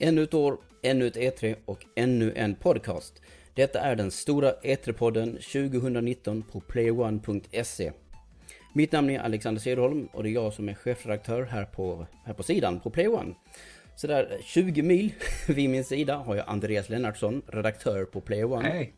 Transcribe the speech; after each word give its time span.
Ännu 0.00 0.22
ett 0.22 0.34
år, 0.34 0.58
ännu 0.82 1.06
ett 1.06 1.16
E3 1.16 1.56
och 1.64 1.86
ännu 1.96 2.32
en 2.36 2.54
podcast. 2.54 3.22
Detta 3.54 3.80
är 3.80 3.96
den 3.96 4.10
stora 4.10 4.52
E3-podden 4.52 5.32
2019 5.32 6.42
på 6.42 6.60
playerone.se. 6.60 7.92
Mitt 8.74 8.92
namn 8.92 9.10
är 9.10 9.18
Alexander 9.18 9.60
Cederholm 9.60 10.08
och 10.12 10.22
det 10.22 10.28
är 10.28 10.32
jag 10.32 10.52
som 10.52 10.68
är 10.68 10.74
chefredaktör 10.74 11.42
här 11.42 11.64
på, 11.64 12.06
här 12.24 12.34
på 12.34 12.42
sidan 12.42 12.80
på 12.80 12.90
Playone. 12.90 13.34
Så 13.96 14.06
där 14.06 14.38
20 14.42 14.82
mil 14.82 15.12
vid 15.48 15.70
min 15.70 15.84
sida 15.84 16.16
har 16.16 16.36
jag 16.36 16.48
Andreas 16.48 16.88
Lennartsson, 16.88 17.42
redaktör 17.46 18.04
på 18.04 18.20
Playone. 18.20 18.68
Hej! 18.68 18.94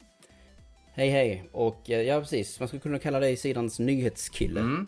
Hej 0.92 1.08
hej! 1.08 1.48
Och 1.52 1.90
eh, 1.90 2.02
ja 2.02 2.20
precis, 2.20 2.60
man 2.60 2.68
skulle 2.68 2.80
kunna 2.80 2.98
kalla 2.98 3.20
dig 3.20 3.36
sidans 3.36 3.78
nyhetskille. 3.78 4.60
Mm. 4.60 4.86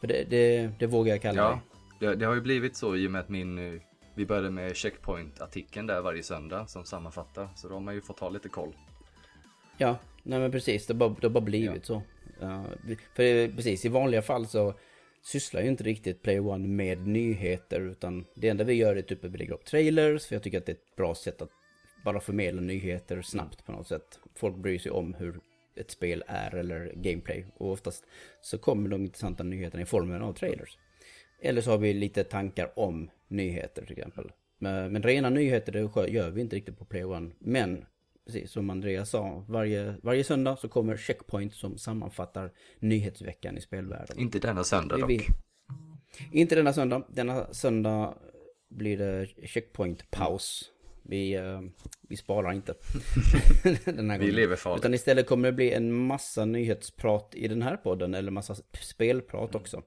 För 0.00 0.06
det, 0.06 0.24
det, 0.30 0.70
det 0.78 0.86
vågar 0.86 1.12
jag 1.12 1.22
kalla 1.22 1.42
dig. 1.42 1.58
Ja, 2.00 2.08
det, 2.08 2.16
det 2.16 2.26
har 2.26 2.34
ju 2.34 2.40
blivit 2.40 2.76
så 2.76 2.96
i 2.96 3.06
och 3.06 3.10
med 3.10 3.20
att 3.20 3.28
min, 3.28 3.58
eh, 3.58 3.80
vi 4.18 4.26
började 4.26 4.50
med 4.50 4.76
checkpoint-artikeln 4.76 5.86
där 5.86 6.00
varje 6.02 6.22
söndag 6.22 6.66
som 6.66 6.84
sammanfattar. 6.84 7.48
Så 7.56 7.68
då 7.68 7.74
har 7.74 7.80
man 7.80 7.94
ju 7.94 8.00
fått 8.00 8.18
ha 8.20 8.28
lite 8.28 8.48
koll. 8.48 8.72
Ja, 9.76 9.96
nej 10.22 10.38
men 10.38 10.50
precis. 10.52 10.86
Det 10.86 10.94
har 10.94 10.98
bara, 10.98 11.08
det 11.20 11.26
har 11.26 11.30
bara 11.32 11.44
blivit 11.44 11.86
så. 11.86 12.02
Ja, 12.40 12.64
vi- 12.84 12.98
för 13.14 13.22
det, 13.22 13.48
precis, 13.56 13.84
i 13.84 13.88
vanliga 13.88 14.22
fall 14.22 14.46
så 14.46 14.74
sysslar 15.22 15.60
ju 15.62 15.68
inte 15.68 15.84
riktigt 15.84 16.22
Player 16.22 16.46
One 16.46 16.68
med 16.68 17.06
nyheter. 17.06 17.80
Utan 17.80 18.24
det 18.34 18.48
enda 18.48 18.64
vi 18.64 18.72
gör 18.74 18.96
är 18.96 19.02
typ 19.02 19.24
att 19.24 19.30
vi 19.30 19.38
lägger 19.38 19.54
upp 19.54 19.64
trailers. 19.64 20.26
För 20.26 20.34
jag 20.34 20.42
tycker 20.42 20.58
att 20.58 20.66
det 20.66 20.72
är 20.72 20.76
ett 20.76 20.96
bra 20.96 21.14
sätt 21.14 21.42
att 21.42 21.50
bara 22.04 22.20
förmedla 22.20 22.60
nyheter 22.60 23.22
snabbt 23.22 23.66
på 23.66 23.72
något 23.72 23.86
sätt. 23.88 24.18
Folk 24.34 24.56
bryr 24.56 24.78
sig 24.78 24.92
om 24.92 25.14
hur 25.14 25.40
ett 25.76 25.90
spel 25.90 26.24
är 26.26 26.54
eller 26.54 26.92
gameplay. 26.96 27.46
Och 27.56 27.70
oftast 27.72 28.04
så 28.40 28.58
kommer 28.58 28.88
de 28.88 29.02
intressanta 29.04 29.42
nyheterna 29.44 29.82
i 29.82 29.86
formen 29.86 30.22
av 30.22 30.32
trailers. 30.32 30.78
Eller 31.42 31.60
så 31.60 31.70
har 31.70 31.78
vi 31.78 31.94
lite 31.94 32.24
tankar 32.24 32.78
om 32.78 33.10
nyheter 33.28 33.82
till 33.86 33.98
exempel. 33.98 34.32
Men, 34.58 34.92
men 34.92 35.02
rena 35.02 35.30
nyheter 35.30 35.72
det 35.72 36.10
gör 36.10 36.30
vi 36.30 36.40
inte 36.40 36.56
riktigt 36.56 36.78
på 36.78 36.84
Play 36.84 37.04
One. 37.04 37.30
Men 37.38 37.84
precis 38.26 38.50
som 38.50 38.70
Andreas 38.70 39.10
sa, 39.10 39.44
varje, 39.48 39.94
varje 40.02 40.24
söndag 40.24 40.56
så 40.56 40.68
kommer 40.68 40.96
Checkpoint 40.96 41.54
som 41.54 41.78
sammanfattar 41.78 42.52
nyhetsveckan 42.78 43.58
i 43.58 43.60
spelvärlden. 43.60 44.18
Inte 44.18 44.38
denna 44.38 44.64
söndag 44.64 44.96
dock. 44.96 45.10
vi. 45.10 45.20
Inte 46.32 46.54
denna 46.54 46.72
söndag. 46.72 47.02
Denna 47.08 47.54
söndag 47.54 48.14
blir 48.68 48.98
det 48.98 49.26
checkpoint-paus. 49.46 50.70
Vi, 51.02 51.34
eh, 51.34 51.60
vi 52.08 52.16
sparar 52.16 52.52
inte. 52.52 52.74
den 53.84 54.10
här 54.10 54.18
Vi 54.18 54.24
gången. 54.24 54.34
lever 54.34 54.56
farligt. 54.56 54.80
Utan 54.80 54.94
istället 54.94 55.26
kommer 55.26 55.48
det 55.48 55.52
bli 55.52 55.72
en 55.72 55.92
massa 55.92 56.44
nyhetsprat 56.44 57.34
i 57.34 57.48
den 57.48 57.62
här 57.62 57.76
podden. 57.76 58.14
Eller 58.14 58.30
massa 58.30 58.54
spelprat 58.80 59.54
också. 59.54 59.82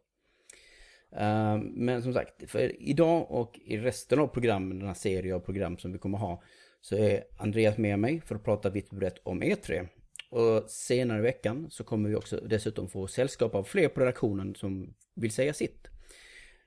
Eh, 1.16 1.58
men 1.58 2.04
som 2.04 2.14
sagt, 2.14 2.52
för 2.52 2.82
idag 2.82 3.32
och 3.32 3.60
i 3.66 3.78
resten 3.78 4.20
av 4.20 4.28
programmen, 4.28 4.80
den 4.80 4.88
här 4.88 4.94
serien 4.94 5.36
av 5.36 5.40
program 5.40 5.78
som 5.78 5.92
vi 5.92 5.98
kommer 5.98 6.18
ha. 6.18 6.44
Så 6.82 6.96
är 6.96 7.24
Andreas 7.38 7.78
med 7.78 8.00
mig 8.00 8.22
för 8.22 8.36
att 8.36 8.44
prata 8.44 8.70
vitt 8.70 8.90
och 8.90 8.98
brett 8.98 9.18
om 9.24 9.44
E3. 9.44 9.88
Och 10.30 10.70
senare 10.70 11.20
i 11.20 11.22
veckan 11.22 11.68
så 11.70 11.84
kommer 11.84 12.10
vi 12.10 12.16
också 12.16 12.40
dessutom 12.46 12.90
få 12.90 13.08
sällskap 13.08 13.56
av 13.56 13.64
fler 13.64 13.88
på 13.88 14.02
redaktionen 14.02 14.56
som 14.56 14.94
vill 15.16 15.32
säga 15.32 15.54
sitt. 15.54 15.88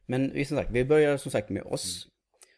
Men 0.06 0.32
vi, 0.32 0.44
som 0.44 0.56
sagt, 0.56 0.70
vi 0.70 0.84
börjar 0.84 1.16
som 1.16 1.30
sagt 1.30 1.50
med 1.50 1.62
oss. 1.62 2.08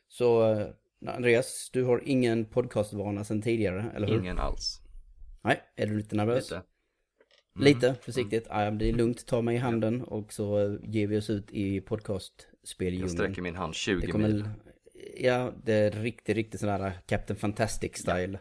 Så 0.09 0.53
eh, 0.53 0.67
Andreas, 1.07 1.71
du 1.73 1.85
har 1.85 2.03
ingen 2.05 2.45
podcastvana 2.45 3.25
sedan 3.25 3.43
tidigare, 3.43 3.93
eller 3.95 4.07
hur? 4.07 4.19
Ingen 4.19 4.39
alls. 4.39 4.81
Nej, 5.45 5.63
är 5.77 5.87
du 5.87 5.97
lite 5.97 6.17
nervös? 6.17 6.51
Lite. 6.51 6.63
Lite, 7.65 7.95
försiktigt. 8.03 8.47
Ja, 8.51 8.57
men 8.57 8.79
det 8.79 8.89
är 8.89 8.93
lugnt, 8.93 9.27
ta 9.27 9.43
mig 9.43 9.55
i 9.55 9.59
handen 9.59 10.03
och 10.03 10.33
så 10.33 10.79
ger 10.83 11.07
vi 11.07 11.19
oss 11.19 11.31
ut 11.31 11.51
i 11.51 11.75
Jag 11.75 11.87
podcastspeldjungeln. 11.87 13.11
sträcker 13.11 13.43
min 13.43 13.57
hand 13.57 13.75
20 13.75 14.07
Det 14.07 14.13
kommer, 14.13 14.29
mil. 14.29 14.45
ja, 15.19 15.53
det 15.65 15.73
är 15.73 15.91
riktigt, 15.91 16.37
riktigt 16.37 16.61
sån 16.61 16.69
där 16.69 16.93
Captain 17.07 17.37
Fantastic 17.39 17.97
style. 17.97 18.39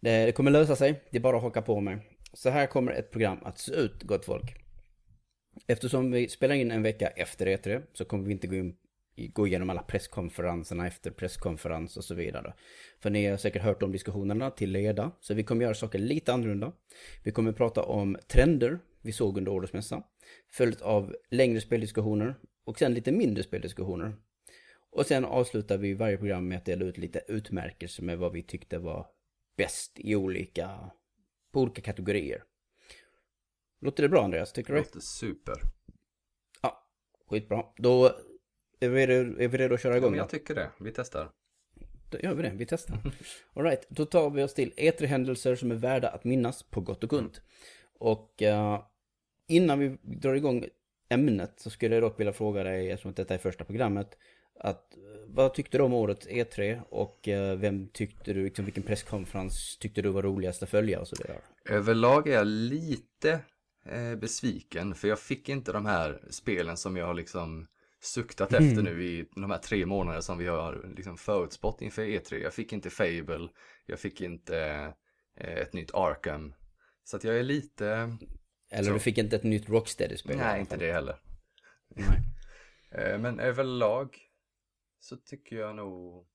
Det, 0.00 0.26
det 0.26 0.32
kommer 0.32 0.50
lösa 0.50 0.76
sig, 0.76 1.02
det 1.10 1.16
är 1.16 1.22
bara 1.22 1.36
att 1.36 1.42
haka 1.42 1.62
på 1.62 1.80
mig. 1.80 1.98
Så 2.32 2.50
här 2.50 2.66
kommer 2.66 2.92
ett 2.92 3.10
program 3.10 3.38
att 3.42 3.58
se 3.58 3.72
ut, 3.72 4.02
gott 4.02 4.24
folk. 4.24 4.54
Eftersom 5.66 6.10
vi 6.10 6.28
spelar 6.28 6.54
in 6.54 6.70
en 6.70 6.82
vecka 6.82 7.08
efter 7.08 7.46
E3 7.46 7.82
så 7.92 8.04
kommer 8.04 8.24
vi 8.24 8.32
inte 8.32 8.46
gå, 8.46 8.56
in, 8.56 8.76
gå 9.16 9.46
igenom 9.46 9.70
alla 9.70 9.82
presskonferenserna 9.82 10.86
efter 10.86 11.10
presskonferens 11.10 11.96
och 11.96 12.04
så 12.04 12.14
vidare. 12.14 12.54
För 13.00 13.10
ni 13.10 13.26
har 13.26 13.36
säkert 13.36 13.62
hört 13.62 13.82
om 13.82 13.92
diskussionerna 13.92 14.50
till 14.50 14.70
leda, 14.70 15.10
så 15.20 15.34
vi 15.34 15.44
kommer 15.44 15.62
göra 15.62 15.74
saker 15.74 15.98
lite 15.98 16.32
annorlunda. 16.32 16.72
Vi 17.24 17.32
kommer 17.32 17.52
prata 17.52 17.82
om 17.82 18.16
trender 18.28 18.78
vi 19.02 19.12
såg 19.12 19.38
under 19.38 19.52
årets 19.52 19.72
mässa, 19.72 20.02
följt 20.52 20.80
av 20.80 21.16
längre 21.30 21.60
speldiskussioner 21.60 22.34
och 22.64 22.78
sen 22.78 22.94
lite 22.94 23.12
mindre 23.12 23.42
speldiskussioner. 23.42 24.16
Och 24.90 25.06
sen 25.06 25.24
avslutar 25.24 25.78
vi 25.78 25.94
varje 25.94 26.16
program 26.16 26.48
med 26.48 26.58
att 26.58 26.64
dela 26.64 26.84
ut 26.84 26.98
lite 26.98 27.22
utmärkelser 27.28 28.02
med 28.02 28.18
vad 28.18 28.32
vi 28.32 28.42
tyckte 28.42 28.78
var 28.78 29.06
bäst 29.56 29.92
i 29.96 30.16
olika, 30.16 30.90
på 31.52 31.60
olika 31.60 31.82
kategorier. 31.82 32.42
Låter 33.80 34.02
det 34.02 34.08
bra 34.08 34.24
Andreas, 34.24 34.52
tycker 34.52 34.72
Det 34.72 34.78
du? 34.78 34.84
låter 34.84 35.00
super. 35.00 35.54
Ja, 36.62 36.86
skitbra. 37.26 37.64
Då 37.76 38.16
är 38.80 38.88
vi 38.88 39.06
redo, 39.06 39.40
är 39.40 39.48
vi 39.48 39.58
redo 39.58 39.74
att 39.74 39.82
köra 39.82 39.92
Ja, 39.92 39.98
igång 39.98 40.12
då? 40.12 40.18
jag 40.18 40.28
tycker 40.28 40.54
det. 40.54 40.70
Vi 40.80 40.92
testar. 40.92 41.30
Då 42.10 42.18
gör 42.18 42.34
vi 42.34 42.42
det, 42.42 42.52
vi 42.56 42.66
testar. 42.66 42.98
Alright, 43.54 43.86
då 43.88 44.04
tar 44.04 44.30
vi 44.30 44.42
oss 44.42 44.54
till 44.54 44.72
E3-händelser 44.76 45.54
som 45.56 45.70
är 45.70 45.74
värda 45.74 46.08
att 46.08 46.24
minnas 46.24 46.62
på 46.62 46.80
gott 46.80 47.04
och 47.04 47.12
ont. 47.12 47.40
Och 47.98 48.42
eh, 48.42 48.82
innan 49.48 49.78
vi 49.78 49.98
drar 50.02 50.34
igång 50.34 50.64
ämnet 51.08 51.52
så 51.56 51.70
skulle 51.70 51.94
jag 51.94 52.02
dock 52.02 52.20
vilja 52.20 52.32
fråga 52.32 52.62
dig, 52.62 52.90
eftersom 52.90 53.12
detta 53.12 53.34
är 53.34 53.38
första 53.38 53.64
programmet, 53.64 54.18
att 54.60 54.94
eh, 54.94 55.00
vad 55.26 55.54
tyckte 55.54 55.78
du 55.78 55.84
om 55.84 55.92
årets 55.92 56.28
E3 56.28 56.80
och 56.90 57.28
eh, 57.28 57.56
vem 57.58 57.88
tyckte 57.88 58.32
du, 58.32 58.44
liksom, 58.44 58.64
vilken 58.64 58.82
presskonferens 58.82 59.78
tyckte 59.78 60.02
du 60.02 60.08
var 60.08 60.22
roligast 60.22 60.62
att 60.62 60.70
följa 60.70 61.00
och 61.00 61.08
så 61.08 61.16
vidare? 61.22 61.38
Överlag 61.64 62.28
är 62.28 62.32
jag 62.32 62.46
lite 62.46 63.40
eh, 63.86 64.14
besviken 64.16 64.94
för 64.94 65.08
jag 65.08 65.18
fick 65.18 65.48
inte 65.48 65.72
de 65.72 65.86
här 65.86 66.20
spelen 66.30 66.76
som 66.76 66.96
jag 66.96 67.16
liksom 67.16 67.66
suktat 68.06 68.52
efter 68.52 68.82
nu 68.82 69.04
i 69.04 69.28
de 69.34 69.50
här 69.50 69.58
tre 69.58 69.86
månaderna 69.86 70.22
som 70.22 70.38
vi 70.38 70.46
har 70.46 70.92
liksom 70.96 71.16
förutspått 71.16 71.82
inför 71.82 72.02
E3. 72.02 72.34
Jag 72.42 72.54
fick 72.54 72.72
inte 72.72 72.90
Fable, 72.90 73.48
jag 73.86 73.98
fick 74.00 74.20
inte 74.20 74.58
eh, 75.36 75.54
ett 75.58 75.72
nytt 75.72 75.94
Arkham. 75.94 76.54
Så 77.04 77.16
att 77.16 77.24
jag 77.24 77.38
är 77.38 77.42
lite, 77.42 78.16
Eller 78.70 78.88
Så. 78.88 78.92
du 78.92 78.98
fick 79.00 79.18
inte 79.18 79.36
ett 79.36 79.42
nytt 79.42 79.68
Rocksteady-spel? 79.68 80.36
nej 80.36 80.60
inte 80.60 80.76
det 80.76 80.92
heller. 80.92 81.16
Nej. 81.88 82.06
Eh, 82.90 83.18
men 83.18 83.40
överlag 83.40 84.18
så 84.98 85.16
tycker 85.16 85.56
jag 85.56 85.76
nog 85.76 86.26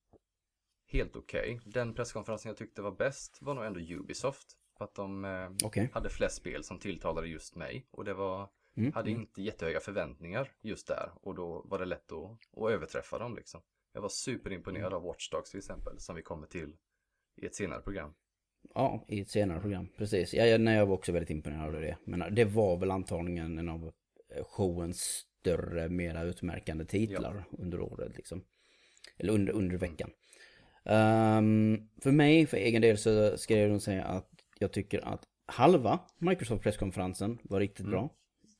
helt 0.87 1.15
okej. 1.15 1.59
Den 1.65 1.93
presskonferensen 1.93 2.49
jag 2.49 2.57
tyckte 2.57 2.81
var 2.81 2.91
bäst 2.91 3.37
var 3.41 3.53
nog 3.53 3.65
ändå 3.65 3.79
Ubisoft. 3.79 4.47
För 4.77 4.85
att 4.85 4.95
de 4.95 5.25
eh, 5.25 5.49
Okej. 5.63 5.89
hade 5.93 6.09
flest 6.09 6.35
spel 6.35 6.63
som 6.63 6.79
tilltalade 6.79 7.27
just 7.27 7.55
mig. 7.55 7.87
Och 7.91 8.05
det 8.05 8.13
var, 8.13 8.49
Mm. 8.77 8.93
hade 8.93 9.11
inte 9.11 9.41
jättehöga 9.41 9.79
förväntningar 9.79 10.51
just 10.61 10.87
där. 10.87 11.11
Och 11.21 11.35
då 11.35 11.65
var 11.65 11.79
det 11.79 11.85
lätt 11.85 12.11
att, 12.11 12.61
att 12.63 12.71
överträffa 12.71 13.19
dem 13.19 13.35
liksom. 13.35 13.61
Jag 13.93 14.01
var 14.01 14.09
superimponerad 14.09 14.93
av 14.93 15.03
Watch 15.03 15.29
Dogs 15.29 15.51
till 15.51 15.57
exempel, 15.57 15.99
som 15.99 16.15
vi 16.15 16.21
kommer 16.21 16.47
till 16.47 16.75
i 17.41 17.45
ett 17.45 17.55
senare 17.55 17.81
program. 17.81 18.13
Ja, 18.75 19.05
i 19.07 19.21
ett 19.21 19.29
senare 19.29 19.59
program. 19.59 19.87
Precis. 19.97 20.33
Ja, 20.33 20.45
jag, 20.45 20.61
nej, 20.61 20.77
jag 20.77 20.85
var 20.85 20.93
också 20.93 21.11
väldigt 21.11 21.29
imponerad 21.29 21.75
av 21.75 21.81
det. 21.81 21.97
Men 22.03 22.35
det 22.35 22.45
var 22.45 22.77
väl 22.77 22.91
antagligen 22.91 23.57
en 23.57 23.69
av 23.69 23.91
eh, 24.35 24.43
showens 24.43 25.25
större, 25.41 25.89
mera 25.89 26.23
utmärkande 26.23 26.85
titlar 26.85 27.45
under 27.51 27.79
året 27.79 28.17
liksom. 28.17 28.43
Eller 29.17 29.33
under, 29.33 29.53
under 29.53 29.77
veckan. 29.77 30.11
Ehm, 30.85 31.89
för 32.03 32.11
mig, 32.11 32.45
för 32.45 32.57
egen 32.57 32.81
del, 32.81 32.97
så 32.97 33.37
jag 33.47 33.69
nog 33.69 33.81
säga 33.81 34.03
att 34.03 34.29
jag 34.59 34.71
tycker 34.71 35.07
att 35.07 35.23
halva 35.45 35.99
Microsoft-presskonferensen 36.17 37.39
var 37.43 37.59
riktigt 37.59 37.85
bra. 37.85 38.09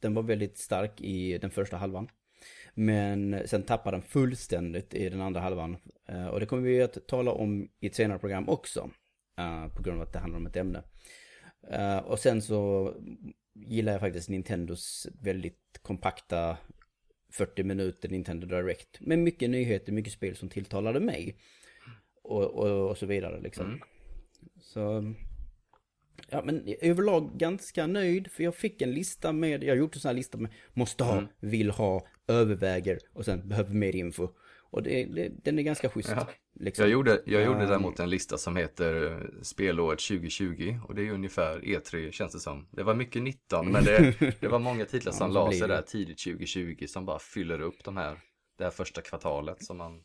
Den 0.02 0.14
var 0.14 0.24
väldigt 0.24 0.58
stark 0.58 1.02
i 1.02 1.38
den 1.38 1.52
första 1.52 1.78
halvan. 1.78 2.08
Men 2.74 3.48
sen 3.48 3.64
tappade 3.64 3.98
den 3.98 4.02
fullständigt 4.02 4.94
i 4.94 5.10
den 5.10 5.22
andra 5.22 5.42
halvan. 5.42 5.78
Eh, 6.08 6.28
och 6.28 6.40
det 6.40 6.46
kommer 6.46 6.64
vi 6.64 6.82
att 6.82 7.08
tala 7.08 7.32
om 7.32 7.70
i 7.80 7.88
ett 7.88 7.96
senare 7.96 8.20
program 8.20 8.50
också. 8.50 8.90
eh, 9.38 9.68
på 9.76 9.84
grund 9.84 10.02
av 10.02 10.08
att 10.08 10.14
det 10.14 10.20
handlar 10.20 10.40
om 10.40 10.48
ett 10.48 10.56
ämne. 10.56 10.84
Eh, 11.72 11.98
och 11.98 12.20
sen 12.20 12.42
så 12.42 12.94
gillar 13.54 13.92
jag 13.92 14.02
faktiskt 14.02 14.30
Nintendos 14.30 15.08
väldigt 15.22 15.80
kompakta 15.82 16.58
40 17.34 17.64
minuter 17.64 18.10
Nintendo 18.10 18.48
Direct. 18.48 19.02
Med 19.02 19.20
mycket 19.20 19.50
nyheter, 19.50 19.92
mycket 19.92 20.14
spel 20.14 20.36
som 20.36 20.50
tilltalade 20.50 21.00
mig. 21.00 21.36
Och, 22.24 22.44
och, 22.44 22.90
och 22.90 22.98
så 22.98 23.06
vidare 23.06 23.42
liksom. 23.42 23.82
Så... 24.62 25.14
Ja 26.32 26.42
men 26.46 26.76
överlag 26.82 27.38
ganska 27.38 27.88
nöjd 27.88 28.32
för 28.32 28.44
jag 28.44 28.56
fick 28.56 28.82
en 28.82 28.92
lista 28.92 29.32
med, 29.32 29.64
jag 29.64 29.72
har 29.72 29.78
gjort 29.78 29.96
en 29.96 30.02
sån 30.02 30.10
här 30.10 30.16
lista 30.16 30.38
med 30.38 30.52
måste 30.74 31.04
ha, 31.04 31.24
vill 31.40 31.72
ha, 31.72 32.08
överväger 32.28 33.00
och 33.14 33.26
sen 33.26 33.50
behöver 33.50 33.74
mer 33.74 33.96
info. 33.96 34.30
Och 34.72 34.84
det, 34.84 35.06
det, 35.06 35.32
den 35.44 35.60
är 35.60 35.64
ganska 35.64 35.90
schysst. 35.90 36.10
Ja. 36.16 36.28
Liksom. 36.60 36.84
Jag 36.84 36.92
gjorde, 36.92 37.22
jag 37.26 37.44
gjorde 37.44 37.60
Ehm. 37.60 37.70
däremot 37.70 38.00
en 38.00 38.10
lista 38.10 38.38
som 38.38 38.56
heter 38.56 39.12
eh, 39.12 39.42
spelåret 39.42 40.00
2020 40.00 40.80
och 40.88 40.96
det 40.96 41.08
är 41.08 41.12
ungefär 41.12 41.60
E3 41.60 42.12
känns 42.12 42.34
det 42.34 42.40
som. 42.40 42.68
Det 42.72 42.84
var 42.84 42.96
mycket 42.96 43.22
19 43.22 43.72
men 43.72 43.84
det, 43.84 44.16
det 44.40 44.48
var 44.48 44.60
många 44.60 44.86
titlar 44.86 45.12
Ja, 45.14 45.18
som 45.18 45.34
så 45.34 45.34
la 45.34 45.52
sig 45.52 45.68
där 45.68 45.82
tidigt 45.82 46.24
2020 46.24 46.86
som 46.88 47.06
bara 47.06 47.20
fyller 47.20 47.62
upp 47.62 47.84
de 47.84 47.98
här, 47.98 48.18
det 48.58 48.64
här 48.64 48.72
första 48.72 49.02
kvartalet 49.02 49.66
som 49.66 49.78
man 49.78 50.04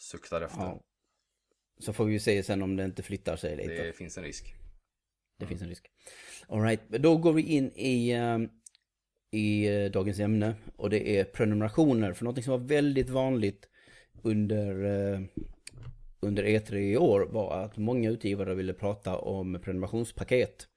suktar 0.00 0.40
efter. 0.40 0.60
Ja. 0.60 0.80
Så 1.78 1.92
får 1.92 2.04
vi 2.04 2.12
ju 2.12 2.20
se 2.20 2.42
sen 2.42 2.62
om 2.62 2.76
det 2.76 2.84
inte 2.84 3.02
flyttar 3.02 3.36
sig 3.36 3.56
lite. 3.56 3.82
Det 3.82 3.92
finns 3.92 4.18
en 4.18 4.24
risk. 4.24 4.54
Det 5.38 5.46
finns 5.46 5.62
en 5.62 5.68
risk. 5.68 5.90
Alright, 6.48 6.88
då 6.88 7.16
går 7.16 7.32
vi 7.32 7.42
in 7.42 7.72
i, 7.74 8.10
eh, 8.10 8.38
i 9.30 9.66
eh, 9.66 9.90
dagens 9.90 10.18
ämne. 10.18 10.54
Och 10.76 10.90
det 10.90 11.18
är 11.18 11.24
prenumerationer. 11.24 12.12
För 12.12 12.24
någonting 12.24 12.44
som 12.44 12.50
var 12.50 12.68
väldigt 12.68 13.10
vanligt 13.10 13.68
under, 14.22 14.84
eh, 14.84 15.20
under 16.20 16.44
E3 16.44 16.74
i 16.76 16.96
år 16.96 17.20
var 17.30 17.62
att 17.64 17.76
många 17.76 18.10
utgivare 18.10 18.54
ville 18.54 18.72
prata 18.72 19.16
om 19.18 19.60
prenumerationspaket. 19.64 20.68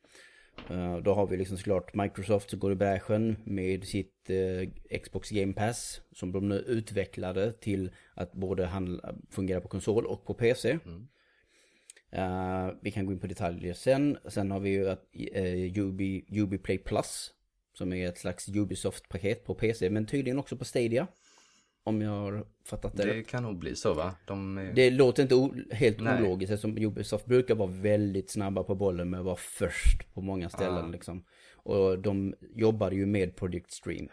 Eh, 0.70 0.98
Då 0.98 1.14
har 1.14 1.28
vi 1.28 1.38
liksom 1.38 1.58
såklart 1.58 1.94
Microsoft 1.94 2.50
som 2.50 2.60
går 2.60 2.72
i 2.72 2.76
bräschen 2.76 3.36
med 3.44 3.84
sitt 3.84 4.16
Xbox 5.04 5.30
Game 5.30 5.54
Pass. 5.54 6.02
Som 6.12 6.32
de 6.32 6.50
nu 6.50 6.56
utvecklade 6.56 7.54
till 7.54 7.92
att 8.14 8.34
både 8.34 8.66
handla, 8.66 9.16
fungera 9.30 9.62
på 9.62 9.68
konsol 9.68 10.06
och 10.06 10.26
på 10.26 10.34
PC. 10.34 10.80
Eh, 12.12 12.70
vi 12.82 12.92
kan 12.92 13.06
gå 13.06 13.12
in 13.12 13.20
på 13.20 13.28
detaljer 13.28 13.74
sen. 13.74 14.18
Sen 14.28 14.52
har 14.52 14.60
vi 14.60 14.70
ju 14.70 14.90
att 14.90 15.04
uh, 15.36 15.84
Ubi, 15.84 16.26
Ubi 16.42 16.58
Play 16.58 16.78
Plus. 16.78 17.34
Som 17.74 17.94
är 17.94 18.10
ett 18.10 18.18
slags 18.18 18.50
Ubisoft-paket 18.50 19.46
på 19.46 19.56
PC. 19.56 19.90
Men 19.90 20.06
tydligen 20.06 20.40
också 20.40 20.58
på 20.58 20.66
Stadia. 20.66 21.08
Om 21.84 22.02
jag 22.02 22.12
har 22.12 22.46
fattat 22.66 22.98
det. 22.98 23.14
Det 23.14 23.24
kan 23.24 23.44
nog 23.44 23.60
bli 23.60 23.76
så 23.76 23.94
va? 23.94 24.16
De 24.26 24.58
är... 24.58 24.74
det 24.74 24.90
låter 24.90 25.24
inte 25.24 25.64
helt 25.76 26.00
Nej. 26.00 26.22
ologiskt 26.22 26.52
eftersom 26.52 26.78
Ubisoft 26.78 27.26
brukar 27.26 27.56
vara 27.56 27.72
väldigt 27.72 28.32
snabba 28.32 28.64
på 28.64 28.76
bollen 28.76 29.10
med 29.10 29.20
att 29.20 29.26
vara 29.26 29.36
först 29.36 30.14
på 30.14 30.22
många 30.22 30.50
ställen 30.50 30.86
Ja. 30.86 30.92
liksom. 30.92 31.26
Och 31.54 32.00
de 32.00 32.36
jobbar 32.56 32.92
ju 32.92 33.06
med 33.06 33.36
Project 33.36 33.72
Stream. 33.72 34.10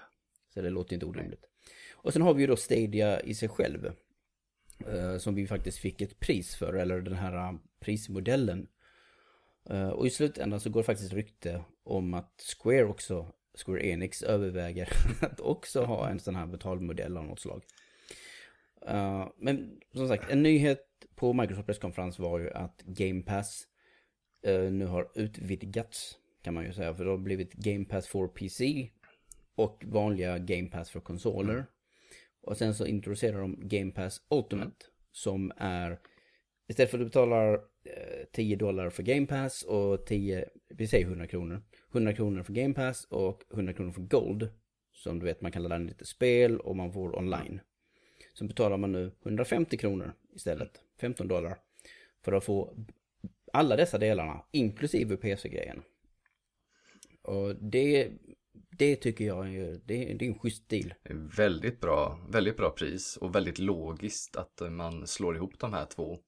Så 0.54 0.62
det 0.62 0.70
låter 0.70 0.94
inte 0.94 1.06
orimligt. 1.06 1.44
Och 1.94 2.12
sen 2.12 2.22
har 2.22 2.34
vi 2.34 2.40
ju 2.40 2.46
då 2.46 2.56
Stadia 2.56 3.20
i 3.20 3.34
sig 3.34 3.48
själv. 3.48 3.92
Eh, 4.84 5.18
som 5.18 5.34
vi 5.34 5.46
faktiskt 5.46 5.78
fick 5.78 6.00
ett 6.00 6.20
pris 6.20 6.56
för, 6.56 6.74
eller 6.74 7.00
den 7.00 7.14
här 7.14 7.36
eh, 7.36 7.58
prismodellen. 7.80 8.68
Eh, 9.70 9.88
och 9.88 10.06
i 10.06 10.10
slutändan 10.10 10.60
så 10.60 10.70
går 10.70 10.80
det 10.80 10.86
faktiskt 10.86 11.12
rykte 11.12 11.64
om 11.84 12.14
att 12.14 12.54
Square 12.58 12.84
också, 12.84 13.32
Square 13.64 13.86
Enix 13.86 14.22
överväger 14.22 14.88
att 15.20 15.40
också 15.40 15.84
ha 15.84 16.08
en 16.08 16.20
sån 16.20 16.36
här 16.36 16.46
betalmodell 16.46 17.16
av 17.16 17.24
något 17.24 17.40
slag. 17.40 17.62
Men 19.36 19.80
som 19.94 20.08
sagt, 20.08 20.30
en 20.30 20.42
nyhet 20.42 20.86
på 21.14 21.32
Microsoft 21.32 21.66
presskonferens 21.66 22.18
var 22.18 22.38
ju 22.38 22.50
att 22.50 22.82
Game 22.82 23.22
Pass 23.22 23.66
nu 24.70 24.86
har 24.86 25.10
utvidgats 25.14 26.18
kan 26.42 26.54
man 26.54 26.64
ju 26.64 26.72
säga. 26.72 26.94
För 26.94 27.04
det 27.04 27.10
har 27.10 27.18
blivit 27.18 27.52
Game 27.52 27.84
Pass 27.84 28.06
för 28.06 28.28
PC 28.28 28.90
och 29.54 29.84
vanliga 29.86 30.38
Game 30.38 30.68
Pass 30.68 30.90
för 30.90 31.00
konsoler. 31.00 31.66
Och 32.46 32.56
sen 32.56 32.74
så 32.74 32.86
introducerar 32.86 33.40
de 33.40 33.56
Game 33.68 33.92
Pass 33.92 34.20
Ultimate 34.30 34.86
som 35.12 35.52
är 35.56 35.98
istället 36.68 36.90
för 36.90 36.98
att 36.98 37.00
du 37.00 37.04
betalar 37.04 37.54
eh, 37.84 38.24
10 38.32 38.56
dollar 38.56 38.90
för 38.90 39.02
Game 39.02 39.26
Pass 39.26 39.62
och 39.62 40.06
10, 40.06 40.48
vi 40.68 40.86
säger 40.86 41.06
100 41.06 41.26
kronor. 41.26 41.62
100 41.92 42.12
kronor 42.12 42.42
för 42.42 42.52
Game 42.52 42.74
Pass 42.74 43.04
och 43.04 43.42
100 43.52 43.72
kronor 43.72 43.92
för 43.92 44.02
Gold. 44.02 44.48
Som 44.92 45.18
du 45.18 45.24
vet 45.24 45.40
man 45.40 45.52
kan 45.52 45.62
ladda 45.62 45.78
ner 45.78 45.88
lite 45.88 46.06
spel 46.06 46.60
och 46.60 46.76
man 46.76 46.92
får 46.92 47.18
online. 47.18 47.60
Så 48.32 48.44
betalar 48.44 48.76
man 48.76 48.92
nu 48.92 49.12
150 49.22 49.76
kronor 49.76 50.12
istället, 50.34 50.80
15 51.00 51.28
dollar. 51.28 51.58
För 52.24 52.32
att 52.32 52.44
få 52.44 52.74
alla 53.52 53.76
dessa 53.76 53.98
delarna, 53.98 54.44
inklusive 54.50 55.16
PC-grejen. 55.16 55.82
Och 57.22 57.56
det, 57.56 58.10
det 58.78 58.96
tycker 58.96 59.24
jag 59.24 59.54
är, 59.54 59.80
det, 59.84 60.14
det 60.14 60.24
är 60.24 60.28
en 60.28 60.38
schysst 60.38 60.68
deal. 60.68 60.94
Väldigt 61.36 61.80
bra, 61.80 62.18
väldigt 62.28 62.56
bra 62.56 62.70
pris 62.70 63.16
och 63.16 63.34
väldigt 63.34 63.58
logiskt 63.58 64.36
att 64.36 64.62
man 64.70 65.06
slår 65.06 65.36
ihop 65.36 65.58
de 65.58 65.72
här 65.72 65.86
två. 65.86 66.18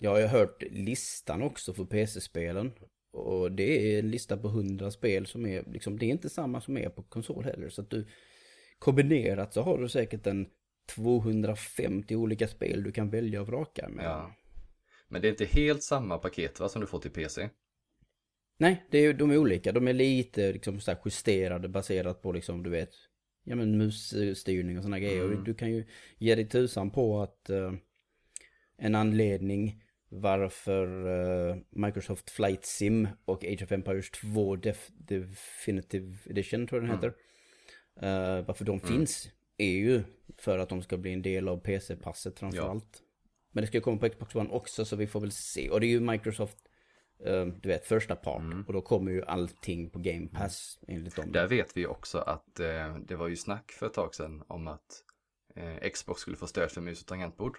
Jag 0.00 0.10
har 0.10 0.26
hört 0.26 0.62
listan 0.70 1.42
också 1.42 1.74
för 1.74 1.84
PC-spelen. 1.84 2.72
Och 3.12 3.52
det 3.52 3.94
är 3.94 3.98
en 3.98 4.10
lista 4.10 4.36
på 4.36 4.48
100 4.48 4.90
spel 4.90 5.26
som 5.26 5.46
är, 5.46 5.64
liksom, 5.72 5.98
det 5.98 6.06
är 6.06 6.10
inte 6.10 6.30
samma 6.30 6.60
som 6.60 6.76
är 6.76 6.88
på 6.88 7.02
konsol 7.02 7.44
heller. 7.44 7.68
Så 7.68 7.82
att 7.82 7.90
du, 7.90 8.06
kombinerat 8.78 9.54
så 9.54 9.62
har 9.62 9.78
du 9.78 9.88
säkert 9.88 10.26
en 10.26 10.46
250 10.94 12.16
olika 12.16 12.48
spel 12.48 12.82
du 12.82 12.92
kan 12.92 13.10
välja 13.10 13.40
och 13.40 13.46
vraka 13.46 13.88
med. 13.88 14.04
Ja. 14.04 14.34
Men 15.08 15.22
det 15.22 15.28
är 15.28 15.30
inte 15.30 15.44
helt 15.44 15.82
samma 15.82 16.18
paket 16.18 16.60
va, 16.60 16.68
som 16.68 16.80
du 16.80 16.86
får 16.86 16.98
till 16.98 17.10
PC. 17.10 17.48
Nej, 18.56 18.84
det 18.90 18.98
är, 18.98 19.12
de 19.12 19.30
är 19.30 19.36
olika. 19.36 19.72
De 19.72 19.88
är 19.88 19.92
lite 19.92 20.52
liksom, 20.52 20.80
så 20.80 20.94
justerade 21.04 21.68
baserat 21.68 22.22
på 22.22 22.32
liksom, 22.32 22.62
du 22.62 22.70
vet, 22.70 22.90
ja 23.44 23.56
men 23.56 23.78
musstyrning 23.78 24.76
och 24.78 24.82
sådana 24.82 24.98
grejer. 24.98 25.24
Och 25.24 25.44
du 25.44 25.54
kan 25.54 25.70
ju 25.72 25.84
ge 26.18 26.34
dig 26.34 26.48
tusan 26.48 26.90
på 26.90 27.22
att 27.22 27.50
eh, 27.50 27.72
en 28.78 28.94
anledning 28.94 29.80
varför 30.08 31.06
eh, 31.50 31.56
Microsoft 31.70 32.30
Flight 32.30 32.64
Sim 32.64 33.08
och 33.24 33.44
Age 33.44 33.62
of 33.62 33.72
Empires 33.72 34.10
2 34.10 34.56
Def 34.56 34.88
Definitive 34.94 36.16
Edition 36.30 36.66
tror 36.66 36.82
jag 36.82 36.90
den 36.90 36.96
heter. 36.96 37.14
eh, 38.40 38.44
varför 38.46 38.64
de 38.64 38.80
finns 38.80 39.28
är 39.56 39.72
ju 39.72 40.02
för 40.38 40.58
att 40.58 40.68
de 40.68 40.82
ska 40.82 40.96
bli 40.96 41.12
en 41.12 41.22
del 41.22 41.48
av 41.48 41.56
PC-passet 41.60 42.38
framförallt. 42.38 43.02
Men 43.52 43.62
det 43.62 43.66
ska 43.68 43.76
ju 43.76 43.80
komma 43.82 43.98
på 43.98 44.08
Xbox 44.08 44.34
One 44.34 44.50
också 44.50 44.84
så 44.84 44.96
vi 44.96 45.06
får 45.06 45.20
väl 45.20 45.32
se. 45.32 45.70
Och 45.70 45.80
det 45.80 45.86
är 45.86 45.88
ju 45.88 46.00
Microsoft, 46.00 46.58
du 47.60 47.68
vet, 47.68 47.86
första 47.86 48.16
part. 48.16 48.42
Och 48.66 48.72
då 48.72 48.82
kommer 48.82 49.12
ju 49.12 49.24
allting 49.24 49.90
på 49.90 49.98
Game 49.98 50.28
Pass 50.28 50.78
enligt 50.88 51.16
dem. 51.16 51.32
Där 51.32 51.46
vet 51.46 51.76
vi 51.76 51.86
också 51.86 52.18
att 52.18 52.60
eh, 52.60 52.96
det 52.96 53.16
var 53.16 53.28
ju 53.28 53.36
snack 53.36 53.72
för 53.72 53.86
ett 53.86 53.92
tag 53.92 54.14
sedan 54.14 54.44
om 54.46 54.68
att 54.68 55.02
eh, 55.56 55.90
Xbox 55.90 56.20
skulle 56.20 56.36
få 56.36 56.46
stöd 56.46 56.70
för 56.70 56.80
mus 56.80 57.00
och 57.00 57.06
tangentbord. 57.06 57.58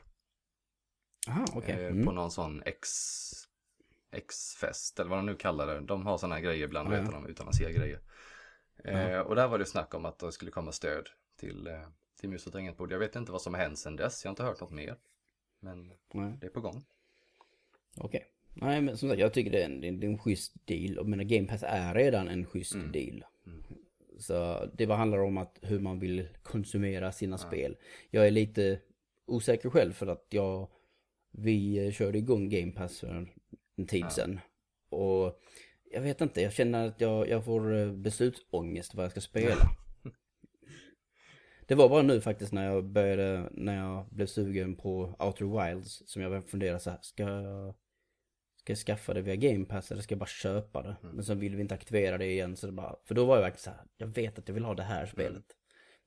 Aha, 1.28 1.46
okej. 1.54 1.76
eh, 1.86 1.92
Mm. 1.92 2.06
På 2.06 2.12
någon 2.12 2.32
sån 2.32 2.64
X 2.66 2.90
X-fest 4.12 5.00
eller 5.00 5.10
vad 5.10 5.20
de 5.20 5.26
nu 5.26 5.36
kallar 5.36 5.68
det. 5.68 5.80
De 5.80 6.06
har 6.06 6.18
sådana 6.18 6.40
grejer 6.40 6.64
ibland, 6.66 6.90
vet 6.90 7.06
ja. 7.06 7.12
de, 7.12 7.26
utan 7.28 7.48
att 7.48 7.56
se 7.56 7.74
grejer. 7.74 8.00
Eh, 8.84 9.20
och 9.20 9.36
där 9.36 9.48
var 9.48 9.60
det 9.60 9.66
snack 9.66 9.94
om 9.94 10.06
att 10.06 10.20
det 10.20 10.32
skulle 10.32 10.52
komma 10.52 10.72
stöd 10.72 11.10
till, 11.40 11.68
eh, 11.68 11.88
till 12.20 12.30
mus 12.30 12.48
och 12.48 12.54
tangentbord. 12.54 12.92
Jag 12.92 13.00
vet 13.00 13.16
inte 13.16 13.32
vad 13.32 13.42
som 13.42 13.54
har 13.54 13.62
hänt 13.62 13.80
sedan 13.80 13.96
dess, 13.96 14.24
jag 14.24 14.30
har 14.30 14.32
inte 14.34 14.44
hört 14.44 14.62
något 14.62 14.72
mer. 14.72 14.98
Men 15.60 15.94
Nej. 16.14 16.38
det 16.42 16.46
är 16.46 16.52
på 16.52 16.62
gång. 16.62 16.86
Okej. 17.98 18.32
Nej 18.56 18.82
men 18.82 18.98
som 18.98 19.10
sagt 19.10 19.22
jag 19.22 19.34
tycker 19.34 19.52
det 19.52 19.62
är 19.62 19.66
en, 19.66 19.82
det 19.82 19.88
är 19.88 20.10
en, 20.10 20.18
schysst 20.18 20.54
deal. 20.66 20.98
Och 20.98 21.10
men 21.10 21.28
Game 21.28 21.48
Pass 21.48 21.64
är 21.68 21.94
redan 21.94 22.28
en 22.28 22.46
schysst 22.46 22.78
deal. 22.94 23.24
Så 24.18 24.66
det 24.74 24.88
bara 24.88 24.98
handlar 24.98 25.20
om 25.20 25.38
att 25.38 25.60
hur 25.62 25.80
man 25.80 26.00
vill 26.00 26.28
konsumera 26.44 27.12
sina 27.12 27.38
spel. 27.38 27.78
Jag 28.10 28.28
är 28.28 28.32
lite 28.32 28.80
osäker 29.26 29.70
själv 29.70 29.94
för 29.94 30.08
att 30.08 30.26
jag, 30.30 30.68
vi 31.32 31.92
körde 31.92 32.18
igång 32.18 32.50
Game 32.50 32.72
Pass 32.72 33.00
för 33.00 33.28
en 33.76 33.88
tid 33.88 34.12
sedan. 34.12 34.40
Och 34.90 35.42
jag 35.92 36.02
vet 36.02 36.22
inte, 36.22 36.42
jag 36.42 36.54
känner 36.54 36.88
att 36.88 37.02
jag, 37.02 37.30
jag 37.30 37.46
får 37.46 37.76
eh, 37.76 37.92
beslutsångest 37.92 38.96
vad 38.96 39.06
jag 39.06 39.12
ska 39.12 39.22
spela. 39.22 39.56
Det 41.68 41.76
var 41.76 41.90
bara 41.90 42.02
nu 42.02 42.22
faktiskt 42.22 42.54
när 42.54 42.66
jag 42.66 42.86
började, 42.86 43.50
när 43.52 43.78
jag 43.78 44.06
blev 44.10 44.26
sugen 44.26 44.76
på 44.76 45.16
Outer 45.20 45.46
Wilds 45.46 46.04
som 46.06 46.22
jag 46.22 46.32
började 46.32 46.48
fundera 46.48 46.80
så 46.80 46.90
här, 46.90 47.00
ska 47.02 47.24
jag, 47.24 47.76
ska 48.66 48.72
jag 48.72 48.78
skaffa 48.78 49.14
det 49.14 49.22
via 49.22 49.36
Game 49.36 49.66
Pass 49.66 49.92
eller 49.92 50.02
ska 50.02 50.14
jag 50.14 50.20
bara 50.20 50.26
köpa 50.26 50.84
det? 50.84 50.96
Men 51.02 51.24
sen 51.24 51.40
vill 51.40 51.56
vi 51.56 51.62
inte 51.62 51.76
aktivera 51.76 52.18
det 52.18 52.26
igen 52.26 52.56
så 52.56 52.68
det 52.68 52.74
bara, 52.74 52.96
för 53.06 53.16
då 53.16 53.26
var 53.26 53.36
jag 53.36 53.42
verkligen 53.42 53.64
så 53.64 53.70
här, 53.70 53.80
jag 53.98 54.08
vet 54.08 54.40
att 54.40 54.48
jag 54.48 54.54
vill 54.54 54.66
ha 54.66 54.74
det 54.74 54.84
här 54.84 55.06
spelet. 55.06 55.46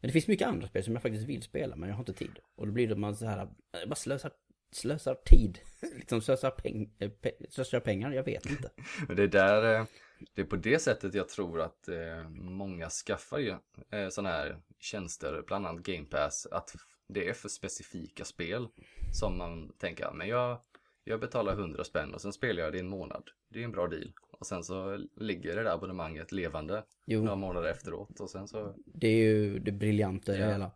Men 0.01 0.09
det 0.09 0.13
finns 0.13 0.29
mycket 0.29 0.49
andra 0.49 0.67
spel 0.69 0.85
som 0.85 0.93
jag 0.93 1.03
faktiskt 1.03 1.29
vill 1.29 1.43
spela 1.43 1.77
men 1.77 1.89
jag 1.89 1.97
har 1.97 2.03
inte 2.03 2.13
tid. 2.13 2.39
Och 2.57 2.67
då 2.67 2.73
blir 2.73 2.89
det 2.89 2.97
man 2.97 3.17
så 3.17 3.27
här, 3.27 3.49
jag 3.73 3.89
bara 3.89 3.95
slösar, 3.95 4.33
slösar 4.73 5.15
tid. 5.15 5.59
liksom 5.97 6.21
slösar, 6.21 6.51
peng, 6.51 6.95
eh, 6.99 7.11
pe, 7.11 7.33
slösar 7.51 7.81
pengar, 7.81 8.13
jag 8.13 8.25
vet 8.25 8.47
inte. 8.47 8.71
Men 9.09 9.17
det 9.17 9.23
är 9.23 9.29
där, 9.29 9.75
eh, 9.75 9.87
det 10.35 10.41
är 10.41 10.47
på 10.47 10.57
det 10.57 10.79
sättet 10.79 11.15
jag 11.15 11.29
tror 11.29 11.61
att 11.61 11.89
eh, 11.89 12.29
många 12.31 12.91
skaffar 12.91 13.39
ju 13.39 13.55
eh, 13.91 14.09
sådana 14.09 14.29
här 14.29 14.61
tjänster, 14.79 15.43
bland 15.47 15.67
annat 15.67 15.83
Game 15.83 16.05
Pass, 16.05 16.47
att 16.51 16.75
det 17.09 17.29
är 17.29 17.33
för 17.33 17.49
specifika 17.49 18.25
spel 18.25 18.69
som 19.13 19.39
man 19.39 19.73
tänker, 19.79 20.13
men 20.13 20.29
jag, 20.29 20.61
jag 21.09 21.21
betalar 21.21 21.53
100 21.53 21.85
spänn 21.85 22.15
och 22.15 22.21
sen 22.21 22.33
spelar 22.33 22.63
jag 22.63 22.73
det 22.73 22.77
i 22.77 22.81
en 22.81 22.89
månad. 22.89 23.23
Det 23.49 23.61
är 23.61 23.65
en 23.65 23.73
bra 23.73 23.87
deal. 23.89 24.13
Och 24.31 24.47
sen 24.47 24.65
så 24.65 25.07
ligger 25.17 25.57
det 25.57 25.63
där 25.63 25.71
abonnemanget 25.75 26.33
levande 26.33 26.85
Jo. 27.07 27.21
några 27.23 27.37
månader 27.37 27.71
efteråt 27.71 28.21
och 28.21 28.31
sen 28.31 28.49
så, 28.49 28.75
Det 28.87 29.07
är 29.09 29.17
ju 29.33 29.59
det 29.59 29.73
briljanta 29.73 30.35
i 30.35 30.39
det 30.39 30.45
Ja. 30.45 30.51
hela. 30.53 30.71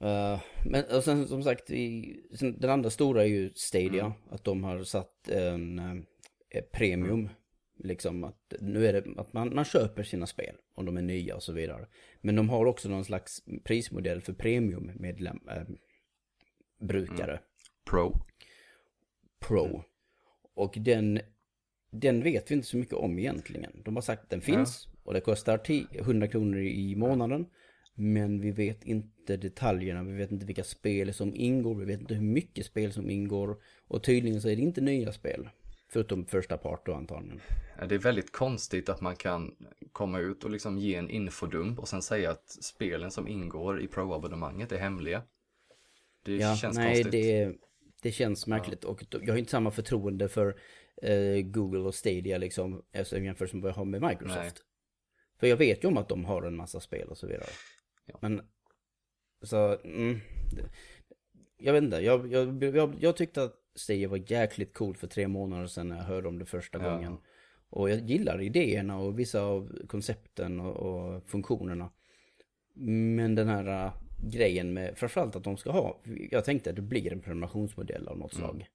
Eh, 0.00 0.40
men 0.66 0.84
och 0.96 1.04
sen 1.04 1.28
som 1.28 1.42
sagt, 1.42 1.70
i, 1.70 2.16
sen, 2.38 2.58
den 2.60 2.70
andra 2.70 2.90
stora 2.90 3.22
är 3.22 3.26
ju 3.28 3.50
Stadia. 3.54 4.12
Att 4.30 4.44
de 4.44 4.64
har 4.64 4.82
satt 4.84 5.28
en 5.28 5.78
eh, 6.50 6.62
premium. 6.72 7.28
Liksom 7.78 8.24
att 8.24 8.54
nu 8.60 8.86
är 8.86 8.92
det 8.92 9.20
att 9.20 9.32
man, 9.32 9.54
man 9.54 9.64
köper 9.64 10.02
sina 10.02 10.26
spel 10.26 10.56
om 10.74 10.84
de 10.86 10.96
är 10.96 11.02
nya 11.02 11.36
och 11.36 11.42
så 11.42 11.52
vidare. 11.52 11.86
Men 12.20 12.36
de 12.36 12.48
har 12.48 12.66
också 12.66 12.88
någon 12.88 13.04
slags 13.04 13.42
prismodell 13.64 14.20
för 14.22 14.32
premium 14.32 14.90
medlem, 14.94 15.40
eh, 15.48 15.62
brukare. 16.80 17.40
Pro. 17.90 18.20
Pro. 19.48 19.84
Och 20.54 20.74
den, 20.80 21.20
den 21.90 22.22
vet 22.22 22.50
vi 22.50 22.54
inte 22.54 22.66
så 22.66 22.76
mycket 22.76 22.94
om 22.94 23.18
egentligen. 23.18 23.82
De 23.84 23.94
har 23.94 24.02
sagt 24.02 24.22
att 24.22 24.30
den 24.30 24.40
finns 24.40 24.88
och 25.04 25.14
det 25.14 25.20
kostar 25.20 25.58
10 25.58 25.86
100 25.92 26.28
kronor 26.28 26.60
i 26.60 26.96
månaden. 26.96 27.46
Men 27.94 28.40
vi 28.40 28.50
vet 28.50 28.84
inte 28.84 29.36
detaljerna, 29.36 30.02
vi 30.02 30.12
vet 30.12 30.32
inte 30.32 30.46
vilka 30.46 30.64
spel 30.64 31.14
som 31.14 31.34
ingår, 31.34 31.74
vi 31.74 31.84
vet 31.84 32.00
inte 32.00 32.14
hur 32.14 32.22
mycket 32.22 32.66
spel 32.66 32.92
som 32.92 33.10
ingår. 33.10 33.56
Och 33.88 34.02
tydligen 34.02 34.40
så 34.40 34.48
är 34.48 34.56
det 34.56 34.62
inte 34.62 34.80
nya 34.80 35.12
spel. 35.12 35.48
Förutom 35.88 36.26
första 36.26 36.56
part 36.56 36.86
då 36.86 36.94
antagligen. 36.94 37.40
Det 37.88 37.94
är 37.94 37.98
väldigt 37.98 38.32
konstigt 38.32 38.88
att 38.88 39.00
man 39.00 39.16
kan 39.16 39.54
komma 39.92 40.18
ut 40.18 40.44
och 40.44 40.50
liksom 40.50 40.78
ge 40.78 40.94
en 40.94 41.10
infodump 41.10 41.78
och 41.78 41.88
sen 41.88 42.02
säga 42.02 42.30
att 42.30 42.48
spelen 42.48 43.10
som 43.10 43.28
ingår 43.28 43.80
i 43.80 43.86
Pro-abonnemanget 43.86 44.72
är 44.72 44.78
hemliga. 44.78 45.22
Det 46.24 46.36
ja, 46.36 46.56
känns 46.56 46.76
nej, 46.76 47.02
konstigt. 47.02 47.12
Det, 47.12 47.54
det 48.04 48.12
känns 48.12 48.46
märkligt 48.46 48.78
ja. 48.82 48.88
och 48.88 49.02
jag 49.10 49.32
har 49.32 49.38
inte 49.38 49.50
samma 49.50 49.70
förtroende 49.70 50.28
för 50.28 50.56
eh, 51.02 51.40
Google 51.44 51.80
och 51.80 51.94
Stadia 51.94 52.38
liksom, 52.38 52.82
alltså, 52.96 53.18
jämfört 53.18 53.52
med 53.52 53.62
vad 53.62 53.70
jag 53.70 53.76
har 53.76 53.84
med 53.84 54.02
Microsoft. 54.02 54.38
Nej. 54.38 55.38
För 55.40 55.46
jag 55.46 55.56
vet 55.56 55.84
ju 55.84 55.88
om 55.88 55.96
att 55.96 56.08
de 56.08 56.24
har 56.24 56.42
en 56.42 56.56
massa 56.56 56.80
spel 56.80 57.08
och 57.08 57.18
så 57.18 57.26
vidare. 57.26 57.50
Ja. 58.06 58.18
Men, 58.20 58.42
så, 59.42 59.78
mm, 59.84 60.20
jag 61.56 61.72
vet 61.72 61.82
inte, 61.82 61.96
jag, 61.96 62.32
jag, 62.32 62.62
jag, 62.62 62.96
jag 63.00 63.16
tyckte 63.16 63.42
att 63.42 63.54
Stadia 63.74 64.08
var 64.08 64.32
jäkligt 64.32 64.74
coolt 64.74 64.98
för 64.98 65.06
tre 65.06 65.28
månader 65.28 65.66
sedan 65.66 65.88
när 65.88 65.96
jag 65.96 66.04
hörde 66.04 66.28
om 66.28 66.38
det 66.38 66.46
första 66.46 66.78
ja. 66.82 66.90
gången. 66.90 67.18
Och 67.70 67.90
jag 67.90 68.00
gillar 68.00 68.42
idéerna 68.42 68.98
och 68.98 69.18
vissa 69.18 69.42
av 69.42 69.86
koncepten 69.86 70.60
och, 70.60 70.76
och 70.76 71.26
funktionerna. 71.26 71.90
Men 72.74 73.34
den 73.34 73.48
här 73.48 73.92
grejen 74.16 74.72
med, 74.72 74.98
framförallt 74.98 75.36
att 75.36 75.44
de 75.44 75.56
ska 75.56 75.70
ha, 75.70 76.00
jag 76.30 76.44
tänkte 76.44 76.70
att 76.70 76.76
det 76.76 76.82
blir 76.82 77.12
en 77.12 77.20
prenumerationsmodell 77.20 78.08
av 78.08 78.18
något 78.18 78.34
mm. 78.34 78.46
slag. 78.46 78.66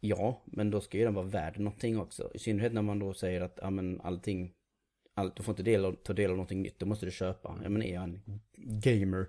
Ja, 0.00 0.42
men 0.44 0.70
då 0.70 0.80
ska 0.80 0.98
ju 0.98 1.04
den 1.04 1.14
vara 1.14 1.26
värd 1.26 1.58
någonting 1.58 1.98
också. 1.98 2.30
I 2.34 2.38
synnerhet 2.38 2.72
när 2.72 2.82
man 2.82 2.98
då 2.98 3.14
säger 3.14 3.40
att 3.40 3.58
ja, 3.62 3.70
men 3.70 4.00
allting, 4.00 4.52
allt, 5.14 5.36
du 5.36 5.42
får 5.42 5.52
inte 5.52 5.62
del 5.62 5.84
av, 5.84 5.92
ta 5.92 6.12
del 6.12 6.30
av 6.30 6.36
någonting 6.36 6.62
nytt, 6.62 6.78
då 6.78 6.86
måste 6.86 7.06
du 7.06 7.12
köpa. 7.12 7.58
Ja 7.62 7.68
men 7.68 7.82
är 7.82 7.94
jag 7.94 8.02
en 8.02 8.40
gamer, 8.56 9.28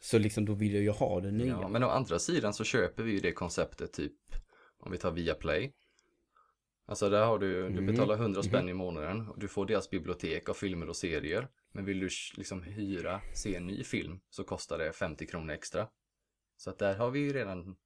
så 0.00 0.18
liksom 0.18 0.44
då 0.44 0.52
vill 0.52 0.74
jag 0.74 0.82
ju 0.82 0.90
ha 0.90 1.20
det 1.20 1.30
nya. 1.30 1.58
Ja, 1.62 1.68
men 1.68 1.84
å 1.84 1.88
andra 1.88 2.18
sidan 2.18 2.54
så 2.54 2.64
köper 2.64 3.02
vi 3.02 3.12
ju 3.12 3.20
det 3.20 3.32
konceptet 3.32 3.92
typ, 3.92 4.16
om 4.78 4.92
vi 4.92 4.98
tar 4.98 5.10
Viaplay. 5.10 5.72
Alltså 6.86 7.10
där 7.10 7.26
har 7.26 7.38
du, 7.38 7.62
du 7.62 7.66
mm. 7.66 7.86
betalar 7.86 8.14
100 8.14 8.42
spänn 8.42 8.60
mm. 8.60 8.68
i 8.68 8.74
månaden 8.74 9.28
och 9.28 9.38
du 9.38 9.48
får 9.48 9.66
deras 9.66 9.90
bibliotek 9.90 10.48
av 10.48 10.54
filmer 10.54 10.88
och 10.88 10.96
serier. 10.96 11.48
Men 11.72 11.84
vill 11.84 12.00
du 12.00 12.08
liksom 12.36 12.62
hyra, 12.62 13.20
se 13.34 13.54
en 13.54 13.66
ny 13.66 13.84
film 13.84 14.20
så 14.30 14.44
kostar 14.44 14.78
det 14.78 14.92
50 14.92 15.26
kronor 15.26 15.54
extra. 15.54 15.88
Så 16.56 16.70
att 16.70 16.78
där 16.78 16.94
har 16.94 17.10
vi 17.10 17.20
ju 17.20 17.32
redan, 17.32 17.76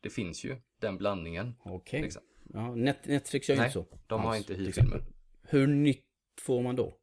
det 0.00 0.10
finns 0.10 0.44
ju 0.44 0.56
den 0.80 0.96
blandningen. 0.96 1.54
Okej. 1.64 2.02
Liksom. 2.02 2.22
Ja, 2.52 2.74
Net 2.74 3.06
Netflix 3.06 3.48
gör 3.48 3.56
ju 3.56 3.62
inte 3.62 3.72
så. 3.72 3.86
de 4.06 4.20
har 4.20 4.36
inte 4.36 4.54
hyrfilmer. 4.54 5.04
Hur 5.42 5.66
nytt 5.66 6.04
får 6.40 6.62
man 6.62 6.76
då? 6.76 6.98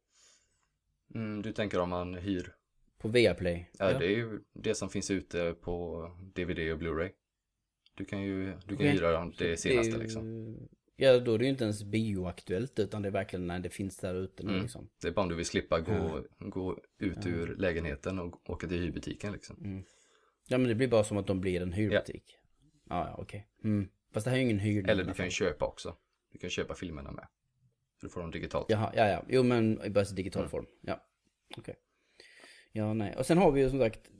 Mm, 1.14 1.42
du 1.42 1.52
tänker 1.52 1.80
om 1.80 1.90
man 1.90 2.14
hyr? 2.14 2.54
På 2.98 3.08
Viaplay? 3.08 3.70
Ja, 3.78 3.90
ja, 3.90 3.98
det 3.98 4.06
är 4.06 4.16
ju 4.16 4.40
det 4.52 4.74
som 4.74 4.90
finns 4.90 5.10
ute 5.10 5.54
på 5.60 6.06
DVD 6.34 6.72
och 6.72 6.78
Blu-ray. 6.78 7.10
Du 7.94 8.04
kan 8.04 8.22
ju 8.22 8.44
du 8.44 8.76
kan 8.76 8.76
okay. 8.76 8.90
hyra 8.90 9.32
det 9.38 9.56
senaste 9.56 9.92
det 9.92 9.96
ju... 9.96 10.02
liksom. 10.02 10.56
Ja, 10.96 11.18
då 11.18 11.34
är 11.34 11.38
det 11.38 11.44
ju 11.44 11.50
inte 11.50 11.64
ens 11.64 11.84
bioaktuellt 11.84 12.78
utan 12.78 13.02
det 13.02 13.08
är 13.08 13.12
verkligen 13.12 13.46
när 13.46 13.58
det 13.58 13.70
finns 13.70 13.96
där 13.96 14.14
ute 14.14 14.42
nu 14.42 14.50
mm. 14.50 14.62
liksom. 14.62 14.90
Det 15.02 15.08
är 15.08 15.12
bara 15.12 15.22
om 15.22 15.28
du 15.28 15.34
vill 15.34 15.46
slippa 15.46 15.80
gå, 15.80 15.92
ja. 16.38 16.46
gå 16.48 16.78
ut 16.98 17.18
ja. 17.24 17.30
ur 17.30 17.56
lägenheten 17.56 18.18
och 18.18 18.50
åka 18.50 18.66
till 18.68 18.80
hyrbutiken 18.80 19.32
liksom. 19.32 19.56
Mm. 19.64 19.84
Ja, 20.48 20.58
men 20.58 20.68
det 20.68 20.74
blir 20.74 20.88
bara 20.88 21.04
som 21.04 21.16
att 21.16 21.26
de 21.26 21.40
blir 21.40 21.62
en 21.62 21.72
hyrbutik. 21.72 22.38
Ja, 22.88 22.96
ja, 22.96 23.06
ja 23.08 23.14
okej. 23.18 23.48
Okay. 23.58 23.70
Mm. 23.70 23.88
Fast 24.12 24.24
det 24.24 24.30
här 24.30 24.36
är 24.36 24.40
ju 24.40 24.44
ingen 24.44 24.58
hyrning. 24.58 24.90
Eller 24.90 25.04
du 25.04 25.14
kan 25.14 25.24
ju 25.24 25.30
köpa 25.30 25.66
också. 25.66 25.96
Du 26.32 26.38
kan 26.38 26.50
köpa 26.50 26.74
filmerna 26.74 27.10
med. 27.10 27.26
Så 28.00 28.06
du 28.06 28.10
får 28.10 28.20
dem 28.20 28.30
digitalt. 28.30 28.66
Jaha, 28.68 28.92
ja, 28.96 29.08
ja. 29.08 29.24
Jo, 29.28 29.42
men 29.42 29.84
i 29.84 29.90
bara 29.90 30.04
digital 30.04 30.42
mm. 30.42 30.50
form. 30.50 30.66
Ja, 30.80 31.06
okej. 31.50 31.60
Okay. 31.60 31.74
Ja, 32.72 32.94
nej. 32.94 33.16
Och 33.16 33.26
sen 33.26 33.38
har 33.38 33.52
vi 33.52 33.60
ju 33.60 33.70
som 33.70 33.78
sagt 33.78 34.10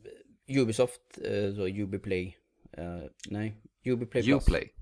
Ubisoft, 0.49 1.19
eh, 1.25 1.55
så 1.55 1.69
Ubiplay. 1.69 2.37
Uh, 2.79 3.05
nej, 3.29 3.63
Ubiplay 3.85 4.23
Plus. 4.23 4.49
Uplay. 4.49 4.75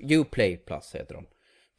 Uplay 0.00 0.56
Plus 0.56 0.94
heter 0.94 1.14
de. 1.14 1.26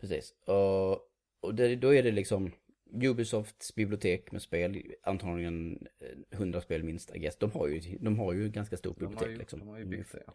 Precis. 0.02 0.34
Och, 0.46 0.92
och 1.40 1.56
det, 1.56 1.76
då 1.76 1.96
är 1.96 2.04
det 2.04 2.12
liksom 2.12 2.52
Ubisofts 2.94 3.76
bibliotek 3.76 4.32
med 4.32 4.42
spel, 4.42 4.84
antagligen 5.04 5.88
100 6.32 6.62
spel 6.62 6.84
minst, 6.84 7.16
I 7.16 7.20
guess. 7.20 7.38
De 7.38 7.52
har 7.52 7.68
ju, 7.68 7.98
de 8.00 8.20
har 8.20 8.34
ju 8.34 8.50
ganska 8.50 8.78
stort 8.78 9.00
bibliotek 9.00 9.28
de 9.28 9.32
ju, 9.32 9.38
liksom. 9.38 9.60
De 9.60 9.68
har 9.68 9.78
ju 9.78 9.86
byggt 9.86 10.12
det, 10.12 10.24
ja. 10.28 10.34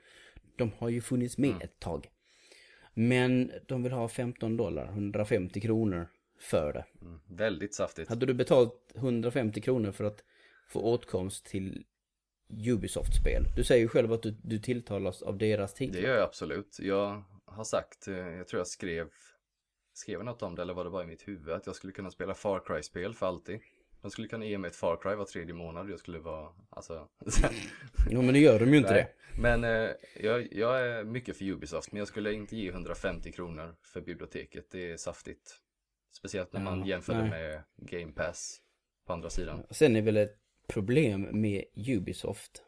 De 0.57 0.71
har 0.79 0.89
ju 0.89 1.01
funnits 1.01 1.39
med 1.39 1.51
mm. 1.51 1.62
ett 1.62 1.81
tag. 1.81 2.09
Men 2.95 3.53
de 3.67 3.83
vill 3.83 3.93
ha 3.93 4.09
15 4.09 4.57
dollar, 4.57 4.87
150 4.87 5.61
kronor 5.61 6.09
för 6.39 6.73
det. 6.73 6.85
Mm, 7.01 7.21
väldigt 7.27 7.75
saftigt. 7.75 8.09
Hade 8.09 8.27
du 8.27 8.35
betalt 8.35 8.93
150 8.97 9.61
kronor 9.61 9.93
för 9.93 10.05
att 10.05 10.25
få 10.69 10.81
åtkomst 10.81 11.47
till 11.47 11.85
Ubisoft-spel? 12.67 13.45
Du 13.57 13.65
säger 13.65 13.83
ju 13.83 13.89
själv 13.89 14.12
att 14.12 14.23
du, 14.23 14.35
du 14.43 14.59
tilltalas 14.59 15.23
av 15.23 15.39
deras 15.39 15.75
titlar. 15.75 16.01
Det 16.01 16.07
gör 16.07 16.15
jag 16.15 16.25
absolut. 16.25 16.79
Jag 16.81 17.23
har 17.52 17.64
sagt, 17.64 18.09
eh, 18.09 18.14
jag 18.14 18.49
tror 18.49 18.61
jag 18.61 18.66
skrev, 18.66 19.11
skrev 19.92 20.25
något 20.25 20.42
om 20.42 20.54
det 20.54 20.62
eller 20.62 20.75
var 20.75 20.85
det 20.85 20.90
bara 20.90 21.02
i 21.02 21.06
mitt 21.06 21.28
huvud, 21.28 21.50
att 21.50 21.66
jag 21.66 21.76
skulle 21.76 21.92
kunna 21.92 22.11
spela 22.11 22.35
Far 22.35 22.62
Cry-spel 22.66 23.14
för 23.14 23.26
alltid. 23.26 23.61
De 24.02 24.11
skulle 24.11 24.28
kunna 24.28 24.44
ge 24.44 24.59
mig 24.59 24.68
ett 24.68 24.76
Far 24.76 24.97
Cry 25.02 25.14
var 25.14 25.25
tredje 25.25 25.54
månad 25.54 25.90
jag 25.90 25.99
skulle 25.99 26.18
vara, 26.18 26.52
alltså... 26.71 27.09
jo 28.11 28.23
men 28.23 28.35
det 28.35 28.40
gör 28.40 28.59
de 28.59 28.71
ju 28.71 28.76
inte 28.76 28.90
Nej. 28.92 29.14
det. 29.35 29.40
Men 29.40 29.64
eh, 29.64 29.90
jag, 30.21 30.52
jag 30.52 30.87
är 30.88 31.04
mycket 31.04 31.37
för 31.37 31.44
Ubisoft, 31.44 31.92
men 31.92 31.99
jag 31.99 32.09
skulle 32.09 32.32
inte 32.32 32.56
ge 32.56 32.68
150 32.68 33.32
kronor 33.32 33.75
för 33.82 34.00
biblioteket. 34.00 34.71
Det 34.71 34.92
är 34.92 34.97
saftigt. 34.97 35.59
Speciellt 36.12 36.52
när 36.52 36.61
man 36.61 36.80
ja, 36.80 36.87
jämför 36.87 37.14
det 37.14 37.30
med 37.30 37.62
Game 37.76 38.12
Pass 38.12 38.61
på 39.06 39.12
andra 39.12 39.30
sidan. 39.30 39.66
Sen 39.71 39.97
är 39.97 40.02
väl 40.02 40.16
ett 40.16 40.38
problem 40.66 41.28
med 41.40 41.64
Ubisoft 41.75 42.62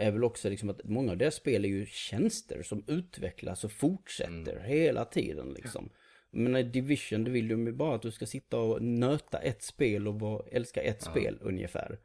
är 0.00 0.10
väl 0.10 0.24
också 0.24 0.48
liksom 0.48 0.70
att 0.70 0.84
många 0.84 1.12
av 1.12 1.18
deras 1.18 1.34
spel 1.34 1.64
är 1.64 1.68
ju 1.68 1.86
tjänster 1.86 2.62
som 2.62 2.84
utvecklas 2.86 3.64
och 3.64 3.72
fortsätter 3.72 4.52
mm. 4.52 4.64
hela 4.64 5.04
tiden 5.04 5.52
liksom. 5.52 5.90
Men 6.30 6.56
i 6.56 6.62
Division, 6.62 7.24
det 7.24 7.30
vill 7.30 7.48
de 7.48 7.66
ju 7.66 7.72
bara 7.72 7.94
att 7.94 8.02
du 8.02 8.10
ska 8.10 8.26
sitta 8.26 8.58
och 8.58 8.82
nöta 8.82 9.38
ett 9.38 9.62
spel 9.62 10.08
och 10.08 10.14
bara 10.14 10.44
älska 10.50 10.82
ett 10.82 11.02
ja. 11.04 11.10
spel 11.10 11.38
ungefär. 11.40 11.98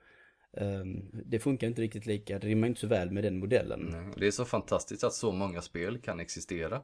Um, 0.51 1.09
det 1.25 1.39
funkar 1.39 1.67
inte 1.67 1.81
riktigt 1.81 2.05
lika, 2.05 2.39
det 2.39 2.47
rimmar 2.47 2.67
inte 2.67 2.79
så 2.79 2.87
väl 2.87 3.11
med 3.11 3.23
den 3.23 3.39
modellen. 3.39 3.89
Nej, 3.91 4.13
det 4.17 4.27
är 4.27 4.31
så 4.31 4.45
fantastiskt 4.45 5.03
att 5.03 5.13
så 5.13 5.31
många 5.31 5.61
spel 5.61 5.97
kan 5.97 6.19
existera. 6.19 6.83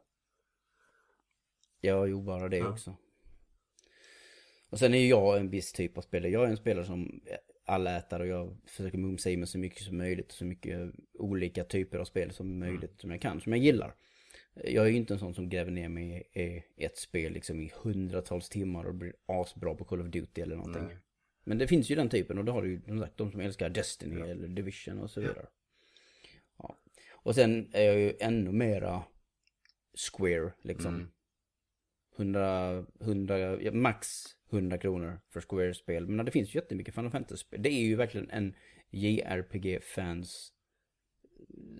Ja, 1.81 2.05
jo, 2.05 2.21
bara 2.21 2.49
det 2.49 2.57
ja. 2.57 2.69
också. 2.69 2.95
Och 4.69 4.79
sen 4.79 4.93
är 4.93 4.99
ju 4.99 5.07
jag 5.07 5.37
en 5.37 5.49
viss 5.49 5.73
typ 5.73 5.97
av 5.97 6.01
spelare. 6.01 6.31
Jag 6.31 6.43
är 6.43 6.47
en 6.47 6.57
spelare 6.57 6.85
som 6.85 7.21
allätare 7.65 8.23
och 8.23 8.29
jag 8.29 8.57
försöker 8.65 8.97
mumsa 8.97 9.29
i 9.29 9.37
mig 9.37 9.47
så 9.47 9.57
mycket 9.57 9.83
som 9.83 9.97
möjligt. 9.97 10.31
Så 10.31 10.45
mycket 10.45 10.91
olika 11.13 11.63
typer 11.63 11.99
av 11.99 12.05
spel 12.05 12.31
som 12.31 12.59
möjligt 12.59 12.83
mm. 12.83 12.97
som 12.97 13.11
jag 13.11 13.21
kan, 13.21 13.41
som 13.41 13.51
jag 13.51 13.61
gillar. 13.61 13.95
Jag 14.53 14.85
är 14.85 14.89
ju 14.89 14.97
inte 14.97 15.13
en 15.13 15.19
sån 15.19 15.33
som 15.33 15.49
gräver 15.49 15.71
ner 15.71 15.89
mig 15.89 16.29
i 16.77 16.85
ett 16.85 16.97
spel 16.97 17.33
liksom 17.33 17.59
i 17.59 17.71
hundratals 17.75 18.49
timmar 18.49 18.83
och 18.83 18.95
blir 18.95 19.13
asbra 19.25 19.75
på 19.75 19.85
Call 19.85 20.01
of 20.01 20.07
Duty 20.07 20.41
eller 20.41 20.55
någonting. 20.55 20.85
Nej. 20.85 20.97
Men 21.43 21.57
det 21.57 21.67
finns 21.67 21.89
ju 21.89 21.95
den 21.95 22.09
typen 22.09 22.37
och 22.37 22.45
det 22.45 22.51
har 22.51 22.61
du 22.61 22.69
ju 22.69 22.81
som 22.81 22.99
sagt 22.99 23.17
de 23.17 23.31
som 23.31 23.39
älskar 23.39 23.69
Destiny 23.69 24.19
ja. 24.19 24.25
eller 24.25 24.47
Division 24.47 24.99
och 24.99 25.11
så 25.11 25.21
vidare. 25.21 25.47
Ja. 26.57 26.77
Och 27.11 27.35
sen 27.35 27.69
är 27.73 27.83
jag 27.83 27.99
ju 27.99 28.13
ännu 28.19 28.51
mera 28.51 29.03
Square 29.93 30.53
liksom. 30.61 30.95
Mm. 30.95 31.07
100, 32.17 32.85
100, 32.99 33.71
max 33.71 34.25
100 34.51 34.77
kronor 34.77 35.19
för 35.29 35.41
Square-spel. 35.41 36.07
Men 36.07 36.25
det 36.25 36.31
finns 36.31 36.55
ju 36.55 36.59
jättemycket 36.59 36.95
Final 36.95 37.11
Fantasy-spel. 37.11 37.61
Det 37.61 37.69
är 37.69 37.81
ju 37.81 37.95
verkligen 37.95 38.29
en 38.29 38.55
JRPG-fans 38.89 40.53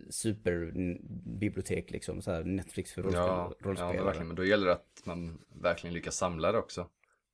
superbibliotek 0.10 1.92
liksom. 1.92 2.22
Så 2.22 2.32
här 2.32 2.44
Netflix 2.44 2.94
för 2.94 3.02
rollspel, 3.02 3.22
ja, 3.22 3.54
rollspelare. 3.60 3.96
Ja, 3.96 4.04
verkligen. 4.04 4.28
Men 4.28 4.36
då 4.36 4.46
gäller 4.46 4.66
det 4.68 4.74
att 4.74 5.02
man 5.04 5.42
verkligen 5.62 5.94
lyckas 5.94 6.16
samla 6.16 6.52
det 6.52 6.58
också. 6.58 6.90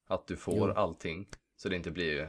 Att 0.07 0.27
du 0.27 0.35
får 0.35 0.69
jo. 0.69 0.75
allting. 0.75 1.27
Så 1.55 1.69
det 1.69 1.75
inte 1.75 1.91
blir 1.91 2.21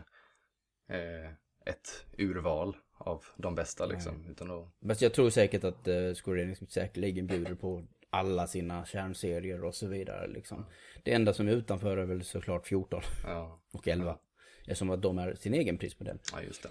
eh, 0.88 1.30
ett 1.64 2.06
urval 2.18 2.76
av 2.98 3.24
de 3.36 3.54
bästa 3.54 3.86
liksom. 3.86 4.26
Utan 4.30 4.48
då... 4.48 4.72
Men 4.78 4.96
jag 5.00 5.14
tror 5.14 5.30
säkert 5.30 5.64
att 5.64 5.88
uh, 5.88 6.14
Square 6.14 6.42
Enix 6.42 6.60
säkerligen 6.68 7.26
bjuder 7.26 7.54
på 7.54 7.86
alla 8.10 8.46
sina 8.46 8.86
kärnserier 8.86 9.64
och 9.64 9.74
så 9.74 9.86
vidare 9.86 10.26
liksom. 10.26 10.66
Det 11.04 11.12
enda 11.12 11.32
som 11.32 11.48
är 11.48 11.52
utanför 11.52 11.96
är 11.96 12.06
väl 12.06 12.24
såklart 12.24 12.66
14 12.66 13.02
ja. 13.24 13.62
och 13.72 13.88
11. 13.88 14.06
Ja. 14.06 14.20
Eftersom 14.60 14.90
att 14.90 15.02
de 15.02 15.18
är 15.18 15.34
sin 15.34 15.54
egen 15.54 15.78
prismodell. 15.78 16.18
Ja, 16.32 16.42
just 16.42 16.62
det. 16.62 16.68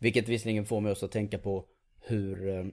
Vilket 0.00 0.28
visserligen 0.28 0.66
får 0.66 0.80
mig 0.80 0.92
också 0.92 1.06
att 1.06 1.12
tänka 1.12 1.38
på 1.38 1.68
hur... 2.00 2.48
Eh, 2.48 2.66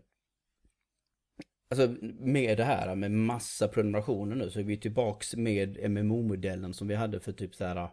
alltså 1.69 1.95
med 2.19 2.57
det 2.57 2.63
här 2.63 2.95
med 2.95 3.11
massa 3.11 3.67
prenumerationer 3.67 4.35
nu 4.35 4.49
så 4.49 4.59
är 4.59 4.63
vi 4.63 4.77
tillbaks 4.77 5.35
med 5.35 5.91
MMO-modellen 5.91 6.73
som 6.73 6.87
vi 6.87 6.95
hade 6.95 7.19
för 7.19 7.31
typ 7.31 7.55
så 7.55 7.65
här 7.65 7.89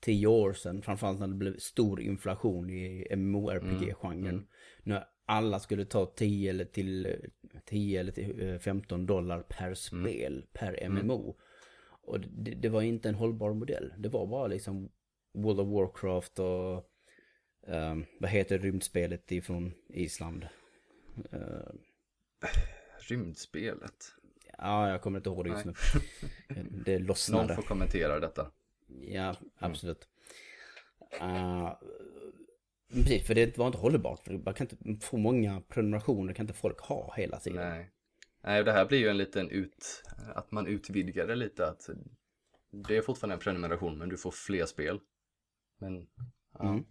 10 0.00 0.26
år 0.26 0.52
sedan. 0.52 0.82
Framförallt 0.82 1.20
när 1.20 1.28
det 1.28 1.34
blev 1.34 1.58
stor 1.58 2.00
inflation 2.00 2.70
i 2.70 3.06
MMORPG-genren. 3.16 4.34
Mm. 4.34 4.46
När 4.82 5.04
alla 5.26 5.60
skulle 5.60 5.84
ta 5.84 6.06
10 6.06 6.50
eller 6.50 6.64
till 6.64 7.16
10 7.64 8.00
eller 8.00 8.12
till 8.12 8.58
15 8.58 9.00
eh, 9.00 9.06
dollar 9.06 9.42
per 9.42 9.64
mm. 9.64 9.76
spel, 9.76 10.32
mm. 10.32 10.46
per 10.52 10.88
MMO. 10.88 11.22
Mm. 11.22 11.36
Och 12.04 12.20
det, 12.20 12.50
det, 12.50 12.68
var 12.68 12.82
inte 12.82 13.08
en 13.08 13.14
hållbar 13.14 13.52
modell. 13.52 13.92
Det 13.98 14.08
var 14.08 14.26
bara 14.26 14.46
liksom 14.46 14.90
World 15.34 15.60
of 15.60 15.68
Warcraft 15.68 16.38
och 16.38 16.92
Um, 17.66 18.06
vad 18.20 18.30
heter 18.30 18.58
rymdspelet 18.58 19.32
ifrån 19.32 19.74
Island? 19.88 20.48
Uh, 21.34 21.72
Rymdspelet? 22.98 24.12
Ja, 24.58 24.90
jag 24.90 25.02
kommer 25.02 25.18
inte 25.18 25.30
ihåg 25.30 25.44
det 25.44 25.50
just 25.50 25.64
nu. 25.64 25.74
Det 26.84 26.98
lossnade. 26.98 27.46
Någon 27.46 27.56
får 27.56 27.62
kommentera 27.62 28.20
detta. 28.20 28.50
Ja, 29.00 29.36
absolut. 29.58 30.08
Mm. 31.20 31.36
Uh, 31.36 31.72
precis, 32.92 33.26
för 33.26 33.34
det 33.34 33.58
var 33.58 33.66
inte 33.66 33.78
hållbart. 33.78 34.24
För 34.24 34.38
man 34.38 34.54
kan 34.54 34.68
inte 34.84 35.06
få 35.06 35.16
många 35.16 35.60
prenumerationer, 35.60 36.34
kan 36.34 36.44
inte 36.44 36.58
folk 36.58 36.80
ha 36.80 37.14
hela 37.16 37.40
tiden. 37.40 37.68
Nej. 37.70 37.90
Nej, 38.44 38.64
det 38.64 38.72
här 38.72 38.86
blir 38.86 38.98
ju 38.98 39.08
en 39.08 39.16
liten 39.16 39.50
ut, 39.50 40.04
att 40.34 40.50
man 40.50 40.66
utvidgar 40.66 41.26
det 41.26 41.34
lite. 41.34 41.66
Att 41.66 41.90
det 42.88 42.96
är 42.96 43.02
fortfarande 43.02 43.34
en 43.34 43.40
prenumeration, 43.40 43.98
men 43.98 44.08
du 44.08 44.16
får 44.16 44.30
fler 44.30 44.66
spel. 44.66 45.00
Men, 45.80 46.06
ja. 46.52 46.68
Mm. 46.68 46.84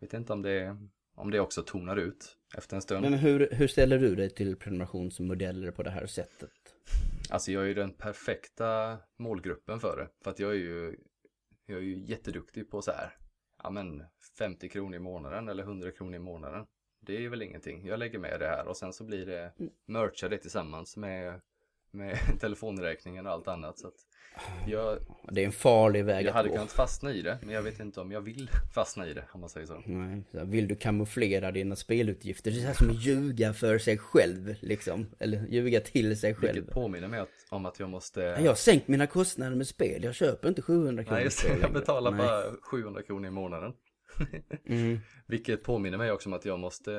Vet 0.00 0.14
inte 0.14 0.32
om 0.32 0.42
det, 0.42 0.76
om 1.14 1.30
det 1.30 1.40
också 1.40 1.62
tonar 1.62 1.96
ut 1.96 2.38
efter 2.56 2.76
en 2.76 2.82
stund. 2.82 3.02
Men 3.02 3.14
hur, 3.14 3.48
hur 3.52 3.68
ställer 3.68 3.98
du 3.98 4.14
dig 4.14 4.30
till 4.30 4.56
prenumerationsmodeller 4.56 5.70
på 5.70 5.82
det 5.82 5.90
här 5.90 6.06
sättet? 6.06 6.50
Alltså 7.30 7.52
jag 7.52 7.62
är 7.62 7.66
ju 7.66 7.74
den 7.74 7.92
perfekta 7.92 8.98
målgruppen 9.18 9.80
för 9.80 9.96
det. 9.96 10.08
För 10.24 10.30
att 10.30 10.38
jag 10.38 10.50
är 10.50 10.56
ju, 10.56 10.96
jag 11.66 11.78
är 11.78 11.82
ju 11.82 12.04
jätteduktig 12.04 12.70
på 12.70 12.82
så 12.82 12.90
här, 12.90 13.16
ja 13.62 13.70
men 13.70 14.04
50 14.38 14.68
kronor 14.68 14.94
i 14.94 14.98
månaden 14.98 15.48
eller 15.48 15.62
100 15.62 15.90
kronor 15.90 16.14
i 16.14 16.18
månaden. 16.18 16.66
Det 17.00 17.24
är 17.24 17.28
väl 17.28 17.42
ingenting. 17.42 17.86
Jag 17.86 17.98
lägger 17.98 18.18
med 18.18 18.40
det 18.40 18.46
här 18.46 18.66
och 18.66 18.76
sen 18.76 18.92
så 18.92 19.04
blir 19.04 19.26
det, 19.26 19.52
mm. 19.58 19.72
mercha 19.86 20.28
det 20.28 20.38
tillsammans 20.38 20.96
med, 20.96 21.40
med 21.90 22.18
telefonräkningen 22.40 23.26
och 23.26 23.32
allt 23.32 23.48
annat. 23.48 23.78
Så 23.78 23.88
att 23.88 24.06
jag, 24.66 24.98
det 25.30 25.42
är 25.42 25.46
en 25.46 25.52
farlig 25.52 26.04
väg 26.04 26.26
Jag 26.26 26.32
hade 26.32 26.48
gå. 26.48 26.54
kunnat 26.54 26.72
fastna 26.72 27.12
i 27.12 27.22
det, 27.22 27.38
men 27.42 27.54
jag 27.54 27.62
vet 27.62 27.80
inte 27.80 28.00
om 28.00 28.12
jag 28.12 28.20
vill 28.20 28.50
fastna 28.74 29.06
i 29.06 29.14
det, 29.14 29.24
om 29.32 29.40
man 29.40 29.48
säger 29.50 29.66
så. 29.66 29.82
Nej, 29.86 30.22
vill 30.30 30.68
du 30.68 30.74
kamouflera 30.74 31.52
dina 31.52 31.76
spelutgifter? 31.76 32.50
Det 32.50 32.56
är 32.56 32.60
så 32.60 32.66
här 32.66 32.74
som 32.74 32.90
att 32.90 33.04
ljuga 33.04 33.52
för 33.52 33.78
sig 33.78 33.98
själv, 33.98 34.54
liksom. 34.60 35.06
Eller 35.18 35.46
ljuga 35.46 35.80
till 35.80 36.20
sig 36.20 36.34
själv. 36.34 36.54
Vilket 36.54 36.74
påminner 36.74 37.08
mig 37.08 37.24
om 37.48 37.66
att 37.66 37.80
jag 37.80 37.90
måste... 37.90 38.20
Jag 38.20 38.50
har 38.50 38.54
sänkt 38.54 38.88
mina 38.88 39.06
kostnader 39.06 39.56
med 39.56 39.66
spel, 39.66 40.04
jag 40.04 40.14
köper 40.14 40.48
inte 40.48 40.62
700 40.62 41.04
kronor 41.04 41.16
Nej, 41.16 41.24
just 41.24 41.42
det, 41.42 41.58
jag 41.60 41.72
betalar 41.72 42.10
Nej. 42.10 42.26
bara 42.26 42.42
700 42.62 43.02
kronor 43.02 43.28
i 43.28 43.30
månaden. 43.30 43.72
mm. 44.66 44.98
Vilket 45.26 45.62
påminner 45.62 45.98
mig 45.98 46.12
också 46.12 46.28
om 46.28 46.32
att 46.32 46.44
jag 46.44 46.58
måste 46.58 46.92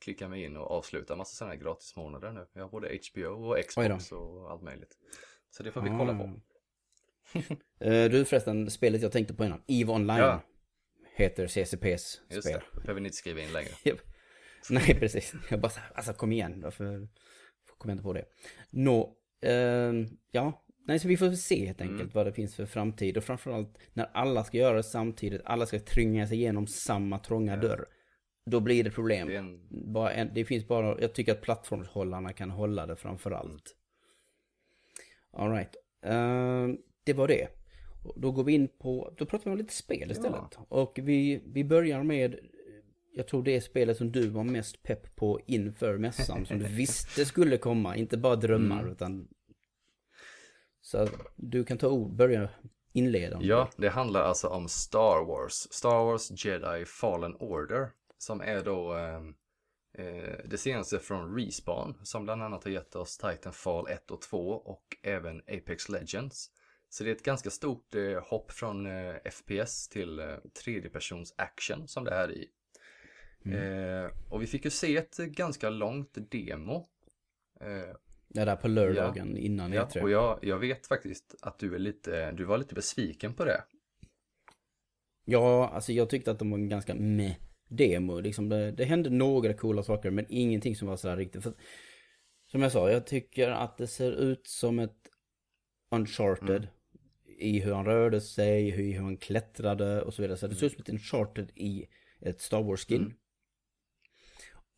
klicka 0.00 0.28
mig 0.28 0.44
in 0.44 0.56
och 0.56 0.70
avsluta 0.70 1.16
massa 1.16 1.34
sådana 1.34 1.54
här 1.54 1.60
gratismånader 1.60 2.32
nu. 2.32 2.46
Jag 2.52 2.62
har 2.62 2.68
både 2.68 2.98
HBO 3.12 3.28
och 3.28 3.64
Xbox 3.68 4.12
och 4.12 4.50
allt 4.50 4.62
möjligt. 4.62 4.96
Så 5.50 5.62
det 5.62 5.72
får 5.72 5.80
vi 5.80 5.88
kolla 5.88 6.14
på. 6.18 6.40
Uh, 7.34 7.50
du 8.10 8.24
förresten, 8.24 8.70
spelet 8.70 9.02
jag 9.02 9.12
tänkte 9.12 9.34
på 9.34 9.44
innan, 9.44 9.62
EVE 9.66 9.92
Online. 9.92 10.18
Ja. 10.18 10.42
Heter 11.14 11.46
CCPs 11.46 12.20
Just 12.30 12.48
spel. 12.48 12.60
det, 12.74 12.80
behöver 12.80 13.00
ni 13.00 13.06
inte 13.06 13.16
skriva 13.16 13.40
in 13.40 13.52
längre. 13.52 13.70
Nej, 14.70 14.94
precis. 15.00 15.34
Jag 15.50 15.60
bara 15.60 15.72
alltså 15.94 16.12
kom 16.12 16.32
igen, 16.32 16.60
varför 16.62 17.08
kommer 17.78 17.92
jag 17.92 17.94
inte 17.94 18.02
på 18.02 18.12
det? 18.12 18.24
Nå, 18.70 19.16
uh, 19.46 20.06
ja, 20.30 20.64
nej 20.86 20.98
så 20.98 21.08
vi 21.08 21.16
får 21.16 21.32
se 21.32 21.66
helt 21.66 21.80
enkelt 21.80 22.00
mm. 22.00 22.10
vad 22.14 22.26
det 22.26 22.32
finns 22.32 22.56
för 22.56 22.66
framtid. 22.66 23.16
Och 23.16 23.24
framförallt 23.24 23.78
när 23.92 24.10
alla 24.12 24.44
ska 24.44 24.56
göra 24.58 24.76
det 24.76 24.82
samtidigt, 24.82 25.40
alla 25.44 25.66
ska 25.66 25.78
trynga 25.78 26.26
sig 26.26 26.36
igenom 26.36 26.66
samma 26.66 27.18
trånga 27.18 27.54
ja. 27.54 27.60
dörr. 27.60 27.86
Då 28.46 28.60
blir 28.60 28.84
det 28.84 28.90
problem. 28.90 29.28
Det, 29.28 29.36
en... 29.36 29.60
bara 29.92 30.12
en, 30.12 30.30
det 30.34 30.44
finns 30.44 30.68
bara, 30.68 31.00
jag 31.00 31.14
tycker 31.14 31.32
att 31.32 31.40
plattformshållarna 31.40 32.32
kan 32.32 32.50
hålla 32.50 32.86
det 32.86 32.96
framförallt. 32.96 33.76
Mm. 35.34 35.44
Alright. 35.44 35.76
Uh, 36.06 36.74
det 37.04 37.12
var 37.12 37.28
det. 37.28 37.48
Då 38.16 38.32
går 38.32 38.44
vi 38.44 38.52
in 38.52 38.68
på, 38.68 39.14
då 39.16 39.26
pratar 39.26 39.44
vi 39.44 39.50
om 39.50 39.58
lite 39.58 39.74
spel 39.74 40.10
istället. 40.10 40.40
Ja. 40.56 40.66
Och 40.68 40.98
vi, 41.02 41.42
vi 41.46 41.64
börjar 41.64 42.02
med, 42.02 42.38
jag 43.12 43.26
tror 43.26 43.42
det 43.42 43.56
är 43.56 43.60
spelet 43.60 43.96
som 43.96 44.12
du 44.12 44.28
var 44.28 44.44
mest 44.44 44.82
pepp 44.82 45.16
på 45.16 45.40
inför 45.46 45.98
mässan. 45.98 46.46
som 46.46 46.58
du 46.58 46.64
visste 46.76 47.24
skulle 47.24 47.58
komma, 47.58 47.96
inte 47.96 48.16
bara 48.16 48.36
drömmar 48.36 48.80
mm. 48.80 48.92
utan... 48.92 49.28
Så 50.80 51.08
du 51.36 51.64
kan 51.64 51.78
ta 51.78 51.88
ord, 51.88 52.16
börja 52.16 52.48
inleda. 52.92 53.38
Ja, 53.42 53.70
det 53.76 53.88
handlar 53.88 54.22
alltså 54.22 54.48
om 54.48 54.68
Star 54.68 55.24
Wars. 55.24 55.52
Star 55.52 56.04
Wars 56.04 56.44
Jedi 56.44 56.84
Fallen 56.84 57.36
Order. 57.36 57.90
Som 58.18 58.40
är 58.40 58.64
då 58.64 58.92
ehm, 58.92 59.34
eh, 59.98 60.38
det 60.44 60.58
senaste 60.58 60.98
från 60.98 61.36
Respawn. 61.36 61.94
Som 62.02 62.24
bland 62.24 62.42
annat 62.42 62.64
har 62.64 62.70
gett 62.70 62.96
oss 62.96 63.18
Titanfall 63.18 63.88
1 63.88 64.10
och 64.10 64.20
2 64.20 64.48
och 64.48 64.82
även 65.02 65.38
Apex 65.40 65.88
Legends. 65.88 66.50
Så 66.92 67.04
det 67.04 67.10
är 67.10 67.14
ett 67.14 67.22
ganska 67.22 67.50
stort 67.50 67.94
eh, 67.94 68.22
hopp 68.22 68.52
från 68.52 68.86
eh, 68.86 69.14
FPS 69.30 69.88
till 69.88 70.18
eh, 70.18 70.26
tredjepersons 70.64 71.34
action 71.38 71.88
som 71.88 72.04
det 72.04 72.10
är 72.10 72.32
i. 72.32 72.48
Mm. 73.44 74.04
Eh, 74.04 74.10
och 74.28 74.42
vi 74.42 74.46
fick 74.46 74.64
ju 74.64 74.70
se 74.70 74.96
ett 74.96 75.16
ganska 75.16 75.70
långt 75.70 76.18
demo. 76.30 76.86
Eh, 77.60 77.96
ja, 78.28 78.44
där 78.44 78.56
på 78.56 78.68
lördagen 78.68 79.32
ja, 79.36 79.38
innan 79.38 79.72
ja, 79.72 79.88
E3. 79.92 80.02
Och 80.02 80.10
jag, 80.10 80.38
jag 80.42 80.58
vet 80.58 80.86
faktiskt 80.86 81.34
att 81.42 81.58
du 81.58 81.74
är 81.74 81.78
lite, 81.78 82.32
du 82.32 82.44
var 82.44 82.58
lite 82.58 82.74
besviken 82.74 83.34
på 83.34 83.44
det. 83.44 83.64
Ja, 85.24 85.68
alltså 85.68 85.92
jag 85.92 86.10
tyckte 86.10 86.30
att 86.30 86.38
de 86.38 86.50
var 86.50 86.58
en 86.58 86.68
ganska 86.68 86.94
meh 86.94 87.36
demo. 87.68 88.20
Liksom 88.20 88.48
det, 88.48 88.72
det 88.72 88.84
hände 88.84 89.10
några 89.10 89.54
coola 89.54 89.82
saker 89.82 90.10
men 90.10 90.26
ingenting 90.28 90.76
som 90.76 90.88
var 90.88 90.96
sådär 90.96 91.16
riktigt. 91.16 91.42
För, 91.42 91.54
som 92.50 92.62
jag 92.62 92.72
sa, 92.72 92.90
jag 92.90 93.06
tycker 93.06 93.50
att 93.50 93.76
det 93.76 93.86
ser 93.86 94.12
ut 94.12 94.46
som 94.46 94.78
ett 94.78 95.08
Uncharted. 95.90 96.56
Mm 96.56 96.68
i 97.38 97.60
hur 97.60 97.72
han 97.72 97.84
rörde 97.84 98.20
sig, 98.20 98.70
hur, 98.70 98.98
han 98.98 99.16
klättrade 99.16 100.02
och 100.02 100.14
så 100.14 100.22
vidare. 100.22 100.38
Så 100.38 100.46
det 100.46 100.54
ser 100.54 100.66
ut 100.66 100.72
som 100.72 100.82
ett 100.82 100.88
Uncharted 100.88 101.50
i 101.54 101.86
ett 102.20 102.40
Star 102.40 102.62
Wars-skin. 102.62 103.00
Mm. 103.00 103.14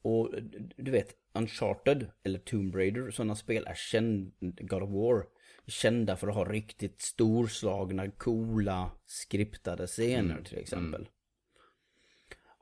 Och 0.02 0.34
du 0.76 0.90
vet, 0.90 1.14
Uncharted 1.34 2.10
eller 2.22 2.38
Tomb 2.38 2.74
Raider, 2.74 3.10
sådana 3.10 3.36
spel 3.36 3.66
är 3.66 3.74
kända, 3.74 4.30
God 4.40 4.82
of 4.82 4.90
War, 4.90 5.26
kända 5.66 6.16
för 6.16 6.28
att 6.28 6.34
ha 6.34 6.44
riktigt 6.44 7.02
storslagna, 7.02 8.10
coola, 8.10 8.90
skriptade 9.06 9.86
scener 9.86 10.34
mm. 10.34 10.44
till 10.44 10.58
exempel. 10.58 11.00
Mm. 11.00 11.12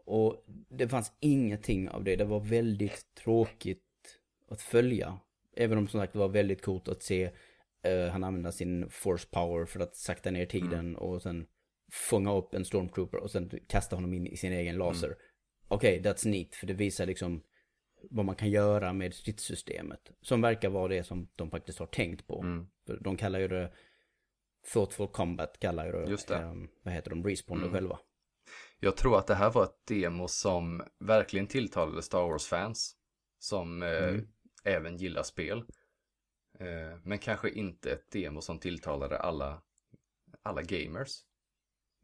Och 0.05 0.45
det 0.69 0.89
fanns 0.89 1.13
ingenting 1.21 1.89
av 1.89 2.05
det, 2.05 2.17
det 2.17 2.25
var 2.25 2.41
väldigt 2.41 3.15
tråkigt 3.15 3.83
att 4.49 4.63
följa. 4.63 5.19
Även 5.57 5.79
om 5.79 5.89
som 5.89 6.01
sagt 6.01 6.13
det 6.13 6.19
var 6.19 6.29
väldigt 6.29 6.63
coolt 6.63 6.89
att 6.89 7.03
se 7.03 7.31
Uh, 7.87 8.09
han 8.09 8.25
använder 8.25 8.51
sin 8.51 8.91
force 8.91 9.29
power 9.31 9.65
för 9.65 9.81
att 9.81 9.97
sakta 9.97 10.31
ner 10.31 10.47
tiden 10.47 10.73
mm. 10.73 10.97
och 10.97 11.23
sen 11.23 11.47
fånga 11.93 12.35
upp 12.35 12.55
en 12.55 12.65
stormtrooper 12.65 13.19
och 13.19 13.31
sen 13.31 13.51
kasta 13.69 13.97
honom 13.97 14.15
in 14.15 14.27
i 14.27 14.37
sin 14.37 14.53
egen 14.53 14.77
laser. 14.77 15.07
Mm. 15.07 15.19
Okej, 15.69 16.01
okay, 16.01 16.13
that's 16.13 16.29
neat, 16.29 16.55
för 16.55 16.67
det 16.67 16.75
visar 16.75 17.07
liksom 17.07 17.43
vad 18.11 18.25
man 18.25 18.35
kan 18.35 18.51
göra 18.51 18.93
med 18.93 19.15
stridssystemet. 19.15 20.11
Som 20.21 20.41
verkar 20.41 20.69
vara 20.69 20.89
det 20.89 21.05
som 21.05 21.29
de 21.37 21.51
faktiskt 21.51 21.79
har 21.79 21.87
tänkt 21.87 22.27
på. 22.27 22.43
Mm. 22.43 22.67
För 22.87 22.99
de 23.01 23.17
kallar 23.17 23.39
ju 23.39 23.49
det 23.49 23.73
Thoughtful 24.73 25.09
Combat, 25.09 25.59
kallar 25.59 25.87
ju 25.87 25.93
det. 25.93 26.11
Just 26.11 26.29
det. 26.29 26.43
Um, 26.43 26.69
vad 26.83 26.95
heter 26.95 27.11
de? 27.11 27.25
Respawn 27.25 27.59
mm. 27.59 27.73
själva. 27.73 27.99
Jag 28.81 28.97
tror 28.97 29.19
att 29.19 29.27
det 29.27 29.35
här 29.35 29.51
var 29.51 29.65
ett 29.65 29.87
demo 29.87 30.29
som 30.29 30.83
verkligen 30.99 31.47
tilltalade 31.47 32.03
Star 32.03 32.29
Wars-fans. 32.29 32.97
Som 33.39 33.83
eh, 33.83 34.09
mm. 34.09 34.27
även 34.65 34.97
gillar 34.97 35.23
spel. 35.23 35.65
Eh, 36.63 36.99
men 37.03 37.19
kanske 37.19 37.51
inte 37.51 37.93
ett 37.93 38.11
demo 38.11 38.41
som 38.41 38.59
tilltalade 38.59 39.19
alla, 39.19 39.63
alla 40.43 40.63
gamers. 40.63 41.21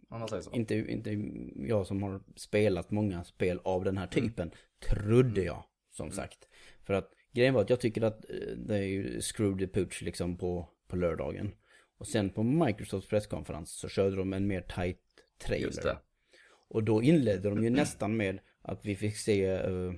Om 0.09 0.21
man 0.21 0.29
säger 0.29 0.43
så. 0.43 0.53
Inte, 0.53 0.75
inte 0.75 1.11
jag 1.57 1.87
som 1.87 2.03
har 2.03 2.23
spelat 2.37 2.91
många 2.91 3.25
spel 3.25 3.61
av 3.65 3.85
den 3.85 3.99
här 3.99 4.09
mm. 4.13 4.29
typen. 4.29 4.49
Mm. 4.49 4.59
Trodde 4.89 5.43
jag, 5.43 5.65
som 5.91 6.07
mm. 6.07 6.17
sagt. 6.17 6.49
För 6.83 6.95
att 6.95 7.13
grejen 7.33 7.55
var 7.55 7.63
att 7.63 7.71
jag 7.71 7.81
tycker 7.81 8.03
att 8.03 8.31
eh, 8.31 8.57
det 8.57 8.77
är 8.77 8.83
ju 8.83 9.21
screwed 9.21 9.59
the 9.59 9.67
pooch 9.67 10.03
liksom 10.03 10.39
på, 10.39 10.69
på 10.89 10.97
lördagen. 10.97 11.55
Och 11.99 12.07
sen 12.07 12.31
på 12.31 12.43
Microsofts 12.43 13.09
presskonferens 13.09 13.71
så 13.71 13.89
körde 13.89 14.17
de 14.17 14.33
en 14.33 14.47
mer 14.47 14.61
tight 14.61 15.01
trailer. 15.39 15.99
Och 16.69 16.85
då 16.85 17.03
inledde 17.03 17.49
de 17.49 17.65
ju 17.65 17.71
nästan 17.71 18.17
med 18.17 18.41
att 18.63 18.85
vi 18.85 18.97
fick 18.97 19.17
se 19.17 19.69
uh, 19.69 19.95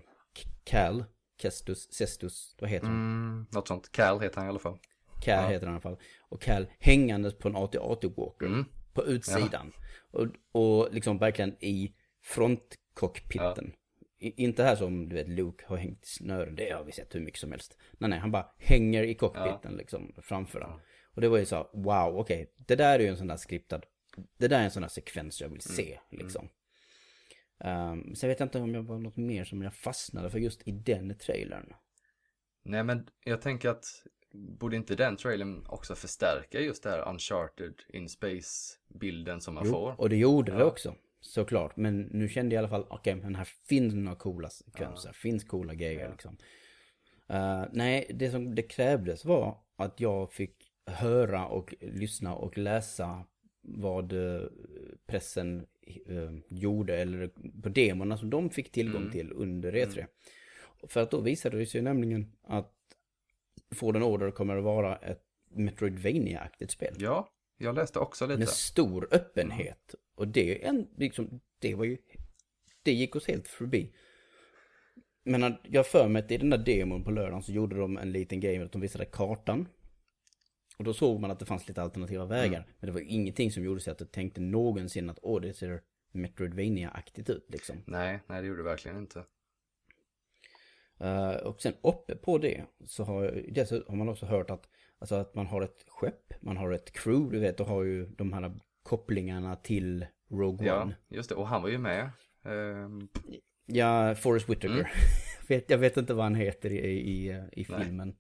Cal 0.65 1.05
Kestus, 1.43 1.93
Cestus, 1.93 2.57
vad 2.61 2.71
heter 2.71 2.87
han? 2.87 2.97
Mm, 2.97 3.47
något 3.51 3.69
sånt. 3.69 3.93
Cal 3.93 4.21
heter 4.21 4.37
han 4.37 4.47
i 4.47 4.49
alla 4.49 4.59
fall. 4.59 4.79
Cal 5.21 5.45
ja. 5.45 5.49
heter 5.49 5.67
han 5.67 5.75
i 5.75 5.77
alla 5.77 5.81
fall. 5.81 5.99
Och 6.21 6.43
Cal 6.43 6.67
hängandes 6.79 7.39
på 7.39 7.49
en 7.49 7.57
AT-AT 7.57 8.05
Walker. 8.17 8.47
Mm. 8.47 8.65
På 8.93 9.05
utsidan. 9.05 9.73
Ja. 10.13 10.19
Och, 10.21 10.27
och 10.53 10.95
liksom 10.95 11.19
verkligen 11.19 11.65
i 11.65 11.95
frontcockpiten. 12.23 13.73
Ja. 14.19 14.31
Inte 14.37 14.65
här 14.65 14.77
som 14.77 15.09
du 15.09 15.17
vet 15.17 15.29
Luke 15.29 15.65
har 15.67 15.77
hängt 15.77 16.05
i 16.05 16.09
snören. 16.09 16.55
Det 16.55 16.71
har 16.71 16.85
vi 16.85 16.93
sett 16.93 17.15
hur 17.15 17.21
mycket 17.21 17.41
som 17.41 17.51
helst. 17.51 17.77
Nej 17.99 18.11
nej, 18.11 18.19
han 18.19 18.31
bara 18.31 18.47
hänger 18.59 19.03
i 19.03 19.15
cockpiten 19.15 19.77
liksom 19.77 20.13
framför 20.23 20.61
den. 20.61 20.71
Och 21.15 21.21
det 21.21 21.29
var 21.29 21.39
ju 21.39 21.45
så 21.45 21.71
wow, 21.73 22.19
okej. 22.19 22.43
Okay, 22.43 22.47
det 22.57 22.77
där 22.77 22.99
är 22.99 23.03
ju 23.03 23.09
en 23.09 23.17
sån 23.17 23.27
där 23.27 23.37
skriptad. 23.37 23.81
Det 24.39 24.49
där 24.49 24.61
är 24.61 24.65
en 24.65 24.71
sån 24.71 24.83
där 24.83 24.89
sekvens 24.89 25.41
jag 25.41 25.49
vill 25.49 25.61
mm. 25.67 25.77
se 25.77 25.99
mm. 26.11 26.25
liksom. 26.25 26.49
Um, 27.65 28.15
så 28.15 28.27
jag 28.27 28.29
vet 28.29 28.41
inte 28.41 28.59
om 28.59 28.75
jag 28.75 28.83
var 28.83 28.99
något 28.99 29.17
mer 29.17 29.45
som 29.45 29.63
jag 29.63 29.75
fastnade 29.75 30.31
för 30.31 30.39
just 30.39 30.69
i 30.69 30.73
den 30.73 31.19
trailern. 31.19 31.73
Nej 32.65 32.85
men 32.85 33.07
jag 33.25 33.41
tänker 33.43 33.69
att 33.69 33.85
borde 34.33 34.77
inte 34.77 34.95
den 34.95 35.17
trailern 35.17 35.67
också 35.67 35.95
förstärka 35.95 36.61
just 36.61 36.83
det 36.83 36.91
här 36.91 37.09
Uncharted 37.09 37.75
in 37.89 38.09
Space-bilden 38.09 39.41
som 39.41 39.55
man 39.55 39.63
jo, 39.67 39.73
får? 39.73 40.01
och 40.01 40.09
det 40.09 40.17
gjorde 40.17 40.53
ja. 40.53 40.59
det 40.59 40.65
också. 40.65 40.95
såklart. 41.21 41.77
Men 41.77 42.01
nu 42.01 42.29
kände 42.29 42.55
jag 42.55 42.63
i 42.63 42.65
alla 42.65 42.69
fall, 42.69 42.87
okej, 42.91 43.15
okay, 43.15 43.25
men 43.25 43.35
här 43.35 43.49
finns 43.69 43.95
några 43.95 44.17
coola 44.17 44.51
sekvenser, 44.51 45.09
ja. 45.09 45.13
finns 45.13 45.45
coola 45.45 45.75
grejer 45.75 46.05
ja. 46.05 46.11
liksom. 46.11 46.37
Uh, 47.33 47.65
nej, 47.73 48.11
det 48.15 48.31
som 48.31 48.55
det 48.55 48.63
krävdes 48.63 49.25
var 49.25 49.59
att 49.77 50.01
jag 50.01 50.33
fick 50.33 50.57
höra 50.87 51.47
och 51.47 51.75
lyssna 51.81 52.35
och 52.35 52.59
läsa 52.59 53.25
vad 53.63 54.13
uh, 54.13 54.43
pressen 55.07 55.67
uh, 56.09 56.39
gjorde 56.49 56.97
eller 56.97 57.31
på 57.63 57.69
demorna 57.69 58.17
som 58.17 58.31
de 58.31 58.51
fick 58.51 58.73
tillgång 58.73 59.03
mm. 59.03 59.13
till 59.13 59.33
under 59.33 59.73
E3. 59.73 59.99
Mm. 59.99 60.07
För 60.89 61.01
att 61.01 61.11
då 61.11 61.21
visade 61.21 61.59
det 61.59 61.67
sig 61.67 61.83
nämligen 61.83 62.33
att 62.43 62.75
Fallen 63.75 64.03
Order 64.03 64.31
kommer 64.31 64.57
att 64.57 64.65
vara 64.65 64.97
ett 64.97 65.25
Metroidvania-aktigt 65.55 66.71
spel. 66.71 66.95
Ja, 66.99 67.29
jag 67.59 67.75
läste 67.75 67.99
också 67.99 68.27
lite. 68.27 68.39
Med 68.39 68.49
stor 68.49 69.09
öppenhet. 69.11 69.95
Och 70.15 70.29
det, 70.29 70.65
en, 70.65 70.89
liksom, 70.97 71.41
det 71.59 71.75
var 71.75 71.85
ju... 71.85 71.99
Det 72.83 72.93
gick 72.93 73.17
oss 73.17 73.29
helt 73.29 73.49
förbi. 73.49 73.93
Men 75.23 75.55
jag 75.63 75.87
för 75.87 76.09
mig 76.09 76.23
att 76.23 76.31
i 76.31 76.37
den 76.37 76.51
där 76.51 76.59
demon 76.59 77.05
på 77.05 77.11
lördagen 77.11 77.43
så 77.43 77.53
gjorde 77.53 77.77
de 77.77 77.99
en 77.99 78.13
liten 78.13 78.41
grej 78.41 78.59
med 78.59 78.65
att 78.67 78.73
de 78.73 78.81
visade 78.81 79.05
kartan. 79.05 79.69
Och 80.81 80.85
då 80.85 80.93
såg 80.93 81.21
man 81.21 81.31
att 81.31 81.39
det 81.39 81.45
fanns 81.45 81.69
lite 81.69 81.83
alternativa 81.83 82.25
vägar. 82.25 82.59
Mm. 82.59 82.71
Men 82.81 82.87
det 82.87 82.93
var 82.93 83.01
ingenting 83.01 83.51
som 83.51 83.65
gjorde 83.65 83.81
sig 83.81 83.91
att 83.91 84.01
jag 84.01 84.11
tänkte 84.11 84.41
någonsin 84.41 85.11
att 85.11 85.19
åh, 85.23 85.41
det 85.41 85.53
ser 85.53 85.83
Metroidvania-aktigt 86.13 87.31
ut 87.31 87.47
liksom. 87.49 87.77
Nej, 87.87 88.21
nej 88.27 88.43
det 88.43 88.49
gjorde 88.49 88.61
det 88.61 88.69
verkligen 88.69 88.99
inte. 88.99 89.25
Uh, 91.01 91.47
och 91.47 91.63
sen 91.63 91.73
uppe 91.83 92.17
på 92.17 92.39
det 92.39 92.65
så 92.87 93.05
har, 93.05 93.43
dessutom 93.49 93.89
har 93.89 94.05
man 94.05 94.09
också 94.09 94.27
hört 94.27 94.51
att, 94.51 94.69
alltså 94.99 95.15
att 95.15 95.35
man 95.35 95.47
har 95.47 95.63
ett 95.63 95.85
skepp, 95.89 96.43
man 96.43 96.57
har 96.57 96.73
ett 96.73 96.93
crew, 96.93 97.37
du 97.37 97.41
vet, 97.41 97.61
och 97.61 97.67
har 97.67 97.83
ju 97.83 98.07
de 98.07 98.33
här 98.33 98.53
kopplingarna 98.83 99.57
till 99.57 100.07
Rogue 100.31 100.67
ja, 100.67 100.83
One. 100.83 100.97
Ja, 101.09 101.17
just 101.17 101.29
det, 101.29 101.35
och 101.35 101.49
han 101.49 101.63
var 101.63 101.69
ju 101.69 101.79
med. 101.79 102.11
Um... 102.43 103.09
Ja, 103.67 104.15
Forrest 104.15 104.49
Whitaker. 104.49 104.91
Mm. 105.49 105.63
jag 105.69 105.79
vet 105.79 105.97
inte 105.97 106.15
vad 106.15 106.25
han 106.25 106.35
heter 106.35 106.73
i, 106.73 106.89
i, 106.89 107.45
i 107.53 107.65
filmen. 107.65 108.17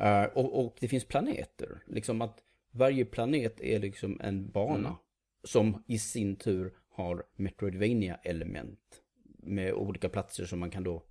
Uh, 0.00 0.24
och, 0.24 0.64
och, 0.64 0.76
det 0.80 0.88
finns 0.88 1.04
planeter, 1.04 1.82
liksom 1.86 2.22
att 2.22 2.38
varje 2.70 3.04
planet 3.04 3.60
är 3.60 3.78
liksom 3.78 4.20
en 4.20 4.50
bana 4.50 4.88
mm. 4.88 4.98
som 5.44 5.84
i 5.86 5.98
sin 5.98 6.36
tur 6.36 6.72
har 6.90 7.24
Metroidvania-element 7.36 8.78
med 9.42 9.72
olika 9.72 10.08
platser 10.08 10.44
som 10.44 10.58
man 10.58 10.70
kan 10.70 10.84
då 10.84 11.02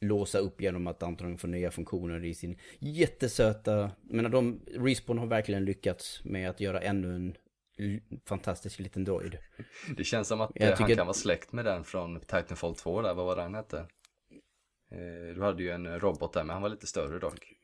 låsa 0.00 0.38
upp 0.38 0.60
genom 0.60 0.86
att 0.86 1.02
antagligen 1.02 1.38
få 1.38 1.46
nya 1.46 1.70
funktioner 1.70 2.24
i 2.24 2.34
sin 2.34 2.58
jättesöta... 2.78 3.90
Men 4.02 4.30
de, 4.30 4.60
Respawn 4.66 5.18
har 5.18 5.26
verkligen 5.26 5.64
lyckats 5.64 6.24
med 6.24 6.50
att 6.50 6.60
göra 6.60 6.80
ännu 6.80 7.14
en 7.14 7.36
fantastisk 8.24 8.78
liten 8.78 9.04
droid. 9.04 9.38
Det 9.96 10.04
känns 10.04 10.28
som 10.28 10.40
att 10.40 10.50
jag 10.54 10.76
han 10.76 10.88
kan 10.88 11.06
vara 11.06 11.14
släkt 11.14 11.52
med 11.52 11.64
den 11.64 11.84
från 11.84 12.20
Titanfall 12.20 12.74
2 12.74 13.02
där, 13.02 13.14
vad 13.14 13.26
var 13.26 13.36
den 13.36 13.54
hette? 13.54 13.78
Eh, 14.90 15.34
du 15.34 15.42
hade 15.42 15.62
ju 15.62 15.70
en 15.70 16.00
robot 16.00 16.32
där, 16.32 16.44
men 16.44 16.54
han 16.54 16.62
var 16.62 16.68
lite 16.68 16.86
större 16.86 17.18
dock. 17.18 17.54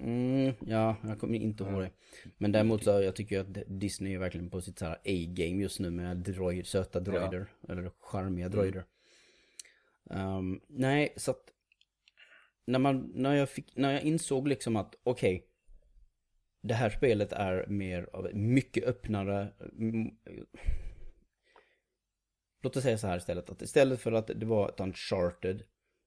Mm, 0.00 0.54
ja, 0.66 0.96
jag 1.02 1.20
kommer 1.20 1.38
inte 1.38 1.64
ihåg 1.64 1.82
det. 1.82 1.90
Men 2.38 2.52
däremot 2.52 2.84
så 2.84 2.90
jag 2.90 3.16
tycker 3.16 3.36
jag 3.36 3.58
att 3.58 3.64
Disney 3.66 4.14
är 4.14 4.18
verkligen 4.18 4.50
på 4.50 4.60
sitt 4.60 4.82
A-game 4.82 5.62
just 5.62 5.80
nu 5.80 5.90
med 5.90 6.16
droid, 6.16 6.66
söta 6.66 7.00
droider. 7.00 7.46
Ja. 7.60 7.72
Eller 7.72 7.90
charmiga 8.00 8.48
droider. 8.48 8.84
Mm. 10.10 10.36
Um, 10.36 10.60
nej, 10.68 11.14
så 11.16 11.30
att 11.30 11.52
när, 12.66 12.78
man, 12.78 13.12
när, 13.14 13.34
jag 13.34 13.48
fick, 13.48 13.76
när 13.76 13.92
jag 13.92 14.02
insåg 14.02 14.48
liksom 14.48 14.76
att 14.76 14.94
okej, 15.02 15.36
okay, 15.36 15.48
det 16.62 16.74
här 16.74 16.90
spelet 16.90 17.32
är 17.32 17.66
mer 17.66 18.08
av 18.12 18.34
mycket 18.34 18.84
öppnare. 18.84 19.52
Låt 22.62 22.76
oss 22.76 22.82
säga 22.82 22.98
så 22.98 23.06
här 23.06 23.16
istället, 23.16 23.50
att 23.50 23.62
istället 23.62 24.00
för 24.00 24.12
att 24.12 24.26
det 24.26 24.46
var 24.46 24.68
ett 24.68 24.80
Uncharted 24.80 25.62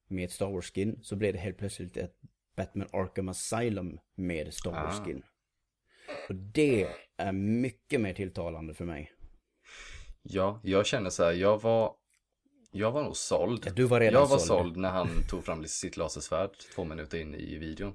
med 0.08 0.24
ett 0.24 0.32
Star 0.32 0.50
Wars-skin 0.50 0.98
så 1.02 1.16
blev 1.16 1.32
det 1.32 1.38
helt 1.38 1.58
plötsligt 1.58 1.96
ett 1.96 2.20
Batman 2.56 2.88
Arkham 2.92 3.28
Asylum 3.28 3.98
med 4.14 4.54
Star 4.54 4.70
Wars-skin. 4.70 5.22
Ah. 5.24 5.30
Och 6.28 6.34
det 6.34 6.88
är 7.16 7.32
mycket 7.32 8.00
mer 8.00 8.14
tilltalande 8.14 8.74
för 8.74 8.84
mig. 8.84 9.12
Ja, 10.22 10.60
jag 10.64 10.86
känner 10.86 11.10
så 11.10 11.24
här, 11.24 11.32
jag 11.32 11.62
var 11.62 11.96
jag 12.70 12.92
var 12.92 13.02
nog 13.02 13.16
såld. 13.16 13.62
Ja, 13.66 13.72
du 13.76 13.84
var 13.84 14.00
redan 14.00 14.22
jag 14.22 14.28
var 14.28 14.38
såld. 14.38 14.46
såld 14.46 14.76
när 14.76 14.90
han 14.90 15.08
tog 15.28 15.44
fram 15.44 15.64
sitt 15.64 15.96
lasersvärd 15.96 16.50
två 16.74 16.84
minuter 16.84 17.18
in 17.18 17.34
i 17.34 17.58
videon. 17.58 17.94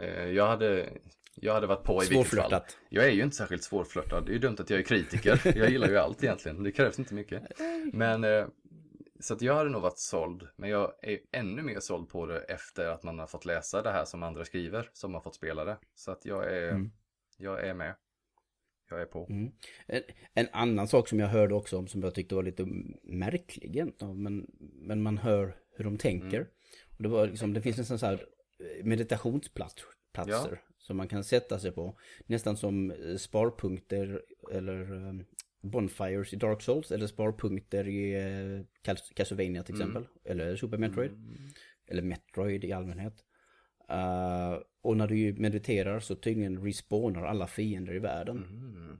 Eh, 0.00 0.24
jag 0.24 0.46
hade, 0.46 0.88
jag 1.34 1.54
hade 1.54 1.66
varit 1.66 1.84
på 1.84 2.04
i 2.04 2.08
vilket 2.08 2.40
fall. 2.40 2.60
Jag 2.88 3.04
är 3.06 3.10
ju 3.10 3.22
inte 3.22 3.36
särskilt 3.36 3.62
svårflörtad. 3.62 4.26
Det 4.26 4.30
är 4.30 4.32
ju 4.32 4.38
dumt 4.38 4.56
att 4.58 4.70
jag 4.70 4.78
är 4.78 4.84
kritiker. 4.84 5.40
Jag 5.44 5.70
gillar 5.70 5.88
ju 5.88 5.98
allt 5.98 6.24
egentligen. 6.24 6.62
Det 6.62 6.72
krävs 6.72 6.98
inte 6.98 7.14
mycket. 7.14 7.42
Men 7.92 8.24
eh, 8.24 8.46
så 9.20 9.34
att 9.34 9.42
jag 9.42 9.54
hade 9.54 9.70
nog 9.70 9.82
varit 9.82 9.98
såld. 9.98 10.48
Men 10.56 10.70
jag 10.70 10.92
är 11.02 11.18
ännu 11.32 11.62
mer 11.62 11.80
såld 11.80 12.08
på 12.08 12.26
det 12.26 12.40
efter 12.40 12.86
att 12.86 13.02
man 13.02 13.18
har 13.18 13.26
fått 13.26 13.44
läsa 13.44 13.82
det 13.82 13.90
här 13.90 14.04
som 14.04 14.22
andra 14.22 14.44
skriver. 14.44 14.90
Som 14.92 15.14
har 15.14 15.20
fått 15.20 15.34
spela 15.34 15.64
det. 15.64 15.78
Så 15.94 16.10
att 16.10 16.24
jag 16.24 16.52
är, 16.52 16.70
mm. 16.70 16.90
jag 17.36 17.66
är 17.66 17.74
med 17.74 17.94
jag 18.90 19.00
är 19.00 19.06
på. 19.06 19.26
Mm. 19.30 19.52
En, 19.86 20.02
en, 20.34 20.48
annan 20.52 20.88
sak 20.88 21.08
som 21.08 21.20
jag 21.20 21.28
hörde 21.28 21.54
också 21.54 21.78
om 21.78 21.88
som 21.88 22.02
jag 22.02 22.14
tyckte 22.14 22.34
var 22.34 22.42
lite 22.42 22.66
märklig 23.02 23.92
men, 24.14 24.46
men 24.60 25.02
man 25.02 25.18
hör 25.18 25.56
hur 25.76 25.84
de 25.84 25.98
tänker. 25.98 26.36
Mm. 26.36 26.48
Och 26.96 27.02
det, 27.02 27.08
var 27.08 27.26
liksom, 27.26 27.52
det 27.52 27.62
finns 27.62 27.78
nästan 27.78 27.98
så 27.98 28.06
här 28.06 28.26
eh, 28.60 28.84
meditationsplatser 28.84 29.86
ja. 30.12 30.48
som 30.78 30.96
man 30.96 31.08
kan 31.08 31.24
sätta 31.24 31.58
sig 31.58 31.72
på. 31.72 31.98
Nästan 32.26 32.56
som 32.56 32.90
eh, 32.90 33.16
sparpunkter 33.16 34.22
eller 34.52 34.92
um, 34.92 35.24
Bonfires 35.60 36.32
i 36.32 36.36
Dark 36.36 36.62
Souls 36.62 36.90
eller 36.90 37.06
sparpunkter 37.06 37.88
i 37.88 38.16
uh, 38.16 38.64
Castlevania 39.14 39.62
till 39.62 39.74
mm. 39.74 39.88
exempel. 39.88 40.02
Mm. 40.02 40.20
Eller 40.24 40.56
Super 40.56 40.78
Metroid. 40.78 41.10
Mm. 41.10 41.34
Eller 41.86 42.02
Metroid 42.02 42.64
i 42.64 42.72
allmänhet. 42.72 43.24
Uh, 43.90 44.62
och 44.82 44.96
när 44.96 45.06
du 45.06 45.32
mediterar 45.32 46.00
så 46.00 46.14
tydligen 46.14 46.64
respawnar 46.64 47.24
alla 47.24 47.46
fiender 47.46 47.94
i 47.94 47.98
världen. 47.98 48.36
Mm. 48.36 48.98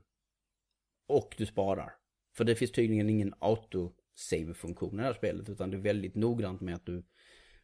Och 1.09 1.35
du 1.38 1.47
sparar. 1.47 1.92
För 2.37 2.44
det 2.44 2.55
finns 2.55 2.73
tydligen 2.73 3.11
ingen 3.11 3.35
auto-save-funktion 3.38 4.94
i 4.94 4.97
det 4.97 5.03
här 5.03 5.12
spelet. 5.12 5.49
Utan 5.49 5.71
det 5.71 5.77
är 5.77 5.81
väldigt 5.81 6.14
noggrant 6.14 6.61
med 6.61 6.75
att 6.75 6.87
du 6.87 7.05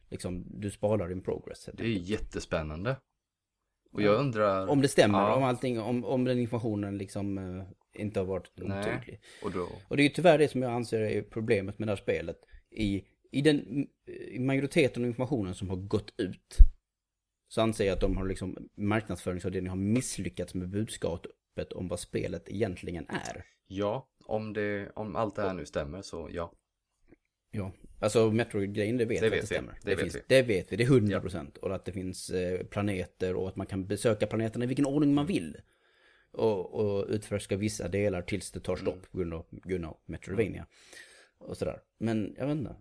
liksom, 0.09 0.45
du 0.49 0.71
sparar 0.71 1.09
din 1.09 1.21
progress. 1.21 1.69
Det 1.73 1.83
är 1.83 1.87
jättespännande. 1.87 2.97
Och 3.91 4.01
jag 4.01 4.19
undrar... 4.19 4.67
Om 4.67 4.81
det 4.81 4.87
stämmer, 4.87 5.19
ja. 5.19 5.35
om 5.35 5.43
allting, 5.43 5.79
om, 5.79 6.05
om 6.05 6.23
den 6.23 6.39
informationen 6.39 6.97
liksom 6.97 7.37
uh, 7.37 7.63
inte 7.95 8.19
har 8.19 8.25
varit 8.25 8.51
otydlig. 8.61 9.19
Och, 9.43 9.51
då... 9.51 9.67
och 9.87 9.97
det 9.97 10.03
är 10.03 10.07
ju 10.07 10.13
tyvärr 10.13 10.37
det 10.37 10.47
som 10.47 10.61
jag 10.61 10.71
anser 10.71 10.99
är 10.99 11.21
problemet 11.21 11.79
med 11.79 11.87
det 11.87 11.91
här 11.91 11.97
spelet. 11.97 12.37
I, 12.71 13.03
i 13.31 13.41
den 13.41 13.87
i 14.27 14.39
majoriteten 14.39 15.03
av 15.03 15.07
informationen 15.07 15.55
som 15.55 15.69
har 15.69 15.77
gått 15.77 16.13
ut 16.17 16.57
så 17.47 17.61
anser 17.61 17.85
jag 17.85 17.93
att 17.93 18.01
de 18.01 18.17
har 18.17 18.25
liksom 18.25 18.69
marknadsföringsavdelningen 18.77 19.69
har 19.69 19.85
misslyckats 19.85 20.53
med 20.53 20.69
budskapet 20.69 21.73
om 21.73 21.87
vad 21.87 21.99
spelet 21.99 22.49
egentligen 22.49 23.05
är. 23.09 23.45
Ja, 23.67 24.09
om, 24.25 24.53
det, 24.53 24.91
om 24.95 25.15
allt 25.15 25.35
det 25.35 25.41
här 25.41 25.53
nu 25.53 25.65
stämmer 25.65 26.01
så 26.01 26.29
ja. 26.31 26.51
Ja, 27.51 27.71
alltså 27.99 28.31
Metroid-grejen 28.31 28.97
det 28.97 29.05
vet 29.05 29.21
det 29.21 29.29
vi 29.29 29.35
att 29.35 29.41
det 29.41 29.47
stämmer. 29.47 29.73
Det, 29.73 29.89
det, 29.89 29.95
vet 29.95 29.99
finns, 29.99 30.15
vi. 30.15 30.21
det 30.27 30.41
vet 30.41 30.71
vi, 30.71 30.75
det 30.75 30.83
är 30.83 30.87
100% 30.87 31.51
ja. 31.53 31.59
och 31.61 31.75
att 31.75 31.85
det 31.85 31.91
finns 31.91 32.29
eh, 32.29 32.65
planeter 32.65 33.35
och 33.35 33.47
att 33.47 33.55
man 33.55 33.67
kan 33.67 33.87
besöka 33.87 34.27
planeterna 34.27 34.65
i 34.65 34.67
vilken 34.67 34.85
ordning 34.85 35.13
man 35.13 35.25
vill. 35.25 35.57
Och, 36.35 36.73
och 36.73 37.05
utforska 37.09 37.57
vissa 37.57 37.87
delar 37.87 38.21
tills 38.21 38.51
det 38.51 38.59
tar 38.59 38.75
stopp 38.75 38.93
mm. 38.93 39.05
på 39.11 39.17
grund 39.17 39.33
av, 39.33 39.45
grund 39.49 39.85
av 39.85 39.97
Metroidvania. 40.05 40.65
Och 41.37 41.57
sådär. 41.57 41.81
Men 41.97 42.35
jag 42.37 42.47
vet 42.47 42.57
inte 42.57 42.75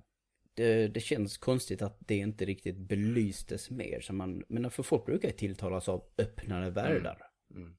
det, 0.54 0.88
det, 0.88 1.00
känns 1.00 1.38
konstigt 1.38 1.82
att 1.82 1.96
det 2.00 2.16
inte 2.16 2.44
riktigt 2.44 2.76
belystes 2.76 3.70
mer. 3.70 4.00
Så 4.00 4.12
man, 4.12 4.44
men 4.48 4.70
för 4.70 4.82
folk 4.82 5.06
brukar 5.06 5.30
tilltalas 5.30 5.88
av 5.88 6.04
öppnare 6.18 6.70
världar. 6.70 7.18
Mm. 7.50 7.62
Mm. 7.62 7.76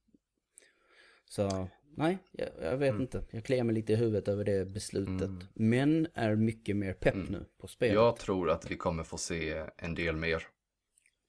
Så 1.25 1.67
nej, 1.95 2.17
jag, 2.31 2.49
jag 2.61 2.77
vet 2.77 2.89
mm. 2.89 3.01
inte. 3.01 3.23
Jag 3.31 3.43
kliar 3.43 3.63
mig 3.63 3.75
lite 3.75 3.93
i 3.93 3.95
huvudet 3.95 4.27
över 4.27 4.43
det 4.43 4.65
beslutet. 4.65 5.27
Mm. 5.27 5.43
Men 5.53 6.07
är 6.13 6.35
mycket 6.35 6.75
mer 6.75 6.93
pepp 6.93 7.15
mm. 7.15 7.27
nu 7.27 7.45
på 7.57 7.67
spelet. 7.67 7.95
Jag 7.95 8.17
tror 8.17 8.49
att 8.49 8.71
vi 8.71 8.77
kommer 8.77 9.03
få 9.03 9.17
se 9.17 9.65
en 9.77 9.95
del 9.95 10.15
mer 10.15 10.43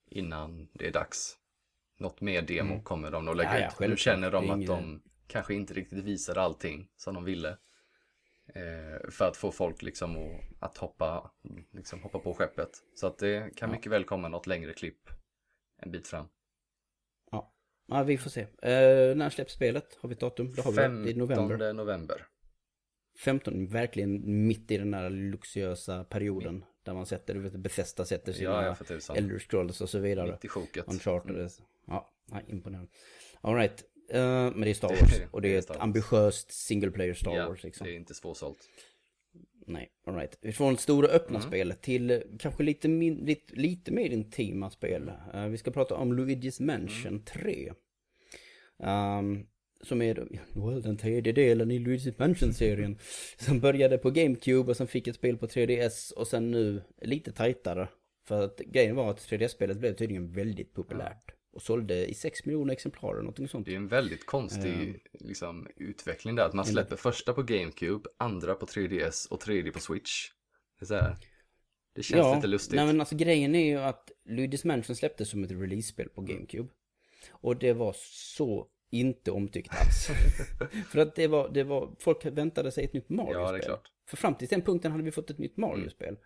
innan 0.09 0.67
det 0.73 0.87
är 0.87 0.91
dags. 0.91 1.37
Något 1.97 2.21
mer 2.21 2.41
demo 2.41 2.71
mm. 2.71 2.83
kommer 2.83 3.11
de 3.11 3.27
att 3.27 3.37
lägga 3.37 3.59
ja, 3.59 3.71
ja, 3.79 3.85
ut. 3.85 3.89
Nu 3.89 3.97
känner 3.97 4.31
de 4.31 4.49
att 4.49 4.65
de 4.67 5.01
kanske 5.27 5.53
inte 5.53 5.73
riktigt 5.73 6.03
visar 6.03 6.35
allting 6.35 6.89
som 6.97 7.15
de 7.15 7.23
ville. 7.23 7.57
Eh, 8.53 9.09
för 9.09 9.27
att 9.27 9.37
få 9.37 9.51
folk 9.51 9.81
liksom 9.81 10.17
att, 10.17 10.41
att 10.59 10.77
hoppa, 10.77 11.31
liksom 11.71 12.01
hoppa 12.01 12.19
på 12.19 12.33
skeppet. 12.33 12.69
Så 12.95 13.07
att 13.07 13.17
det 13.17 13.55
kan 13.55 13.71
mycket 13.71 13.91
väl 13.91 14.03
komma 14.03 14.27
något 14.27 14.47
längre 14.47 14.73
klipp 14.73 15.09
en 15.77 15.91
bit 15.91 16.07
fram. 16.07 16.25
Ja, 17.31 17.53
ja 17.87 18.03
vi 18.03 18.17
får 18.17 18.29
se. 18.29 18.41
Eh, 18.41 19.15
när 19.15 19.29
släpps 19.29 19.53
spelet? 19.53 19.97
Har 20.01 20.09
vi 20.09 20.13
ett 20.13 20.19
datum? 20.19 20.53
Det 20.55 20.61
har 20.61 20.71
vi. 20.71 21.13
Det 21.13 21.19
november. 21.19 21.73
november. 21.73 22.27
15, 23.17 23.67
verkligen 23.67 24.47
mitt 24.47 24.71
i 24.71 24.77
den 24.77 24.91
där 24.91 25.09
luxuösa 25.09 26.03
perioden. 26.03 26.49
Mm. 26.55 26.63
Där 26.83 26.93
man 26.93 27.05
sätter, 27.05 27.33
du 27.33 27.39
vet, 27.39 27.53
Bethesda 27.53 28.05
sätter 28.05 28.33
sina 28.33 28.75
ja, 29.09 29.15
Elder 29.15 29.39
Scrolls 29.39 29.81
och 29.81 29.89
så 29.89 29.99
vidare. 29.99 30.31
Mitt 30.31 30.45
i 30.45 30.47
sjoket. 30.47 30.85
Uncharted. 30.87 31.35
Mm. 31.35 31.49
Ja, 31.87 32.09
imponerande. 32.47 32.91
Alright. 33.41 33.83
Uh, 34.13 34.19
men 34.21 34.61
det 34.61 34.69
är 34.69 34.73
Star 34.73 34.89
Wars. 34.89 35.21
Och 35.31 35.41
det 35.41 35.47
är, 35.47 35.51
Det 35.51 35.69
är 35.69 35.75
ett 35.75 35.81
ambitiöst 35.81 36.51
single 36.51 36.91
player 36.91 37.13
Star 37.13 37.47
Wars 37.47 37.63
liksom. 37.63 37.87
det 37.87 37.93
är 37.93 37.95
inte 37.95 38.13
svårsålt. 38.13 38.59
Nej, 39.65 39.89
alright. 40.05 40.55
Från 40.55 40.77
stora 40.77 41.07
öppna 41.07 41.37
Mm. 41.39 41.49
spel 41.49 41.73
till 41.81 42.11
eh, 42.11 42.19
kanske 42.39 42.63
lite, 42.63 42.87
min, 42.87 43.15
lite, 43.15 43.55
lite 43.55 43.91
mer 43.91 44.09
intima 44.09 44.69
spel. 44.69 45.11
Eh, 45.33 45.45
vi 45.45 45.57
ska 45.57 45.71
prata 45.71 45.95
om 45.95 46.13
Luigi's 46.19 46.61
Mansion 46.61 47.07
Mm. 47.07 47.23
3. 47.23 47.73
Ehm, 48.79 49.45
som 49.81 50.01
är 50.01 50.27
well, 50.53 50.81
den 50.81 50.97
tredje 50.97 51.33
delen 51.33 51.71
i 51.71 51.79
Luigi's 51.79 52.13
Mansion-serien. 52.17 52.97
Som 53.37 53.59
började 53.59 53.97
på 53.97 54.11
GameCube 54.11 54.71
och 54.71 54.77
sen 54.77 54.87
fick 54.87 55.07
ett 55.07 55.15
spel 55.15 55.37
på 55.37 55.47
3DS 55.47 56.13
och 56.13 56.27
sen 56.27 56.51
nu 56.51 56.81
lite 57.01 57.31
tajtare. 57.31 57.89
För 58.27 58.45
att 58.45 58.57
grejen 58.57 58.95
var 58.95 59.11
att 59.11 59.19
3DS-spelet 59.19 59.77
blev 59.77 59.95
tydligen 59.95 60.31
väldigt 60.31 60.73
populärt. 60.73 61.31
Och 61.53 61.61
sålde 61.61 62.05
i 62.05 62.13
6 62.13 62.45
miljoner 62.45 62.73
exemplar 62.73 63.11
eller 63.11 63.21
någonting 63.21 63.47
sånt. 63.47 63.65
Det 63.65 63.71
är 63.71 63.75
en 63.75 63.87
väldigt 63.87 64.25
konstig 64.25 64.71
Ehm. 64.71 64.99
liksom, 65.11 65.67
utveckling 65.75 66.35
där. 66.35 66.45
Att 66.45 66.53
man 66.53 66.65
släpper 66.65 66.95
första 66.95 67.33
på 67.33 67.43
GameCube, 67.43 68.09
andra 68.17 68.55
på 68.55 68.65
3DS 68.65 69.27
och 69.29 69.39
tredje 69.39 69.71
på 69.71 69.79
Switch. 69.79 70.29
Det, 70.79 70.95
är 70.95 71.15
det 71.95 72.03
känns 72.03 72.35
lite 72.35 72.47
lustigt. 72.47 72.75
Nej 72.75 72.85
men 72.85 72.99
alltså 72.99 73.15
grejen 73.15 73.55
är 73.55 73.65
ju 73.65 73.77
att 73.77 74.11
Luigi's 74.29 74.67
Mansion 74.67 74.95
släpptes 74.95 75.29
som 75.29 75.43
ett 75.43 75.51
release-spel 75.51 76.09
på 76.09 76.21
GameCube. 76.21 76.69
Och 77.29 77.57
det 77.57 77.73
var 77.73 77.95
så 77.99 78.67
inte 78.89 79.31
omtyckt 79.31 79.71
alls. 79.75 80.07
För 80.89 80.99
att 80.99 81.15
det 81.15 81.27
var, 81.27 81.49
det 81.49 81.63
var, 81.63 81.95
folk 81.99 82.25
väntade 82.25 82.71
sig 82.71 82.85
ett 82.85 82.93
nytt 82.93 83.09
Mario-spel. 83.09 83.63
Ja. 83.67 83.81
För 84.05 84.17
fram 84.17 84.35
till 84.35 84.47
den 84.47 84.61
punkten 84.61 84.91
hade 84.91 85.03
vi 85.03 85.11
fått 85.11 85.29
ett 85.29 85.37
nytt 85.37 85.57
Mario-spel. 85.57 86.17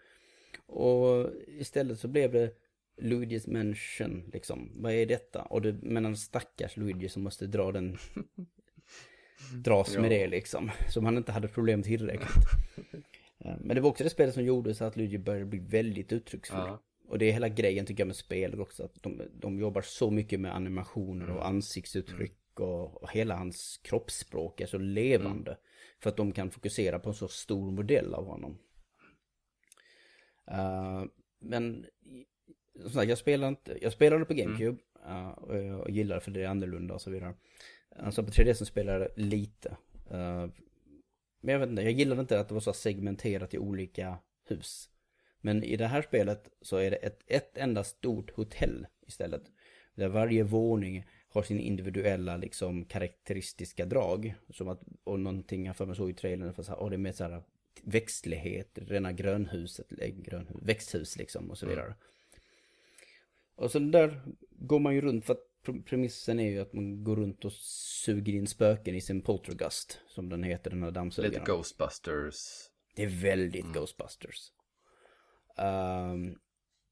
Och 0.65 1.29
istället 1.47 1.99
så 1.99 2.07
blev 2.07 2.31
det 2.31 2.53
Luigi's 3.01 3.49
Mansion, 3.49 4.29
liksom. 4.33 4.71
Vad 4.75 4.93
är 4.93 5.05
detta? 5.05 5.41
Och 5.41 5.61
det, 5.61 5.73
men 5.81 6.05
en 6.05 6.17
stackars 6.17 6.77
Luigi 6.77 7.09
som 7.09 7.23
måste 7.23 7.47
dra 7.47 7.71
den... 7.71 7.97
dras 9.63 9.97
med 9.97 10.05
Ja. 10.05 10.09
det 10.09 10.27
liksom. 10.27 10.71
Som 10.89 11.05
han 11.05 11.17
inte 11.17 11.31
hade 11.31 11.47
problem 11.47 11.83
tillräckligt. 11.83 12.45
Eh, 13.45 13.55
Men 13.59 13.75
det 13.75 13.81
var 13.81 13.89
också 13.89 14.03
det 14.03 14.09
spelet 14.09 14.33
som 14.33 14.43
gjorde 14.43 14.75
så 14.75 14.85
att 14.85 14.97
Luigi 14.97 15.17
började 15.17 15.45
bli 15.45 15.59
väldigt 15.59 16.11
uttrycksfull. 16.11 16.59
Ja. 16.59 16.81
Och 17.07 17.19
det 17.19 17.25
är 17.25 17.33
hela 17.33 17.49
grejen 17.49 17.85
tycker 17.85 18.01
jag 18.01 18.07
med 18.07 18.15
spel 18.15 18.61
också. 18.61 18.83
Att 18.83 19.03
de, 19.03 19.21
de 19.33 19.59
jobbar 19.59 19.81
så 19.81 20.11
mycket 20.11 20.39
med 20.39 20.55
animationer 20.55 21.29
och 21.29 21.47
ansiktsuttryck 21.47 22.37
och, 22.59 23.11
hela 23.11 23.35
hans 23.35 23.79
kroppsspråk 23.83 24.61
är 24.61 24.65
så 24.65 24.77
levande. 24.77 25.57
För 25.99 26.09
att 26.09 26.17
de 26.17 26.31
kan 26.31 26.51
fokusera 26.51 26.99
på 26.99 27.09
en 27.09 27.15
så 27.15 27.27
stor 27.27 27.71
modell 27.71 28.13
av 28.13 28.25
honom. 28.25 28.57
Eh, 30.47 31.03
men 31.39 31.85
som 32.81 32.89
sagt, 32.89 33.09
jag 33.09 33.17
spelade, 33.17 33.49
inte, 33.49 33.77
jag 33.81 33.93
spelade 33.93 34.25
på 34.25 34.33
GameCube. 34.33 34.77
eh, 35.05 35.29
och 35.29 35.57
jag 35.57 35.89
gillade 35.89 36.21
för 36.21 36.31
det 36.31 36.43
är 36.43 36.47
annorlunda 36.47 36.93
och 36.93 37.01
så 37.01 37.11
vidare. 37.11 37.33
Alltså 37.95 38.23
på 38.23 38.31
3DS 38.31 38.63
spelade 38.63 38.99
jag 38.99 39.11
lite. 39.15 39.69
Eh, 40.09 40.47
men 41.41 41.53
jag 41.53 41.59
vet 41.59 41.69
inte, 41.69 41.81
jag 41.81 41.91
gillade 41.91 42.21
inte 42.21 42.39
att 42.39 42.47
det 42.47 42.53
var 42.53 42.61
så 42.61 42.73
segmenterat 42.73 43.53
i 43.53 43.57
olika 43.57 44.17
hus. 44.47 44.89
Men 45.41 45.63
i 45.63 45.75
det 45.75 45.87
här 45.87 46.01
spelet 46.01 46.49
så 46.61 46.77
är 46.77 46.91
det 46.91 46.97
ett, 46.97 47.23
ett 47.27 47.57
enda 47.57 47.83
stort 47.83 48.31
hotell 48.31 48.87
istället. 49.07 49.43
Där 49.95 50.07
varje 50.07 50.43
våning 50.43 51.05
har 51.31 51.43
sin 51.43 51.59
individuella 51.59 52.37
liksom 52.37 52.85
karaktäristiska 52.85 53.85
drag. 53.85 54.33
Som 54.49 54.67
att, 54.67 54.81
och 55.03 55.19
någonting 55.19 55.65
jag 55.65 55.75
för 55.75 55.85
mig 55.85 55.95
såg 55.95 56.09
i 56.09 56.13
trailern, 56.13 56.53
för 56.53 56.63
så 56.63 56.71
här, 56.71 56.79
oh, 56.79 56.89
det 56.89 56.95
är 56.95 56.97
med 56.97 57.15
så 57.15 57.23
här 57.23 57.43
växtlighet, 57.83 58.69
rena 58.73 59.11
grönhuset, 59.11 59.91
eller 59.91 60.07
grönhus, 60.07 60.57
växthus 60.61 61.17
liksom 61.17 61.51
och 61.51 61.57
så 61.57 61.65
vidare. 61.65 61.95
Och 63.55 63.71
så 63.71 63.79
där 63.79 64.21
går 64.49 64.79
man 64.79 64.95
ju 64.95 65.01
runt 65.01 65.25
för 65.25 65.33
att 65.33 65.47
pr- 65.65 65.83
premissen 65.83 66.39
är 66.39 66.49
ju 66.49 66.59
att 66.59 66.73
man 66.73 67.03
går 67.03 67.15
runt 67.15 67.45
och 67.45 67.53
suger 67.53 68.33
in 68.33 68.47
spöken 68.47 68.95
i 68.95 69.01
sin 69.01 69.21
poltergust, 69.21 69.99
som 70.07 70.29
den 70.29 70.43
heter, 70.43 70.69
den 70.69 70.83
här 70.83 70.91
dammsugaren. 70.91 71.33
Lite 71.33 71.45
Ghostbusters. 71.45 72.69
Det 72.95 73.03
är 73.03 73.21
väldigt 73.23 73.73
Ghostbusters. 73.73 74.51
Ehm, 75.57 76.37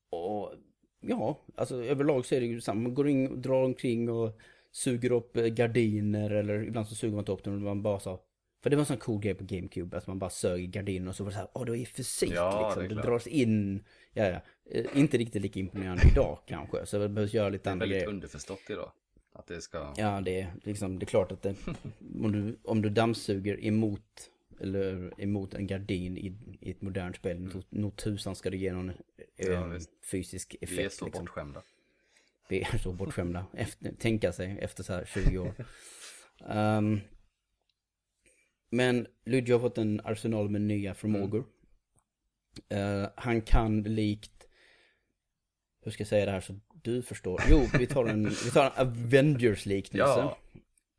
och 0.10 0.54
ja, 1.01 1.39
alltså 1.55 1.83
överlag 1.83 2.25
så 2.25 2.35
är 2.35 2.39
det 2.39 2.45
ju 2.45 2.62
samma. 2.62 2.81
Man 2.81 2.93
går 2.93 3.09
in, 3.09 3.41
drar 3.41 3.63
omkring 3.63 4.09
och 4.09 4.39
suger 4.71 5.12
upp 5.12 5.38
eh, 5.38 5.45
gardiner 5.45 6.29
eller 6.29 6.63
ibland 6.63 6.88
så 6.88 6.95
suger 6.95 7.12
man 7.15 7.19
inte 7.21 7.31
upp 7.31 7.43
dem 7.43 7.53
och 7.53 7.62
man 7.62 7.81
bara 7.81 7.99
så. 7.99 8.19
För 8.63 8.69
det 8.69 8.75
var 8.75 8.81
en 8.81 8.85
sån 8.85 8.97
cool 8.97 9.19
grej 9.21 9.33
på 9.33 9.43
GameCube, 9.43 9.97
att 9.97 10.07
man 10.07 10.19
bara 10.19 10.29
sög 10.29 10.63
i 10.63 10.67
gardiner 10.67 11.09
och 11.09 11.15
så 11.15 11.23
var 11.23 11.31
det 11.31 11.35
så 11.35 11.39
här, 11.39 11.49
åh 11.53 11.65
det 11.65 11.77
är 11.77 11.85
fysik 11.85 12.31
Ja, 12.35 12.65
liksom. 12.67 12.83
det 12.88 12.93
är 12.93 12.95
Det, 13.03 13.09
dras 13.09 13.27
in, 13.27 13.83
ja 14.13 14.25
ja. 14.25 14.41
Eh, 14.71 14.85
inte 14.93 15.17
riktigt 15.17 15.41
lika 15.41 15.59
imponerande 15.59 16.03
idag 16.12 16.39
kanske, 16.47 16.85
så 16.85 16.97
det 16.99 17.09
behövs 17.09 17.33
göra 17.33 17.49
lite 17.49 17.71
andra 17.71 17.83
Väldigt 17.83 17.97
grejer. 17.99 18.09
underförstått 18.09 18.69
idag. 18.69 18.91
Att 19.33 19.47
det 19.47 19.62
ska... 19.62 19.93
Ja, 19.97 20.21
det 20.21 20.41
är 20.41 20.53
liksom, 20.63 20.99
det 20.99 21.03
är 21.03 21.07
klart 21.07 21.31
att 21.31 21.41
det, 21.41 21.55
om, 22.23 22.31
du, 22.31 22.59
om 22.63 22.81
du 22.81 22.89
dammsuger 22.89 23.65
emot, 23.65 24.29
eller 24.61 25.13
emot 25.21 25.53
en 25.53 25.67
gardin 25.67 26.17
i, 26.17 26.33
i 26.61 26.71
ett 26.71 26.81
modernt 26.81 27.15
spel, 27.15 27.39
nog- 27.39 27.63
nog 27.69 27.95
tusan 27.95 28.35
ska 28.35 28.49
du 28.49 28.57
ge 28.57 28.73
någon 28.73 28.89
eh, 28.89 28.95
Mm. 29.47 29.71
Ja, 29.73 29.79
fysisk 30.11 30.55
effekt. 30.61 30.79
Vi 30.79 30.83
är 30.85 30.89
så 30.89 31.05
liksom. 31.05 31.25
bortskämda. 31.25 31.61
Vi 32.49 32.61
är 32.61 32.77
så 32.77 32.93
bortskämda. 32.93 33.45
Efter, 33.53 33.91
tänka 33.99 34.31
sig 34.33 34.57
efter 34.61 34.83
så 34.83 34.93
här 34.93 35.05
20 35.05 35.37
år. 35.37 35.53
Ehm, 36.49 36.99
men 38.69 39.07
Luigi 39.25 39.51
har 39.51 39.59
fått 39.59 39.77
en 39.77 40.01
arsenal 40.03 40.49
med 40.49 40.61
nya 40.61 40.93
förmågor. 40.93 41.45
Eh, 42.69 43.05
han 43.15 43.41
kan 43.41 43.83
likt, 43.83 44.47
hur 45.83 45.91
ska 45.91 46.01
jag 46.01 46.07
säga 46.07 46.25
det 46.25 46.31
här 46.31 46.41
så 46.41 46.59
du 46.83 47.01
förstår? 47.01 47.41
Jo, 47.49 47.65
vi 47.79 47.87
tar 47.87 48.05
en, 48.05 48.29
vi 48.29 48.51
tar 48.51 48.63
en 48.65 48.71
Avengers-liknelse. 48.87 50.19
Ja. 50.19 50.37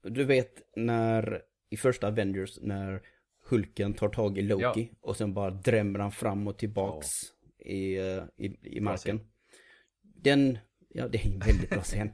Du 0.02 0.24
vet 0.24 0.62
när, 0.76 1.42
i 1.70 1.76
första 1.76 2.06
Avengers, 2.08 2.58
när 2.62 3.02
Hulken 3.50 3.94
tar 3.94 4.08
tag 4.08 4.38
i 4.38 4.42
Loki 4.42 4.90
och 5.00 5.16
sen 5.16 5.34
bara 5.34 5.50
drämmer 5.50 5.98
han 5.98 6.12
fram 6.12 6.48
och 6.48 6.58
tillbaks 6.58 7.08
i, 7.58 7.96
eh, 7.98 8.22
i, 8.36 8.76
i 8.76 8.80
marken. 8.80 9.20
Den, 10.02 10.58
ja 10.88 11.08
det 11.08 11.18
är 11.18 11.26
en 11.26 11.38
väldigt 11.38 11.70
bra 11.70 11.82
scen. 11.82 12.10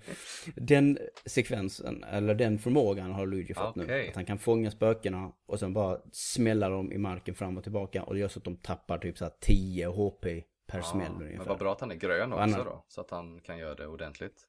Den 0.54 0.98
sekvensen, 1.26 2.04
eller 2.04 2.34
den 2.34 2.58
förmågan 2.58 3.12
har 3.12 3.26
Luigi 3.26 3.54
fått 3.54 3.76
nu. 3.76 3.84
Okej. 3.84 4.08
Att 4.08 4.14
han 4.14 4.24
kan 4.24 4.38
fånga 4.38 4.70
spökena 4.70 5.32
och 5.46 5.58
sen 5.58 5.72
bara 5.72 5.98
smälla 6.12 6.68
dem 6.68 6.92
i 6.92 6.98
marken 6.98 7.34
fram 7.34 7.56
och 7.56 7.62
tillbaka. 7.62 8.02
Och 8.02 8.14
det 8.14 8.20
gör 8.20 8.28
så 8.28 8.38
att 8.38 8.44
de 8.44 8.56
tappar 8.56 8.98
typ 8.98 9.18
så 9.18 9.24
här 9.24 9.32
10 9.40 9.86
HP 9.88 10.24
per 10.66 10.80
smäll 10.82 11.12
men 11.12 11.22
ungefär. 11.22 11.44
vad 11.44 11.58
bra 11.58 11.72
att 11.72 11.80
han 11.80 11.90
är 11.90 11.94
grön 11.94 12.32
också 12.32 12.42
annars- 12.42 12.64
då. 12.64 12.84
Så 12.88 13.00
att 13.00 13.10
han 13.10 13.40
kan 13.40 13.58
göra 13.58 13.74
det 13.74 13.86
ordentligt. 13.86 14.48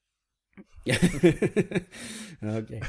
Okej. 2.42 2.82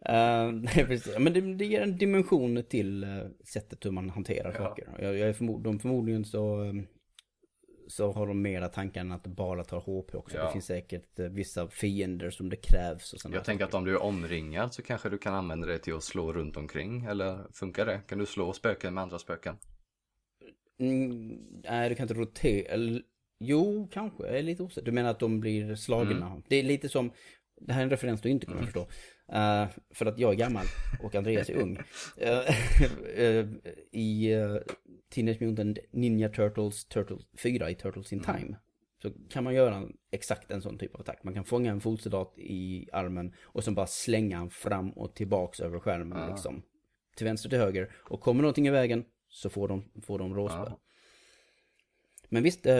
Eh, 0.00 0.52
nej, 0.52 0.84
precis. 0.86 1.12
Ja, 1.12 1.18
Men 1.18 1.32
det, 1.32 1.40
det 1.40 1.64
ger 1.64 1.80
en 1.80 1.98
dimension 1.98 2.62
till 2.68 3.04
eh, 3.04 3.08
sättet 3.44 3.84
hur 3.84 3.90
man 3.90 4.10
hanterar 4.10 4.52
Ja. 4.52 4.58
saker. 4.58 4.88
Jag, 4.98 5.18
jag 5.18 5.28
är 5.28 5.32
förmod, 5.32 5.62
de 5.62 5.78
förmodligen 5.78 6.24
så, 6.24 6.64
eh, 6.64 6.72
så 7.88 8.12
har 8.12 8.26
de 8.26 8.42
mera 8.42 8.68
tankar 8.68 9.00
än 9.00 9.12
att 9.12 9.24
det 9.24 9.30
bara 9.30 9.64
tar 9.64 9.80
HP 9.80 10.14
också. 10.14 10.36
Ja. 10.36 10.46
Det 10.46 10.52
finns 10.52 10.66
säkert 10.66 11.18
eh, 11.18 11.26
vissa 11.26 11.68
fiender 11.68 12.30
som 12.30 12.48
det 12.50 12.56
krävs 12.56 13.12
och 13.12 13.34
Jag 13.34 13.44
tänker 13.44 13.64
att 13.64 13.74
om 13.74 13.84
du 13.84 13.92
är 13.92 14.02
omringad 14.02 14.74
så 14.74 14.82
kanske 14.82 15.08
du 15.08 15.18
kan 15.18 15.34
använda 15.34 15.66
det 15.66 15.78
till 15.78 15.94
att 15.94 16.04
slå 16.04 16.32
runt 16.32 16.56
omkring. 16.56 17.04
Eller 17.04 17.38
funkar 17.52 17.86
det? 17.86 18.00
Kan 18.06 18.18
du 18.18 18.26
slå 18.26 18.52
spöken 18.52 18.94
med 18.94 19.02
andra 19.02 19.18
spöken? 19.18 19.56
Mm, 20.80 21.38
nej, 21.64 21.88
du 21.88 21.94
kan 21.94 22.04
inte 22.04 22.14
rotera. 22.14 23.00
Jo, 23.38 23.88
kanske. 23.92 24.26
Jag 24.26 24.38
är 24.38 24.42
lite 24.42 24.62
osäker. 24.62 24.86
Du 24.86 24.92
menar 24.92 25.10
att 25.10 25.20
de 25.20 25.40
blir 25.40 25.74
slagna? 25.74 26.26
Mm. 26.26 26.42
Det 26.48 26.56
är 26.56 26.62
lite 26.62 26.88
som... 26.88 27.12
Det 27.60 27.72
här 27.72 27.80
är 27.80 27.84
en 27.84 27.90
referens 27.90 28.20
du 28.20 28.28
inte 28.28 28.46
kommer 28.46 28.62
förstå. 28.62 28.80
Eh, 29.32 29.66
för 29.94 30.06
att 30.06 30.18
jag 30.18 30.32
är 30.32 30.36
gammal 30.36 30.66
och 31.02 31.14
Andreas 31.14 31.50
är 31.50 31.56
ung. 31.56 31.78
Eh, 32.16 32.38
eh, 33.24 33.46
I 33.92 34.34
uh, 34.34 34.58
Teenage 35.14 35.40
Mutant 35.40 35.78
Ninja 35.92 36.28
Turtles, 36.28 36.84
Turtles 36.84 37.22
4 37.42 37.70
i 37.70 37.74
Turtles 37.74 38.12
in 38.12 38.20
Time. 38.20 38.56
Så 39.02 39.10
kan 39.30 39.44
man 39.44 39.54
göra 39.54 39.74
en, 39.74 39.96
exakt 40.10 40.50
en 40.50 40.62
sån 40.62 40.78
typ 40.78 40.94
av 40.94 41.00
attack. 41.00 41.24
Man 41.24 41.34
kan 41.34 41.44
fånga 41.44 41.70
en 41.70 41.80
fotsoldat 41.80 42.34
i 42.38 42.88
armen 42.92 43.34
och 43.42 43.64
sen 43.64 43.74
bara 43.74 43.86
slänga 43.86 44.36
han 44.36 44.50
fram 44.50 44.90
och 44.90 45.14
tillbaks 45.14 45.60
över 45.60 45.78
skärmen 45.78 46.30
liksom. 46.30 46.62
Till 47.16 47.26
vänster 47.26 47.48
till 47.48 47.58
höger. 47.58 47.92
Och 47.96 48.20
kommer 48.20 48.42
någonting 48.42 48.66
i 48.66 48.70
vägen 48.70 49.04
så 49.28 49.50
får 49.50 49.68
de, 49.68 49.84
får 50.02 50.18
de 50.18 50.34
råspö. 50.34 50.72
Ja. 52.28 52.34
Men 52.34 52.42
visst, 52.42 52.66
eh, 52.66 52.74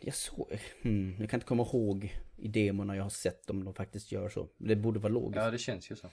jag 0.00 0.14
såg, 0.14 0.58
hmm, 0.82 1.16
jag 1.18 1.30
kan 1.30 1.38
inte 1.38 1.46
komma 1.46 1.62
ihåg 1.62 2.14
i 2.36 2.48
demorna 2.48 2.96
jag 2.96 3.02
har 3.02 3.10
sett 3.10 3.50
om 3.50 3.64
de 3.64 3.74
faktiskt 3.74 4.12
gör 4.12 4.28
så. 4.28 4.48
Det 4.58 4.76
borde 4.76 4.98
vara 4.98 5.12
logiskt. 5.12 5.44
Ja, 5.44 5.50
det 5.50 5.58
känns 5.58 5.90
ju 5.90 5.96
så. 5.96 6.08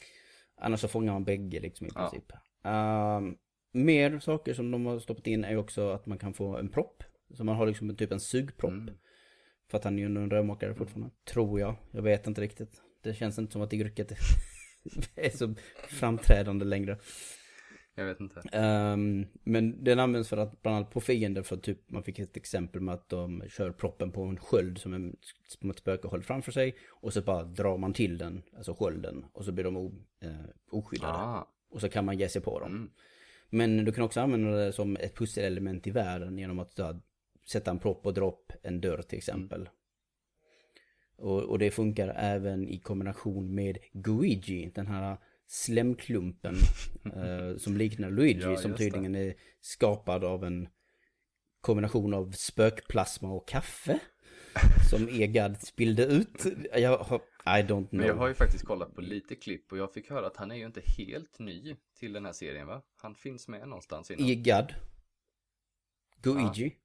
Annars 0.57 0.79
så 0.79 0.87
fångar 0.87 1.13
man 1.13 1.23
bägge 1.23 1.59
liksom 1.59 1.87
i 1.87 1.89
Ja. 1.95 1.99
princip. 2.09 2.31
Ehm, 2.63 3.35
mer 3.71 4.19
saker 4.19 4.53
som 4.53 4.71
de 4.71 4.85
har 4.85 4.99
stoppat 4.99 5.27
in 5.27 5.43
är 5.43 5.57
också 5.57 5.89
att 5.89 6.05
man 6.05 6.17
kan 6.17 6.33
få 6.33 6.57
en 6.57 6.69
propp. 6.69 7.03
Så 7.33 7.43
man 7.43 7.55
har 7.55 7.67
liksom 7.67 7.95
typ 7.95 8.11
en 8.11 8.19
sugpropp. 8.19 8.71
Mm. 8.71 8.95
För 9.71 9.77
att 9.77 9.83
han 9.83 9.95
är 9.95 9.99
ju 9.99 10.05
en 10.05 10.29
rörmokare 10.29 10.75
fortfarande. 10.75 11.09
Tror 11.23 11.59
jag. 11.59 11.75
Jag 11.91 12.01
vet 12.01 12.27
inte 12.27 12.41
riktigt. 12.41 12.81
Det 13.03 13.13
känns 13.13 13.39
inte 13.39 13.53
som 13.53 13.61
att 13.61 13.69
det 13.69 13.77
yrket 13.77 14.11
är 15.15 15.29
så 15.29 15.55
framträdande 15.87 16.65
längre. 16.65 16.97
Jag 17.97 18.05
vet 18.05 18.19
inte. 18.19 18.57
Um, 18.57 19.25
men 19.43 19.83
den 19.83 19.99
används 19.99 20.29
för 20.29 20.37
att 20.37 20.61
bland 20.61 20.77
annat 20.77 20.91
på 20.91 21.01
fiender 21.01 21.43
för 21.43 21.57
typ 21.57 21.91
man 21.91 22.03
fick 22.03 22.19
ett 22.19 22.37
exempel 22.37 22.81
med 22.81 22.93
att 22.95 23.09
de 23.09 23.43
kör 23.49 23.71
proppen 23.71 24.11
på 24.11 24.23
en 24.23 24.37
sköld 24.39 24.77
som, 24.77 24.93
en, 24.93 25.15
som 25.47 25.69
ett 25.69 25.77
spöke 25.79 26.07
håller 26.07 26.23
framför 26.23 26.51
sig 26.51 26.75
och 26.89 27.13
så 27.13 27.21
bara 27.21 27.43
drar 27.43 27.77
man 27.77 27.93
till 27.93 28.17
den, 28.17 28.43
alltså 28.57 28.73
skölden 28.73 29.25
och 29.33 29.45
så 29.45 29.51
blir 29.51 29.63
de 29.63 29.77
o, 29.77 29.93
eh, 30.19 30.29
oskyddade. 30.71 31.13
Ah, 31.13 31.47
Och 31.69 31.81
så 31.81 31.89
kan 31.89 32.05
man 32.05 32.17
ge 32.19 32.29
sig 32.29 32.41
på 32.41 32.59
dem. 32.59 32.71
mm. 32.71 32.89
Men 33.49 33.85
du 33.85 33.91
kan 33.91 34.03
också 34.03 34.21
använda 34.21 34.51
det 34.51 34.73
som 34.73 34.95
ett 34.95 35.15
pusselelement 35.15 35.87
i 35.87 35.91
världen 35.91 36.37
genom 36.37 36.59
att 36.59 36.73
ja, 36.75 36.99
sätta 37.45 37.71
en 37.71 37.79
propp 37.79 38.05
och 38.05 38.13
dra 38.13 38.27
upp 38.27 38.51
en 38.61 38.81
dörr 38.81 39.01
till 39.01 39.17
exempel. 39.17 39.69
Och, 41.17 41.43
och 41.43 41.59
det 41.59 41.71
funkar 41.71 42.13
även 42.17 42.67
i 42.67 42.79
kombination 42.79 43.55
med 43.55 43.77
Guigi, 43.93 44.71
den 44.75 44.87
här 44.87 45.17
slemklumpen 45.47 46.55
eh, 47.15 47.57
som 47.57 47.77
liknar 47.77 48.11
Luigi 48.11 48.41
Ja, 48.41 48.57
som 48.57 48.75
tydligen 48.75 49.15
är 49.15 49.33
skapad 49.61 50.23
av 50.23 50.43
en 50.43 50.67
kombination 51.61 52.13
av 52.13 52.31
spökplasma 52.31 53.31
och 53.31 53.47
kaffe. 53.47 53.99
Som 54.89 55.09
Egad 55.09 55.61
spillde 55.61 56.05
ut. 56.05 56.45
Jag 56.73 56.97
har, 56.97 57.17
I 57.45 57.61
don't 57.63 57.67
know. 57.67 57.87
Men 57.91 58.07
jag 58.07 58.15
har 58.15 58.27
ju 58.27 58.33
faktiskt 58.33 58.65
kollat 58.65 58.95
på 58.95 59.01
lite 59.01 59.35
klipp 59.35 59.71
och 59.71 59.77
jag 59.77 59.93
fick 59.93 60.09
höra 60.09 60.27
att 60.27 60.37
han 60.37 60.51
är 60.51 60.55
ju 60.55 60.65
inte 60.65 60.81
helt 60.97 61.39
ny 61.39 61.75
till 61.99 62.13
den 62.13 62.25
här 62.25 62.33
serien 62.33 62.67
va? 62.67 62.81
Han 62.97 63.15
finns 63.15 63.47
med 63.47 63.67
någonstans 63.67 64.11
innan. 64.11 64.29
Egad. 64.29 64.73
Guigi. 66.21 66.75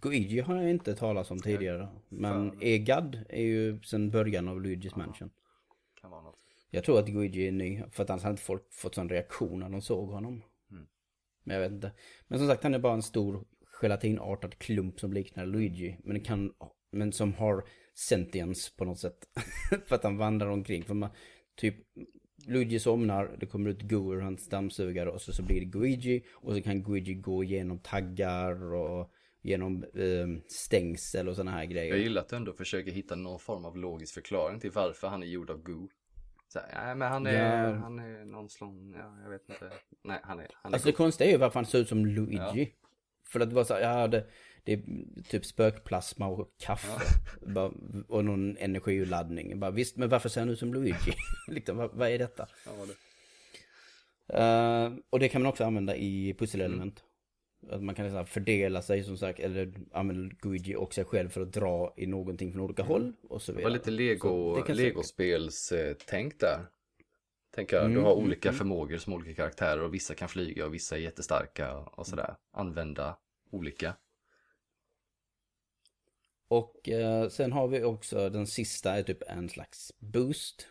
Guigi 0.00 0.40
har 0.40 0.56
jag 0.56 0.70
inte 0.70 0.94
talat 0.94 1.30
om 1.30 1.40
tidigare. 1.40 1.88
Men. 2.08 2.62
Egad 2.62 3.24
är 3.28 3.42
ju 3.42 3.82
sedan 3.82 4.10
början 4.10 4.48
av 4.48 4.60
Luigi's 4.60 4.98
Mansion. 4.98 5.30
Kan 6.00 6.10
vara 6.10 6.22
något. 6.22 6.41
Jag 6.74 6.84
tror 6.84 6.98
att 6.98 7.08
Guigi 7.08 7.48
är 7.48 7.52
ny. 7.52 7.82
För 7.90 8.02
att 8.02 8.10
annars 8.10 8.22
hade 8.22 8.32
inte 8.32 8.42
folk 8.42 8.72
fått 8.72 8.94
sån 8.94 9.08
reaktion 9.08 9.60
när 9.60 9.68
de 9.68 9.82
såg 9.82 10.08
honom. 10.08 10.42
Mm. 10.70 10.86
Men 11.44 11.54
jag 11.54 11.62
vet 11.62 11.72
inte. 11.72 11.92
Men 12.28 12.38
som 12.38 12.48
sagt 12.48 12.62
han 12.62 12.74
är 12.74 12.78
bara 12.78 12.94
en 12.94 13.02
stor 13.02 13.44
gelatinartad 13.80 14.58
klump 14.58 15.00
som 15.00 15.12
liknar 15.12 15.46
Luigi. 15.46 15.96
Men, 16.04 16.20
kan, 16.20 16.52
men 16.92 17.12
som 17.12 17.34
har 17.34 17.64
sentience 17.94 18.72
på 18.76 18.84
något 18.84 18.98
sätt. 18.98 19.28
för 19.86 19.94
att 19.94 20.02
han 20.02 20.16
vandrar 20.16 20.46
omkring. 20.46 20.84
För 20.84 20.94
man, 20.94 21.10
typ 21.56 21.74
Luigi 22.46 22.78
somnar, 22.78 23.36
det 23.40 23.46
kommer 23.46 23.70
ut 23.70 23.82
goo 23.82 24.14
ur 24.14 24.20
hans 24.20 24.48
dammsugare 24.48 25.10
och 25.10 25.22
så, 25.22 25.32
så 25.32 25.42
blir 25.42 25.60
det 25.60 25.66
Guigi. 25.66 26.24
Och 26.32 26.54
så 26.54 26.62
kan 26.62 26.82
Guigi 26.82 27.14
gå 27.14 27.44
igenom 27.44 27.78
taggar 27.78 28.74
och 28.74 29.12
genom 29.42 29.84
eh, 29.84 30.42
stängsel 30.48 31.28
och 31.28 31.36
sådana 31.36 31.50
här 31.50 31.64
grejer. 31.64 31.94
Jag 31.94 32.02
gillar 32.02 32.22
att 32.22 32.28
du 32.28 32.36
ändå 32.36 32.52
försöker 32.52 32.90
hitta 32.90 33.16
någon 33.16 33.40
form 33.40 33.64
av 33.64 33.76
logisk 33.76 34.14
förklaring 34.14 34.60
till 34.60 34.70
varför 34.70 35.08
han 35.08 35.22
är 35.22 35.26
gjord 35.26 35.50
av 35.50 35.62
goo. 35.62 35.88
Så 36.52 36.60
nej 36.74 36.94
men 36.94 37.08
han 37.12 37.26
är, 37.26 37.64
Ja. 37.64 37.74
han 37.74 37.98
är 37.98 38.24
någon 38.24 38.48
slång, 38.48 38.94
ja 38.96 39.18
jag 39.22 39.30
vet 39.30 39.48
inte. 39.48 39.70
Nej 40.04 40.20
han 40.22 40.40
är, 40.40 40.48
han 40.54 40.72
är 40.72 40.76
Alltså 40.76 40.88
det 40.88 40.92
konstiga 40.92 41.28
är 41.28 41.32
ju 41.32 41.38
varför 41.38 41.54
han 41.54 41.66
ser 41.66 41.78
ut 41.78 41.88
som 41.88 42.06
Luigi. 42.06 42.36
Ja. 42.36 42.66
För 43.28 43.40
att 43.40 43.48
det 43.48 43.54
var 43.54 43.64
så 43.64 43.74
här, 43.74 43.80
ja 43.80 44.08
det, 44.08 44.26
det 44.64 44.72
är 44.72 44.82
typ 45.28 45.44
spökplasma 45.44 46.26
och 46.26 46.48
kaffe. 46.58 47.00
Bara, 47.46 47.72
och 48.08 48.24
någon 48.24 48.56
energiladdning. 48.56 49.60
Bara, 49.60 49.70
visst, 49.70 49.96
men 49.96 50.08
varför 50.08 50.28
ser 50.28 50.40
han 50.40 50.50
ut 50.50 50.58
som 50.58 50.74
Luigi? 50.74 51.12
liksom, 51.48 51.76
vad, 51.76 51.94
vad 51.94 52.08
är 52.08 52.18
detta? 52.18 52.46
Ja, 52.66 52.72
det. 52.86 54.38
Eh, 54.38 54.92
och 55.10 55.18
det 55.18 55.28
kan 55.28 55.42
man 55.42 55.48
också 55.48 55.64
använda 55.64 55.96
i 55.96 56.34
pusselelement. 56.38 57.04
Att 57.70 57.82
man 57.82 57.94
kan 57.94 58.04
liksom 58.04 58.26
fördela 58.26 58.82
sig 58.82 59.04
som 59.04 59.16
sagt, 59.18 59.40
eller 59.40 59.72
använda 59.92 60.34
Luigi 60.42 60.76
och 60.76 60.94
sig 60.94 61.04
själv 61.04 61.28
för 61.28 61.40
att 61.40 61.52
dra 61.52 61.94
i 61.96 62.06
någonting 62.06 62.52
från 62.52 62.60
olika 62.62 62.82
håll 62.82 63.12
och 63.28 63.42
så 63.42 63.52
Det 63.52 63.56
vidare. 63.56 63.70
var 63.70 63.76
lite 63.78 63.90
lego, 63.90 64.56
det 64.56 64.62
kan 64.62 64.76
legospels 64.76 65.72
eh, 65.72 65.96
tänk 66.06 66.40
där. 66.40 66.66
Tänker 67.54 67.76
jag, 67.76 67.86
du 67.86 67.92
Mm, 67.92 68.04
har 68.04 68.12
mm, 68.12 68.24
olika 68.24 68.48
mm. 68.48 68.58
förmågor 68.58 68.96
som 68.98 69.12
olika 69.12 69.34
karaktärer 69.34 69.82
och 69.82 69.94
vissa 69.94 70.14
kan 70.14 70.28
flyga 70.28 70.66
och 70.66 70.74
vissa 70.74 70.96
är 70.96 71.00
jättestarka 71.00 71.76
och 71.78 72.06
sådär. 72.06 72.34
Använda 72.52 73.16
olika. 73.50 73.94
Och 76.48 76.88
eh, 76.88 77.28
sen 77.28 77.52
har 77.52 77.68
vi 77.68 77.82
också 77.84 78.28
den 78.30 78.46
sista 78.46 78.92
är 78.92 79.02
typ 79.02 79.22
en 79.26 79.48
slags 79.48 79.92
boost. 79.98 80.66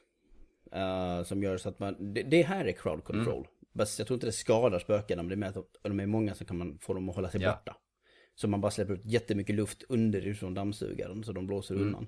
eh, 0.71 1.23
som 1.23 1.43
gör 1.43 1.57
så 1.57 1.69
att 1.69 1.79
man, 1.79 2.13
det, 2.13 2.23
det 2.23 2.41
här 2.41 2.65
är 2.65 2.71
crowd 2.71 3.03
control. 3.03 3.47
Bast 3.73 3.99
jag 3.99 4.07
tror 4.07 4.15
inte 4.15 4.27
det 4.27 4.31
skadar 4.31 4.79
spökena 4.79 5.23
men 5.23 5.29
det 5.29 5.35
är 5.35 5.37
med 5.37 5.57
att 5.57 5.65
de- 5.83 5.99
är 5.99 6.05
många 6.05 6.35
så 6.35 6.45
kan 6.45 6.57
man 6.57 6.79
få 6.79 6.93
dem 6.93 7.09
att 7.09 7.15
hålla 7.15 7.29
sig 7.29 7.41
Ja. 7.41 7.51
borta. 7.51 7.77
Så 8.35 8.47
man 8.47 8.61
bara 8.61 8.71
släpper 8.71 8.93
ut 8.93 9.05
jättemycket 9.05 9.55
luft 9.55 9.83
underifrån 9.89 10.53
dammsugaren 10.53 11.23
så 11.23 11.31
de 11.31 11.47
blåser 11.47 11.75
undan. 11.75 12.07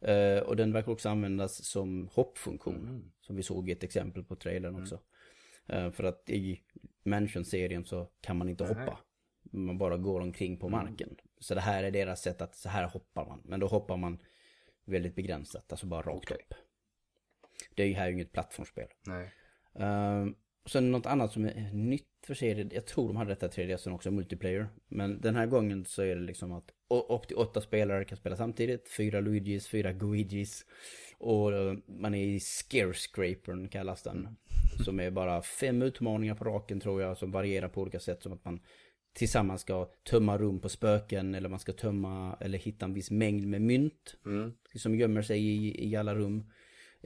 Eh, 0.00 0.38
och 0.38 0.56
den 0.56 0.72
verkar 0.72 0.92
också 0.92 1.08
användas 1.08 1.64
som 1.64 2.08
hoppfunktion. 2.12 3.12
Som 3.20 3.36
vi 3.36 3.42
såg 3.42 3.68
i 3.68 3.72
ett 3.72 3.82
exempel 3.82 4.24
på 4.24 4.36
trailern 4.36 4.82
också. 4.82 5.00
Eh, 5.66 5.90
för 5.90 6.04
att 6.04 6.30
i 6.30 6.60
Mansion-serien 7.04 7.84
så 7.84 8.10
kan 8.20 8.36
man 8.36 8.48
inte 8.48 8.64
Nej. 8.64 8.74
hoppa. 8.74 8.98
Man 9.42 9.78
bara 9.78 9.96
går 9.96 10.20
omkring 10.20 10.58
på 10.58 10.68
marken. 10.68 11.16
Så 11.40 11.54
det 11.54 11.60
här 11.60 11.84
är 11.84 11.90
deras 11.90 12.22
sätt 12.22 12.40
att 12.42 12.54
så 12.56 12.68
här 12.68 12.88
hoppar 12.88 13.26
man. 13.26 13.42
Men 13.44 13.60
då 13.60 13.66
hoppar 13.66 13.96
man 13.96 14.18
väldigt 14.84 15.14
begränsat, 15.14 15.72
alltså 15.72 15.86
bara 15.86 16.02
rakt 16.02 16.30
Okej. 16.30 16.36
upp. 16.36 16.54
Det 17.74 17.82
är 17.82 17.86
ju 17.86 17.94
här 17.94 18.10
inget 18.10 18.32
plattformsspel. 18.32 18.88
Nej. 19.06 19.32
Uh, 19.80 20.32
sen 20.66 20.90
något 20.90 21.06
annat 21.06 21.32
som 21.32 21.44
är 21.44 21.70
nytt 21.72 22.04
för 22.26 22.34
serien, 22.34 22.70
jag 22.74 22.86
tror 22.86 23.06
de 23.06 23.16
hade 23.16 23.30
detta 23.30 23.48
3DS 23.48 23.94
också, 23.94 24.10
multiplayer. 24.10 24.68
Men 24.88 25.20
den 25.20 25.34
här 25.36 25.46
gången 25.46 25.84
så 25.84 26.02
är 26.02 26.16
det 26.16 26.22
liksom 26.22 26.52
att 26.52 26.70
upp 27.08 27.28
till 27.28 27.36
åtta 27.36 27.60
spelare 27.60 28.04
kan 28.04 28.18
spela 28.18 28.36
samtidigt. 28.36 28.88
Fyra 28.96 29.20
Luigis, 29.20 29.68
fyra 29.68 29.92
Guigis. 29.92 30.66
Och 31.18 31.52
eh, 31.52 31.76
man 31.86 32.14
är 32.14 32.24
i 32.24 32.40
Scarescrapern 32.40 33.68
kallas 33.68 34.02
den. 34.02 34.28
Som 34.84 35.00
är 35.00 35.10
bara 35.10 35.42
fem 35.42 35.82
utmaningar 35.82 36.34
på 36.34 36.44
raken 36.44 36.80
tror 36.80 37.02
jag, 37.02 37.16
som 37.18 37.30
varierar 37.32 37.68
på 37.68 37.80
olika 37.80 38.00
sätt. 38.00 38.22
Som 38.22 38.32
att 38.32 38.44
man 38.44 38.60
tillsammans 39.12 39.60
ska 39.60 39.84
tömma 40.10 40.38
rum 40.38 40.60
på 40.60 40.68
spöken, 40.68 41.34
eller 41.34 41.48
man 41.48 41.58
ska 41.58 41.72
tömma, 41.72 42.36
eller 42.40 42.58
hitta 42.58 42.84
en 42.84 42.94
viss 42.94 43.10
mängd 43.10 43.46
med 43.46 43.62
mynt 43.62 44.16
Mm. 44.26 44.52
som 44.74 44.94
gömmer 44.94 45.22
sig 45.22 45.40
i, 45.40 45.88
i 45.88 45.96
alla 45.96 46.14
rum. 46.14 46.50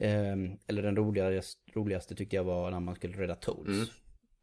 Ehm, 0.01 0.57
eller 0.67 0.81
den 0.81 0.95
roligaste, 0.95 1.61
roligaste 1.73 2.15
tyckte 2.15 2.35
jag 2.35 2.43
var 2.43 2.71
när 2.71 2.79
man 2.79 2.95
skulle 2.95 3.17
rädda 3.17 3.35
Toads. 3.35 3.67
Mm. 3.69 3.85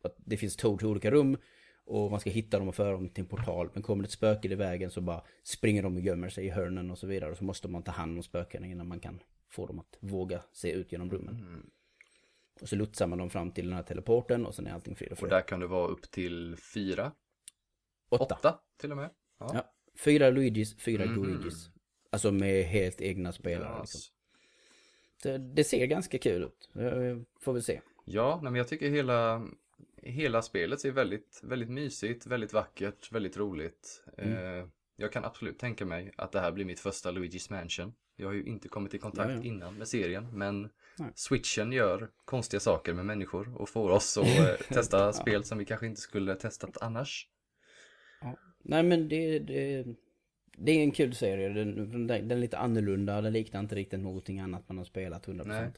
Att 0.05 0.15
det 0.19 0.37
finns 0.37 0.57
Toads 0.57 0.83
i 0.83 0.87
olika 0.87 1.11
rum 1.11 1.37
och 1.85 2.11
man 2.11 2.21
ska 2.21 2.31
hitta 2.31 2.59
dem 2.59 2.69
och 2.69 2.75
föra 2.75 2.93
dem 2.93 3.09
till 3.09 3.23
en 3.25 3.29
portal. 3.29 3.71
Men 3.75 3.83
kommer 3.83 4.03
det 4.03 4.07
ett 4.07 4.11
spöke 4.13 4.49
i 4.49 4.55
vägen 4.55 4.91
så 4.91 5.01
bara 5.01 5.23
springer 5.43 5.83
de 5.83 5.95
och 5.97 6.01
gömmer 6.03 6.29
sig 6.29 6.47
i 6.47 6.51
hörnen 6.51 6.91
och 6.91 6.99
så 6.99 7.07
vidare. 7.07 7.31
Och 7.31 7.37
så 7.37 7.45
måste 7.45 7.69
man 7.69 7.83
ta 7.83 7.93
hand 7.93 8.17
om 8.17 8.23
spökena 8.23 8.67
innan 8.67 8.89
man 8.89 9.01
kan 9.01 9.23
få 9.51 9.67
dem 9.67 9.79
att 9.79 9.97
våga 10.01 10.43
se 10.53 10.71
ut 10.73 10.93
genom 10.93 11.11
rummen. 11.11 11.35
Mm. 11.37 11.71
Och 12.61 12.69
så 12.69 12.77
lotsar 12.77 13.07
man 13.07 13.19
dem 13.19 13.31
fram 13.31 13.51
till 13.51 13.65
den 13.69 13.77
här 13.77 13.83
teleporten 13.83 14.47
och 14.47 14.55
sen 14.55 14.67
är 14.67 14.73
allting 14.73 14.97
frid 14.97 15.09
och 15.09 15.13
Och 15.13 15.19
fröjd. 15.19 15.33
där 15.33 15.41
kan 15.41 15.61
det 15.61 15.67
vara 15.67 15.87
upp 15.89 16.11
till 16.11 16.57
fyra, 16.75 17.13
Åtta. 18.09 18.35
åtta 18.35 18.59
till 18.81 18.91
och 18.91 18.97
med. 18.97 19.11
Ja. 19.39 19.51
Ja. 19.55 19.75
Fyra 20.05 20.31
Luigis, 20.31 20.77
fyra 20.81 21.07
Mhm. 21.07 21.23
Guigis. 21.23 21.71
Alltså 22.11 22.33
med 22.33 22.65
helt 22.65 23.01
egna 23.01 23.33
spelare. 23.33 23.69
Ja, 23.75 23.81
Liksom. 23.81 24.01
Det, 25.23 25.39
det 25.39 25.65
ser 25.65 25.87
ganska 25.87 26.19
kul 26.19 26.43
ut. 26.43 26.71
Eh, 26.75 27.19
Får 27.41 27.53
vi 27.53 27.63
se. 27.63 27.81
Ja, 28.05 28.41
men 28.43 28.55
jag 28.55 28.69
tycker 28.69 28.91
hela, 28.91 29.49
hela 30.03 30.43
spelet 30.43 30.81
ser 30.81 30.91
väldigt, 30.91 31.41
väldigt 31.43 31.71
mysigt, 31.71 32.27
väldigt 32.27 32.53
vackert, 32.53 33.13
väldigt 33.13 33.37
roligt. 33.37 34.05
Mm. 34.19 34.59
Eh, 34.61 34.67
jag 34.97 35.13
kan 35.13 35.25
absolut 35.25 35.59
tänka 35.59 35.87
mig 35.87 36.13
att 36.17 36.33
det 36.33 36.41
här 36.41 36.53
blir 36.53 36.65
mitt 36.65 36.81
första 36.81 37.11
Luigi's 37.11 37.53
Mansion. 37.53 37.95
Jag 38.17 38.27
har 38.27 38.35
ju 38.35 38.45
inte 38.45 38.69
kommit 38.69 38.95
i 38.95 38.99
kontakt 38.99 39.31
Ja, 39.31 39.37
ja. 39.37 39.43
innan 39.43 39.75
med 39.75 39.89
serien, 39.89 40.39
men 40.39 40.71
Nej. 40.99 41.11
switchen 41.15 41.73
gör 41.73 42.11
konstiga 42.25 42.61
saker 42.61 42.95
med 42.95 43.07
människor 43.07 43.61
och 43.61 43.69
får 43.69 43.91
oss 43.91 44.19
att 44.19 44.27
eh, 44.39 44.55
testa 44.69 45.13
spel 45.13 45.45
som 45.45 45.59
vi 45.59 45.65
kanske 45.65 45.87
inte 45.87 46.01
skulle 46.01 46.35
testat 46.35 46.77
annars. 46.81 47.29
Nej 48.63 48.83
men 48.83 49.09
det, 49.09 49.39
det, 49.39 49.85
det 50.61 50.73
är 50.73 50.83
en 50.83 50.91
kul 50.91 51.15
serie. 51.15 51.49
Den, 51.49 52.07
den, 52.07 52.31
är 52.31 52.37
lite 52.37 52.59
annorlunda. 52.59 53.21
Den 53.21 53.33
liknar 53.33 53.61
inte 53.61 53.75
riktigt 53.75 54.01
någonting 54.01 54.41
annat 54.41 54.69
man 54.69 54.79
har 54.79 54.85
spelat 54.85 55.27
100%. 55.27 55.45
Nej. 55.47 55.71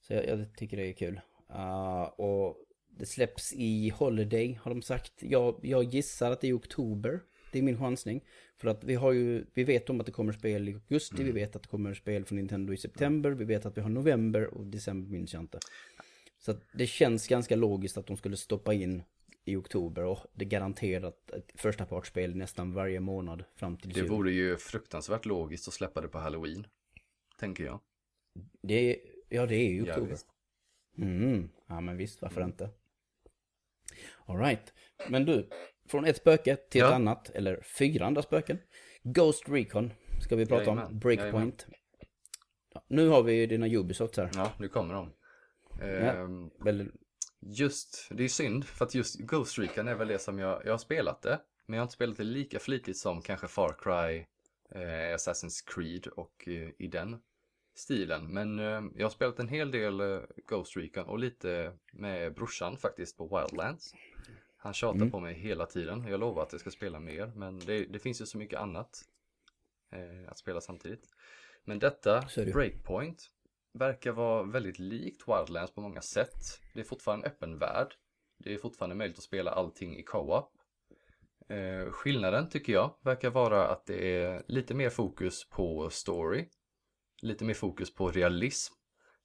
Så 0.00 0.12
jag, 0.12 0.26
jag 0.26 0.56
tycker 0.56 0.76
det 0.76 0.88
är 0.88 0.92
kul. 0.92 1.20
Uh, 1.50 2.02
och 2.02 2.56
det 2.98 3.06
släpps 3.06 3.52
i 3.52 3.88
Holiday 3.88 4.58
har 4.62 4.70
de 4.70 4.82
sagt. 4.82 5.12
Jag, 5.18 5.60
jag 5.62 5.84
gissar 5.84 6.30
att 6.30 6.40
det 6.40 6.46
är 6.46 6.48
i 6.48 6.52
oktober. 6.52 7.20
Det 7.52 7.58
är 7.58 7.62
min 7.62 7.78
chansning. 7.78 8.24
För 8.56 8.68
att 8.68 8.84
vi 8.84 8.94
har 8.94 9.12
ju, 9.12 9.44
vi 9.54 9.64
vet 9.64 9.90
om 9.90 10.00
att 10.00 10.06
det 10.06 10.12
kommer 10.12 10.32
spel 10.32 10.68
i 10.68 10.74
augusti, 10.74 11.22
vi 11.22 11.32
vet 11.32 11.56
att 11.56 11.62
det 11.62 11.68
kommer 11.68 11.94
spel 11.94 12.24
från 12.24 12.38
Nintendo 12.38 12.72
i 12.72 12.76
september, 12.76 13.30
vi 13.30 13.44
vet 13.44 13.66
att 13.66 13.76
vi 13.76 13.80
har 13.80 13.88
november 13.88 14.54
och 14.54 14.66
december 14.66 15.10
minns 15.10 15.32
jag 15.32 15.42
inte. 15.42 15.58
Så 16.38 16.50
att 16.50 16.60
det 16.72 16.86
känns 16.86 17.28
ganska 17.28 17.56
logiskt 17.56 17.96
att 17.96 18.06
de 18.06 18.16
skulle 18.16 18.36
stoppa 18.36 18.74
in 18.74 19.02
i 19.44 19.56
oktober 19.56 20.04
och 20.04 20.18
det 20.32 20.44
är 20.44 20.48
garanterat 20.48 21.30
ett 21.30 21.52
första 21.60 21.86
partsspel 21.86 22.36
nästan 22.36 22.72
varje 22.74 23.00
månad 23.00 23.44
fram 23.56 23.76
till 23.76 23.92
Det 23.92 24.00
jul. 24.00 24.08
vore 24.08 24.32
ju 24.32 24.56
fruktansvärt 24.56 25.24
logiskt 25.24 25.68
att 25.68 25.74
släppa 25.74 26.00
det 26.00 26.08
på 26.08 26.18
Halloween. 26.18 26.66
Tänker 27.38 27.64
jag. 27.64 27.80
Det 28.62 28.74
är, 28.74 28.96
ja 29.28 29.46
det 29.46 29.54
är 29.54 29.72
Ja, 29.74 29.82
oktober. 29.82 30.10
visst. 30.10 30.26
Mm, 30.98 31.48
ja 31.66 31.80
men 31.80 31.96
visst, 31.96 32.22
varför 32.22 32.42
inte? 32.44 32.70
Alright, 34.26 34.72
men 35.08 35.24
du, 35.24 35.48
från 35.88 36.04
ett 36.04 36.16
spöke 36.16 36.56
till 36.56 36.80
ett 36.80 36.88
Ja. 36.88 36.94
annat, 36.94 37.30
eller 37.30 37.62
fyra 37.62 38.06
andra 38.06 38.22
spöken. 38.22 38.58
Ghost 39.02 39.48
Recon 39.48 39.92
ska 40.22 40.36
vi 40.36 40.46
prata 40.46 40.70
om, 40.70 40.76
Jajamän, 40.76 40.98
Breakpoint. 40.98 41.66
Ja, 42.74 42.84
nu 42.88 43.08
har 43.08 43.22
vi 43.22 43.32
ju 43.32 43.46
dina 43.46 43.66
Ubisoft 43.66 44.16
här. 44.16 44.30
Ja, 44.34 44.52
nu 44.58 44.68
kommer 44.68 44.94
de. 44.94 45.10
Ja. 45.80 45.86
Ehm, 45.86 46.50
Eller, 46.66 46.90
Just, 47.40 48.08
det 48.10 48.24
är 48.24 48.28
synd 48.28 48.64
för 48.64 48.84
att 48.84 48.94
just 48.94 49.18
Ghost 49.18 49.58
Recon 49.58 49.88
är 49.88 49.94
väl 49.94 50.08
det 50.08 50.18
som 50.18 50.38
jag, 50.38 50.62
jag 50.66 50.72
har 50.72 50.78
spelat 50.78 51.22
det. 51.22 51.40
Men 51.66 51.74
jag 51.76 51.80
har 51.80 51.84
inte 51.84 51.94
spelat 51.94 52.16
det 52.16 52.24
lika 52.24 52.58
flitigt 52.58 52.98
som 52.98 53.22
kanske 53.22 53.48
Far 53.48 53.76
Cry, 53.78 54.26
eh, 54.80 55.14
Assassin's 55.16 55.62
Creed 55.66 56.06
och 56.06 56.48
eh, 56.48 56.68
i 56.78 56.86
den 56.86 57.20
stilen. 57.74 58.32
Men 58.32 58.58
eh, 58.58 58.82
jag 58.96 59.04
har 59.04 59.10
spelat 59.10 59.38
en 59.38 59.48
hel 59.48 59.70
del 59.70 60.00
eh, 60.00 60.20
Ghost 60.46 60.76
Recon 60.76 61.04
och 61.04 61.18
lite 61.18 61.72
med 61.92 62.34
brorsan 62.34 62.76
faktiskt 62.76 63.16
på 63.16 63.24
Wildlands. 63.38 63.94
Han 64.56 64.74
tjatar 64.74 64.96
Mm. 64.96 65.10
på 65.10 65.20
mig 65.20 65.34
hela 65.34 65.66
tiden. 65.66 66.04
Jag 66.08 66.20
lovar 66.20 66.42
att 66.42 66.52
jag 66.52 66.60
ska 66.60 66.70
spela 66.70 67.00
mer, 67.00 67.32
men 67.36 67.58
det, 67.58 67.84
det 67.84 67.98
finns 67.98 68.20
ju 68.20 68.26
så 68.26 68.38
mycket 68.38 68.58
annat 68.60 69.02
eh, 69.90 70.30
att 70.30 70.38
spela 70.38 70.60
samtidigt. 70.60 71.08
Men 71.64 71.78
detta. 71.78 72.24
Breakpoint, 72.52 73.30
verkar 73.72 74.12
vara 74.12 74.42
väldigt 74.42 74.78
likt 74.78 75.28
Wildlands 75.28 75.74
på 75.74 75.80
många 75.80 76.00
sätt. 76.00 76.60
Det 76.74 76.80
är 76.80 76.84
fortfarande 76.84 77.26
en 77.26 77.32
öppen 77.32 77.58
värld. 77.58 77.94
Det 78.38 78.54
är 78.54 78.58
fortfarande 78.58 78.96
möjligt 78.96 79.18
att 79.18 79.24
spela 79.24 79.50
allting 79.50 79.96
i 79.96 80.02
co-op. 80.02 80.52
Eh, 81.48 81.90
skillnaden 81.90 82.48
tycker 82.48 82.72
jag 82.72 82.94
verkar 83.02 83.30
vara 83.30 83.68
att 83.68 83.86
det 83.86 84.16
är 84.22 84.42
lite 84.48 84.74
mer 84.74 84.90
fokus 84.90 85.48
på 85.48 85.90
story. 85.90 86.48
Lite 87.22 87.44
mer 87.44 87.54
fokus 87.54 87.94
på 87.94 88.08
realism. 88.10 88.74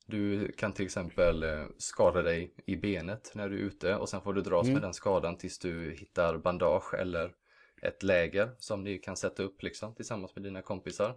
Du 0.07 0.51
kan 0.51 0.73
till 0.73 0.85
exempel 0.85 1.43
eh, 1.43 1.65
skada 1.77 2.21
dig 2.21 2.53
i 2.65 2.75
benet 2.75 3.31
när 3.35 3.49
du 3.49 3.55
är 3.55 3.61
ute 3.61 3.95
och 3.95 4.09
sen 4.09 4.21
får 4.21 4.33
du 4.33 4.41
dras 4.41 4.63
Mm. 4.63 4.73
med 4.73 4.81
den 4.81 4.93
skadan 4.93 5.37
tills 5.37 5.59
du 5.59 5.91
hittar 5.91 6.37
bandage 6.37 6.93
eller 6.93 7.35
ett 7.81 8.03
läger 8.03 8.55
som 8.57 8.83
ni 8.83 8.97
kan 8.97 9.17
sätta 9.17 9.43
upp 9.43 9.63
liksom 9.63 9.95
tillsammans 9.95 10.35
med 10.35 10.43
dina 10.43 10.61
kompisar. 10.61 11.15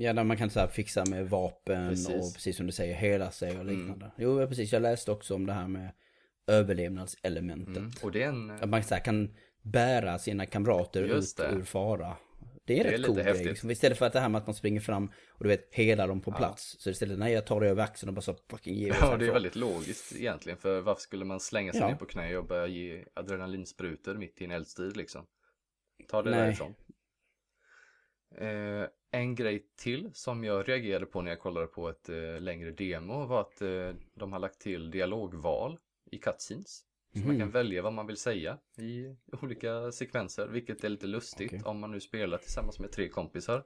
Ja, 0.00 0.12
där 0.12 0.24
man 0.24 0.36
kan 0.36 0.50
så 0.50 0.60
här 0.60 0.66
fixa 0.66 1.04
med 1.04 1.30
vapen 1.30 1.88
Precis. 1.88 2.08
och 2.08 2.34
precis 2.34 2.56
som 2.56 2.66
du 2.66 2.72
säger 2.72 2.94
hela 2.94 3.30
sig 3.30 3.48
och 3.50 3.60
Mm. 3.60 3.78
liknande. 3.78 4.10
Jo, 4.16 4.40
ja, 4.40 4.46
precis. 4.46 4.72
Jag 4.72 4.82
läste 4.82 5.10
också 5.12 5.34
om 5.34 5.46
det 5.46 5.52
här 5.52 5.68
med 5.68 5.90
överlevnadselementet. 6.46 7.76
Mm. 7.76 7.90
Och 8.02 8.12
det 8.12 8.22
är 8.22 8.28
en, 8.28 8.50
Att 8.50 8.68
man 8.68 8.82
så 8.82 8.94
här, 8.94 9.02
kan 9.04 9.34
bära 9.62 10.18
sina 10.18 10.46
kamrater 10.46 11.02
ut 11.02 11.36
det. 11.36 11.48
ur 11.52 11.62
fara. 11.62 12.16
Det 12.64 12.80
är, 12.80 12.84
Det 12.84 12.90
är 12.90 12.98
rätt 12.98 13.06
cool 13.06 13.16
grej. 13.22 13.44
Liksom. 13.44 13.70
Istället 13.70 13.98
för 13.98 14.06
att 14.06 14.12
det 14.12 14.20
här 14.20 14.28
med 14.28 14.38
att 14.38 14.46
man 14.46 14.54
springer 14.54 14.80
fram 14.80 15.06
och 15.30 15.44
du 15.44 15.48
vet 15.48 15.68
hela 15.74 16.06
dem 16.06 16.20
på 16.20 16.32
plats. 16.32 16.76
Så 16.78 16.90
istället, 16.90 17.18
nej 17.18 17.32
jag 17.32 17.46
tar 17.46 17.60
det 17.60 17.68
över 17.68 17.82
axeln 17.82 18.08
och 18.08 18.14
bara 18.14 18.20
så 18.20 18.36
fucking 18.50 18.74
ge 18.74 18.88
Ja, 19.00 19.16
det 19.16 19.26
är 19.26 19.32
väldigt 19.32 19.56
logiskt 19.56 20.16
egentligen. 20.16 20.58
För 20.58 20.80
varför 20.80 21.00
skulle 21.00 21.24
man 21.24 21.40
slänga 21.40 21.72
sig 21.72 21.80
Ja. 21.80 21.88
ner 21.88 21.94
på 21.94 22.04
knä 22.06 22.36
och 22.36 22.46
börja 22.46 22.66
ge 22.66 23.04
adrenalinsprutor 23.14 24.14
mitt 24.14 24.40
i 24.40 24.44
en 24.44 24.50
eldstrid 24.50 24.96
liksom? 24.96 25.26
Ta 26.10 26.22
det 26.22 26.30
Nej. 26.30 26.40
därifrån. 26.40 26.74
Eh, 28.36 28.84
en 29.10 29.34
grej 29.34 29.66
till 29.76 30.10
som 30.12 30.44
jag 30.44 30.68
reagerade 30.68 31.06
på 31.06 31.22
när 31.22 31.30
jag 31.30 31.40
kollade 31.40 31.66
på 31.66 31.88
ett 31.88 32.08
eh, 32.08 32.40
längre 32.40 32.70
demo 32.70 33.26
var 33.26 33.40
att 33.40 33.62
eh, 33.62 33.90
de 34.14 34.32
har 34.32 34.38
lagt 34.38 34.60
till 34.60 34.90
dialogval 34.90 35.78
i 36.10 36.18
cutscenes. 36.18 36.84
Så 37.12 37.18
man 37.26 37.38
kan 37.38 37.50
välja 37.50 37.82
vad 37.82 37.92
man 37.92 38.06
vill 38.06 38.16
säga 38.16 38.58
i 38.78 39.16
olika 39.42 39.92
sekvenser, 39.92 40.46
vilket 40.46 40.84
är 40.84 40.88
lite 40.88 41.06
lustigt 41.06 41.52
Okej. 41.52 41.62
om 41.64 41.80
man 41.80 41.90
nu 41.90 42.00
spelar 42.00 42.38
tillsammans 42.38 42.78
med 42.78 42.92
tre 42.92 43.08
kompisar. 43.08 43.64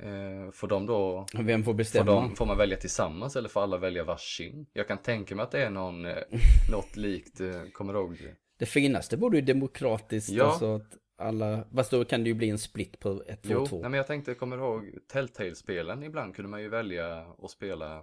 Eh, 0.00 0.50
får 0.52 0.68
de 0.68 0.86
då 0.86 1.26
Vem 1.34 1.62
får 1.62 1.72
Får, 1.72 1.74
bestämma? 1.76 2.10
de, 2.12 2.36
får 2.36 2.46
man 2.46 2.56
välja 2.58 2.76
tillsammans 2.76 3.36
eller 3.36 3.48
får 3.48 3.60
alla 3.62 3.78
välja 3.78 4.04
varsin? 4.04 4.66
Jag 4.72 4.88
kan 4.88 4.98
tänka 4.98 5.36
mig 5.36 5.42
att 5.42 5.50
det 5.50 5.62
är 5.64 5.70
någon, 5.70 6.04
eh, 6.04 6.16
något 6.70 6.96
likt, 6.96 7.40
eh, 7.40 7.62
kommer 7.72 7.92
du 7.92 7.98
ihåg? 8.00 8.34
Det 8.58 8.66
finaste 8.66 9.16
borde 9.16 9.36
ju 9.36 9.42
demokratiskt, 9.42 10.30
Ja. 10.30 10.44
alltså 10.44 10.74
att 10.76 10.98
alla, 11.22 11.64
fast 11.74 11.90
då 11.90 12.04
kan 12.04 12.22
det 12.22 12.28
ju 12.28 12.34
bli 12.34 12.50
en 12.50 12.58
split 12.58 12.98
på 12.98 13.22
1, 13.26 13.42
2, 13.42 13.52
Jo, 13.52 13.66
2. 13.66 13.76
nej, 13.80 13.90
men 13.90 13.98
jag 13.98 14.06
tänkte, 14.06 14.34
kommer 14.34 14.56
du 14.56 14.62
ihåg 14.62 14.98
Telltale-spelen? 15.08 16.02
Ibland 16.02 16.34
kunde 16.36 16.50
man 16.50 16.62
ju 16.62 16.68
välja 16.68 17.26
att 17.42 17.50
spela, 17.50 17.96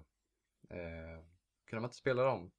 eh, 0.70 1.20
kunde 1.70 1.82
man 1.82 1.84
inte 1.84 1.96
spela 1.96 2.24
dem? 2.24 2.52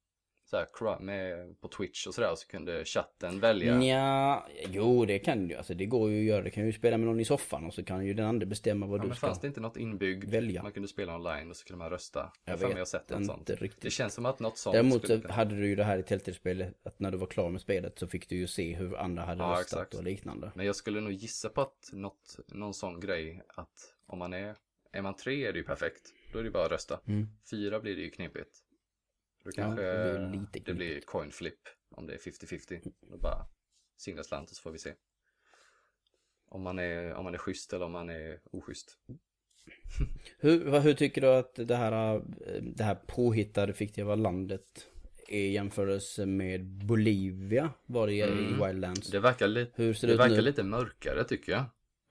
Så 0.51 0.57
här, 0.57 0.99
med, 0.99 1.61
på 1.61 1.67
Twitch 1.67 2.07
och 2.07 2.13
sådär, 2.13 2.35
så 2.35 2.47
kunde 2.47 2.85
chatten 2.85 3.39
välja. 3.39 3.83
Ja, 3.83 4.47
jo 4.69 5.05
det 5.05 5.19
kan 5.19 5.49
ju, 5.49 5.55
alltså 5.55 5.73
det 5.73 5.85
går 5.85 6.11
ju 6.11 6.19
att 6.19 6.25
göra, 6.25 6.41
det 6.41 6.49
kan 6.49 6.65
ju 6.65 6.73
spela 6.73 6.97
med 6.97 7.07
någon 7.07 7.19
i 7.19 7.25
soffan 7.25 7.65
och 7.65 7.73
så 7.73 7.83
kan 7.83 8.05
ju 8.05 8.13
den 8.13 8.25
andra 8.25 8.45
bestämma 8.45 8.85
vad 8.85 8.99
Ja, 8.99 9.01
du 9.01 9.07
men 9.07 9.17
ska 9.17 9.27
fanns 9.27 9.39
det 9.39 9.47
inte 9.47 9.59
något 9.61 9.77
inbyggt? 9.77 10.29
välja. 10.29 10.63
Man 10.63 10.71
kunde 10.71 10.87
spela 10.87 11.15
online 11.15 11.49
och 11.49 11.55
så 11.57 11.65
kunde 11.65 11.77
man 11.77 11.89
rösta. 11.89 12.31
Jag 12.45 12.61
Jag 12.61 12.67
vet 12.67 12.77
jag 12.77 12.87
sett 12.87 13.11
ett 13.11 13.17
inte 13.17 13.25
sånt. 13.33 13.49
riktigt. 13.49 13.81
Det 13.81 13.89
känns 13.89 14.13
som 14.13 14.25
att 14.25 14.39
något 14.39 14.57
sånt 14.57 14.73
Däremot 14.73 15.01
så 15.07 15.21
kunna- 15.21 15.33
hade 15.33 15.55
du 15.55 15.67
ju 15.67 15.75
det 15.75 15.83
här 15.83 15.97
i 15.97 16.03
Telltale-spelet, 16.03 16.75
att 16.83 16.99
när 16.99 17.11
du 17.11 17.17
var 17.17 17.27
klar 17.27 17.49
med 17.49 17.61
spelet 17.61 17.99
så 17.99 18.07
fick 18.07 18.29
du 18.29 18.35
ju 18.35 18.47
se 18.47 18.75
hur 18.75 18.97
andra 18.97 19.23
hade 19.23 19.43
Ja, 19.43 19.49
röstat 19.51 19.63
exakt. 19.65 19.93
och 19.93 20.03
liknande. 20.03 20.51
Men 20.55 20.65
jag 20.65 20.75
skulle 20.75 21.01
nog 21.01 21.11
gissa 21.11 21.49
på 21.49 21.61
att 21.61 21.89
något, 21.93 22.37
någon 22.47 22.73
sån 22.73 22.99
grej 22.99 23.41
att 23.47 23.93
om 24.07 24.19
man 24.19 24.33
är, 24.33 24.55
är 24.91 25.01
man 25.01 25.15
tre 25.15 25.45
är 25.45 25.51
det 25.53 25.57
ju 25.59 25.65
perfekt. 25.65 26.01
Då 26.33 26.39
är 26.39 26.43
det 26.43 26.51
bara 26.51 26.65
att 26.65 26.71
rösta. 26.71 26.99
Mm. 27.07 27.27
Fyra 27.51 27.79
blir 27.79 27.95
det 27.95 28.01
ju 28.01 28.09
knepigt. 28.09 28.63
Då 29.43 29.51
Ja, 29.55 29.63
kanske 29.63 29.83
det 29.83 30.29
blir 30.29 30.61
det 30.65 30.73
blir, 30.73 31.01
coin 31.01 31.31
flip 31.31 31.59
om 31.95 32.07
det 32.07 32.13
är 32.13 32.17
50-50. 32.17 32.91
Då 33.01 33.17
bara 33.17 33.45
singla 33.97 34.23
slant 34.23 34.49
och 34.49 34.55
så 34.55 34.61
får 34.61 34.71
vi 34.71 34.79
se. 34.79 34.93
Om 36.47 36.61
man 36.61 36.79
är, 36.79 37.13
om 37.13 37.23
man 37.23 37.33
är 37.33 37.37
schysst 37.37 37.73
eller 37.73 37.85
om 37.85 37.91
man 37.91 38.09
är 38.09 38.39
oschysst. 38.51 38.97
Hur, 40.39 40.79
hur 40.79 40.93
tycker 40.93 41.21
du 41.21 41.27
att 41.27 41.55
det 41.55 41.75
här, 41.75 42.15
eh, 42.15 42.61
det 42.63 42.83
här 42.83 42.95
påhittade 43.07 43.73
fiktiva 43.73 44.15
landet 44.15 44.87
är 45.27 45.39
i 45.39 45.51
jämförelse 45.51 46.25
med 46.25 46.65
Bolivia 46.65 47.69
var 47.85 48.07
det 48.07 48.13
i 48.13 48.21
Mm. 48.21 48.67
Wildlands? 48.67 49.09
Det 49.11 49.19
verkar, 49.19 49.47
li- 49.47 49.71
det 49.75 50.01
det 50.01 50.15
verkar 50.17 50.41
lite 50.41 50.63
mörkare 50.63 51.23
tycker 51.23 51.51
jag. 51.51 51.61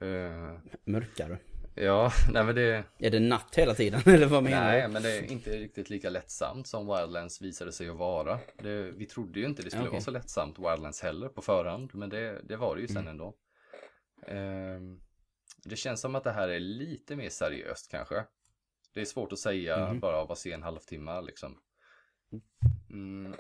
Eh, 0.09 0.59
Mörkare? 0.85 1.39
Ja, 1.85 2.13
nej 2.33 2.45
men 2.45 2.55
det, 2.55 2.85
Är 2.99 3.11
det 3.11 3.21
natt 3.21 3.55
hela 3.57 3.75
tiden 3.75 4.01
eller 4.07 4.27
vad 4.27 4.43
menar 4.43 4.65
Nej, 4.65 4.89
men 4.89 5.03
det 5.03 5.19
är 5.19 5.23
inte 5.33 5.51
riktigt 5.51 5.91
lika 5.91 6.11
lättsamt 6.11 6.67
som 6.67 6.87
Wildlands 6.87 7.43
visade 7.43 7.73
sig 7.73 7.89
att 7.89 7.97
vara. 7.97 8.39
Det, 8.63 8.83
vi 8.91 9.07
trodde 9.07 9.41
ju 9.41 9.47
inte 9.47 9.63
det 9.63 9.71
skulle 9.71 9.83
Okej. 9.83 9.93
vara 9.93 10.03
så 10.03 10.11
lättsamt 10.11 10.59
Wildlands 10.59 11.01
heller 11.03 11.29
på 11.29 11.43
förhand, 11.43 11.91
men 11.95 12.09
det, 12.11 12.41
det 12.45 12.57
var 12.57 12.75
det 12.77 12.81
ju 12.83 12.89
sen 12.89 12.97
Mm. 12.97 13.09
ändå. 13.09 13.35
Ehm, 14.27 15.01
det 15.65 15.77
känns 15.77 16.01
som 16.01 16.15
att 16.15 16.25
det 16.25 16.33
här 16.33 16.49
är 16.49 16.61
lite 16.61 17.17
mer 17.17 17.29
seriöst 17.31 17.91
kanske. 17.91 18.25
Det 18.95 19.01
är 19.01 19.05
svårt 19.05 19.33
att 19.33 19.39
säga 19.39 19.87
Mhm. 19.89 20.01
bara 20.01 20.17
av 20.17 20.33
att 20.33 20.39
se 20.39 20.53
en 20.53 20.63
halvtimme 20.63 21.21
liksom. 21.21 21.59
Mm, 22.91 23.35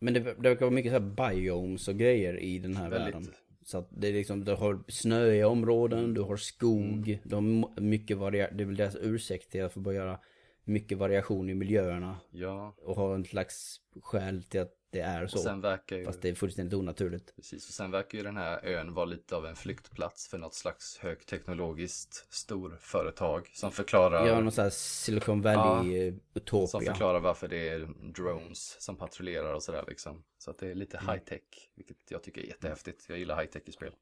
Men 0.00 0.14
det, 0.14 0.20
det 0.20 0.34
verkar 0.48 0.60
vara 0.60 0.70
mycket 0.70 0.92
så 0.92 0.98
här 1.00 1.30
biomes 1.34 1.88
och 1.88 1.96
grejer 1.98 2.40
i 2.40 2.58
den 2.58 2.76
här 2.76 2.90
Väldigt. 2.90 3.14
världen. 3.14 3.34
Så 3.70 3.78
att 3.78 3.88
det 3.90 4.08
är 4.08 4.12
liksom, 4.12 4.44
du 4.44 4.54
har 4.54 4.78
snöiga 4.88 5.48
områden, 5.48 6.14
du 6.14 6.20
har 6.20 6.36
skog, 6.36 7.08
Mm. 7.08 7.18
du 7.24 7.34
har 7.34 7.80
mycket 7.80 8.16
variation, 8.18 8.56
det 8.56 8.62
är 8.64 8.66
väl 8.66 8.76
deras 8.76 8.96
ursäkt 9.00 9.50
till 9.52 9.64
att 9.64 9.72
få 9.72 9.80
börja 9.80 9.98
göra 10.00 10.18
mycket 10.64 10.98
variation 10.98 11.50
i 11.50 11.54
miljöerna. 11.54 12.16
ja, 12.30 12.74
Och 12.82 12.96
ha 12.96 13.14
en 13.14 13.24
slags 13.24 13.76
skäl 14.02 14.42
till 14.42 14.60
att 14.60 14.72
det 14.90 15.00
är 15.00 15.24
och 15.24 15.30
så. 15.30 15.38
sen 15.38 15.60
verkar 15.60 15.96
ju... 15.96 16.04
Fast 16.04 16.22
det 16.22 16.28
är 16.28 16.34
fullständigt 16.34 16.74
onaturligt. 16.74 17.36
Precis, 17.36 17.68
och 17.68 17.74
sen 17.74 17.90
verkar 17.90 18.18
ju 18.18 18.24
den 18.24 18.36
här 18.36 18.64
ön 18.64 18.94
vara 18.94 19.04
lite 19.04 19.36
av 19.36 19.46
en 19.46 19.56
flyktplats 19.56 20.28
för 20.28 20.38
något 20.38 20.54
slags 20.54 20.98
högteknologiskt 20.98 22.26
storföretag 22.34 23.50
som 23.54 23.72
förklarar 23.72 24.26
Ja, 24.26 24.40
någon 24.40 24.52
sån 24.52 24.62
här 24.62 24.70
Silicon 24.70 25.42
Valley 25.42 26.08
eh, 26.08 26.64
Som 26.66 26.80
förklarar 26.80 27.20
varför 27.20 27.48
det 27.48 27.68
är 27.68 27.78
drones 28.14 28.76
som 28.80 28.96
patrullerar 28.96 29.54
och 29.54 29.62
sådär 29.62 29.84
liksom. 29.88 30.24
Så 30.38 30.50
att 30.50 30.58
det 30.58 30.70
är 30.70 30.74
lite 30.74 30.96
Mm. 30.98 31.12
high 31.14 31.24
tech, 31.24 31.70
vilket 31.74 31.96
jag 32.10 32.22
tycker 32.22 32.40
är 32.40 32.46
jättehäftigt. 32.46 33.04
Jag 33.08 33.18
gillar 33.18 33.36
high 33.40 33.50
tech 33.50 33.62
i 33.66 33.72
spel. 33.72 33.92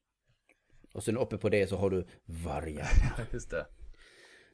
Och 0.93 1.03
sen 1.03 1.17
uppe 1.17 1.37
på 1.37 1.49
det 1.49 1.67
så 1.67 1.77
har 1.77 1.89
du 1.89 2.07
vargar. 2.25 2.89
Just 3.33 3.49
det. 3.51 3.65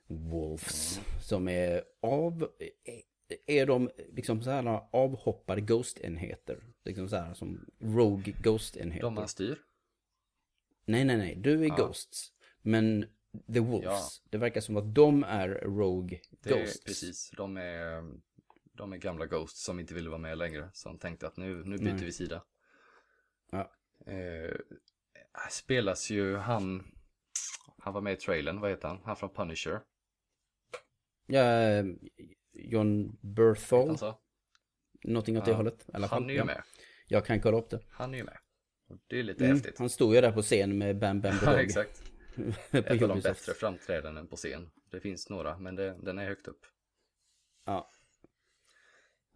Wolves. 0.08 1.00
Som 1.22 1.48
är 1.48 1.84
av... 2.02 2.50
Är 3.46 3.66
de 3.66 3.90
liksom 4.12 4.42
så 4.44 4.50
här 4.50 4.82
avhoppade 4.92 5.62
Ghost-enheter? 5.62 6.64
Liksom 6.86 7.10
så 7.10 7.16
här 7.16 7.34
som 7.34 7.66
Rogue 7.80 8.34
Ghost-enheter? 8.44 9.02
De 9.02 9.14
man 9.14 9.28
styr. 9.28 9.60
Nej, 10.86 11.06
nej, 11.06 11.18
nej. 11.18 11.36
Du 11.36 11.64
är 11.64 11.68
Ja. 11.68 11.76
Ghosts. 11.76 12.34
Men 12.62 13.06
The 13.54 13.60
Wolves. 13.60 13.86
Ja. 13.86 14.30
Det 14.30 14.38
verkar 14.38 14.62
som 14.62 14.78
att 14.78 14.96
de 14.96 15.24
är 15.24 15.50
Rogue 15.50 16.20
Det 16.30 16.50
Ghosts. 16.50 16.80
är, 16.80 16.86
precis, 16.86 17.32
de 17.38 17.58
är, 17.58 18.04
de 18.74 18.94
är 18.94 18.98
gamla 18.98 19.26
Ghosts 19.26 19.64
som 19.64 19.80
inte 19.80 19.94
ville 19.94 20.10
vara 20.10 20.20
med 20.20 20.38
längre. 20.38 20.70
Som 20.74 21.00
tänkte 21.00 21.28
att 21.28 21.38
nu, 21.38 21.64
nu 21.64 21.78
byter 21.78 21.94
Nej. 21.94 22.06
vi 22.06 22.12
sida. 22.12 22.44
Ja. 23.52 23.72
Eh, 24.06 24.56
spelas 25.50 26.10
ju 26.10 26.36
han, 26.38 26.92
han 27.78 27.94
var 27.94 28.02
med 28.02 28.14
i 28.14 28.16
trailern, 28.16 28.60
vad 28.60 28.70
heter 28.70 28.88
han? 28.88 29.00
Han 29.04 29.16
från 29.16 29.34
Punisher. 29.34 29.82
Ja, 31.26 31.44
John 32.54 33.18
Berthol. 33.22 33.90
Alltså, 33.90 34.18
Någonting 35.04 35.38
åt 35.38 35.46
det 35.46 35.52
Ja. 35.52 35.58
hållet. 35.58 35.86
I 35.88 35.92
alla 35.94 36.08
fall. 36.08 36.22
han 36.22 36.30
är 36.30 36.34
ju 36.34 36.40
ja. 36.40 36.46
med. 36.46 36.64
Jag 37.08 37.26
kan 37.26 37.40
kolla 37.42 37.58
upp 37.58 37.70
det. 37.70 37.80
Han 37.90 38.14
är 38.14 38.18
ju 38.18 38.24
med. 38.24 38.38
Det 39.08 39.20
är 39.20 39.24
lite 39.24 39.46
Mm, 39.46 39.58
häftigt. 39.58 39.80
han 39.80 39.90
stod 39.90 40.16
ju 40.16 40.22
där 40.22 40.32
på 40.32 40.42
scen 40.42 40.78
med 40.78 40.98
Bam 41.00 41.22
Bam 41.22 41.40
the 41.40 41.46
Ja, 41.46 41.52
Dog. 41.52 41.60
exakt. 41.62 42.04
på 42.72 42.78
Ett 42.78 43.02
av 43.02 43.08
de 43.10 43.20
bättre 43.22 43.54
framträdanden 43.54 44.28
på 44.28 44.36
scen. 44.36 44.70
Det 44.92 45.00
finns 45.00 45.30
några, 45.30 45.58
men 45.58 45.76
det, 45.76 45.98
den 46.02 46.20
är 46.20 46.26
högt 46.26 46.48
upp. 46.48 46.60
Ja. 47.66 47.90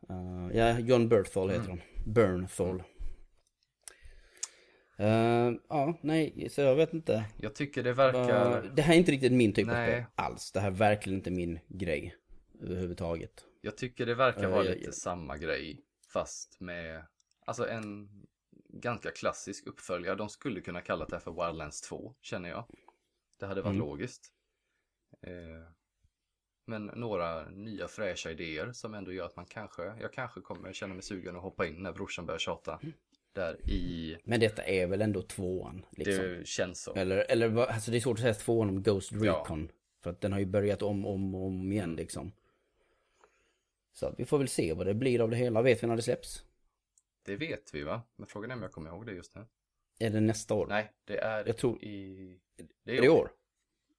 Uh, 0.09 0.57
ja, 0.57 0.79
John 0.79 1.09
Berthol 1.09 1.49
heter 1.49 1.65
Mm. 1.65 1.79
han. 1.79 2.13
Bernthal. 2.13 2.83
Uh, 4.99 5.53
ja, 5.69 5.99
nej, 6.01 6.47
så 6.51 6.61
jag 6.61 6.75
vet 6.75 6.93
inte. 6.93 7.25
Jag 7.37 7.55
tycker 7.55 7.83
det 7.83 7.93
verkar... 7.93 8.65
Uh, 8.65 8.73
det 8.73 8.81
här 8.81 8.93
är 8.93 8.97
inte 8.97 9.11
riktigt 9.11 9.31
min 9.31 9.53
typ 9.53 9.67
av 9.69 9.71
spel 9.73 10.03
alls. 10.15 10.51
Det 10.51 10.59
här 10.59 10.67
är 10.67 10.75
verkligen 10.75 11.17
inte 11.19 11.31
min 11.31 11.59
grej 11.67 12.15
överhuvudtaget. 12.61 13.45
Jag 13.61 13.77
tycker 13.77 14.05
det 14.05 14.15
verkar 14.15 14.43
Ja, 14.43 14.49
vara 14.49 14.65
ja, 14.65 14.71
lite 14.71 14.85
ja. 14.85 14.91
samma 14.91 15.37
grej 15.37 15.81
fast 16.13 16.59
med, 16.59 17.05
alltså 17.45 17.67
en 17.67 18.09
ganska 18.69 19.11
klassisk 19.11 19.67
uppföljare. 19.67 20.15
De 20.15 20.29
skulle 20.29 20.61
kunna 20.61 20.81
kalla 20.81 21.05
det 21.05 21.19
för 21.19 21.31
Wildlands 21.47 21.81
2, 21.81 22.15
känner 22.21 22.49
jag. 22.49 22.65
Det 23.39 23.45
hade 23.45 23.61
varit 23.61 23.75
Mm. 23.75 23.87
logiskt. 23.87 24.31
Eh, 25.21 25.71
men 26.65 26.85
några 26.85 27.49
nya 27.49 27.87
fräscha 27.87 28.31
idéer 28.31 28.71
som 28.73 28.93
ändå 28.93 29.11
gör 29.11 29.25
att 29.25 29.35
man 29.35 29.45
kanske, 29.45 29.83
jag 30.01 30.13
kanske 30.13 30.41
kommer 30.41 30.73
känna 30.73 30.93
mig 30.93 31.03
sugen 31.03 31.35
att 31.35 31.41
hoppa 31.41 31.65
in 31.67 31.83
när 31.83 31.93
brorsan 31.93 32.25
börjar 32.25 32.39
tjata. 32.39 32.79
Där 33.33 33.69
i, 33.69 34.17
Men 34.23 34.39
detta 34.39 34.63
är 34.63 34.87
väl 34.87 35.01
ändå 35.01 35.21
tvåan 35.21 35.85
liksom. 35.91 36.23
det 36.23 36.47
känns 36.47 36.83
så. 36.83 36.93
Eller, 36.93 37.17
eller 37.31 37.57
alltså 37.57 37.91
det 37.91 37.97
är 37.97 38.01
svårt 38.01 38.17
att 38.17 38.21
säga 38.21 38.33
tvåan 38.33 38.69
om 38.69 38.83
Ghost 38.83 39.11
Ja. 39.11 39.19
Recon. 39.41 39.71
För 40.03 40.09
att 40.09 40.21
den 40.21 40.31
har 40.33 40.39
ju 40.39 40.45
börjat 40.45 40.81
om 40.81 41.05
och 41.05 41.13
om, 41.13 41.35
om 41.35 41.71
igen 41.71 41.95
liksom. 41.95 42.31
Så 43.97 44.05
att 44.05 44.19
vi 44.19 44.25
får 44.25 44.37
väl 44.37 44.47
se 44.47 44.73
vad 44.73 44.85
det 44.87 44.93
blir 44.93 45.21
av 45.21 45.29
det 45.29 45.35
hela. 45.37 45.61
Vet 45.61 45.83
vi 45.83 45.87
när 45.87 45.95
det 45.95 46.01
släpps? 46.01 46.43
Det 47.25 47.35
vet 47.35 47.73
vi 47.73 47.83
va? 47.83 48.01
Men 48.15 48.27
frågan 48.27 48.51
är 48.51 48.55
om 48.55 48.61
jag 48.61 48.71
kommer 48.71 48.89
ihåg 48.89 49.05
det 49.05 49.11
just 49.13 49.35
nu. 49.35 49.45
Är 49.99 50.09
det 50.09 50.19
nästa 50.21 50.53
år? 50.53 50.67
Nej, 50.67 50.91
det 51.05 51.17
är 51.17 51.45
Jag 51.47 51.57
tror- 51.57 51.83
i... 51.83 52.39
Är 52.57 52.65
det 53.01 53.05
i 53.05 53.09
år? 53.09 53.31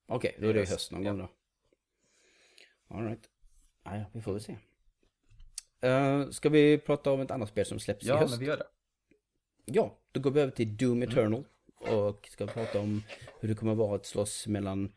Okej, 0.06 0.36
då 0.40 0.48
är 0.48 0.54
det 0.54 0.62
i 0.62 0.66
höst, 0.66 0.92
någon 0.92 1.04
ja. 1.04 1.10
gång 1.10 1.18
då. 1.18 1.30
Alright. 2.94 3.30
Ja, 3.84 4.04
vi 4.12 4.20
får 4.22 4.32
väl 4.32 4.42
se. 4.42 4.56
Uh, 5.88 6.30
ska 6.30 6.48
vi 6.48 6.78
prata 6.78 7.12
om 7.12 7.20
ett 7.20 7.30
annat 7.30 7.48
spel 7.48 7.66
som 7.66 7.80
släpps 7.80 8.06
i 8.06 8.08
Ja, 8.08 8.16
höst? 8.18 8.30
men 8.30 8.40
vi 8.40 8.46
gör 8.46 8.56
det. 8.56 8.66
Ja, 9.64 9.98
då 10.12 10.20
går 10.20 10.30
vi 10.30 10.40
över 10.40 10.52
till 10.52 10.76
Doom 10.76 11.02
Mm. 11.02 11.08
Eternal. 11.08 11.44
Och 11.76 12.28
ska 12.28 12.46
prata 12.46 12.80
om 12.80 13.02
hur 13.40 13.48
det 13.48 13.54
kommer 13.54 13.74
vara 13.74 13.96
att 13.96 14.06
slåss 14.06 14.46
mellan 14.46 14.92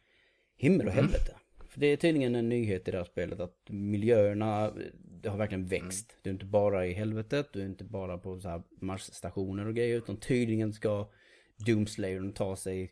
himmel 0.55 0.87
och 0.87 0.93
Mm. 0.93 1.05
helvete. 1.05 1.35
För 1.71 1.79
det 1.79 1.87
är 1.87 1.97
tydligen 1.97 2.35
en 2.35 2.49
nyhet 2.49 2.87
i 2.87 2.91
det 2.91 2.97
här 2.97 3.03
spelet 3.03 3.39
att 3.39 3.57
miljöerna, 3.69 4.73
det 5.21 5.29
har 5.29 5.37
verkligen 5.37 5.65
växt. 5.65 6.11
Mm. 6.11 6.19
Du 6.21 6.29
är 6.29 6.33
inte 6.33 6.45
bara 6.45 6.87
i 6.87 6.93
helvetet, 6.93 7.53
du 7.53 7.61
är 7.61 7.65
inte 7.65 7.83
bara 7.83 8.17
på 8.17 8.39
så 8.39 8.49
här 8.49 8.63
Mars-stationer 8.81 9.67
och 9.67 9.75
grejer. 9.75 9.97
Utan 9.97 10.17
tydligen 10.17 10.73
ska 10.73 11.09
Doomslayern 11.65 12.33
ta 12.33 12.55
sig 12.55 12.91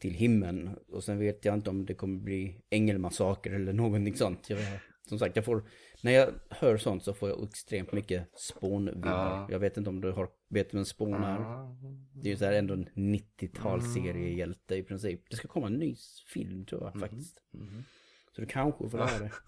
till 0.00 0.14
himlen. 0.14 0.70
Och 0.88 1.04
sen 1.04 1.18
vet 1.18 1.44
jag 1.44 1.54
inte 1.54 1.70
om 1.70 1.86
det 1.86 1.94
kommer 1.94 2.20
bli 2.20 2.60
ängelmassaker 2.70 3.50
eller 3.50 3.72
någonting 3.72 4.16
sånt. 4.16 4.50
Jag, 4.50 4.60
som 5.08 5.18
sagt, 5.18 5.36
jag 5.36 5.44
får, 5.44 5.64
när 6.02 6.12
jag 6.12 6.28
hör 6.50 6.76
sånt 6.76 7.04
så 7.04 7.14
får 7.14 7.28
jag 7.28 7.44
extremt 7.44 7.92
mycket 7.92 8.28
spånvibbar. 8.34 9.10
Ja. 9.10 9.48
Jag 9.50 9.58
vet 9.58 9.76
inte 9.76 9.90
om 9.90 10.00
du 10.00 10.10
har, 10.10 10.28
vet 10.48 10.74
vem 10.74 10.84
spån 10.84 11.24
är? 11.24 11.38
Det 12.22 12.28
är 12.28 12.30
ju 12.30 12.36
så 12.36 12.44
här 12.44 12.52
ändå 12.52 12.74
en 12.74 12.88
90-talsseriehjälte 12.94 14.74
i 14.74 14.82
princip. 14.82 15.30
Det 15.30 15.36
ska 15.36 15.48
komma 15.48 15.66
en 15.66 15.78
ny 15.78 15.96
film 16.34 16.66
tror 16.66 16.84
jag 16.84 17.00
faktiskt. 17.00 17.42
Mhm. 17.50 17.84
Så 18.34 18.40
du 18.40 18.46
kanske 18.46 18.88
får 18.88 18.98
höra 18.98 19.18
det. 19.18 19.30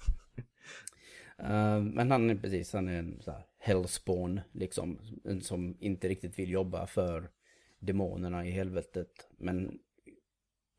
Eh, 1.38 1.80
men 1.82 2.10
han 2.10 2.30
är 2.30 2.34
precis, 2.34 2.72
han 2.72 2.88
är 2.88 2.98
en 2.98 3.22
så 3.22 3.30
här 3.30 3.42
hellspawn 3.58 4.40
liksom. 4.52 4.98
En 5.24 5.40
som 5.40 5.76
inte 5.80 6.08
riktigt 6.08 6.38
vill 6.38 6.50
jobba 6.50 6.86
för 6.86 7.30
demonerna 7.78 8.46
i 8.46 8.50
helvetet. 8.50 9.28
Men 9.38 9.78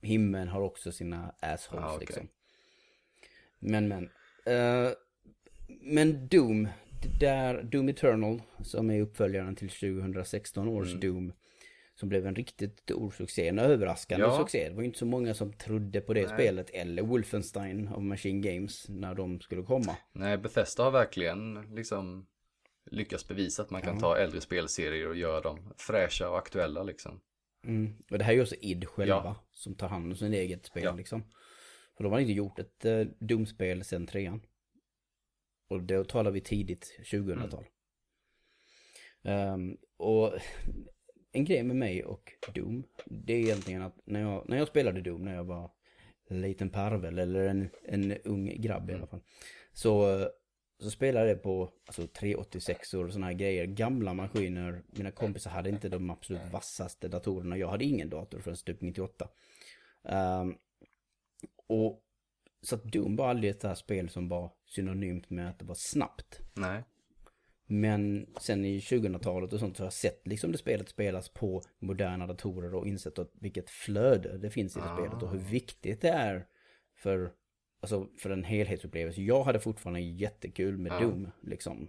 himlen 0.02 0.48
har 0.48 0.62
också 0.62 0.92
sina 0.92 1.36
assholes 1.40 1.84
Ja, 1.84 1.96
okej. 1.96 2.00
liksom. 2.08 2.28
Men 3.60 3.88
men. 3.88 4.10
eh, 4.46 4.92
men 5.82 6.28
Doom, 6.28 6.68
det 7.04 7.20
där 7.26 7.64
Doom 7.64 7.90
Eternal 7.90 8.42
som 8.64 8.90
är 8.92 9.02
uppföljaren 9.02 9.56
till 9.56 9.70
2016 9.70 10.68
års 10.68 10.88
Mm. 10.88 11.00
Doom. 11.00 11.34
Som 11.96 12.10
blev 12.10 12.28
en 12.28 12.36
riktigt 12.36 12.80
stor 12.80 13.12
succé, 13.12 13.48
en 13.48 13.60
överraskande 13.60 14.26
Ja. 14.26 14.38
succé. 14.38 14.70
Det 14.70 14.76
var 14.76 14.82
ju 14.82 14.86
inte 14.88 15.00
så 15.00 15.06
många 15.06 15.34
som 15.34 15.54
trodde 15.54 16.02
på 16.02 16.14
det 16.14 16.26
Nej. 16.26 16.30
spelet. 16.34 16.70
Eller 16.70 17.04
Wolfenstein 17.04 17.88
av 17.88 18.04
Machine 18.04 18.42
Games 18.42 18.90
när 18.90 19.16
de 19.16 19.40
skulle 19.42 19.64
komma. 19.64 19.98
Nej, 20.12 20.38
Bethesda 20.38 20.84
har 20.84 20.92
verkligen 20.92 21.76
liksom 21.76 22.28
lyckats 22.92 23.28
bevisa 23.28 23.62
att 23.64 23.70
man 23.70 23.82
kan 23.82 23.94
Ja. 23.96 24.00
ta 24.02 24.18
äldre 24.18 24.42
spelserier 24.42 25.08
och 25.08 25.16
göra 25.16 25.42
dem 25.42 25.74
fräscha 25.78 26.30
och 26.30 26.38
aktuella 26.38 26.84
liksom. 26.84 27.22
Mm. 27.64 27.96
Och 28.12 28.18
det 28.18 28.24
här 28.24 28.32
är 28.32 28.36
ju 28.36 28.42
också 28.42 28.56
id 28.62 28.86
själva 28.88 29.14
Ja. 29.16 29.36
som 29.52 29.76
tar 29.76 29.88
hand 29.88 30.12
om 30.12 30.16
sin 30.18 30.34
eget 30.34 30.66
spel 30.66 30.84
Ja. 30.84 30.96
liksom. 30.96 31.24
För 31.98 32.04
de 32.04 32.14
har 32.14 32.20
inte 32.20 32.34
gjort 32.34 32.60
ett 32.60 32.86
uh, 32.86 33.08
Doom-spel 33.20 33.84
sedan 33.84 34.08
trean. 34.08 34.42
Och 35.70 35.84
då 35.84 36.04
talar 36.04 36.32
vi 36.32 36.42
tidigt 36.42 37.00
2000-tal. 37.12 37.66
Ehm, 39.24 39.78
och 39.98 40.34
en 41.34 41.46
grej 41.46 41.64
med 41.64 41.76
mig 41.76 42.04
och 42.04 42.32
Doom, 42.54 42.84
det 43.06 43.34
är 43.34 43.40
egentligen 43.40 43.82
att 43.82 43.96
när 44.06 44.22
jag, 44.22 44.50
när 44.50 44.58
jag 44.58 44.68
spelade 44.68 45.02
Doom 45.02 45.22
när 45.22 45.36
jag 45.36 45.44
var 45.44 45.72
liten 46.30 46.70
parvel 46.70 47.20
eller 47.20 47.48
en, 47.48 47.70
en 47.84 48.18
ung 48.18 48.62
grabb 48.62 48.90
i 48.90 48.94
alla 48.94 49.08
fall. 49.08 49.22
Så, 49.74 50.20
så 50.80 50.92
spelade 50.92 51.30
jag 51.30 51.44
på 51.44 51.72
alltså, 51.86 52.08
386 52.08 52.94
och 52.94 53.12
sådana 53.12 53.26
här 53.26 53.34
grejer, 53.34 53.66
gamla 53.66 54.14
maskiner. 54.14 54.84
Mina 54.88 55.12
kompisar 55.12 55.52
hade 55.52 55.70
inte 55.70 55.90
de 55.90 56.10
absolut 56.10 56.52
vassaste 56.52 57.08
datorerna. 57.08 57.58
Jag 57.58 57.68
hade 57.68 57.86
ingen 57.86 58.10
dator 58.10 58.40
förrän 58.40 58.58
typ 58.58 58.82
98. 58.82 59.30
Um, 60.04 60.14
ehm, 60.14 60.56
och 61.68 62.04
så 62.62 62.76
att 62.76 62.84
Doom 62.84 63.16
var 63.16 63.30
aldrig 63.30 63.52
ett 63.52 63.64
här 63.64 63.76
spel 63.76 64.10
som 64.10 64.30
var 64.30 64.52
synonymt 64.66 65.30
med 65.30 65.50
att 65.50 65.60
det 65.60 65.66
var 65.66 65.76
snabbt. 65.76 66.40
Nej. 66.54 66.84
Men 67.68 68.28
sen 68.40 68.66
i 68.66 68.80
2000-talet 68.80 69.54
och 69.54 69.60
sånt 69.60 69.78
så 69.78 69.84
har 69.84 69.86
jag 69.86 69.94
sett 69.94 70.28
liksom 70.28 70.52
det 70.52 70.58
spelet 70.58 70.90
spelas 70.90 71.30
på 71.30 71.62
moderna 71.80 72.28
datorer 72.28 72.76
och 72.76 72.88
insett 72.88 73.20
att 73.20 73.32
vilket 73.34 73.70
flöde 73.70 74.38
det 74.38 74.50
finns 74.50 74.78
i 74.78 74.80
det 74.80 74.86
Ah. 74.92 74.96
spelet 74.98 75.24
och 75.24 75.30
hur 75.32 75.40
viktigt 75.40 76.02
det 76.02 76.10
är 76.10 76.46
för, 76.96 77.32
alltså 77.82 78.08
för 78.20 78.30
en 78.30 78.44
helhetsupplevelse. 78.44 79.22
Jag 79.22 79.44
hade 79.44 79.60
fortfarande 79.60 80.00
jättekul 80.00 80.78
med 80.78 80.92
Ja. 80.92 81.00
Doom 81.00 81.32
liksom. 81.42 81.88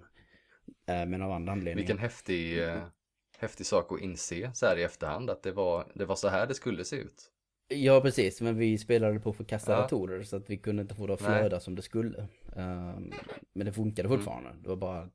Eh, 0.86 1.06
Men 1.06 1.22
av 1.22 1.32
andra 1.32 1.52
anledningar. 1.52 1.76
Vilken 1.76 1.98
häftig, 1.98 2.62
eh, 2.68 2.82
häftig 3.38 3.66
sak 3.66 3.92
att 3.92 4.00
inse 4.00 4.50
så 4.54 4.66
här 4.66 4.76
i 4.76 4.82
efterhand 4.82 5.30
att 5.30 5.42
det 5.42 5.52
var, 5.52 5.92
det 5.94 6.04
var 6.04 6.16
så 6.16 6.28
här 6.28 6.46
det 6.46 6.54
skulle 6.54 6.84
se 6.84 6.96
ut. 6.96 7.30
Ja 7.68 8.00
precis, 8.00 8.40
men 8.40 8.58
vi 8.58 8.78
spelade 8.78 9.20
på 9.20 9.32
förkastade 9.32 9.76
Ja. 9.78 9.82
datorer 9.82 10.22
så 10.22 10.36
att 10.36 10.50
vi 10.50 10.56
kunde 10.56 10.82
inte 10.82 10.94
få 10.94 11.06
det 11.06 11.14
att 11.14 11.20
Nej. 11.22 11.38
flöda 11.40 11.60
som 11.60 11.74
det 11.74 11.82
skulle. 11.82 12.28
Ehm, 12.56 13.12
men 13.52 13.66
det 13.66 13.72
funkade 13.72 14.08
fortfarande. 14.08 14.50
Det 14.62 14.68
var 14.68 14.76
bara, 14.76 15.10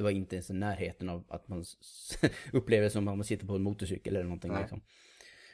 det 0.00 0.04
var 0.04 0.10
inte 0.10 0.36
ens 0.36 0.50
i 0.50 0.54
närheten 0.54 1.08
av 1.08 1.24
att 1.28 1.48
man 1.48 1.64
upplever 2.52 2.84
det 2.84 2.90
som 2.90 3.08
att 3.08 3.16
man 3.16 3.24
sitter 3.24 3.46
på 3.46 3.54
en 3.56 3.62
motorcykel 3.62 4.16
eller 4.16 4.24
någonting. 4.24 4.52
Nej. 4.52 4.60
Liksom. 4.60 4.80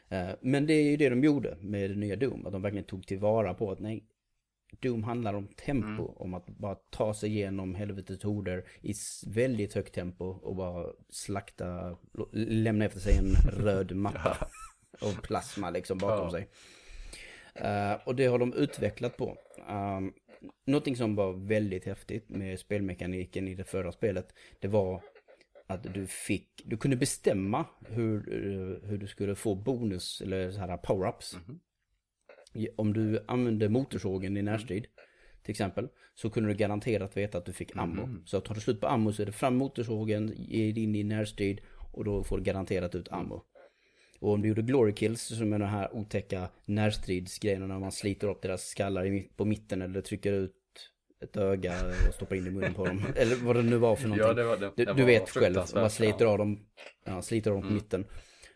Eh, 0.08 0.28
men 0.40 0.66
det 0.66 0.72
är 0.74 0.82
ju 0.90 0.96
det 0.96 1.08
de 1.08 1.24
gjorde 1.24 1.56
med 1.60 1.90
det 1.90 1.96
nya 1.96 2.16
Doom, 2.16 2.46
att 2.46 2.52
de 2.52 2.62
verkligen 2.62 2.84
tog 2.84 3.06
tillvara 3.06 3.54
på 3.54 3.70
att 3.70 3.80
nej, 3.80 4.04
Doom 4.80 5.04
handlar 5.04 5.34
om 5.34 5.48
tempo, 5.48 5.86
Mm. 6.02 6.16
om 6.16 6.34
att 6.34 6.46
bara 6.46 6.74
ta 6.74 7.14
sig 7.14 7.30
igenom 7.30 7.74
helvetets 7.74 8.24
horder 8.24 8.64
i 8.82 8.92
väldigt 9.26 9.74
högt 9.74 9.94
tempo 9.94 10.24
och 10.24 10.56
bara 10.56 10.86
slakta, 11.08 11.96
lämna 12.32 12.84
efter 12.84 13.00
sig 13.00 13.18
en 13.18 13.34
röd 13.64 13.92
matta 13.96 14.36
av 15.00 15.20
plasma 15.22 15.70
liksom 15.70 15.98
bakom 15.98 16.24
Ja. 16.24 16.30
sig. 16.30 16.48
Eh, 17.54 17.92
och 18.06 18.14
det 18.14 18.26
har 18.26 18.38
de 18.38 18.52
utvecklat 18.52 19.16
på. 19.16 19.36
Um, 19.68 20.12
någonting 20.66 20.96
som 20.96 21.14
var 21.14 21.32
väldigt 21.32 21.84
häftigt 21.84 22.28
med 22.28 22.58
spelmekaniken 22.58 23.48
i 23.48 23.54
det 23.54 23.64
förra 23.64 23.92
spelet, 23.92 24.34
det 24.60 24.68
var 24.68 25.02
att 25.66 25.94
du 25.94 26.06
fick, 26.06 26.48
du 26.64 26.76
kunde 26.76 26.96
bestämma 26.96 27.64
hur, 27.86 28.16
eh, 28.32 28.88
hur 28.88 28.98
du 28.98 29.06
skulle 29.06 29.34
få 29.34 29.54
bonus 29.54 30.20
eller 30.20 30.50
så 30.50 30.58
här 30.60 30.76
power-ups. 30.76 31.36
Mhm. 31.46 31.60
I- 32.52 32.68
Om 32.76 32.92
du 32.92 33.24
använde 33.28 33.68
motorsågen 33.68 34.36
i 34.36 34.42
närstrid, 34.42 34.86
till 35.42 35.50
exempel, 35.50 35.88
så 36.14 36.30
kunde 36.30 36.48
du 36.48 36.54
garanterat 36.56 37.16
veta 37.16 37.38
att 37.38 37.46
du 37.46 37.52
fick 37.52 37.76
ammo. 37.76 38.06
Mhm. 38.06 38.22
Så 38.26 38.40
tar 38.40 38.54
du 38.54 38.60
slut 38.60 38.80
på 38.80 38.86
ammo 38.86 39.12
så 39.12 39.22
är 39.22 39.26
det 39.26 39.32
fram 39.32 39.56
motorsågen, 39.56 40.32
in 40.50 40.94
i 40.94 41.04
närstrid 41.04 41.60
och 41.92 42.04
då 42.04 42.24
får 42.24 42.38
du 42.38 42.44
garanterat 42.44 42.94
ut 42.94 43.08
ammo. 43.08 43.42
Och 44.20 44.32
om 44.32 44.42
du 44.42 44.48
gjorde 44.48 44.62
glory 44.62 44.94
kills, 44.94 45.22
som 45.22 45.52
är 45.52 45.58
de 45.58 45.64
här 45.64 45.96
otäcka 45.96 46.48
närstridsgrejerna 46.64 47.66
när 47.66 47.78
man 47.78 47.92
sliter 47.92 48.28
upp 48.28 48.42
deras 48.42 48.66
skallar 48.66 49.36
på 49.36 49.44
mitten 49.44 49.82
eller 49.82 50.00
trycker 50.00 50.32
ut 50.32 50.52
ett 51.22 51.36
öga 51.36 51.74
och 52.08 52.14
stoppar 52.14 52.36
in 52.36 52.46
i 52.46 52.50
munnen 52.50 52.74
på 52.74 52.86
dem. 52.86 53.02
Eller 53.16 53.36
vad 53.36 53.56
det 53.56 53.62
nu 53.62 53.76
var 53.76 53.96
för 53.96 54.08
någonting. 54.08 54.28
Ja, 54.28 54.34
det 54.34 54.44
var 54.44 54.56
det. 54.56 54.72
Du, 54.76 54.84
det 54.84 54.92
du 54.92 55.02
var 55.02 55.06
vet 55.06 55.30
själv, 55.30 55.56
man 55.74 55.90
sliter 55.90 56.24
ja. 56.24 56.30
av 56.30 56.38
dem, 56.38 56.66
ja, 57.04 57.22
sliter 57.22 57.50
av 57.50 57.56
dem 57.56 57.68
på 57.68 57.74
mitten. 57.74 58.04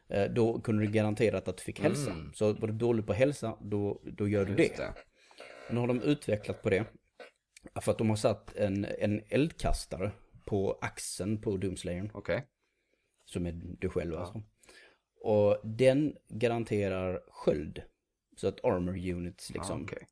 Eh, 0.09 0.25
Då 0.25 0.61
kunde 0.61 0.87
du 0.87 0.93
garanterat 0.93 1.49
att 1.49 1.57
du 1.57 1.63
fick 1.63 1.81
hälsa. 1.81 2.11
Mm. 2.11 2.33
Så 2.35 2.53
var 2.53 2.69
du 2.69 2.75
dålig 2.75 3.07
på 3.07 3.13
hälsa, 3.13 3.57
då, 3.61 4.03
då 4.05 4.29
gör 4.29 4.45
du 4.45 4.63
Just 4.63 4.77
det. 4.77 4.95
Nu 5.71 5.81
har 5.81 5.87
de 5.87 6.03
utvecklat 6.03 6.63
på 6.63 6.71
det. 6.71 6.85
För 7.81 7.93
att 7.93 7.99
de 7.99 8.09
har 8.11 8.17
satt 8.17 8.57
en, 8.57 8.85
en 8.85 9.23
eldkastare 9.29 10.11
på 10.45 10.79
axeln 10.81 11.41
på 11.41 11.57
Doomslayern. 11.57 12.11
Okej. 12.15 12.47
Som 13.25 13.47
är 13.47 13.61
du 13.79 13.89
själv 13.89 14.17
alltså. 14.17 14.43
Och 15.21 15.57
den 15.65 16.17
garanterar 16.29 17.23
sköld. 17.29 17.83
Så 18.37 18.49
att 18.49 18.65
armor 18.65 19.11
units 19.13 19.51
liksom. 19.51 19.79
Ja, 19.79 19.85
okej. 19.85 20.07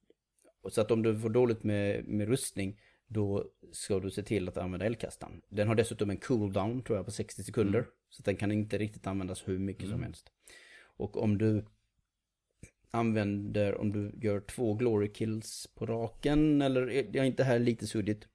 Och 0.62 0.72
Så 0.72 0.80
att 0.80 0.90
om 0.90 1.02
du 1.02 1.18
får 1.18 1.30
dåligt 1.30 1.64
med, 1.64 2.04
med 2.08 2.28
rustning, 2.28 2.80
då 3.06 3.44
ska 3.72 4.00
du 4.00 4.10
se 4.10 4.22
till 4.22 4.48
att 4.48 4.56
använda 4.56 4.86
eldkastaren. 4.86 5.42
Den 5.48 5.68
har 5.68 5.74
dessutom 5.74 6.10
en 6.10 6.16
cooldown 6.16 6.82
tror 6.82 6.98
jag 6.98 7.04
på 7.04 7.12
60 7.12 7.44
sekunder. 7.44 7.86
Så 8.10 8.20
att 8.20 8.24
den 8.24 8.36
kan 8.36 8.52
inte 8.52 8.78
riktigt 8.78 9.06
användas 9.06 9.48
hur 9.48 9.58
mycket 9.58 9.88
som 9.88 10.02
helst. 10.02 10.32
Och 10.80 11.22
om 11.22 11.38
du 11.38 11.64
använder, 12.90 13.74
om 13.80 13.92
du 13.92 14.12
gör 14.26 14.40
två 14.40 14.74
glory 14.74 15.12
kills 15.12 15.66
på 15.74 15.86
raken, 15.86 16.62
eller 16.62 16.88
jag 16.90 17.16
är 17.16 17.24
inte 17.24 17.44
här 17.44 17.58
lite 17.58 17.86
suddigt. 17.86 18.28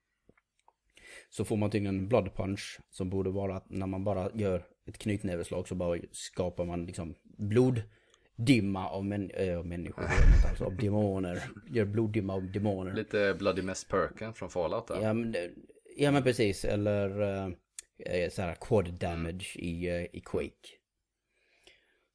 Så 1.29 1.45
får 1.45 1.57
man 1.57 1.71
tydligen 1.71 1.99
en 1.99 2.07
blood 2.07 2.35
punch 2.35 2.79
som 2.89 3.09
borde 3.09 3.29
vara 3.29 3.55
att 3.55 3.69
när 3.69 3.87
man 3.87 4.03
bara 4.03 4.31
gör 4.33 4.67
ett 4.85 4.97
knytnäveslag 4.97 5.67
så 5.67 5.75
bara 5.75 5.99
skapar 6.11 6.65
man 6.65 6.85
liksom 6.85 7.15
bloddimma 7.23 8.89
av 8.89 9.05
män, 9.05 9.31
äh, 9.31 9.63
människor, 9.63 10.05
alltså, 10.49 10.65
av 10.65 10.75
demoner. 10.75 11.43
Gör 11.69 11.85
bloddimma 11.85 12.33
av 12.33 12.51
demoner. 12.51 12.93
Lite 12.93 13.35
Bloody 13.39 13.61
Mess 13.61 13.85
Perken 13.85 14.33
från 14.33 14.49
Fallout 14.49 14.87
där. 14.87 15.01
Ja 15.01 15.13
men, 15.13 15.35
ja, 15.97 16.11
men 16.11 16.23
precis, 16.23 16.65
eller 16.65 17.21
äh, 17.97 18.29
så 18.29 18.41
här 18.41 18.55
quad 18.55 18.93
damage 18.93 19.57
i, 19.57 19.87
i 20.13 20.21
Quake. 20.25 20.69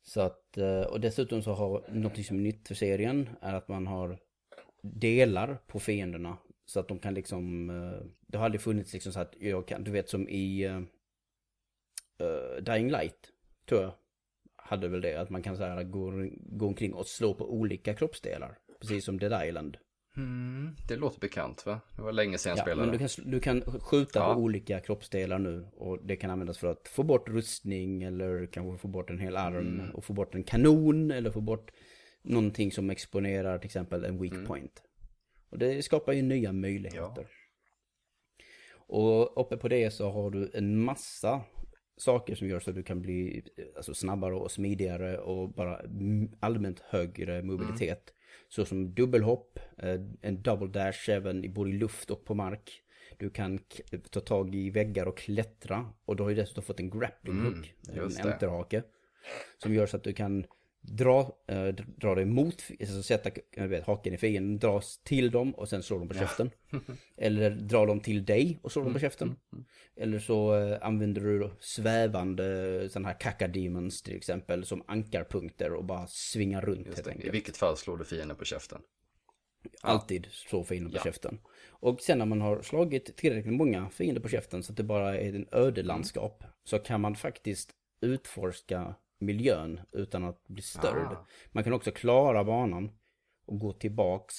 Så 0.03 0.21
att, 0.21 0.59
och 0.89 1.01
dessutom 1.01 1.43
så 1.43 1.53
har 1.53 1.85
något 1.93 2.27
som 2.27 2.39
är 2.39 2.43
nytt 2.43 2.69
för 2.69 2.75
serien 2.75 3.29
är 3.41 3.55
att 3.55 3.69
man 3.69 3.87
har 3.87 4.19
delar 4.83 5.59
på 5.67 5.79
fienderna. 5.79 6.37
Så 6.67 6.81
att 6.81 6.89
de 6.89 6.99
kan 6.99 7.15
liksom, 7.15 7.67
det 8.27 8.39
har 8.39 8.45
aldrig 8.45 8.61
funnits 8.61 8.93
liksom 8.93 9.13
så 9.13 9.21
att 9.21 9.35
jag 9.39 9.69
kan, 9.69 9.85
du 9.85 9.91
vet 9.91 10.09
som 10.09 10.29
i 10.29 10.71
uh, 12.21 12.63
Dying 12.63 12.91
Light, 12.91 13.33
tror 13.69 13.83
jag, 13.83 13.93
hade 14.57 14.89
väl 14.89 15.01
det. 15.01 15.21
Att 15.21 15.31
man 15.31 15.43
kan 15.43 15.57
så 15.57 15.63
här, 15.63 15.83
gå, 15.83 16.13
gå 16.41 16.67
omkring 16.67 16.95
och 16.95 17.07
slå 17.07 17.35
på 17.35 17.53
olika 17.53 17.95
kroppsdelar. 17.95 18.59
Precis 18.81 19.05
som 19.05 19.19
Dead 19.19 19.49
Island. 19.49 19.77
Mm, 20.17 20.77
det 20.89 20.97
låter 20.97 21.21
bekant 21.21 21.67
va? 21.67 21.81
Det 21.97 22.03
var 22.03 22.13
länge 22.13 22.39
sedan 22.39 22.51
jag 22.51 22.59
ja, 22.59 22.63
spelade. 22.63 22.91
Men 22.91 22.99
du, 22.99 23.09
kan, 23.09 23.31
du 23.31 23.41
kan 23.41 23.81
skjuta 23.81 24.19
ja. 24.19 24.35
på 24.35 24.41
olika 24.41 24.81
kroppsdelar 24.81 25.39
nu. 25.39 25.69
Och 25.77 25.99
det 26.03 26.17
kan 26.17 26.31
användas 26.31 26.59
för 26.59 26.67
att 26.67 26.89
få 26.89 27.03
bort 27.03 27.29
rustning 27.29 28.03
eller 28.03 28.47
kanske 28.47 28.79
få 28.79 28.89
bort 28.89 29.11
en 29.11 29.19
hel 29.19 29.37
arm. 29.37 29.81
Mm. 29.81 29.91
Och 29.91 30.05
få 30.05 30.13
bort 30.13 30.35
en 30.35 30.45
kanon 30.45 31.11
eller 31.11 31.31
få 31.31 31.41
bort 31.41 31.71
någonting 32.23 32.73
som 32.73 32.91
exponerar 32.91 33.59
till 33.59 33.67
exempel 33.67 34.05
en 34.05 34.23
weak 34.23 34.33
mm. 34.33 34.47
point. 34.47 34.83
Och 35.51 35.59
det 35.59 35.83
skapar 35.83 36.13
ju 36.13 36.23
nya 36.23 36.53
möjligheter. 36.53 37.27
Ja. 37.29 37.35
Och 38.77 39.41
uppe 39.41 39.57
på 39.57 39.69
det 39.69 39.91
så 39.91 40.11
har 40.11 40.31
du 40.31 40.51
en 40.55 40.81
massa 40.81 41.41
saker 41.99 42.35
som 42.35 42.49
gör 42.49 42.61
så 42.61 42.71
att 42.71 42.77
du 42.77 42.83
kan 42.83 43.03
bli 43.03 43.43
alltså, 43.77 43.95
snabbare 43.95 44.35
och 44.35 44.51
smidigare 44.51 45.19
och 45.19 45.49
bara 45.49 45.81
allmänt 46.41 46.81
högre 46.81 47.43
mobilitet. 47.43 48.09
Mm. 48.09 48.15
Så 48.49 48.65
som 48.65 48.95
dubbelhopp, 48.95 49.59
eh, 49.79 50.01
en 50.21 50.43
double 50.43 50.69
dash 50.69 51.11
även 51.11 51.53
både 51.53 51.71
i 51.71 51.73
luft 51.73 52.11
och 52.11 52.25
på 52.25 52.35
mark. 52.35 52.83
Du 53.19 53.31
kan 53.31 53.59
ta 54.11 54.21
tag 54.21 54.55
i 54.55 54.71
väggar 54.71 55.07
och 55.07 55.19
klättra. 55.19 55.87
Och 56.05 56.17
du 56.17 56.23
har 56.23 56.31
ju 56.31 56.37
dessutom 56.37 56.63
fått 56.63 56.81
en 56.81 56.91
grappling 56.91 57.41
hook, 57.41 57.75
mm, 57.89 58.05
en 58.05 58.27
enterhake. 58.27 58.83
Som 59.59 59.75
gör 59.75 59.87
så 59.87 59.97
att 59.97 60.05
du 60.05 60.13
kan 60.13 60.45
dra, 60.97 61.37
äh, 61.47 61.69
dra 61.97 62.15
dig 62.15 62.25
mot, 62.25 62.65
alltså 62.81 63.03
sätta 63.03 63.31
vet, 63.57 63.85
haken 63.85 64.15
i 64.15 64.17
fienden, 64.17 64.59
dras 64.59 64.99
till 65.05 65.31
dem 65.31 65.55
och 65.55 65.69
sen 65.69 65.83
slå 65.83 65.99
dem 65.99 66.09
på 66.09 66.15
ja. 66.15 66.21
käften. 66.21 66.51
Eller 67.17 67.51
dra 67.51 67.87
dem 67.87 68.01
till 68.01 68.25
dig 68.25 68.59
och 68.63 68.73
slå 68.73 68.83
dem 68.83 68.93
på 68.93 68.99
mm, 68.99 69.11
käften. 69.11 69.29
Mm, 69.29 69.39
mm. 69.53 69.65
Eller 69.97 70.19
så 70.19 70.55
äh, 70.55 70.79
använder 70.83 71.21
du 71.21 71.51
svävande 71.61 72.89
sådana 72.91 73.09
här 73.09 73.21
kakademons 73.21 74.03
till 74.03 74.17
exempel 74.17 74.65
som 74.65 74.83
ankarpunkter 74.87 75.73
och 75.73 75.85
bara 75.85 76.07
svingar 76.07 76.61
runt 76.61 76.87
helt 76.87 77.09
enkelt. 77.09 77.27
I 77.27 77.31
vilket 77.31 77.57
fall 77.57 77.77
slår 77.77 77.97
du 77.97 78.05
fienden 78.05 78.37
på 78.37 78.45
käften. 78.45 78.81
Alltid 79.83 80.27
slå 80.31 80.65
fienden 80.65 80.93
på 80.93 80.99
ja. 80.99 81.05
käften. 81.05 81.39
Och 81.69 82.01
sen 82.01 82.19
när 82.19 82.27
man 82.27 82.41
har 82.41 82.63
slagit 82.63 83.17
tillräckligt 83.17 83.55
många 83.55 83.91
fiender 83.91 84.21
på 84.21 84.29
käften 84.29 84.63
så 84.63 84.73
att 84.73 84.77
det 84.77 84.83
bara 84.83 85.19
är 85.19 85.35
en 85.35 85.49
ödelandskap. 85.53 86.43
Mm. 86.43 86.53
Så 86.65 86.79
kan 86.79 87.01
man 87.01 87.17
faktiskt 87.17 87.71
utforska 88.01 88.95
miljön 89.19 89.81
utan 89.93 90.25
att 90.25 90.49
bli 90.49 90.63
störd. 90.63 91.13
Ah. 91.13 91.27
Man 91.53 91.65
kan 91.65 91.73
också 91.73 91.91
klara 91.91 92.45
banan 92.45 92.91
och 93.47 93.59
gå 93.59 93.73
tillbaks. 93.73 94.35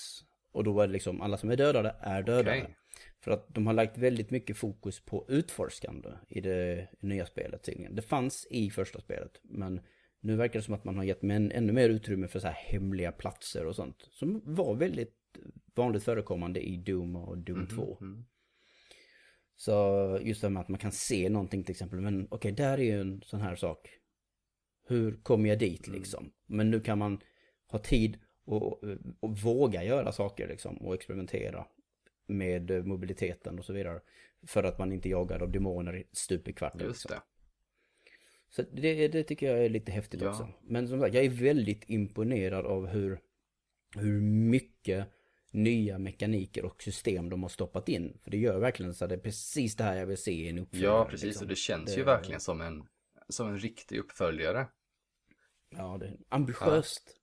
Och 0.52 0.64
då 0.64 0.82
är 0.82 0.88
det 0.88 0.94
liksom 0.94 1.22
alla 1.22 1.38
som 1.38 1.50
är 1.50 1.56
dödade 1.56 1.96
är 2.00 2.24
dödade. 2.24 2.62
Okay. 2.62 2.74
För 3.22 3.32
att 3.32 3.48
de 3.50 3.68
har 3.68 3.74
lagt 3.74 3.98
väldigt 3.98 4.32
mycket 4.32 4.58
fokus 4.58 5.06
på 5.06 5.26
utforskande 5.30 6.10
i 6.28 6.42
det 6.42 6.88
nya 7.00 7.26
spelet 7.26 7.64
tydligen. 7.64 7.96
Det 7.96 8.02
fanns 8.02 8.48
i 8.50 8.70
första 8.70 9.00
spelet, 9.00 9.32
men 9.44 9.82
nu 10.22 10.36
verkar 10.36 10.60
det 10.60 10.64
som 10.64 10.74
att 10.74 10.84
man 10.84 10.98
har 10.98 11.04
gett 11.04 11.22
män 11.22 11.52
ännu 11.52 11.74
mer 11.74 11.90
utrymme 11.90 12.28
för 12.28 12.40
så 12.40 12.48
här 12.48 12.54
hemliga 12.54 13.12
platser 13.12 13.66
och 13.66 13.76
sånt. 13.76 14.08
Som 14.12 14.42
var 14.46 14.76
väldigt 14.76 15.16
vanligt 15.76 16.04
förekommande 16.04 16.60
i 16.60 16.78
Doom 16.78 17.16
och 17.16 17.38
Doom 17.38 17.58
mm 17.58 17.68
-hmm. 17.68 17.76
2. 17.76 17.98
Mm. 18.02 18.26
Så 19.56 20.20
just 20.22 20.42
det 20.42 20.50
med 20.50 20.62
att 20.62 20.70
man 20.70 20.80
kan 20.80 20.92
se 20.92 21.30
någonting 21.30 21.64
till 21.64 21.72
exempel. 21.72 22.02
Men 22.02 22.26
okej, 22.26 22.36
okay, 22.36 22.52
där 22.52 22.78
är 22.78 22.84
ju 22.84 23.02
en 23.02 23.22
sån 23.22 23.42
här 23.42 23.56
sak. 23.56 23.90
Hur 24.90 25.24
kommer 25.24 25.50
jag 25.50 25.60
dit 25.60 25.88
mm. 25.88 26.00
liksom? 26.00 26.32
Men 26.46 26.72
nu 26.72 26.80
kan 26.80 26.98
man 26.98 27.22
ha 27.68 27.80
tid 27.80 28.18
och, 28.46 28.84
och 29.20 29.38
våga 29.38 29.84
göra 29.84 30.12
saker 30.12 30.48
liksom 30.48 30.78
och 30.78 30.94
experimentera 30.94 31.66
med 32.28 32.86
mobiliteten 32.86 33.60
och 33.60 33.66
så 33.66 33.74
vidare. 33.74 34.02
För 34.48 34.64
att 34.64 34.80
man 34.80 34.92
inte 34.92 35.10
jagar 35.10 35.40
av 35.40 35.52
demoner 35.52 36.04
stup 36.12 36.48
i 36.48 36.54
kvart. 36.54 36.82
Just 36.82 36.86
liksom. 36.86 37.12
det. 37.12 37.22
Så 38.50 38.62
det, 38.62 39.08
det 39.08 39.24
tycker 39.24 39.52
jag 39.52 39.66
är 39.66 39.70
lite 39.70 39.92
häftigt 39.92 40.22
ja. 40.22 40.30
också. 40.30 40.50
Men 40.62 40.88
som 40.88 41.00
sagt, 41.00 41.14
jag 41.16 41.26
är 41.26 41.30
väldigt 41.30 41.90
imponerad 41.90 42.66
av 42.66 42.88
hur, 42.88 43.20
hur 43.96 44.22
mycket 44.22 45.08
nya 45.52 45.98
mekaniker 45.98 46.66
och 46.66 46.84
system 46.84 47.30
de 47.30 47.42
har 47.42 47.50
stoppat 47.50 47.90
in. 47.90 48.18
För 48.24 48.32
det 48.32 48.38
gör 48.38 48.60
verkligen 48.60 48.94
så 48.94 49.06
att 49.06 49.10
det 49.10 49.16
är 49.16 49.20
precis 49.20 49.76
det 49.76 49.84
här 49.84 49.96
jag 49.96 50.06
vill 50.06 50.18
se 50.18 50.32
i 50.32 50.50
en 50.50 50.60
uppföljare. 50.60 50.94
Ja, 50.94 51.06
precis. 51.06 51.26
Liksom. 51.26 51.46
Och 51.46 51.50
det 51.50 51.56
känns 51.56 51.94
det, 51.94 51.98
ju 51.98 52.04
verkligen 52.04 52.42
som 52.42 52.62
en, 52.62 52.84
som 53.30 53.48
en 53.48 53.60
riktig 53.60 53.98
uppföljare. 53.98 54.68
Ja, 55.70 55.98
det 56.00 56.06
är 56.06 56.18
ambitiöst. 56.30 57.04
Ja. 57.08 57.16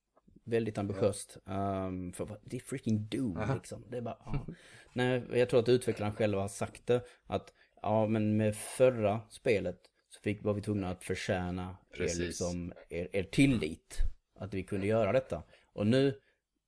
Väldigt 0.45 0.79
ambitiöst. 0.79 1.39
Um, 1.45 2.13
för 2.13 2.41
det 2.45 2.57
är 2.57 2.61
freaking 2.61 3.09
Doom 3.09 3.37
Aha. 3.37 3.55
liksom. 3.55 3.85
Det 3.91 3.97
är 3.97 4.01
bara, 4.03 4.19
ja. 4.25 4.47
Nej, 4.93 5.23
jag 5.33 5.49
tror 5.49 5.61
att 5.61 5.69
utvecklaren 5.69 6.13
själva 6.13 6.41
har 6.41 6.49
sagt 6.49 6.87
det. 6.87 7.07
Att 7.27 7.53
ja, 7.83 8.07
men 8.07 8.37
med 8.37 8.57
förra 8.57 9.21
spelet 9.31 9.81
så 10.09 10.21
fick, 10.21 10.45
var 10.45 10.55
vi 10.55 10.63
tvungna 10.63 10.91
att 10.91 11.05
förtjäna 11.05 11.77
er, 11.99 12.19
liksom, 12.19 12.73
er, 12.89 13.09
er 13.13 13.23
tillit. 13.23 13.99
Att 14.39 14.55
vi 14.55 14.63
kunde 14.63 14.87
göra 14.87 15.13
detta. 15.13 15.43
Och 15.73 15.87
nu, 15.87 16.21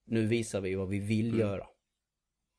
nu 0.04 0.26
visar 0.26 0.60
vi 0.60 0.74
vad 0.74 0.88
vi 0.88 0.98
vill 0.98 1.28
mm. 1.28 1.40
göra. 1.40 1.66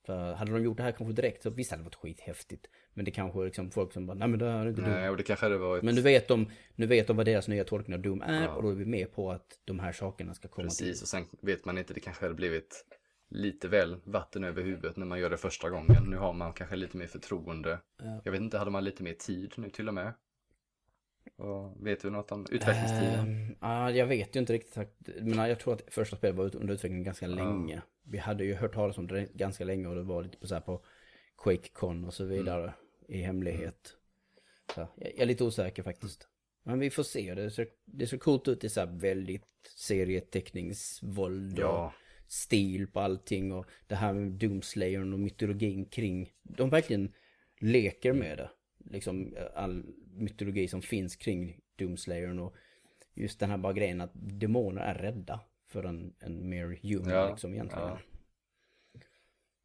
För 0.05 0.33
hade 0.33 0.51
de 0.51 0.63
gjort 0.63 0.77
det 0.77 0.83
här 0.83 0.91
kanske 0.91 1.13
direkt 1.13 1.43
så 1.43 1.49
visst 1.49 1.71
hade 1.71 1.83
det 1.83 1.85
varit 1.85 1.95
skithäftigt. 1.95 2.67
Men 2.99 3.05
det 3.05 3.11
kanske 3.11 3.41
är 3.41 3.45
liksom 3.45 3.71
folk 3.71 3.93
som 3.93 4.05
bara, 4.05 4.13
nej 4.13 4.27
men 4.27 4.39
det 4.39 4.51
här 4.51 4.65
är 4.65 4.69
inte 4.69 4.81
Nej, 4.81 5.09
och 5.09 5.17
det 5.17 5.23
kanske 5.23 5.45
hade 5.45 5.57
varit... 5.57 5.83
Men 5.83 5.95
nu 5.95 6.01
vet 6.01 6.27
de, 6.27 6.51
nu 6.75 6.85
vet 6.85 7.07
de 7.07 7.17
vad 7.17 7.25
deras 7.25 7.47
nya 7.47 7.63
tolkning 7.63 7.95
av 7.95 8.01
Doom 8.01 8.21
är 8.21 8.43
ja. 8.43 8.49
och 8.49 8.63
då 8.63 8.69
är 8.69 8.73
vi 8.73 8.85
med 8.85 9.11
på 9.11 9.31
att 9.31 9.59
de 9.65 9.79
här 9.79 9.91
sakerna 9.91 10.33
ska 10.33 10.47
komma 10.47 10.65
Precis, 10.65 10.77
till. 10.77 10.87
Precis, 10.87 11.01
och 11.01 11.07
sen 11.07 11.25
vet 11.41 11.65
man 11.65 11.77
inte, 11.77 11.93
det 11.93 11.99
kanske 11.99 12.25
hade 12.25 12.35
blivit 12.35 12.85
lite 13.29 13.67
väl 13.67 13.97
vatten 14.03 14.43
över 14.43 14.63
huvudet 14.63 14.97
när 14.97 15.05
man 15.05 15.19
gör 15.19 15.29
det 15.29 15.37
första 15.37 15.69
gången. 15.69 16.03
Nu 16.09 16.17
har 16.17 16.33
man 16.33 16.53
kanske 16.53 16.75
lite 16.75 16.97
mer 16.97 17.07
förtroende. 17.07 17.79
Ja. 18.03 18.21
Jag 18.23 18.31
vet 18.31 18.41
inte, 18.41 18.57
hade 18.57 18.71
man 18.71 18.83
lite 18.83 19.03
mer 19.03 19.13
tid 19.13 19.53
nu 19.57 19.69
till 19.69 19.87
och 19.87 19.93
med? 19.93 20.13
Och 21.37 21.87
vet 21.87 22.01
du 22.01 22.09
något 22.09 22.31
om 22.31 22.45
utvecklingstiden? 22.51 23.55
Uh, 23.63 23.97
jag 23.97 24.07
vet 24.07 24.35
ju 24.35 24.39
inte 24.39 24.53
riktigt. 24.53 24.77
Men 25.21 25.49
jag 25.49 25.59
tror 25.59 25.73
att 25.73 25.93
första 25.93 26.15
spelet 26.15 26.35
var 26.35 26.55
under 26.55 26.73
utveckling 26.73 27.03
ganska 27.03 27.27
uh. 27.27 27.35
länge. 27.35 27.81
Vi 28.03 28.17
hade 28.17 28.43
ju 28.43 28.55
hört 28.55 28.73
talas 28.73 28.97
om 28.97 29.07
det 29.07 29.27
ganska 29.33 29.65
länge 29.65 29.87
och 29.87 29.95
det 29.95 30.03
var 30.03 30.23
lite 30.23 30.37
på 30.37 30.47
så 30.47 30.53
här 30.53 30.61
på 30.61 30.81
QuakeCon 31.43 32.05
och 32.05 32.13
så 32.13 32.25
vidare 32.25 32.63
mm. 32.63 32.73
I 33.09 33.21
hemlighet. 33.21 33.95
Så, 34.75 34.87
jag 34.95 35.19
är 35.19 35.25
lite 35.25 35.43
osäker 35.43 35.83
faktiskt. 35.83 36.27
Men 36.63 36.79
vi 36.79 36.89
får 36.89 37.03
se. 37.03 37.33
Det 37.33 37.51
ser, 37.51 37.67
det 37.85 38.07
ser 38.07 38.17
coolt 38.17 38.47
ut 38.47 38.63
i 38.63 38.69
så 38.69 38.79
här 38.79 38.87
väldigt 38.87 39.45
serieteckningsvåld 39.75 41.59
ja. 41.59 41.85
och 41.85 41.91
stil 42.31 42.87
på 42.87 42.99
allting. 42.99 43.51
Och 43.51 43.65
det 43.87 43.95
här 43.95 44.13
med 44.13 44.31
Doomslayern 44.31 45.13
och 45.13 45.19
mytologin 45.19 45.85
kring. 45.85 46.31
De 46.43 46.69
verkligen 46.69 47.13
leker 47.59 48.13
med 48.13 48.37
det. 48.37 48.49
Liksom 48.89 49.35
all 49.55 49.85
mytologi 50.13 50.67
som 50.67 50.81
finns 50.81 51.15
kring 51.15 51.59
Doomslayern 51.75 52.39
och 52.39 52.55
just 53.13 53.39
den 53.39 53.49
här 53.49 53.57
bara 53.57 53.73
grejen 53.73 54.01
att 54.01 54.11
demoner 54.13 54.81
är 54.81 54.95
rädda 54.95 55.39
för 55.67 55.83
en, 55.83 56.13
en 56.19 56.49
mer 56.49 56.79
human 56.81 57.13
ja, 57.13 57.29
liksom 57.29 57.53
egentligen. 57.53 57.87
Ja. 57.87 57.99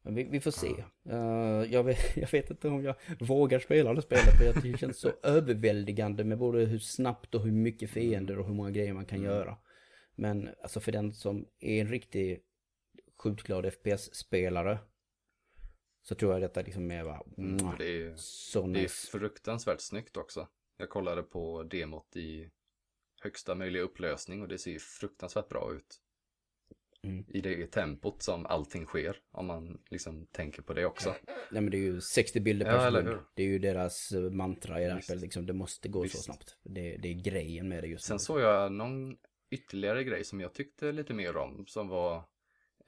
Men 0.05 0.15
vi, 0.15 0.23
vi, 0.23 0.39
får 0.39 0.51
se. 0.51 0.83
Uh, 1.09 1.73
jag, 1.73 1.83
vet, 1.83 1.97
jag, 2.17 2.31
vet, 2.31 2.49
inte 2.49 2.67
om 2.67 2.83
jag 2.83 2.95
vågar 3.19 3.59
spela 3.59 3.93
det 3.93 4.01
spelet 4.01 4.37
för 4.37 4.71
det 4.71 4.77
känns 4.77 4.99
så 4.99 5.11
överväldigande 5.23 6.23
med 6.23 6.37
både 6.37 6.65
hur 6.65 6.79
snabbt 6.79 7.35
och 7.35 7.41
hur 7.41 7.51
mycket 7.51 7.89
fiender 7.89 8.39
och 8.39 8.47
hur 8.47 8.53
många 8.53 8.71
grejer 8.71 8.93
man 8.93 9.05
kan 9.05 9.19
mm. 9.19 9.31
göra. 9.31 9.57
Men 10.15 10.49
alltså 10.63 10.79
för 10.79 10.91
den 10.91 11.13
som 11.13 11.47
är 11.59 11.81
en 11.81 11.87
riktig 11.87 12.41
skjutglad 13.17 13.73
FPS-spelare 13.73 14.79
så 16.01 16.15
tror 16.15 16.33
jag 16.33 16.41
detta 16.41 16.61
liksom 16.61 16.91
är 16.91 17.03
bara... 17.03 17.21
Mm, 17.37 17.57
det 17.77 18.03
är, 18.03 18.13
så 18.17 18.67
det 18.67 18.83
är 18.83 18.87
fruktansvärt 18.87 19.81
snyggt 19.81 20.17
också. 20.17 20.47
Jag 20.77 20.89
kollade 20.89 21.23
på 21.23 21.63
demot 21.63 22.15
i 22.15 22.49
högsta 23.21 23.55
möjliga 23.55 23.83
upplösning 23.83 24.41
och 24.41 24.47
det 24.47 24.57
ser 24.57 24.79
fruktansvärt 24.79 25.49
bra 25.49 25.73
ut. 25.73 26.01
Mm. 27.05 27.25
I 27.27 27.41
det 27.41 27.67
tempot 27.71 28.21
som 28.21 28.45
allting 28.45 28.85
sker, 28.85 29.17
om 29.31 29.45
man 29.45 29.81
liksom 29.89 30.27
tänker 30.27 30.61
på 30.61 30.73
det 30.73 30.85
också. 30.85 31.15
Nej 31.51 31.61
men 31.61 31.69
det 31.69 31.77
är 31.77 31.81
ju 31.81 32.01
60 32.01 32.39
bilder 32.39 32.65
per 32.65 32.73
ja, 32.73 32.91
sekund. 32.91 33.19
Det 33.33 33.43
är 33.43 33.47
ju 33.47 33.59
deras 33.59 34.11
eh, 34.11 34.21
mantra 34.21 34.81
i 34.81 34.85
det 34.85 35.01
här 35.09 35.15
liksom 35.15 35.45
det 35.45 35.53
måste 35.53 35.89
gå 35.89 36.01
Visst. 36.01 36.15
så 36.17 36.21
snabbt. 36.23 36.57
Det, 36.63 36.97
det, 36.97 37.07
är 37.07 37.13
grejen 37.13 37.69
med 37.69 37.83
det 37.83 37.87
just 37.87 38.05
Sen 38.05 38.15
nu. 38.15 38.19
såg 38.19 38.39
jag 38.39 38.71
någon 38.71 39.17
ytterligare 39.51 40.03
grej 40.03 40.23
som 40.23 40.41
jag 40.41 40.53
tyckte 40.53 40.91
lite 40.91 41.13
mer 41.13 41.37
om, 41.37 41.65
som 41.67 41.87
var, 41.87 42.15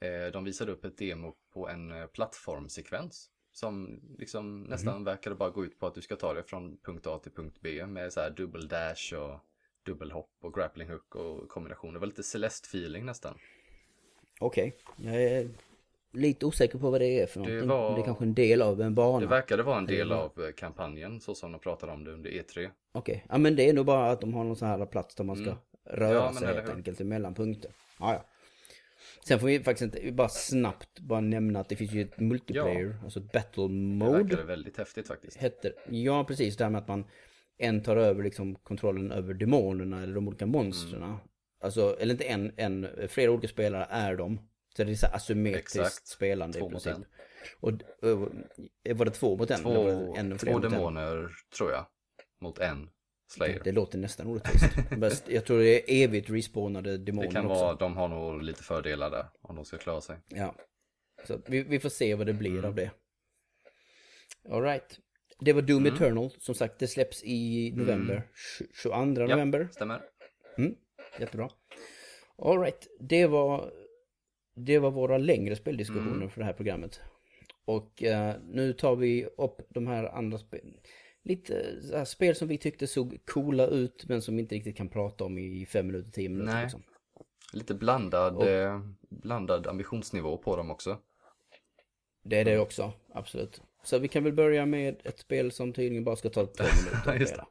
eh, 0.00 0.32
de 0.32 0.44
visade 0.44 0.72
upp 0.72 0.84
ett 0.84 0.98
demo 0.98 1.36
på 1.52 1.68
en 1.68 1.92
eh, 1.92 2.06
plattformsekvens 2.06 3.30
Som 3.52 4.00
liksom 4.18 4.62
nästan 4.62 4.94
Mhm. 4.94 5.04
verkade 5.04 5.36
bara 5.36 5.50
gå 5.50 5.64
ut 5.64 5.78
på 5.78 5.86
att 5.86 5.94
du 5.94 6.00
ska 6.02 6.16
ta 6.16 6.34
dig 6.34 6.42
från 6.42 6.78
punkt 6.78 7.06
A 7.06 7.18
till 7.22 7.32
punkt 7.32 7.58
B 7.60 7.86
med 7.86 8.12
så 8.12 8.20
här 8.20 8.30
dubbel 8.30 8.68
dash 8.68 9.14
och 9.14 9.40
dubbelhopp 9.86 10.30
och 10.40 10.54
grappling 10.54 10.88
hook 10.90 11.14
och 11.14 11.48
kombination. 11.48 11.92
Det 11.92 11.98
var 11.98 12.06
lite 12.06 12.22
Celeste 12.22 12.66
feeling 12.66 13.04
nästan. 13.06 13.38
Okej, 14.40 14.76
jag 14.96 15.22
är 15.22 15.48
lite 16.12 16.46
osäker 16.46 16.78
på 16.78 16.90
vad 16.90 17.00
det 17.00 17.20
är 17.20 17.26
för 17.26 17.40
någonting. 17.40 17.68
var- 17.68 17.94
Det 17.94 18.00
är 18.00 18.04
kanske 18.04 18.24
en 18.24 18.34
del 18.34 18.62
av 18.62 18.80
en 18.80 18.94
bana. 18.94 19.20
Det 19.20 19.26
verkade 19.26 19.62
vara 19.62 19.78
en 19.78 19.86
del 19.86 20.12
av 20.12 20.32
eh, 20.44 20.52
kampanjen 20.56 21.20
så 21.20 21.34
som 21.34 21.52
de 21.52 21.60
pratade 21.60 21.92
om 21.92 22.04
det 22.04 22.12
under 22.12 22.30
E 22.30 22.42
E3. 22.42 22.70
Okej, 22.92 23.24
ja 23.28 23.38
men 23.38 23.56
det 23.56 23.68
är 23.68 23.72
nog 23.72 23.86
bara 23.86 24.10
att 24.10 24.20
de 24.20 24.34
har 24.34 24.44
någon 24.44 24.56
sån 24.56 24.68
här 24.68 24.86
plats 24.86 25.14
där 25.14 25.24
man 25.24 25.36
ska 25.36 25.56
röra 25.84 26.06
Mm. 26.08 26.14
Ja, 26.16 26.24
men 26.24 26.34
sig 26.34 26.54
helt 26.54 26.68
enkelt 26.70 27.00
emellan 27.00 27.34
punkter. 27.34 27.70
Ja, 28.00 28.12
ja. 28.14 28.24
Sen 29.24 29.40
får 29.40 29.46
vi 29.46 29.60
faktiskt 29.60 29.94
inte, 29.94 30.12
bara 30.12 30.28
snabbt 30.28 31.00
bara 31.00 31.20
nämna 31.20 31.60
att 31.60 31.68
det 31.68 31.76
finns 31.76 31.92
ju 31.92 32.02
ett 32.02 32.20
multiplayer, 32.20 32.96
alltså 33.04 33.20
battle 33.20 33.62
Det 33.62 33.68
mode. 33.68 34.12
verkade 34.22 34.42
väldigt 34.44 34.76
häftigt 34.76 35.06
faktiskt. 35.08 35.36
Heter, 35.36 35.72
ja 35.90 36.24
precis, 36.24 36.56
det 36.56 36.64
här 36.64 36.70
med 36.70 36.78
att 36.82 36.88
man 36.88 37.04
en 37.58 37.82
tar 37.82 37.96
över 37.96 38.22
liksom 38.24 38.54
kontrollen 38.54 39.12
över 39.12 39.34
demonerna 39.34 40.02
eller 40.02 40.14
de 40.14 40.28
olika 40.28 40.46
monstren. 40.46 41.02
Mm. 41.02 41.16
Alltså, 41.60 41.96
eller 42.00 42.14
inte 42.14 42.24
en, 42.24 42.52
en, 42.56 42.88
flera 43.08 43.30
olika 43.30 43.48
spelare 43.48 43.86
är 43.90 44.16
de. 44.16 44.40
Så 44.76 44.84
det 44.84 44.90
är 44.92 44.94
så 44.94 45.06
här 45.06 45.14
asymmetriskt 45.16 45.76
Exakt. 45.76 46.06
spelande 46.06 46.58
Två 46.58 46.66
i 46.66 46.70
princip. 46.70 46.94
en. 46.94 47.04
Och, 47.60 47.68
och 48.10 48.18
var 48.96 49.04
det 49.04 49.10
två 49.10 49.36
mot 49.36 49.50
en? 49.50 49.60
Två, 49.62 49.84
det 50.14 50.38
fler 50.38 50.52
två 50.52 50.56
en? 50.56 50.62
demoner 50.72 51.28
tror 51.56 51.70
jag. 51.70 51.86
Mot 52.40 52.58
en 52.58 52.88
Slayer. 53.30 53.60
Det 53.64 53.72
låter 53.72 53.98
nästan 53.98 54.26
orättvist. 54.26 55.24
Jag 55.28 55.44
tror 55.44 55.58
det 55.58 55.90
är 55.92 56.04
evigt 56.04 56.30
respawnade 56.30 56.98
demoner 56.98 57.28
Det 57.28 57.34
kan 57.34 57.46
också. 57.46 57.60
vara, 57.64 57.74
de 57.74 57.96
har 57.96 58.08
nog 58.08 58.42
lite 58.42 58.62
fördelar 58.62 59.10
där 59.10 59.26
om 59.42 59.56
de 59.56 59.64
ska 59.64 59.78
klara 59.78 60.00
sig. 60.00 60.16
Ja. 60.28 60.54
Så 61.26 61.40
vi, 61.46 61.62
vi 61.62 61.80
får 61.80 61.88
se 61.88 62.14
vad 62.14 62.26
det 62.26 62.32
blir 62.32 62.50
Mm. 62.52 62.64
av 62.64 62.74
det. 62.74 62.90
Alright. 64.50 64.98
Det 65.40 65.52
var 65.52 65.62
Doom 65.62 65.86
Eternal. 65.86 66.30
Som 66.38 66.54
sagt, 66.54 66.78
det 66.78 66.86
släpps 66.86 67.24
i 67.24 67.72
november. 67.76 68.22
Tj- 68.60 68.66
22 68.82 69.04
november. 69.26 69.68
Stämmer? 69.72 70.00
Jättebra. 71.20 71.50
Alright. 72.42 72.88
Det 73.00 73.26
var, 73.26 73.72
det 74.56 74.78
var 74.78 74.90
våra 74.90 75.18
längre 75.18 75.56
speldiskussioner 75.56 76.16
Mm. 76.16 76.30
för 76.30 76.40
det 76.40 76.44
här 76.44 76.52
programmet. 76.52 77.00
Och 77.64 78.02
eh, 78.02 78.34
nu 78.42 78.72
tar 78.72 78.96
vi 78.96 79.24
upp 79.24 79.60
de 79.68 79.86
här 79.86 80.04
andra 80.04 80.38
spel. 80.38 80.80
Lite 81.22 81.78
här, 81.92 82.04
spel 82.04 82.34
som 82.34 82.48
vi 82.48 82.58
tyckte 82.58 82.86
såg 82.86 83.18
coola 83.26 83.66
ut 83.66 84.04
men 84.08 84.22
som 84.22 84.36
vi 84.36 84.42
inte 84.42 84.54
riktigt 84.54 84.76
kan 84.76 84.88
prata 84.88 85.24
om 85.24 85.38
i 85.38 85.66
fem 85.66 85.86
minuter, 85.86 86.10
tio 86.10 86.28
minuter. 86.28 86.52
Nej. 86.52 86.62
Liksom. 86.62 86.82
Lite 87.52 87.74
blandad, 87.74 88.48
eh, 88.48 88.80
blandad 89.08 89.66
ambitionsnivå 89.66 90.36
på 90.36 90.56
dem 90.56 90.70
också. 90.70 90.98
Det 92.24 92.38
är 92.38 92.44
det 92.44 92.58
också, 92.58 92.92
absolut. 93.14 93.62
Så 93.84 93.98
vi 93.98 94.08
kan 94.08 94.24
väl 94.24 94.32
börja 94.32 94.66
med 94.66 95.00
ett 95.04 95.18
spel 95.18 95.52
som 95.52 95.72
tydligen 95.72 96.04
bara 96.04 96.16
ska 96.16 96.28
ta 96.30 96.46
12 96.46 96.68
minuter 96.84 97.22
att 97.22 97.28
spela. 97.28 97.46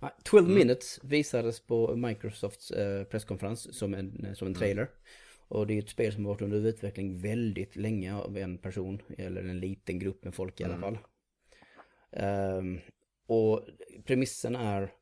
Nej, 0.00 0.10
12 0.24 0.48
minutes 0.48 1.00
visades 1.02 1.60
på 1.60 1.96
Microsofts 1.96 2.70
eh, 2.70 3.04
presskonferens 3.04 3.78
som 3.78 3.94
en, 3.94 4.34
som 4.34 4.46
en 4.46 4.54
trailer. 4.54 4.90
Och 5.48 5.66
det 5.66 5.74
är 5.74 5.78
ett 5.78 5.88
spel 5.88 6.12
som 6.12 6.24
har 6.24 6.32
varit 6.32 6.42
under 6.42 6.66
utveckling 6.66 7.20
väldigt 7.20 7.76
länge 7.76 8.14
av 8.14 8.38
en 8.38 8.58
person, 8.58 9.02
eller 9.18 9.42
en 9.42 9.60
liten 9.60 9.98
grupp 9.98 10.24
med 10.24 10.34
folk 10.34 10.60
i 10.60 10.64
alla 10.64 10.78
fall. 10.78 10.98
Ehm, 12.12 12.80
och 13.26 13.66
premissen 14.04 14.56
är 14.56 14.92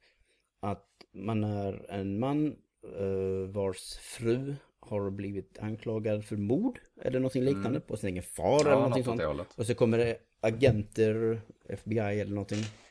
att 0.61 0.87
man 1.13 1.45
är 1.45 1.91
en 1.91 2.19
man 2.19 2.57
eh, 2.99 3.51
vars 3.51 3.97
fru 3.97 4.55
har 4.81 5.11
blivit 5.11 5.59
anklagad 5.59 6.25
för 6.25 6.37
mord 6.37 6.81
eller 7.03 7.19
någonting 7.19 7.43
liknande 7.43 7.81
på 7.81 7.97
sin 7.97 8.11
egen 8.11 8.23
far 8.23 8.61
eller 8.61 8.71
Ja, 8.71 8.77
någonting 8.77 9.05
något 9.05 9.37
sånt. 9.37 9.49
Och 9.59 9.67
så 9.67 9.75
kommer 9.75 9.99
det 9.99 10.19
agenter, 10.41 11.41
FBI 11.69 11.99
eller 12.21 12.33
någonting 12.33 12.59
eh, 12.59 12.88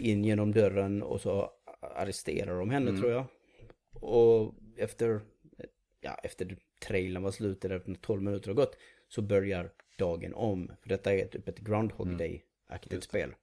in 0.00 0.24
genom 0.24 0.52
dörren 0.52 1.02
och 1.02 1.20
så 1.20 1.50
arresterar 1.80 2.58
de 2.58 2.70
henne 2.70 2.90
tror 2.98 3.10
jag. 3.10 3.24
Och 3.92 4.54
efter, 4.76 5.20
ja, 6.00 6.14
efter 6.22 6.56
trailern 6.86 7.22
var 7.22 7.30
slut 7.30 7.64
eller 7.64 7.76
efter 7.76 7.94
12 7.94 8.22
minuter 8.22 8.48
har 8.48 8.54
gått 8.54 8.76
så 9.08 9.22
börjar 9.22 9.70
dagen 9.98 10.34
om. 10.34 10.70
För 10.82 10.88
detta 10.88 11.14
är 11.14 11.26
typ 11.26 11.48
ett 11.48 11.58
Groundhog 11.58 12.06
Day-aktigt 12.18 13.04
spel. 13.04 13.34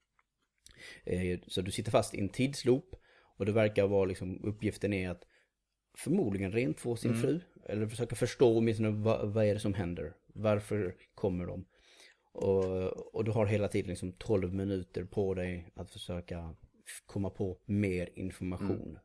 Eh, 1.03 1.39
Så 1.47 1.61
du 1.61 1.71
sitter 1.71 1.91
fast 1.91 2.13
i 2.15 2.19
en 2.19 2.29
tidsloop 2.29 2.95
och 3.37 3.45
det 3.45 3.51
verkar 3.51 3.87
vara 3.87 4.05
liksom 4.05 4.39
uppgiften 4.43 4.93
är 4.93 5.09
att 5.09 5.27
förmodligen 5.97 6.51
rent 6.51 6.79
få 6.79 6.95
sin 6.95 7.11
fru. 7.21 7.39
Eller 7.65 7.87
försöka 7.87 8.15
förstå 8.15 8.57
åtminstone 8.57 8.89
vad, 8.89 9.33
vad 9.33 9.45
är 9.45 9.53
det 9.53 9.59
som 9.59 9.73
händer. 9.73 10.13
Varför 10.27 10.95
kommer 11.15 11.45
de? 11.45 11.65
Och, 12.33 13.15
och 13.15 13.23
du 13.23 13.31
har 13.31 13.45
hela 13.45 13.67
tiden 13.67 13.89
liksom 13.89 14.11
12 14.11 14.53
minuter 14.53 15.03
på 15.03 15.33
dig 15.33 15.71
att 15.75 15.91
försöka 15.91 16.55
komma 17.05 17.29
på 17.29 17.59
mer 17.65 18.09
information. 18.15 18.99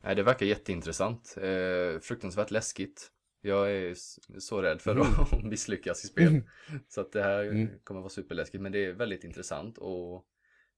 Nej, 0.00 0.16
det 0.16 0.22
verkar 0.22 0.46
jätteintressant. 0.46 1.36
Eh, 1.36 2.00
fruktansvärt 2.00 2.50
läskigt. 2.50 3.10
Jag 3.40 3.72
är 3.72 3.94
så 4.40 4.62
rädd 4.62 4.80
för 4.80 4.96
att 5.00 5.44
misslyckas 5.44 6.04
i 6.04 6.06
spel. 6.08 6.42
Så 6.88 7.00
att 7.00 7.12
det 7.12 7.22
här 7.22 7.68
kommer 7.84 8.00
vara 8.00 8.10
superläskigt. 8.10 8.62
Men 8.62 8.72
det 8.72 8.84
är 8.84 8.92
väldigt 8.92 9.24
intressant 9.24 9.78
och 9.78 10.26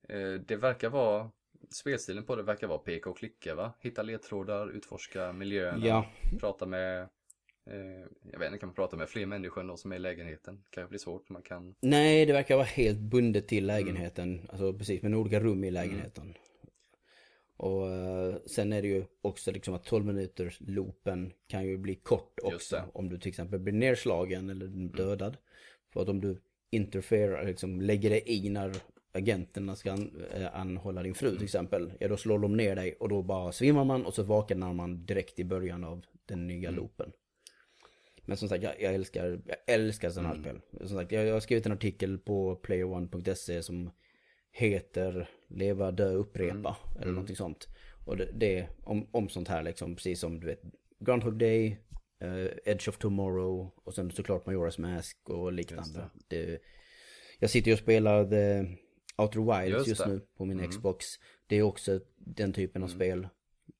eh, 0.08 0.32
det 0.32 0.56
verkar 0.56 0.90
vara 0.90 1.30
Spelstilen 1.70 2.24
på 2.24 2.36
det 2.36 2.42
verkar 2.42 2.66
vara 2.66 2.78
peka 2.78 3.10
och 3.10 3.18
klicka 3.18 3.54
va? 3.54 3.72
Hitta 3.80 4.02
ledtrådar, 4.02 4.70
utforska 4.70 5.32
miljöerna, 5.32 5.86
Ja. 5.86 6.06
prata 6.40 6.66
med 6.66 7.08
Jag 8.32 8.38
vet 8.38 8.46
inte, 8.46 8.58
kan 8.58 8.66
man 8.66 8.74
prata 8.74 8.96
med 8.96 9.08
fler 9.08 9.26
människor 9.26 9.60
än 9.60 9.66
de 9.66 9.78
som 9.78 9.92
är 9.92 9.96
i 9.96 9.98
lägenheten? 9.98 10.64
Kanske 10.70 10.88
blir 10.88 10.98
svårt, 10.98 11.28
man 11.28 11.42
kan 11.42 11.74
Nej, 11.80 12.26
det 12.26 12.32
verkar 12.32 12.56
vara 12.56 12.64
helt 12.64 12.98
bundet 12.98 13.48
till 13.48 13.66
lägenheten. 13.66 14.40
Alltså 14.48 14.72
precis, 14.72 15.02
med 15.02 15.14
olika 15.14 15.40
rum 15.40 15.64
i 15.64 15.70
lägenheten. 15.70 16.34
Och 17.56 17.90
eh, 17.90 18.36
sen 18.46 18.72
är 18.72 18.82
det 18.82 18.88
ju 18.88 19.04
också 19.20 19.50
liksom 19.50 19.74
att 19.74 19.84
12 19.84 20.04
minuters 20.06 20.60
loopen 20.60 21.32
kan 21.46 21.66
ju 21.66 21.78
bli 21.78 21.94
kort 21.94 22.38
också. 22.42 22.76
det. 22.76 22.84
Om 22.92 23.08
du 23.08 23.18
till 23.18 23.28
exempel 23.28 23.58
blir 23.58 23.72
nedslagen 23.72 24.50
eller 24.50 24.66
dödad. 24.96 25.36
För 25.92 26.02
att 26.02 26.08
om 26.08 26.20
du 26.20 26.40
interferar, 26.70 27.46
liksom 27.46 27.80
lägger 27.80 28.10
dig 28.10 28.22
i 28.26 28.48
när 28.48 28.72
agenterna 29.12 29.76
ska 29.76 29.92
an, 29.92 30.22
eh, 30.34 30.56
anhålla 30.56 31.02
din 31.02 31.14
fru 31.14 31.34
till 31.34 31.44
exempel. 31.44 31.92
Ja, 32.00 32.08
då 32.08 32.16
slår 32.16 32.38
de 32.38 32.56
ner 32.56 32.76
dig 32.76 32.96
och 33.00 33.08
då 33.08 33.22
bara 33.22 33.52
svimmar 33.52 33.84
man 33.84 34.06
och 34.06 34.14
så 34.14 34.22
vaknar 34.22 34.72
man 34.72 35.06
direkt 35.06 35.38
i 35.38 35.44
början 35.44 35.84
av 35.84 36.04
den 36.26 36.46
nya 36.46 36.70
loopen. 36.70 37.12
Men 38.24 38.36
som 38.36 38.48
sagt, 38.48 38.64
jag, 38.64 38.80
jag 38.80 38.94
älskar, 38.94 39.40
jag 39.46 39.56
älskar 39.66 40.10
sådana 40.10 40.28
här 40.28 40.40
spel. 40.40 40.60
Som 40.88 40.98
sagt, 40.98 41.12
jag, 41.12 41.26
jag 41.26 41.32
har 41.32 41.40
skrivit 41.40 41.66
en 41.66 41.72
artikel 41.72 42.18
på 42.18 42.56
playerone.se 42.56 43.62
som 43.62 43.90
heter 44.50 45.28
Leva, 45.48 45.90
dö, 45.90 46.12
upprepa. 46.12 46.76
Eller 47.00 47.12
någonting 47.12 47.36
sånt. 47.36 47.68
Och 48.04 48.16
det, 48.16 48.28
det 48.34 48.58
är 48.58 48.68
om, 48.84 49.08
om 49.10 49.28
sånt 49.28 49.48
här 49.48 49.62
liksom, 49.62 49.96
precis 49.96 50.20
som 50.20 50.40
du 50.40 50.46
vet, 50.46 50.62
Groundhog 51.00 51.38
Day, 51.38 51.78
eh, 52.18 52.46
Edge 52.64 52.88
of 52.88 52.98
Tomorrow 52.98 53.70
och 53.84 53.94
sen 53.94 54.10
såklart 54.10 54.44
Majora's 54.44 54.80
Mask 54.80 55.18
och 55.28 55.52
liknande. 55.52 56.10
Det. 56.28 56.62
jag 57.38 57.50
sitter 57.50 57.68
ju 57.68 57.72
och 57.72 57.78
spelar 57.78 58.24
The 58.24 58.76
Outer 59.16 59.60
Wilds 59.62 59.78
Just 59.78 59.88
just, 59.88 60.04
det. 60.04 60.10
nu 60.10 60.20
på 60.36 60.44
min 60.44 60.68
Xbox. 60.70 61.06
Det 61.46 61.56
är 61.56 61.62
också 61.62 62.00
den 62.16 62.52
typen 62.52 62.82
av 62.82 62.88
spel. 62.88 63.28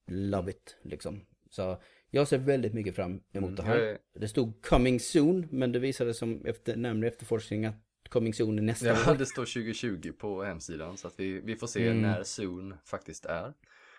Love 0.07 0.51
it, 0.51 0.76
liksom. 0.82 1.20
Så 1.51 1.82
jag 2.14 2.28
ser 2.28 2.38
väldigt 2.38 2.74
mycket 2.74 2.96
fram 2.96 3.20
emot 3.32 3.56
det 3.56 3.62
här. 3.62 3.78
Jag 3.78 3.98
Det 4.14 4.28
stod 4.28 4.62
coming 4.62 5.00
soon, 5.00 5.48
men 5.50 5.72
det 5.72 5.78
visade 5.78 6.14
som 6.14 6.46
efter 6.46 6.76
närmare 6.76 7.08
efterforskning 7.08 7.64
att 7.66 7.74
coming 8.08 8.34
soon 8.34 8.58
är 8.58 8.62
nästa 8.62 8.86
Ja, 8.86 9.12
år. 9.12 9.14
det 9.18 9.26
står 9.26 9.44
2020 9.44 10.12
på 10.12 10.42
hemsidan 10.44 10.96
så 10.96 11.08
att 11.08 11.14
vi, 11.20 11.40
vi 11.40 11.56
får 11.56 11.66
se 11.66 11.86
Mm. 11.88 12.02
när 12.02 12.22
Zoom 12.22 12.74
faktiskt 12.84 13.24
är. 13.24 13.52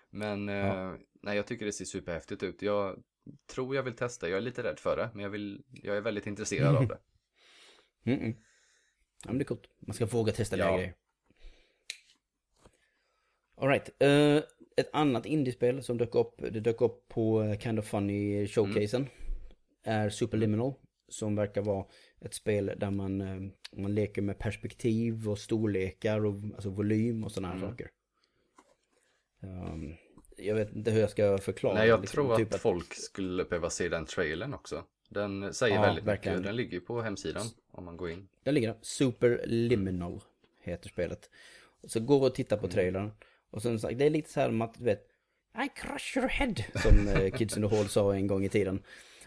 Men 0.10 0.50
eh, 0.50 0.94
nej, 1.22 1.36
jag 1.36 1.48
tycker 1.48 1.66
det 1.66 1.72
ser 1.72 1.86
superhäftigt 1.86 2.44
ut. 2.44 2.62
Jag 2.62 3.04
tror 3.54 3.76
jag 3.76 3.84
vill 3.84 3.94
testa, 3.96 4.30
jag 4.30 4.38
är 4.38 4.42
lite 4.42 4.64
rädd 4.64 4.80
för 4.80 4.98
det, 4.98 5.10
men 5.14 5.24
jag, 5.24 5.30
vill, 5.30 5.64
jag 5.72 5.98
är 5.98 6.02
väldigt 6.02 6.28
intresserad 6.28 6.76
av 6.76 6.88
det. 6.88 6.98
Mm 8.12 8.20
-mm. 8.20 8.36
Ja 9.26 9.30
men 9.32 9.38
det 9.38 9.44
är 9.44 9.46
coolt. 9.46 9.70
Man 9.80 9.94
ska 9.94 10.06
våga 10.06 10.34
testa 10.34 10.58
Ja. 10.58 10.76
grejer. 10.78 10.94
Alright. 13.56 13.90
Uh, 14.04 14.42
ett 14.76 14.90
annat 14.94 15.26
indiespel 15.26 15.84
som 15.84 15.98
dök 15.98 16.16
upp, 16.16 16.36
det 16.38 16.60
dök 16.60 16.82
upp 16.82 17.10
på 17.10 17.44
eh, 17.44 17.58
Kind 17.58 17.80
of 17.80 17.86
Funny 17.86 18.48
showcasen. 18.48 19.08
Är 19.84 20.10
Superliminal. 20.10 20.74
Som 21.08 21.36
verkar 21.36 21.62
vara 21.62 21.86
ett 22.22 22.34
spel 22.34 22.74
där 22.78 22.92
man, 22.92 23.22
eh, 23.22 23.52
man 23.72 23.96
leker 23.96 24.22
med 24.22 24.40
perspektiv 24.40 25.30
och 25.30 25.40
storlekar 25.40 26.26
och 26.26 26.34
alltså 26.54 26.70
volym 26.70 27.24
och 27.24 27.32
sådana 27.32 27.54
här 27.54 27.60
saker. 27.70 27.90
Um, 29.40 29.96
jag 30.38 30.56
vet 30.56 30.76
inte 30.76 30.92
hur 30.92 31.00
jag 31.00 31.10
ska 31.10 31.38
förklara. 31.38 31.74
nej, 31.74 31.88
jag 31.88 32.02
liksom, 32.02 32.26
tror 32.28 32.38
typ 32.38 32.54
att 32.54 32.62
folk 32.62 32.94
skulle 32.94 33.44
behöva 33.44 33.70
se 33.70 33.90
den 33.90 34.06
trailern 34.06 34.54
också. 34.54 34.84
Den 35.10 35.54
säger 35.54 35.76
Ja, 35.76 35.82
väldigt 35.82 36.04
verkligen. 36.04 36.38
mycket. 36.38 36.48
Den 36.48 36.56
ligger 36.56 36.80
på 36.80 37.02
hemsidan 37.02 37.46
om 37.72 37.86
man 37.86 37.98
går 37.98 38.10
in. 38.10 38.28
Där 38.44 38.52
ligger 38.52 38.68
den. 38.68 38.78
Superliminal 38.82 40.22
heter 40.62 40.90
spelet. 40.90 41.30
Så 41.84 42.00
gå 42.00 42.18
och 42.18 42.36
titta 42.36 42.58
på 42.58 42.68
trailern. 42.68 43.12
Och 43.54 43.62
sen 43.62 43.80
sagt, 43.80 43.98
det 44.00 44.06
är 44.06 44.10
lite 44.10 44.30
så 44.30 44.40
här 44.40 44.50
om 44.50 44.62
att 44.62 44.74
du 44.74 44.84
vet 44.84 45.08
I 45.66 45.70
crush 45.80 46.18
your 46.18 46.28
head. 46.28 46.54
Som 46.76 47.08
eh, 47.08 47.32
Kids 47.38 47.58
in 47.58 47.70
the 47.70 47.76
Hall 47.76 47.88
sa 47.88 48.16
en 48.16 48.28
gång 48.28 48.46
i 48.46 48.50
tiden. 48.50 48.84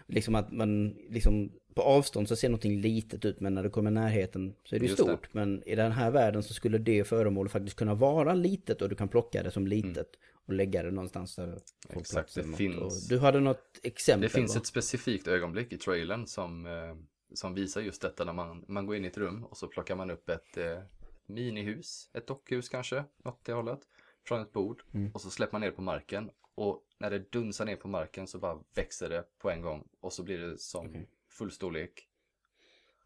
Liksom 0.07 0.35
att 0.35 0.51
man, 0.51 0.95
liksom 1.09 1.51
på 1.75 1.81
avstånd 1.81 2.27
så 2.27 2.35
ser 2.35 2.49
någonting 2.49 2.81
litet 2.81 3.25
ut 3.25 3.39
men 3.39 3.53
när 3.53 3.63
det 3.63 3.69
kommer 3.69 3.91
närheten 3.91 4.55
så 4.63 4.75
är 4.75 4.79
det 4.79 4.85
ju 4.85 4.89
Just 4.89 4.97
det. 4.97 5.03
stort. 5.03 5.33
Men 5.33 5.63
i 5.65 5.75
den 5.75 5.91
här 5.91 6.11
världen 6.11 6.43
så 6.43 6.53
skulle 6.53 6.77
det 6.77 7.03
föremålet 7.07 7.51
faktiskt 7.51 7.75
kunna 7.75 7.93
vara 7.95 8.33
litet 8.33 8.81
och 8.81 8.89
du 8.89 8.95
kan 8.95 9.07
plocka 9.07 9.43
det 9.43 9.51
som 9.51 9.67
litet 9.67 10.07
och 10.45 10.53
lägga 10.53 10.83
det 10.83 10.91
någonstans 10.91 11.35
där 11.35 11.43
Mm. 11.43 11.59
Exakt, 11.89 12.11
plats 12.33 12.33
det 12.33 12.57
finns- 12.57 12.77
Och 12.77 13.09
du 13.09 13.19
hade 13.19 13.39
något 13.39 13.79
exempel 13.83 14.21
Det 14.21 14.29
finns 14.29 14.55
va? 14.55 14.61
ett 14.61 14.67
specifikt 14.67 15.27
ögonblick 15.27 15.73
i 15.73 15.77
trailern 15.77 16.27
som, 16.27 16.65
eh, 16.65 16.95
som 17.33 17.53
visar 17.53 17.81
just 17.81 18.01
detta 18.01 18.23
när 18.25 18.33
man, 18.33 18.65
man 18.67 18.85
går 18.85 18.95
in 18.95 19.05
i 19.05 19.07
ett 19.07 19.17
rum 19.17 19.43
och 19.43 19.57
så 19.57 19.67
plockar 19.67 19.95
man 19.95 20.11
upp 20.11 20.29
ett 20.29 20.57
eh, 20.57 20.79
minihus, 21.25 22.09
ett 22.13 22.27
dockhus 22.27 22.69
kanske, 22.69 23.03
något 23.25 23.45
det 23.45 23.53
hållet, 23.53 23.79
från 24.27 24.41
ett 24.41 24.53
bord 24.53 24.81
Mm. 24.93 25.11
och 25.11 25.21
så 25.21 25.29
släpper 25.29 25.51
man 25.53 25.61
ner 25.61 25.71
på 25.71 25.81
marken 25.81 26.29
och 26.55 26.83
när 26.99 27.09
det 27.11 27.31
dunsar 27.31 27.65
ner 27.65 27.75
på 27.75 27.87
marken 27.87 28.27
så 28.27 28.39
bara 28.39 28.59
växer 28.75 29.09
det 29.09 29.23
på 29.39 29.49
en 29.51 29.61
gång 29.61 29.87
och 30.01 30.13
så 30.13 30.23
blir 30.23 30.37
det 30.37 30.57
som 30.57 30.87
Okej. 30.89 31.09
fullstorlek. 31.29 32.07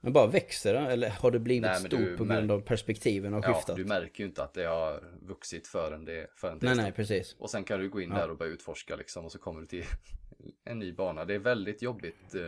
Men 0.03 0.13
bara 0.13 0.27
växer 0.27 0.73
det 0.73 0.79
eller 0.79 1.09
har 1.09 1.31
det 1.31 1.39
blivit 1.39 1.61
Nej, 1.61 1.79
stort 1.79 2.17
på 2.17 2.23
grund 2.25 2.51
av 2.51 2.61
perspektiven 2.61 3.33
har 3.33 3.43
Ja, 3.43 3.53
skiftat? 3.53 3.75
du 3.75 3.85
märker 3.85 4.23
ju 4.23 4.29
inte 4.29 4.43
att 4.43 4.53
det 4.53 4.63
har 4.63 5.03
vuxit 5.21 5.67
förrän 5.67 6.05
det, 6.05 6.27
förrän 6.35 6.59
det 6.59 6.65
är 6.65 6.67
nej, 6.67 6.75
stort. 6.75 6.83
nej, 6.83 6.91
precis. 6.91 7.35
Och 7.39 7.49
sen 7.49 7.63
kan 7.63 7.79
du 7.79 7.89
gå 7.89 8.01
in 8.01 8.09
Ja. 8.09 8.15
där 8.17 8.29
och 8.29 8.37
börja 8.37 8.51
utforska 8.51 8.95
liksom 8.95 9.25
och 9.25 9.31
så 9.31 9.39
kommer 9.39 9.61
du 9.61 9.67
till 9.67 9.83
en 10.63 10.79
ny 10.79 10.93
bana. 10.93 11.25
Det 11.25 11.35
är 11.35 11.39
väldigt 11.39 11.81
jobbigt. 11.81 12.35
eh, 12.35 12.41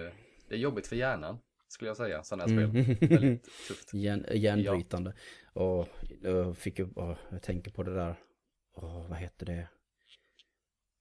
Det 0.48 0.56
är 0.56 0.60
jobbigt 0.60 0.88
för 0.88 0.96
hjärnan 0.96 1.38
skulle 1.68 1.90
jag 1.90 1.98
säga, 1.98 2.24
sådana 2.24 2.44
här 2.54 2.64
Mm. 2.70 2.96
spel. 2.96 3.10
Väldigt 3.10 3.44
tufft. 3.68 3.94
Järn, 3.94 4.26
järnbrytande. 4.32 5.14
Och 5.54 5.88
jag 6.22 6.58
fick 6.58 6.80
ju, 6.80 6.88
jag 6.96 7.42
tänker 7.42 7.72
på 7.72 7.84
det 7.84 7.94
där, 7.96 8.16
åh, 8.74 9.08
vad 9.10 9.18
heter 9.18 9.46
det? 9.46 9.68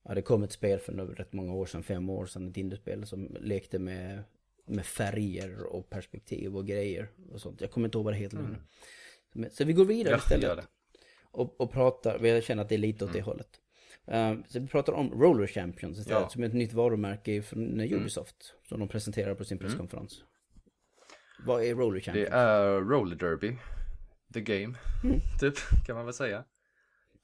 Ja, 0.05 0.15
det 0.15 0.23
kom 0.23 0.43
ett 0.43 0.53
spel 0.53 0.79
för 0.79 0.93
nu 0.93 1.03
rätt 1.07 1.33
många 1.33 1.55
år 1.55 1.67
sedan, 1.67 1.83
fem 1.83 2.11
år 2.11 2.27
sedan, 2.27 2.49
ett 2.49 2.57
indiespel 2.57 3.07
som 3.07 3.37
lekte 3.41 3.79
med, 3.79 4.25
med 4.67 4.87
färger 4.87 5.63
och 5.63 5.91
perspektiv 5.91 6.57
och 6.57 6.67
grejer 6.67 7.11
och 7.31 7.41
sånt. 7.41 7.61
Jag 7.61 7.71
kommer 7.71 7.87
inte 7.89 7.99
ihåg 7.99 8.05
vad 8.05 8.15
det 8.15 8.19
heter 8.19 8.37
nu. 8.37 8.57
Men- 9.33 9.51
Så 9.51 9.65
vi 9.65 9.73
går 9.73 9.85
vidare 9.85 10.15
Mm. 10.15 10.21
Ja, 10.31 10.37
istället. 10.37 10.69
och, 11.31 11.61
och 11.61 11.73
pratar, 11.73 12.25
jag 12.27 12.43
känner 12.45 12.63
att 12.63 12.69
det 12.69 12.75
är 12.75 12.79
lite 12.79 13.05
åt 13.05 13.13
det 13.13 13.23
hållet. 13.23 13.49
Eh, 14.07 14.35
så 14.49 14.61
vi 14.61 14.67
pratar 14.67 14.93
om 14.93 15.11
Roller 15.23 15.47
Champions 15.47 15.99
istället, 15.99 16.23
Ja. 16.23 16.29
som 16.29 16.43
är 16.43 16.47
ett 16.47 16.55
nytt 16.55 16.73
varumärke 16.73 17.43
från 17.43 17.81
Ubisoft. 17.81 18.55
Som 18.69 18.79
de 18.81 18.89
presenterar 18.89 19.35
på 19.35 19.45
sin 19.45 19.59
presskonferens. 19.59 20.23
Vad 21.47 21.65
är 21.65 21.75
Roller 21.75 22.01
Champions? 22.01 22.31
Det 22.31 22.37
är 22.37 22.81
roller 22.81 23.17
derby. 23.17 23.57
The 24.35 24.41
game. 24.41 24.79
Typ, 25.41 25.55
kan 25.87 25.97
man 25.97 26.05
väl 26.05 26.15
säga. 26.15 26.39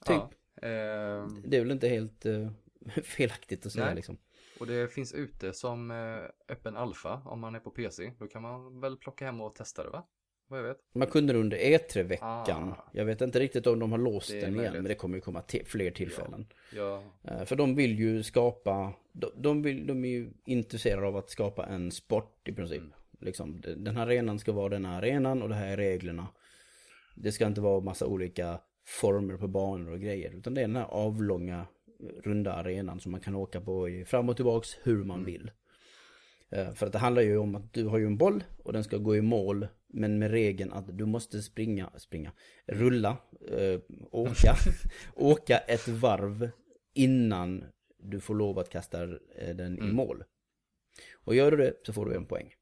Typ. 0.07 0.16
Ja, 0.16 0.30
Det 0.61 1.56
är 1.56 1.61
väl 1.61 1.70
inte 1.70 1.88
helt 1.88 2.26
eh, 2.26 2.48
felaktigt 3.02 3.66
att 3.66 3.72
säga 3.72 3.86
Nej. 3.86 3.94
liksom. 3.94 4.18
och 4.61 4.66
det 4.66 4.92
finns 4.92 5.12
ute 5.14 5.52
som 5.52 5.90
eh, 5.90 6.52
öppen 6.52 6.76
alfa 6.76 7.22
om 7.24 7.40
man 7.40 7.54
är 7.54 7.61
på 7.61 7.70
PC. 7.70 8.12
Då 8.18 8.26
kan 8.26 8.42
man 8.42 8.80
väl 8.80 8.96
plocka 8.96 9.24
hem 9.24 9.40
och 9.40 9.54
testa 9.54 9.84
det 9.84 9.90
va? 9.90 10.06
Vad 10.50 10.59
jag 10.61 10.64
vet. 10.64 10.76
Man 10.94 11.09
kunde 11.09 11.32
det 11.32 11.38
under 11.38 11.56
E3-veckan. 11.59 12.68
Ah. 12.72 12.84
Jag 12.92 13.04
vet 13.04 13.20
inte 13.20 13.40
riktigt 13.40 13.66
om 13.66 13.78
de 13.78 13.90
har 13.92 13.98
låst 13.98 14.28
den 14.30 14.38
igen, 14.38 14.54
möjligt. 14.54 14.72
men 14.72 14.84
det 14.84 14.94
kommer 14.94 15.14
ju 15.16 15.20
komma 15.20 15.42
till 15.42 15.66
fler 15.66 15.90
tillfällen. 15.90 16.46
Ja, 16.74 17.02
Eh, 17.24 17.44
För 17.44 17.56
de 17.56 17.74
vill 17.74 17.98
ju 17.98 18.22
skapa, 18.22 18.92
de, 19.12 19.30
de, 19.36 19.62
vill, 19.62 19.86
de 19.86 20.04
är 20.04 20.09
ju 20.09 20.30
intresserade 20.46 21.06
av 21.06 21.16
att 21.16 21.30
skapa 21.30 21.66
en 21.66 21.90
sport 21.90 22.48
i 22.48 22.52
princip. 22.52 22.78
Mm. 22.80 22.92
Liksom, 23.20 23.61
de- 23.61 23.74
den 23.74 23.96
här 23.96 24.06
arenan 24.06 24.38
ska 24.38 24.52
vara 24.52 24.68
den 24.68 24.84
här 24.84 24.98
arenan 24.98 25.42
och 25.42 25.48
det 25.48 25.54
här 25.54 25.68
är 25.68 25.76
reglerna. 25.76 26.26
Det 27.14 27.32
ska 27.32 27.46
inte 27.46 27.61
vara 27.61 27.80
massa 27.80 28.06
olika 28.06 28.61
former 29.01 29.36
på 29.36 29.49
banor 29.49 29.93
och 29.93 30.01
grejer. 30.01 30.30
Utan 30.34 30.55
det 30.55 30.61
är 30.61 30.66
den 30.66 30.76
här 30.76 30.84
avlånga, 30.84 31.66
runda 32.24 32.53
arenan 32.53 33.01
som 33.01 33.12
man 33.12 33.20
kan 33.20 33.34
åka 33.34 33.61
på 33.61 33.89
i 33.89 34.05
fram 34.05 34.28
och 34.28 34.36
tillbaks 34.36 34.76
hur 34.82 34.95
Mm. 34.95 35.09
man 35.09 35.24
vill. 35.24 35.51
Eh, 36.51 36.72
För 36.72 36.86
att 36.86 36.93
det 36.93 36.99
handlar 36.99 37.22
ju 37.22 37.36
om 37.36 37.55
att 37.55 37.72
du 37.72 37.84
har 37.84 37.99
ju 37.99 38.07
en 38.07 38.16
boll 38.18 38.45
och 38.64 38.72
den 38.72 38.84
ska 38.84 38.97
gå 38.97 39.16
i 39.16 39.20
mål. 39.20 39.66
Men 39.86 40.18
med 40.18 40.30
regeln 40.30 40.72
att 40.72 40.99
du 40.99 41.07
måste 41.07 41.43
springa, 41.43 41.91
springa, 41.97 42.32
rulla, 42.66 43.16
eh, 43.51 43.80
åka, 44.11 44.55
åka 45.16 45.59
ett 45.59 45.89
varv 45.89 46.51
innan 46.95 47.64
du 48.03 48.20
får 48.20 48.34
lov 48.34 48.59
att 48.59 48.70
kasta 48.70 49.03
eh, 49.36 49.57
den 49.57 49.78
i 49.78 49.93
mål. 49.93 50.24
Och 51.24 51.34
gör 51.34 51.51
du 51.51 51.57
det 51.57 51.72
så 51.82 51.93
får 51.93 52.07
du 52.07 52.14
en 52.16 52.26
poäng. 52.26 52.55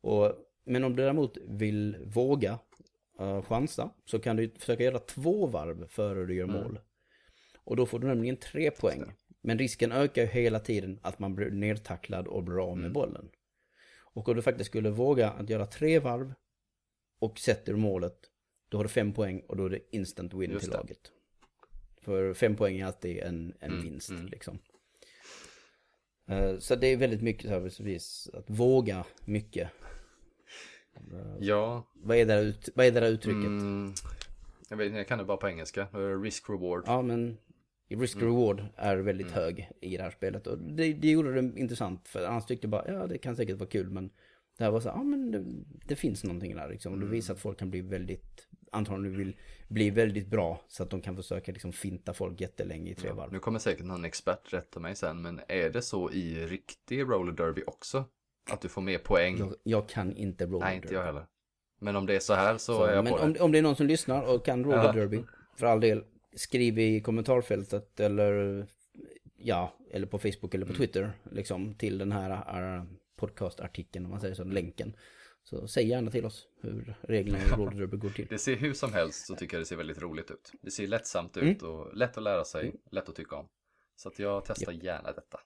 Och, 0.00 0.32
men 0.64 0.84
om 0.84 0.96
du 0.96 1.02
däremot 1.02 1.36
vill 1.48 1.96
våga 2.04 2.58
uh, 3.22 3.42
chansa 3.42 3.90
så 4.04 4.18
kan 4.18 4.36
du 4.36 4.50
försöka 4.58 4.82
göra 4.82 4.98
två 4.98 5.46
varv 5.46 5.88
före 5.88 6.26
du 6.26 6.34
gör 6.34 6.46
mål. 6.46 6.80
Och 7.64 7.76
då 7.76 7.86
får 7.86 7.98
du 7.98 8.06
nämligen 8.06 8.36
tre 8.36 8.70
poäng. 8.70 9.12
Men 9.40 9.58
risken 9.58 9.92
ökar 9.92 10.22
ju 10.22 10.28
hela 10.28 10.60
tiden 10.60 10.98
att 11.02 11.18
man 11.18 11.34
blir 11.34 11.50
nedtacklad 11.50 12.28
och 12.28 12.42
blir 12.42 12.70
av 12.70 12.78
med 12.78 12.92
bollen. 12.92 13.30
Och 14.14 14.28
om 14.28 14.36
du 14.36 14.42
faktiskt 14.42 14.70
skulle 14.70 14.90
våga 14.90 15.30
att 15.30 15.50
göra 15.50 15.66
tre 15.66 15.98
varv 15.98 16.34
och 17.18 17.38
sätter 17.38 17.74
målet, 17.74 18.18
då 18.68 18.78
har 18.78 18.84
du 18.84 18.88
fem 18.88 19.12
poäng 19.12 19.40
och 19.48 19.56
då 19.56 19.64
är 19.64 19.70
det 19.70 19.96
instant 19.96 20.34
win 20.34 20.50
Just 20.50 20.60
till 20.62 20.70
det. 20.70 20.76
laget. 20.76 21.12
För 22.00 22.34
fem 22.34 22.56
poäng 22.56 22.80
är 22.80 22.86
alltid 22.86 23.18
en, 23.18 23.54
en 23.60 23.72
Mm, 23.72 23.82
vinst 23.84 24.10
mm. 24.10 24.26
liksom. 24.26 24.58
Eh, 26.28 26.58
Så 26.58 26.74
det 26.74 26.86
är 26.86 26.96
väldigt 26.96 27.22
mycket 27.22 27.42
så 27.72 27.82
här, 27.82 27.96
att 28.38 28.50
våga 28.50 29.04
mycket. 29.24 29.68
Ja 31.40 31.86
Vad 31.94 32.16
är 32.16 32.26
det 32.26 32.34
där, 32.34 32.42
ut, 32.42 32.68
vad 32.74 32.86
är 32.86 32.90
det 32.90 33.00
där 33.00 33.08
uttrycket? 33.10 33.44
mm, 33.44 33.92
jag, 34.68 34.76
vet, 34.76 34.92
jag 34.94 35.08
kan 35.08 35.18
det 35.18 35.24
bara 35.24 35.36
på 35.36 35.48
engelska. 35.48 35.80
Eh, 35.94 36.20
Risk 36.22 36.48
reward. 36.50 36.82
Ja 36.86 37.02
men 37.02 37.38
risk 37.88 38.16
Mm. 38.16 38.28
reward 38.28 38.64
är 38.76 38.96
väldigt 38.96 39.30
hög 39.30 39.70
i 39.80 39.96
det 39.96 40.02
här 40.02 40.10
spelet. 40.10 40.46
Och 40.46 40.58
det, 40.58 40.92
det 40.92 41.10
gjorde 41.10 41.42
det 41.42 41.60
intressant. 41.60 42.08
För 42.08 42.24
annars 42.24 42.44
tyckte 42.46 42.64
jag 42.64 42.70
bara, 42.70 42.92
ja 42.92 43.06
det 43.06 43.18
kan 43.18 43.36
säkert 43.36 43.56
vara 43.58 43.68
kul. 43.70 43.90
Men 43.90 44.10
det 44.58 44.64
här 44.64 44.70
var 44.70 44.80
så, 44.80 44.88
ja 44.88 45.02
men 45.02 45.30
det, 45.30 45.44
det 45.88 45.96
finns 45.96 46.24
någonting 46.24 46.54
där 46.56 46.68
liksom. 46.68 46.92
Och 46.92 46.96
Mm. 46.96 47.08
det 47.08 47.14
visar 47.16 47.34
att 47.34 47.40
folk 47.40 47.58
kan 47.58 47.70
bli 47.70 47.80
väldigt, 47.80 48.48
antagligen 48.72 49.18
vill 49.18 49.36
bli 49.68 49.90
väldigt 49.90 50.26
bra. 50.26 50.64
Så 50.68 50.82
att 50.82 50.90
de 50.90 51.00
kan 51.00 51.16
försöka 51.16 51.52
liksom 51.52 51.72
finta 51.72 52.12
folk 52.14 52.40
jättelänge 52.40 52.90
i 52.90 52.94
tre 52.94 53.08
Ja, 53.08 53.14
varv. 53.14 53.32
nu 53.32 53.38
kommer 53.38 53.58
säkert 53.58 53.84
någon 53.86 54.04
expert 54.04 54.52
rätta 54.52 54.80
mig 54.80 54.96
sen, 54.96 55.22
men 55.22 55.40
är 55.48 55.70
det 55.70 55.82
så 55.82 56.10
i 56.10 56.46
riktig 56.46 57.00
roller 57.02 57.32
derby 57.32 57.62
också? 57.66 58.04
Att 58.50 58.60
du 58.60 58.68
får 58.68 58.82
mer 58.82 58.98
poäng? 58.98 59.38
Jag, 59.38 59.54
jag 59.62 59.88
kan 59.88 60.16
inte 60.16 60.46
roller 60.46 60.58
Nej, 60.58 60.76
inte 60.76 60.94
jag 60.94 61.04
heller. 61.04 61.26
Men 61.80 61.96
om 61.96 62.06
det 62.06 62.16
är 62.16 62.20
så 62.20 62.34
här 62.34 62.52
så, 62.58 62.58
Så, 62.76 62.84
är 62.84 62.94
jag 62.94 63.04
men 63.04 63.12
på 63.12 63.18
om, 63.18 63.32
det. 63.32 63.40
om 63.40 63.52
det 63.52 63.58
är 63.58 63.62
någon 63.62 63.76
som 63.76 63.86
lyssnar 63.86 64.22
och 64.22 64.44
kan 64.44 64.64
roller 64.64 64.76
Ja. 64.84 64.92
derby, 64.92 65.24
för 65.56 65.66
all 65.66 65.80
del, 65.80 66.04
skriv 66.36 66.78
i 66.78 67.00
kommentarfältet 67.00 68.00
eller 68.00 68.66
ja, 69.36 69.76
eller 69.90 70.06
på 70.06 70.18
Facebook 70.18 70.54
eller 70.54 70.66
på 70.66 70.72
Mm. 70.72 70.78
Twitter, 70.78 71.12
liksom 71.30 71.74
till 71.74 71.98
den 71.98 72.12
här 72.12 72.30
uh, 72.78 72.84
podcastartikeln, 73.16 74.04
om 74.04 74.10
man 74.10 74.20
säger 74.20 74.34
så, 74.34 74.44
länken. 74.44 74.96
Så 75.44 75.68
säg 75.68 75.86
gärna 75.88 76.10
till 76.10 76.24
oss 76.24 76.48
hur 76.60 76.94
reglerna 77.02 77.38
i 77.44 77.48
roller 77.48 77.76
derby 77.80 77.96
går 77.96 78.10
till. 78.10 78.26
Det 78.30 78.38
ser 78.38 78.56
hur 78.56 78.72
som 78.74 78.92
helst 78.92 79.26
så 79.26 79.34
tycker 79.34 79.56
jag 79.56 79.60
det 79.62 79.66
ser 79.66 79.76
väldigt 79.76 80.02
roligt 80.02 80.30
ut. 80.30 80.52
Det 80.62 80.70
ser 80.70 80.86
lättsamt 80.86 81.36
Mm. 81.36 81.48
ut 81.48 81.62
och 81.62 81.96
lätt 81.96 82.16
att 82.16 82.22
lära 82.22 82.44
sig, 82.44 82.74
lätt 82.90 83.08
att 83.08 83.14
tycka 83.16 83.36
om. 83.36 83.48
Så 83.96 84.08
att 84.08 84.18
jag 84.18 84.44
testar 84.46 84.72
gärna 84.72 85.12
detta. 85.12 85.40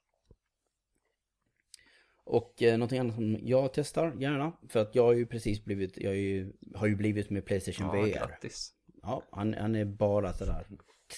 Och 2.27 2.63
eh, 2.63 2.73
någonting 2.79 2.99
annat 2.99 3.15
som 3.15 3.39
jag 3.43 3.73
testar 3.73 4.13
gärna, 4.19 4.53
för 4.69 4.81
att 4.81 4.95
jag 4.95 5.03
har 5.03 5.13
ju 5.13 5.27
precis 5.27 5.65
blivit, 5.65 5.99
jag 5.99 6.17
ju, 6.17 6.53
har 6.75 6.87
ju 6.87 6.97
blivit 6.97 7.31
med 7.31 7.45
Playstation 7.45 7.87
Ja, 7.87 8.03
VR. 8.03 8.09
grattis. 8.13 8.73
Ja, 9.03 9.23
han, 9.31 9.55
han 9.55 9.75
är 9.75 9.85
bara 9.85 10.33
sådär 10.33 10.67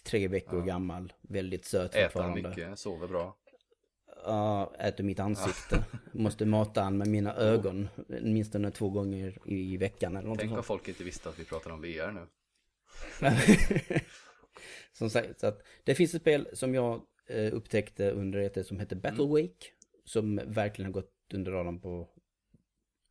tre 0.04 0.28
veckor 0.28 0.62
gammal, 0.62 1.12
väldigt 1.20 1.64
söt 1.64 1.94
Äter 1.94 2.02
fortfarande. 2.04 2.48
mycket, 2.48 2.78
sover 2.78 3.09
bra. 3.09 3.36
Ja, 4.24 4.74
äter 4.78 5.04
mitt 5.04 5.20
ansikte. 5.20 5.84
Måste 6.12 6.46
mata 6.46 6.82
han 6.82 6.98
med 6.98 7.09
mina 7.09 7.34
ögon. 7.34 7.88
Åtminstone 8.09 8.70
två 8.70 8.90
gånger 8.90 9.38
i 9.46 9.76
veckan 9.76 10.16
eller 10.16 10.28
något 10.28 10.38
Tänk 10.38 10.52
om 10.52 10.62
folk 10.62 10.88
inte 10.88 11.04
visste 11.04 11.28
att 11.28 11.38
vi 11.38 11.44
pratar 11.44 11.70
om 11.70 11.80
VR 11.80 12.12
nu. 12.12 12.26
som 14.92 15.11
sagt, 15.11 15.40
så 15.40 15.46
att 15.46 15.62
det 15.84 15.94
finns 15.94 16.14
ett 16.14 16.20
spel 16.20 16.48
som 16.52 16.74
jag 16.74 17.02
eh, 17.26 17.54
upptäckte 17.54 18.11
under 18.11 18.38
ett 18.38 18.66
som 18.66 18.80
heter 18.80 18.96
Battle 18.96 19.26
Wake. 19.26 19.78
Som 20.09 20.40
verkligen 20.46 20.86
har 20.86 20.92
gått 20.92 21.14
under 21.34 21.52
radarn 21.52 21.80
på 21.80 22.09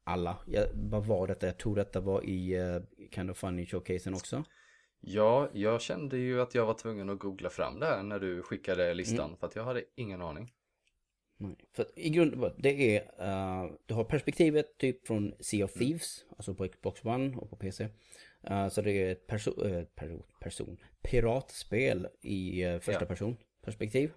alla. 0.04 0.38
Jag, 0.48 0.68
vad 0.74 1.06
var 1.06 1.28
detta? 1.28 1.46
Jag 1.46 1.58
tror 1.58 1.76
detta 1.76 2.00
var 2.00 2.26
i 2.26 2.60
uh, 2.60 2.82
Kind 3.12 3.32
of 3.32 3.38
Funny 3.38 3.66
Showcasen 3.66 4.14
också. 4.14 4.44
Ja, 5.00 5.50
jag 5.54 5.82
kände 5.82 6.18
ju 6.18 6.42
att 6.42 6.56
jag 6.56 6.66
var 6.66 6.74
tvungen 6.74 7.10
att 7.10 7.20
googla 7.20 7.50
fram 7.50 7.80
det 7.80 7.86
här 7.86 8.04
när 8.04 8.20
du 8.20 8.42
skickade 8.42 8.94
listan. 8.94 9.26
Mm. 9.26 9.38
För 9.38 9.48
att 9.48 9.56
jag 9.56 9.64
hade 9.64 9.84
ingen 9.96 10.22
aning. 10.22 10.54
Nej. 11.38 11.56
För 11.74 11.84
att 11.84 11.92
i 11.96 12.10
grund 12.10 12.52
det 12.58 12.96
är, 12.98 13.02
eh, 13.20 13.72
du 13.86 13.94
har 13.94 14.04
perspektivet 14.04 14.78
typ 14.78 15.08
från 15.08 15.34
Sea 15.40 15.66
of 15.66 15.74
Thieves, 15.74 16.26
alltså 16.38 16.54
på 16.54 16.68
Xbox 16.68 17.06
One 17.06 17.38
och 17.38 17.50
på 17.50 17.56
PC. 17.56 17.88
Eh, 18.44 18.70
så 18.70 18.82
det 18.82 18.92
är 18.92 19.12
ett 19.12 19.28
perso 19.28 19.52
per 19.96 20.22
person, 20.40 20.78
piratspel 21.02 22.08
i 22.22 22.66
uh, 22.66 22.80
första 22.80 23.02
Ja. 23.02 23.08
person 23.08 23.38
perspektiv. 23.62 24.12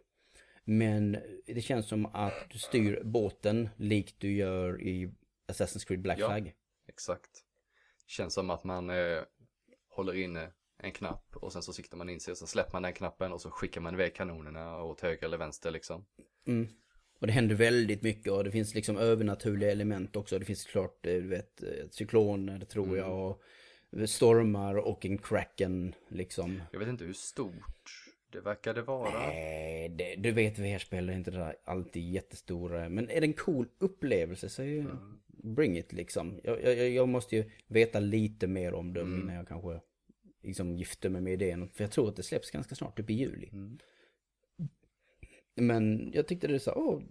Men 0.70 1.16
det 1.46 1.60
känns 1.60 1.88
som 1.88 2.06
att 2.06 2.50
du 2.50 2.58
styr 2.58 3.00
båten 3.04 3.68
likt 3.76 4.14
du 4.18 4.32
gör 4.32 4.82
i 4.82 5.10
Assassin's 5.52 5.86
Creed 5.86 6.00
Black 6.02 6.18
Ja. 6.18 6.26
Flag. 6.26 6.52
Exakt. 6.88 7.30
Känns 8.06 8.34
som 8.34 8.50
att 8.50 8.64
man 8.64 8.90
eh, 8.90 9.22
håller 9.88 10.14
inne 10.14 10.50
en 10.82 10.92
knapp 10.92 11.36
och 11.36 11.52
sen 11.52 11.62
så 11.62 11.72
siktar 11.72 11.96
man 11.96 12.08
in 12.08 12.20
sig 12.20 12.32
och 12.32 12.38
så 12.38 12.46
släpper 12.46 12.72
man 12.72 12.82
den 12.82 12.92
knappen 12.92 13.32
och 13.32 13.40
så 13.40 13.50
skickar 13.50 13.80
man 13.80 13.94
iväg 13.94 14.14
kanonerna 14.14 14.82
åt 14.82 15.00
höger 15.00 15.24
eller 15.26 15.38
vänster 15.38 15.70
liksom. 15.70 16.06
Mm. 16.46 16.68
Och 17.20 17.26
det 17.26 17.32
händer 17.32 17.54
väldigt 17.54 18.02
mycket 18.02 18.32
och 18.32 18.44
det 18.44 18.50
finns 18.50 18.74
liksom 18.74 18.96
övernaturliga 18.96 19.70
element 19.70 20.16
också. 20.16 20.38
Det 20.38 20.44
finns 20.44 20.64
klart, 20.64 21.06
eh, 21.06 21.12
du 21.14 21.28
vet, 21.28 21.62
eh, 21.62 21.88
cykloner 21.90 22.64
tror 22.64 22.84
Mm. 22.86 22.96
jag 22.98 23.30
och 23.30 23.40
stormar 24.10 24.74
och 24.74 25.04
en 25.06 25.18
kraken 25.18 25.94
liksom. 26.08 26.62
Jag 26.72 26.78
vet 26.78 26.88
inte 26.88 27.04
hur 27.04 27.12
stort 27.12 28.04
det 28.32 28.40
verkade 28.40 28.82
vara. 28.82 29.10
Nej, 29.10 29.88
det, 29.88 30.14
du 30.16 30.32
vet 30.32 30.58
VR-spel 30.58 31.08
är 31.08 31.12
inte 31.12 31.30
det 31.30 31.38
där 31.38 31.56
alltid 31.64 32.10
jättestora. 32.12 32.88
Men 32.88 33.10
är 33.10 33.20
det 33.20 33.26
en 33.26 33.32
cool 33.32 33.66
upplevelse 33.78 34.48
så 34.48 34.62
är 34.62 34.66
ju 34.66 34.84
bring 35.26 35.78
it 35.78 35.92
liksom. 35.92 36.40
Jag, 36.44 36.62
jag, 36.62 36.90
jag 36.90 37.08
måste 37.08 37.36
ju 37.36 37.44
veta 37.66 38.00
lite 38.00 38.46
mer 38.46 38.74
om 38.74 38.92
det 38.92 39.00
innan 39.00 39.34
jag 39.34 39.48
kanske 39.48 39.80
liksom 40.42 40.76
gifter 40.76 41.08
mig 41.08 41.20
med 41.20 41.32
idén. 41.32 41.68
För 41.68 41.84
jag 41.84 41.90
tror 41.90 42.08
att 42.08 42.16
det 42.16 42.22
släpps 42.22 42.50
ganska 42.50 42.74
snart, 42.74 42.96
typ 42.96 43.10
i 43.10 43.14
juli. 43.14 43.50
Men 45.54 46.10
jag 46.14 46.26
tyckte 46.26 46.46
det 46.46 46.60
så, 46.60 46.72
åh, 46.72 47.02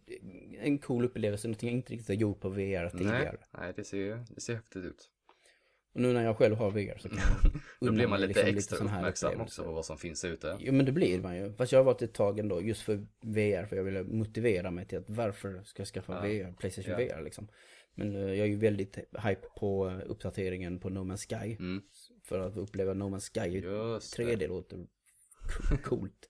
en 0.60 0.78
cool 0.78 1.06
upplevelse, 1.06 1.48
någonting 1.48 1.70
jag 1.70 1.78
inte 1.78 1.94
riktigt 1.94 2.08
har 2.08 2.16
gjort 2.16 2.40
på 2.40 2.50
VR 2.50 2.58
Nej, 2.58 2.92
tidigare. 2.92 3.38
nej 3.52 3.74
det, 3.76 3.84
ser, 3.84 4.26
det 4.30 4.42
ser 4.42 4.56
häftigt 4.56 4.86
ut. 4.86 5.10
Och 5.94 6.02
nu 6.02 6.14
när 6.14 6.24
jag 6.24 6.38
själv 6.38 6.56
har 6.56 6.72
VR 6.72 6.98
så 6.98 7.10
kan 7.10 7.20
Då 7.80 7.92
blir 7.92 8.08
man 8.08 8.22
lite 8.22 8.52
liksom 8.52 8.58
extra 8.58 8.88
här 8.88 9.00
uppmärksam 9.00 9.42
också 9.42 9.64
på 9.64 9.72
vad 9.72 9.86
som 9.86 9.98
finns 9.98 10.26
ute. 10.26 10.58
Jo 10.60 10.74
men 10.74 10.86
det 10.86 10.92
blir 10.92 11.22
man 11.22 11.38
ju. 11.38 11.54
Fast 11.54 11.72
jag 11.72 11.80
har 11.80 11.84
varit 11.84 12.02
ett 12.02 12.14
tag 12.14 12.40
ändå 12.40 12.62
just 12.62 12.82
för 12.82 13.06
VR. 13.22 13.66
För 13.66 13.76
jag 13.76 13.84
ville 13.84 14.04
motivera 14.04 14.72
mig 14.72 14.86
till 14.88 14.98
att 14.98 15.10
varför 15.10 15.64
ska 15.64 15.82
jag 15.82 15.88
skaffa 15.88 16.14
Ja. 16.14 16.22
VR, 16.22 16.52
Playstation 16.54 16.92
Ja. 16.92 16.98
VR 17.18 17.22
liksom. 17.24 17.48
Men 17.96 18.16
eh, 18.16 18.22
jag 18.22 18.40
är 18.40 18.46
ju 18.46 18.56
väldigt 18.58 18.96
hype 18.98 19.48
på 19.60 19.90
uppdateringen 20.06 20.80
på 20.80 20.90
No 20.90 21.00
Man's 21.00 21.28
Sky. 21.44 21.56
Mm. 21.60 21.82
För 22.24 22.40
att 22.40 22.58
uppleva 22.58 22.94
No 22.94 23.04
Man's 23.04 23.34
Sky 23.34 23.58
i 23.58 23.62
Just 23.62 24.18
det. 24.18 24.24
3D 24.24 24.48
låter 24.48 24.78
co- 25.70 25.78
coolt. 25.84 26.30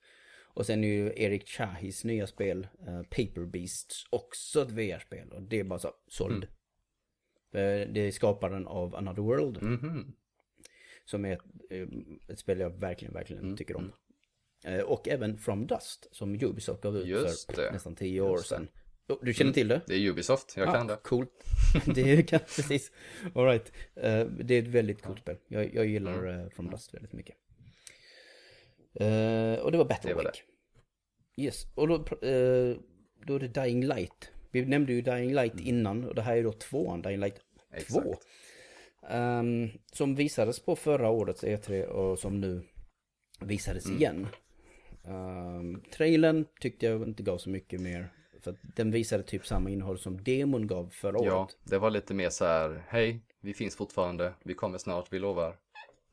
Och 0.53 0.65
sen 0.65 0.83
är 0.83 0.87
ju 0.87 1.13
Erik 1.15 1.47
Chahis 1.47 2.03
nya 2.03 2.27
spel, 2.27 2.67
eh, 2.87 3.01
Paper 3.01 3.45
Beasts, 3.45 4.03
också 4.09 4.61
ett 4.61 4.71
VR-spel. 4.71 5.29
Och 5.31 5.41
det 5.41 5.59
är 5.59 5.63
bara 5.63 5.79
så, 5.79 5.91
såld. 6.07 6.35
Mm. 6.43 6.49
Det 7.51 7.97
är 7.99 8.11
skaparen 8.11 8.67
av 8.67 8.95
Another 8.95 9.21
World. 9.23 9.61
Mhm. 9.61 10.13
Som 11.05 11.25
är 11.25 11.33
ett, 11.33 11.41
eh, 11.69 11.87
ett 12.27 12.39
spel 12.39 12.59
jag 12.59 12.69
verkligen, 12.79 13.13
verkligen 13.13 13.43
Mm, 13.43 13.57
tycker 13.57 13.75
om. 13.77 13.91
Eh, 14.65 14.79
Och 14.81 15.07
även 15.07 15.37
From 15.37 15.67
Dust 15.67 16.07
som 16.11 16.35
Ubisoft 16.35 16.81
gav 16.81 16.97
ut 16.97 17.07
Just 17.07 17.51
för 17.55 17.61
det. 17.61 17.71
nästan 17.71 17.95
tio 17.95 18.21
år 18.21 18.37
sedan. 18.37 18.67
Oh, 19.07 19.17
Du 19.21 19.33
känner 19.33 19.53
till 19.53 19.67
det? 19.67 19.81
Det 19.87 19.95
är 19.95 20.09
Ubisoft, 20.09 20.53
jag 20.57 20.73
kan 20.73 20.87
det. 20.87 20.95
Coolt. 21.03 21.31
det 21.95 22.23
kan 22.29 22.39
precis. 22.39 22.91
All 23.35 23.45
right. 23.45 23.71
Eh, 23.95 24.25
Det 24.25 24.53
är 24.55 24.61
ett 24.61 24.67
väldigt 24.67 25.01
coolt 25.01 25.19
spel. 25.19 25.37
Jag, 25.47 25.73
jag 25.75 25.85
gillar 25.85 26.25
Mm. 26.27 26.49
From 26.49 26.69
Dust 26.69 26.93
väldigt 26.93 27.13
mycket. 27.13 27.35
Och 29.63 29.71
det 29.71 29.77
var 29.77 29.85
Battle 29.85 30.09
Det 30.09 30.15
var. 30.15 30.31
Yes, 31.37 31.65
och 31.75 31.87
då, 31.87 31.97
då 33.25 33.35
är 33.35 33.39
det 33.39 33.47
Dying 33.47 33.85
Light. 33.87 34.31
Vi 34.51 34.65
nämnde 34.65 34.93
ju 34.93 35.01
Dying 35.01 35.33
Light 35.33 35.59
innan 35.59 36.03
och 36.03 36.15
det 36.15 36.21
här 36.21 36.37
är 36.37 36.43
då 36.43 36.51
tvåan, 36.51 37.01
Dying 37.01 37.19
Light 37.19 37.35
2. 37.35 37.41
Mm. 37.99 38.11
Exakt. 38.11 38.27
Ehm, 39.09 39.69
som 39.93 40.15
visades 40.15 40.59
på 40.59 40.75
förra 40.75 41.09
årets 41.09 41.43
E3 41.43 41.83
och 41.85 42.19
som 42.19 42.41
nu 42.41 42.61
visades 43.41 43.85
Mm. 43.85 43.97
igen. 43.97 44.27
Um, 45.03 45.81
trailern 45.91 46.45
tyckte 46.59 46.85
jag 46.85 47.03
inte 47.07 47.23
gav 47.23 47.37
så 47.37 47.49
mycket 47.49 47.81
mer. 47.81 48.09
För 48.41 48.51
att 48.51 48.57
den 48.75 48.91
visade 48.91 49.23
typ 49.23 49.47
samma 49.47 49.69
innehåll 49.69 49.99
som 49.99 50.23
demon 50.23 50.67
gav 50.67 50.89
förra 50.89 51.17
Ja, 51.25 51.41
året. 51.41 51.57
det 51.63 51.77
var 51.77 51.89
lite 51.89 52.13
mer 52.13 52.29
så 52.29 52.45
här, 52.45 52.83
hej, 52.87 53.21
vi 53.41 53.53
finns 53.53 53.75
fortfarande, 53.75 54.33
vi 54.43 54.53
kommer 54.53 54.77
snart, 54.77 55.13
vi 55.13 55.19
lovar. 55.19 55.51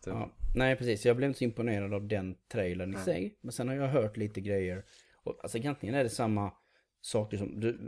Typ. 0.05 0.15
Ja, 0.15 0.31
nej 0.55 0.77
precis, 0.77 1.07
jag 1.07 1.17
blev 1.17 1.29
inte 1.31 1.39
så 1.39 1.45
imponerad 1.45 1.95
av 1.95 2.07
den 2.09 2.35
trailern 2.53 2.91
i 2.91 2.95
Nej. 2.95 3.05
sig. 3.05 3.39
Men 3.41 3.53
sen 3.53 3.69
har 3.69 3.75
jag 3.75 3.89
hört 3.89 4.17
lite 4.17 4.41
grejer. 4.41 4.85
Och, 5.25 5.39
alltså 5.43 5.59
egentligen 5.59 5.95
är 5.95 6.03
det 6.05 6.11
samma 6.11 6.53
saker 7.01 7.37
som, 7.37 7.61
du, 7.61 7.79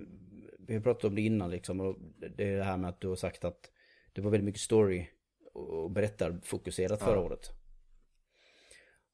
vi 0.68 0.74
har 0.74 0.80
pratat 0.82 1.04
om 1.04 1.14
det 1.14 1.20
innan 1.22 1.50
liksom. 1.50 1.80
Och 1.80 1.96
det 2.36 2.44
är 2.44 2.56
det 2.56 2.64
här 2.64 2.76
med 2.76 2.90
att 2.90 3.00
du 3.00 3.08
har 3.08 3.16
sagt 3.16 3.44
att 3.44 3.70
det 4.12 4.20
var 4.20 4.30
väldigt 4.30 4.44
mycket 4.44 4.60
story 4.60 5.06
och 5.54 5.90
berättarfokuserat 5.90 7.00
förra 7.00 7.14
Ja. 7.16 7.20
året. 7.22 7.50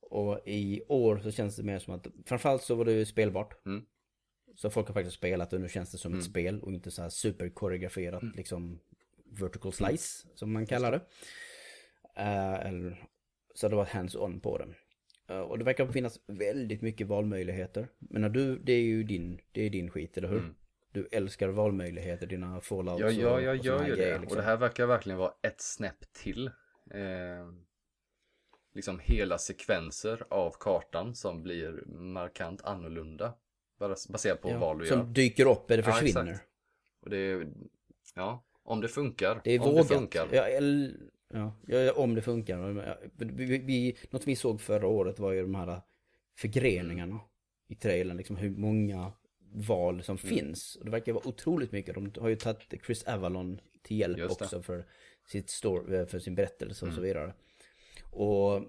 Och 0.01 0.41
i 0.49 0.83
år 0.89 1.19
så 1.19 1.31
känns 1.31 1.57
det 1.57 1.63
mer 1.63 1.79
som 1.79 1.95
att, 1.95 2.07
framförallt 2.27 2.63
så 2.63 2.75
var 2.75 2.85
det 2.85 2.93
ju 2.93 3.05
spelbart. 3.05 3.67
Mm. 3.67 3.85
Så 4.57 4.71
folk 4.71 4.87
har 4.87 4.95
faktiskt 4.95 5.17
spelat 5.17 5.53
och 5.53 5.61
nu 5.61 5.69
känns 5.69 5.93
det 5.93 5.99
som 5.99 6.13
Mm. 6.13 6.19
ett 6.19 6.25
spel 6.27 6.61
och 6.63 6.73
inte 6.73 6.91
så 6.91 7.03
här 7.03 7.09
superkoreograferat 7.09 8.23
liksom 8.37 8.79
vertical 9.25 9.73
slice 9.73 10.27
som 10.35 10.53
man 10.53 10.67
kallar 10.67 10.93
det. 10.93 11.01
Eh, 12.17 12.67
eller, 12.67 13.05
så 13.55 13.69
det 13.69 13.77
var 13.77 13.85
hands-on 13.85 14.41
på 14.41 14.59
det. 14.59 14.69
Eh, 15.35 15.41
och 15.41 15.59
det 15.59 15.65
verkar 15.65 15.87
finnas 15.87 16.21
väldigt 16.27 16.83
mycket 16.83 17.07
valmöjligheter. 17.07 17.89
Men 17.99 18.23
när 18.23 18.29
du, 18.29 18.59
det 18.59 18.73
är 18.73 18.83
ju 18.83 19.03
din, 19.05 19.41
det 19.53 19.63
är 19.63 19.71
din 19.71 19.91
skit, 19.91 20.17
eller 20.19 20.29
hur? 20.29 20.39
Mm. 20.39 20.55
Du 20.95 21.09
älskar 21.13 21.49
valmöjligheter, 21.49 22.27
dina 22.27 22.61
fallouts 22.61 23.01
Ja, 23.01 23.11
ja, 23.11 23.41
jag 23.41 23.59
och 23.59 23.65
gör 23.65 23.87
ju 23.87 23.97
det. 23.97 24.19
liksom. 24.19 24.29
Och 24.31 24.37
det 24.37 24.43
här 24.43 24.57
verkar 24.57 24.87
verkligen 24.87 25.19
vara 25.19 25.33
ett 25.43 25.61
snäpp 25.61 26.13
till. 26.13 26.47
Eh, 26.91 27.53
liksom 28.75 28.99
hela 29.03 29.39
sekvenser 29.39 30.25
av 30.31 30.55
kartan 30.61 31.15
som 31.15 31.43
blir 31.43 31.83
markant 31.87 32.63
annorlunda. 32.65 33.35
Baserat 34.09 34.41
på 34.43 34.51
ja, 34.51 34.59
val 34.59 34.79
du 34.79 34.87
som 34.87 34.99
gör. 34.99 35.07
dyker 35.07 35.47
upp 35.51 35.71
eller 35.71 35.83
Ja, 35.83 35.93
försvinner. 35.93 36.31
exakt. 36.33 36.49
Och 37.03 37.11
det 37.11 37.17
är, 37.17 37.49
ja, 38.15 38.45
om 38.63 38.81
det 38.81 38.89
funkar. 38.89 39.41
Det 39.45 39.51
är 39.53 39.61
om 39.61 39.67
vågat. 39.69 39.89
det 39.89 39.95
funkar. 39.95 40.29
Ja, 40.33 40.49
el, 40.49 40.97
ja, 41.29 41.53
ja, 41.67 41.93
om 41.93 42.15
det 42.15 42.23
funkar. 42.23 42.59
Ja, 42.87 42.97
Vi, 43.15 43.47
vi, 43.47 43.59
vi, 43.59 43.97
något 44.11 44.27
vi 44.27 44.37
såg 44.37 44.61
förra 44.61 44.87
året 44.87 45.19
var 45.19 45.33
ju 45.33 45.43
de 45.43 45.55
här 45.55 45.81
förgreningarna 46.39 47.21
i 47.69 47.75
trailern. 47.75 48.17
Liksom 48.17 48.37
hur 48.37 48.51
många 48.51 49.13
val 49.55 50.03
som 50.03 50.17
Mm. 50.25 50.37
finns. 50.37 50.77
Och 50.77 50.85
det 50.85 50.91
verkar 50.91 51.13
vara 51.13 51.29
otroligt 51.29 51.73
mycket. 51.73 51.95
De 51.95 52.13
har 52.21 52.29
ju 52.29 52.37
tagit 52.37 52.85
Chris 52.87 53.05
Avalon 53.05 53.61
till 53.83 53.99
hjälp 53.99 54.31
också 54.31 54.63
för, 54.63 54.85
sitt 55.27 55.51
story, 55.51 56.07
för 56.07 56.19
sin 56.19 56.35
berättelse 56.35 56.87
och 56.87 56.93
så 56.93 56.99
Mm. 57.01 57.03
vidare. 57.09 57.35
Och 58.11 58.63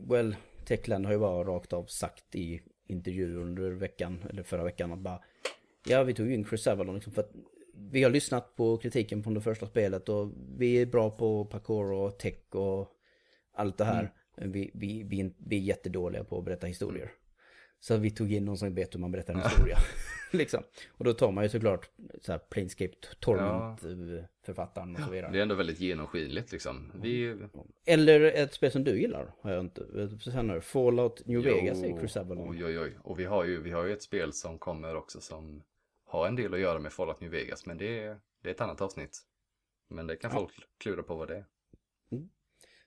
well, 0.00 0.36
Techland 0.64 1.06
har 1.06 1.12
ju 1.12 1.18
bara 1.18 1.44
rakt 1.44 1.72
av 1.72 1.84
sagt 1.86 2.34
i 2.34 2.60
intervjuer 2.86 3.36
under 3.36 3.70
veckan, 3.70 4.24
eller 4.30 4.42
förra 4.42 4.64
veckan 4.64 4.92
att 4.92 4.98
bara 4.98 5.22
Ja, 5.88 6.02
vi 6.02 6.14
tog 6.14 6.26
ju 6.26 6.34
in 6.34 6.44
Chris 6.44 6.66
Avalon 6.66 6.94
liksom 6.94 7.12
för 7.12 7.22
att 7.22 7.30
vi 7.74 8.02
har 8.02 8.10
lyssnat 8.10 8.56
på 8.56 8.76
kritiken 8.76 9.22
från 9.22 9.34
det 9.34 9.40
första 9.40 9.66
spelet 9.66 10.08
och 10.08 10.32
vi 10.58 10.74
är 10.82 10.86
bra 10.86 11.10
på 11.10 11.44
parkour 11.44 11.92
och 11.92 12.18
tech 12.18 12.54
och 12.54 12.88
allt 13.52 13.78
det 13.78 13.84
här. 13.84 14.12
Mm. 14.36 14.52
Vi, 14.52 14.70
vi, 14.74 15.02
vi, 15.02 15.20
är- 15.20 15.32
vi 15.38 15.56
är 15.56 15.60
jättedåliga 15.60 16.24
på 16.24 16.38
att 16.38 16.44
berätta 16.44 16.66
historier. 16.66 17.10
Så 17.82 17.96
vi 17.96 18.10
tog 18.10 18.32
in 18.32 18.44
någon 18.44 18.58
som 18.58 18.74
vet 18.74 18.94
hur 18.94 19.00
man 19.00 19.12
berättar 19.12 19.34
en 19.34 19.40
historia. 19.40 19.78
liksom. 20.30 20.62
Och 20.88 21.04
då 21.04 21.12
tar 21.12 21.32
man 21.32 21.44
ju 21.44 21.50
såklart 21.50 21.90
så 22.20 22.32
här 22.32 22.38
Planescape 22.38 22.94
Torment-författaren 23.20 24.96
och 24.96 25.02
så 25.02 25.10
vidare. 25.10 25.32
Det 25.32 25.38
är 25.38 25.42
ändå 25.42 25.54
väldigt 25.54 25.80
genomskinligt 25.80 26.52
liksom. 26.52 26.92
Vi, 27.02 27.36
Eller 27.84 28.20
ett 28.20 28.54
spel 28.54 28.70
som 28.70 28.84
du 28.84 29.00
gillar, 29.00 29.34
har 29.40 29.50
jag 29.50 29.60
inte. 29.60 30.08
Sen 30.18 30.50
har 30.50 30.60
Fallout 30.60 31.26
New 31.26 31.36
Jo, 31.36 31.42
Vegas 31.42 31.80
Chris 31.80 32.16
Avalon. 32.16 32.50
Oj, 32.50 32.64
oj, 32.64 32.78
oj. 32.78 32.98
Och 33.02 33.20
vi 33.20 33.24
har, 33.24 33.44
ju, 33.44 33.62
vi 33.62 33.70
har 33.70 33.84
ju 33.84 33.92
ett 33.92 34.02
spel 34.02 34.32
som 34.32 34.58
kommer 34.58 34.96
också 34.96 35.20
som 35.20 35.62
har 36.04 36.28
en 36.28 36.36
del 36.36 36.54
att 36.54 36.60
göra 36.60 36.78
med 36.78 36.92
Fallout 36.92 37.20
New 37.20 37.30
Vegas. 37.30 37.66
Men 37.66 37.78
det 37.78 37.98
är, 38.04 38.20
det 38.42 38.48
är 38.48 38.54
ett 38.54 38.60
annat 38.60 38.80
avsnitt. 38.80 39.18
Men 39.88 40.06
det 40.06 40.16
kan 40.16 40.30
Ja. 40.30 40.38
folk 40.38 40.54
klura 40.78 41.02
på 41.02 41.14
vad 41.14 41.28
det 41.28 41.36
är. 41.36 41.44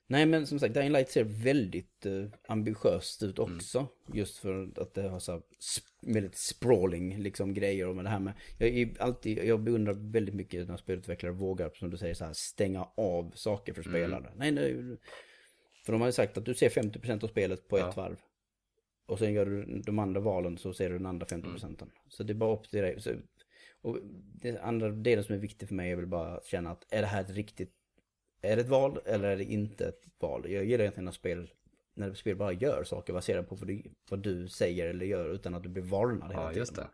Nej 0.08 0.26
men 0.26 0.47
som 0.47 0.60
sagt, 0.60 0.74
Dying 0.74 0.91
Light 0.91 1.10
ser 1.10 1.24
väldigt 1.24 2.06
eh, 2.06 2.26
ambitiöst 2.47 3.24
ut 3.24 3.39
Mm. 3.39 3.56
också. 3.56 3.88
Just 4.14 4.38
för 4.38 4.70
att 4.82 4.93
det 4.93 5.01
har 5.10 5.20
så 5.20 5.32
här 5.32 5.39
sp- 5.60 6.14
väldigt 6.14 6.36
sprawling 6.38 7.18
liksom 7.18 7.53
grejer 7.53 7.88
och 7.88 7.95
med 7.95 8.06
det 8.06 8.10
här 8.10 8.20
med. 8.20 8.34
Jag, 8.60 8.70
är 8.70 9.01
alltid, 9.01 9.38
jag 9.38 9.60
beundrar 9.60 9.93
väldigt 9.93 10.36
mycket 10.36 10.68
när 10.68 10.78
spelutvecklare 10.78 11.34
vågar, 11.34 11.72
som 11.74 11.89
du 11.89 11.97
säger, 11.97 12.14
så 12.14 12.26
här, 12.26 12.34
stänga 12.34 12.88
av 12.97 13.32
saker 13.36 13.74
för 13.74 13.82
Mm. 13.88 13.91
spelare. 13.93 14.32
Nej, 14.36 14.51
nej. 14.51 14.97
För 15.86 15.91
de 15.91 16.01
har 16.01 16.08
ju 16.08 16.12
sagt 16.12 16.38
att 16.38 16.45
du 16.45 16.53
ser 16.53 16.70
50% 16.70 17.24
av 17.24 17.28
spelet 17.28 17.68
på 17.68 17.80
Ja. 17.80 17.89
ett 17.89 17.97
varv. 17.97 18.18
Och 19.06 19.20
sen 19.20 19.34
gör 19.34 19.45
du 19.45 19.82
de 19.86 19.99
andra 19.99 20.20
valen 20.22 20.58
så 20.58 20.74
ser 20.74 20.89
du 20.89 20.97
den 20.97 21.06
andra 21.06 21.26
50%. 21.26 21.82
Mm. 21.82 21.93
Så 22.10 22.24
det 22.24 22.34
är 22.34 22.36
bara 22.36 22.53
upp 22.56 22.70
till 22.70 22.82
dig. 22.82 23.01
Så, 23.01 23.12
och 23.82 23.97
det 24.41 24.60
andra 24.60 24.89
delen 24.89 25.24
som 25.24 25.36
är 25.36 25.39
viktig 25.39 25.68
för 25.68 25.76
mig 25.76 25.91
är 25.91 25.95
väl 25.95 26.08
bara 26.08 26.38
att 26.38 26.45
känna 26.45 26.72
att 26.72 26.86
är 26.93 27.01
det 27.01 27.08
här 27.08 27.22
ett 27.22 27.30
riktigt 27.30 27.74
är 28.45 28.55
det 28.55 28.61
ett 28.61 28.69
val 28.69 28.99
eller 29.05 29.29
är 29.29 29.37
det 29.37 29.43
inte 29.43 29.87
ett 29.87 30.01
val? 30.19 30.51
Jag 30.51 30.65
gillar 30.65 30.79
egentligen 30.83 31.05
när 31.05 31.11
spel, 31.11 31.49
när 31.93 32.13
spel 32.13 32.35
bara 32.35 32.53
gör 32.53 32.83
saker 32.83 33.13
baserat 33.13 33.49
på 33.49 33.55
vad 33.55 33.67
du, 33.67 33.83
vad 34.09 34.19
du 34.19 34.47
säger 34.47 34.87
eller 34.87 35.05
gör 35.05 35.29
utan 35.29 35.55
att 35.55 35.63
du 35.63 35.69
blir 35.69 35.83
varnad 35.83 36.31
hela 36.31 36.43
Ja, 36.43 36.47
tiden. 36.49 36.59
just 36.61 36.75
det. 36.75 36.87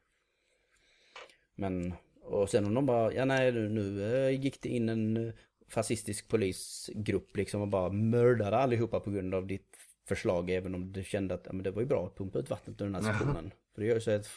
Men, 1.55 1.93
och 2.21 2.49
sen 2.49 2.65
om 2.65 2.73
de 2.73 2.85
bara, 2.85 3.13
ja 3.13 3.25
nej 3.25 3.51
nu, 3.51 3.69
nu 3.69 4.13
eh, 4.15 4.41
gick 4.41 4.61
det 4.61 4.69
in 4.69 4.89
en 4.89 5.27
eh, 5.27 5.33
fascistisk 5.67 6.27
polisgrupp 6.27 7.37
liksom 7.37 7.61
och 7.61 7.67
bara 7.67 7.89
mördade 7.91 8.57
allihopa 8.57 8.99
på 8.99 9.11
grund 9.11 9.33
av 9.35 9.47
ditt 9.47 9.77
förslag 10.07 10.49
även 10.49 10.75
om 10.75 10.91
du 10.93 11.03
kände 11.03 11.33
att 11.33 11.41
ja, 11.45 11.53
men 11.53 11.63
det 11.63 11.71
var 11.71 11.81
ju 11.81 11.87
bra 11.87 12.05
att 12.07 12.15
pumpa 12.17 12.39
ut 12.39 12.49
vattnet 12.49 12.81
ur 12.81 12.85
den 12.85 12.95
här 12.95 13.01
sektionen. 13.01 13.51
För 13.73 13.81
det 13.81 13.87
gör 13.87 13.95
ju 13.95 14.01
så 14.01 14.11
att 14.11 14.27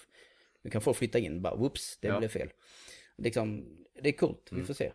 nu 0.62 0.70
kan 0.70 0.80
folk 0.80 0.96
flytta 0.96 1.18
in 1.18 1.42
bara, 1.42 1.54
whoops, 1.56 1.98
det 2.00 2.08
Ja. 2.08 2.18
blev 2.18 2.28
fel. 2.28 2.48
Liksom, 3.16 3.64
det 4.02 4.08
är 4.08 4.12
coolt, 4.12 4.48
vi 4.52 4.62
får 4.62 4.74
se. 4.74 4.92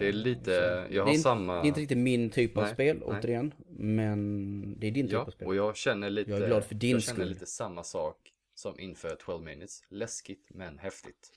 Det 0.00 0.08
är 0.08 0.12
lite, 0.12 0.50
jag 0.50 0.90
det, 0.90 0.98
har 0.98 1.06
är 1.06 1.10
inte, 1.10 1.22
samma... 1.22 1.54
det 1.54 1.66
är 1.66 1.68
inte 1.68 1.80
riktigt 1.80 1.98
min 1.98 2.30
typ 2.30 2.56
av 2.56 2.62
Nej, 2.62 2.72
spel, 2.74 2.98
nej. 2.98 3.08
återigen. 3.08 3.54
Men 3.68 4.80
det 4.80 4.86
är 4.86 4.90
din 4.90 5.06
typ 5.06 5.12
Ja, 5.12 5.20
av 5.20 5.30
spel. 5.30 5.48
och 5.48 5.54
jag 5.54 5.76
känner 5.76 6.10
lite... 6.10 6.30
Jag 6.30 6.40
är 6.42 6.46
glad 6.46 6.64
för 6.64 6.74
din 6.74 6.90
Jag 6.90 7.02
känner 7.02 7.16
skull. 7.16 7.28
lite 7.28 7.46
samma 7.46 7.84
sak 7.84 8.32
som 8.54 8.80
inför 8.80 9.16
12 9.16 9.44
minutes. 9.44 9.82
Läskigt 9.88 10.46
men 10.50 10.78
häftigt. 10.78 11.32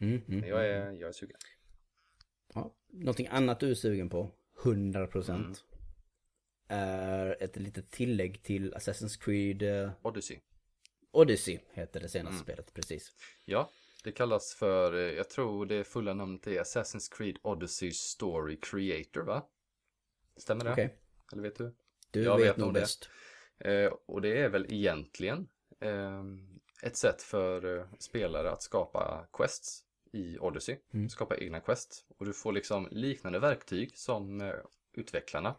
Mm, 0.00 0.22
mm. 0.28 0.40
Men 0.40 0.48
jag 0.48 0.66
är, 0.66 0.92
jag 0.92 1.08
är 1.08 1.12
sugen. 1.12 1.36
Ja. 2.54 2.74
Någonting 2.92 3.26
annat 3.30 3.60
du 3.60 3.70
är 3.70 3.74
sugen 3.74 4.08
på, 4.08 4.30
100% 4.62 5.34
mm. 5.34 5.54
är 6.68 7.42
ett 7.42 7.56
litet 7.56 7.90
tillägg 7.90 8.42
till 8.42 8.74
Assassin's 8.74 9.20
Creed 9.20 9.62
eh, 9.62 9.90
Odyssey. 10.02 10.38
Odyssey 11.10 11.58
heter 11.72 12.00
det 12.00 12.08
senaste 12.08 12.34
mm. 12.34 12.42
spelet, 12.42 12.74
precis. 12.74 13.12
Ja, 13.44 13.70
det 14.04 14.12
kallas 14.12 14.54
för, 14.54 14.94
eh, 14.94 15.00
jag 15.00 15.30
tror 15.30 15.66
det 15.66 15.84
fulla 15.84 16.14
namnet 16.14 16.46
är 16.46 16.62
Assassin's 16.62 17.16
Creed 17.16 17.36
Odyssey 17.42 17.92
Story 17.92 18.58
Creator, 18.60 19.22
va? 19.22 19.46
Stämmer 20.36 20.64
det? 20.64 20.72
Okej. 20.72 20.84
Okay. 20.84 20.96
Eller 21.32 21.42
vet 21.42 21.56
du? 21.56 21.74
Du 22.10 22.22
jag 22.22 22.36
vet, 22.36 22.48
vet 22.48 22.56
nog 22.56 22.72
bäst. 22.72 23.10
Eh, 23.58 23.92
och 24.06 24.20
det 24.20 24.40
är 24.40 24.48
väl 24.48 24.66
egentligen 24.72 25.48
eh, 25.80 26.24
ett 26.82 26.96
sätt 26.96 27.22
för 27.22 27.78
eh, 27.78 27.86
spelare 27.98 28.50
att 28.50 28.62
skapa 28.62 29.26
quests 29.32 29.84
i 30.12 30.38
Odyssey. 30.38 30.76
Mm. 30.92 31.08
Skapa 31.08 31.36
egna 31.36 31.60
quest. 31.60 32.04
Och 32.18 32.26
du 32.26 32.32
får 32.32 32.52
liksom 32.52 32.88
liknande 32.90 33.38
verktyg 33.38 33.96
som 33.96 34.40
eh, 34.40 34.54
utvecklarna. 34.92 35.54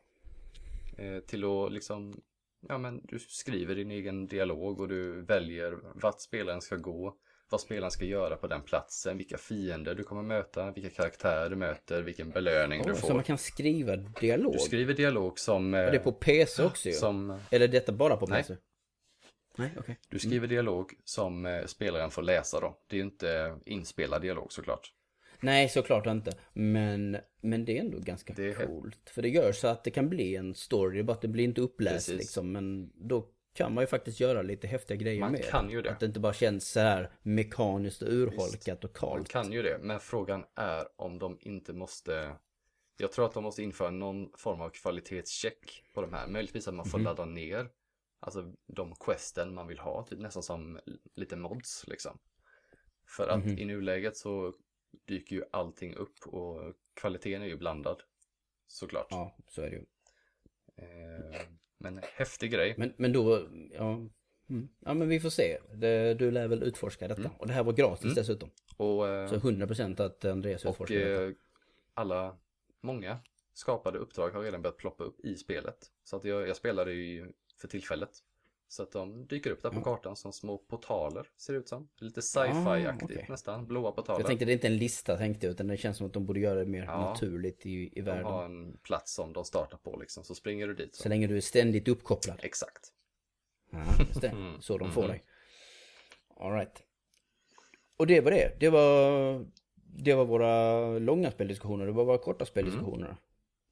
Eh, 0.98 1.20
till 1.20 1.44
att 1.44 1.72
liksom, 1.72 2.22
ja 2.60 2.78
men 2.78 3.02
du 3.04 3.20
skriver 3.20 3.76
din 3.76 3.92
egen 3.92 4.28
dialog 4.28 4.80
och 4.80 4.88
du 4.88 5.22
väljer 5.22 5.80
vart 5.94 6.22
spelaren 6.22 6.62
ska 6.62 6.76
gå. 6.76 7.18
Vad 7.50 7.62
spelaren 7.62 7.92
ska 7.92 8.06
göra 8.06 8.36
på 8.36 8.48
den 8.48 8.62
platsen, 8.62 9.18
vilka 9.18 9.38
fiender 9.38 9.96
du 9.96 10.04
kommer 10.04 10.22
möta, 10.22 10.72
vilka 10.72 10.90
karaktärer 10.90 11.50
du 11.50 11.56
möter, 11.56 12.02
vilken 12.02 12.30
belöning 12.30 12.82
oh, 12.82 12.88
du 12.88 12.96
får. 12.96 13.08
Så 13.08 13.14
man 13.14 13.24
kan 13.24 13.38
skriva 13.38 13.96
dialog? 13.96 14.54
Du 14.54 14.60
skriver 14.60 14.94
dialog 14.94 15.40
som... 15.40 15.74
Är 15.74 15.92
det 15.92 16.00
på 16.00 16.12
PC 16.12 16.64
också 16.64 16.90
ju? 16.90 16.94
Som... 16.94 17.40
Eller 17.52 17.68
är 17.68 17.72
detta 17.72 17.92
bara 17.92 18.18
på 18.18 18.28
PC? 18.28 18.54
Nej. 18.54 18.62
Nej, 19.58 19.72
okay. 19.80 19.96
Du 20.10 20.20
skriver 20.20 20.38
mm. 20.38 20.50
dialog 20.50 20.94
som 21.04 21.46
eh, 21.46 21.66
spelaren 21.66 22.12
får 22.12 22.22
läsa 22.22 22.60
då. 22.60 22.78
Det 22.88 22.96
är 22.96 22.98
ju 22.98 23.04
inte 23.04 23.58
inspelad 23.66 24.22
dialog 24.22 24.54
såklart. 24.54 24.94
Nej, 25.42 25.70
såklart 25.70 26.06
inte. 26.06 26.32
Men, 26.54 27.18
men 27.42 27.66
det 27.66 27.78
är 27.78 27.82
ändå 27.82 28.00
ganska 28.00 28.34
det 28.34 28.50
är... 28.50 28.66
coolt. 28.66 29.10
För 29.10 29.22
det 29.22 29.30
gör 29.30 29.52
så 29.52 29.68
att 29.68 29.84
det 29.84 29.92
kan 29.92 30.10
bli 30.10 30.36
en 30.36 30.56
story, 30.56 31.04
bara 31.04 31.14
att 31.14 31.22
det 31.22 31.28
blir 31.28 31.44
inte 31.44 31.62
uppläst 31.62 32.08
Precis. 32.08 32.20
liksom. 32.20 32.52
Men 32.52 32.92
då 32.96 33.28
kan 33.60 33.74
man 33.74 33.84
ju 33.84 33.88
faktiskt 33.88 34.20
göra 34.20 34.42
lite 34.42 34.68
häftiga 34.68 34.98
grejer 34.98 35.20
man 35.20 35.32
med 35.32 35.42
Man 35.42 35.50
kan 35.50 35.70
ju 35.70 35.82
det. 35.82 35.92
Att 35.92 36.00
det 36.00 36.06
inte 36.06 36.20
bara 36.20 36.34
känns 36.34 36.70
så 36.70 36.80
här 36.80 37.12
mekaniskt 37.22 38.02
urholkat 38.02 38.68
Visst. 38.68 38.84
och 38.84 38.96
kallt. 38.96 39.34
Man 39.34 39.44
kan 39.44 39.52
ju 39.52 39.62
det, 39.62 39.78
men 39.82 40.00
frågan 40.00 40.46
är 40.56 40.88
om 40.96 41.20
de 41.20 41.38
inte 41.42 41.74
måste 41.74 42.36
jag 42.98 43.12
tror 43.12 43.26
att 43.26 43.34
de 43.34 43.44
måste 43.44 43.64
införa 43.64 43.90
någon 43.90 44.32
form 44.38 44.62
av 44.62 44.70
kvalitetscheck 44.70 45.84
på 45.94 46.02
de 46.02 46.14
här. 46.14 46.28
Möjligtvis 46.28 46.68
att 46.68 46.74
man 46.74 46.86
får 46.86 46.98
mm. 46.98 47.06
ladda 47.06 47.26
ner 47.26 47.70
Alltså 48.22 48.54
de 48.68 48.96
questen 48.96 49.54
man 49.54 49.68
vill 49.68 49.80
ha, 49.80 50.04
typ 50.04 50.20
nästan 50.20 50.44
som 50.44 50.80
lite 51.16 51.36
mods 51.36 51.88
liksom. 51.88 52.20
För 53.08 53.28
att 53.28 53.44
mm 53.44 53.58
i 53.58 53.66
nuläget 53.66 54.18
så 54.18 54.54
dyker 55.06 55.36
ju 55.36 55.44
allting 55.52 55.96
upp 55.96 56.28
och 56.28 56.74
kvaliteten 56.94 57.42
är 57.42 57.46
ju 57.46 57.58
blandad. 57.58 58.02
Såklart. 58.68 59.08
Ja, 59.10 59.38
så 59.48 59.62
är 59.62 59.70
det 59.70 59.76
ju. 59.76 59.86
Eh, 60.76 61.42
men 61.80 62.02
häftig 62.14 62.52
grej. 62.52 62.76
Men, 62.78 62.94
men 62.98 63.14
då, 63.14 63.48
ja. 63.74 64.00
Mm. 64.50 64.70
Ja 64.80 64.94
men 64.94 65.10
vi 65.10 65.20
får 65.20 65.30
se. 65.30 65.58
Det, 65.74 66.14
du 66.14 66.32
lär 66.32 66.48
väl 66.48 66.64
utforska 66.64 67.08
detta. 67.08 67.22
Mm. 67.22 67.32
Och 67.38 67.48
det 67.48 67.54
här 67.54 67.64
var 67.64 67.74
gratis 67.74 68.04
mm. 68.04 68.16
dessutom. 68.16 68.50
Och, 68.78 69.08
eh, 69.08 69.30
så 69.30 69.36
100% 69.36 70.02
att 70.02 70.26
Andreas 70.26 70.66
utforskar 70.66 70.96
och, 70.96 71.10
detta. 71.10 71.24
Eh, 71.24 71.32
alla, 71.94 72.38
många 72.82 73.20
skapade 73.54 74.00
uppdrag 74.00 74.30
har 74.30 74.42
redan 74.42 74.62
börjat 74.62 74.78
ploppa 74.78 75.04
upp 75.04 75.20
i 75.20 75.36
spelet. 75.36 75.92
Så 76.04 76.16
att 76.16 76.24
jag, 76.24 76.48
jag 76.48 76.56
spelade 76.56 76.94
ju 76.94 77.32
för 77.62 77.68
tillfället. 77.68 78.10
Så 78.72 78.84
att 78.84 78.92
de 78.92 79.28
dyker 79.28 79.52
upp 79.52 79.62
där 79.62 79.70
på 79.70 79.76
mm. 79.76 79.84
kartan 79.84 80.16
som 80.16 80.34
små 80.34 80.58
portaler, 80.58 81.28
ser 81.38 81.54
det 81.54 81.60
ut 81.60 81.70
som. 81.70 81.90
Lite 82.00 82.22
sci-fi-aktigt 82.22 83.12
ah, 83.12 83.14
okay. 83.14 83.26
nästan, 83.30 83.68
blåa 83.68 83.92
portaler. 83.92 84.20
Jag 84.20 84.28
tänkte 84.28 84.46
det 84.46 84.52
är 84.52 84.54
inte 84.54 84.68
en 84.68 84.78
lista 84.78 85.18
tänkte 85.18 85.46
jag, 85.46 85.52
utan 85.52 85.68
det 85.68 85.78
känns 85.78 85.98
som 85.98 86.08
att 86.08 86.14
de 86.14 86.26
borde 86.26 86.40
göra 86.40 86.60
det 86.60 86.66
mer 86.66 86.84
ja, 86.84 87.10
naturligt 87.10 87.66
i, 87.66 88.00
i 88.00 88.02
världen. 88.02 88.24
De 88.24 88.34
har 88.34 88.46
en 88.46 88.78
plats 88.78 89.14
som 89.14 89.34
de 89.34 89.46
startar 89.46 89.78
på 89.78 89.98
liksom, 89.98 90.24
så 90.24 90.36
springer 90.36 90.68
du 90.68 90.74
dit. 90.74 90.96
Så, 90.96 91.04
så 91.04 91.10
länge 91.10 91.28
du 91.28 91.38
är 91.38 91.42
ständigt 91.42 91.88
uppkopplad. 91.88 92.40
Exakt. 92.44 92.94
Ja. 93.72 93.84
Mm. 94.32 94.62
Så 94.62 94.78
de 94.78 94.92
får 94.92 95.04
mm. 95.04 95.12
dig. 95.12 95.24
Alright. 96.40 96.84
Och 97.98 98.08
det 98.08 98.22
var 98.22 98.32
det. 98.32 98.56
Det 98.60 98.70
var, 98.70 99.46
det 99.76 100.14
var 100.14 100.26
våra 100.26 100.86
långa 101.00 101.32
speldiskussioner, 101.32 101.86
det 101.86 101.92
var 101.92 102.06
våra 102.06 102.18
korta 102.18 102.46
speldiskussioner. 102.46 103.06
Mm. 103.06 103.18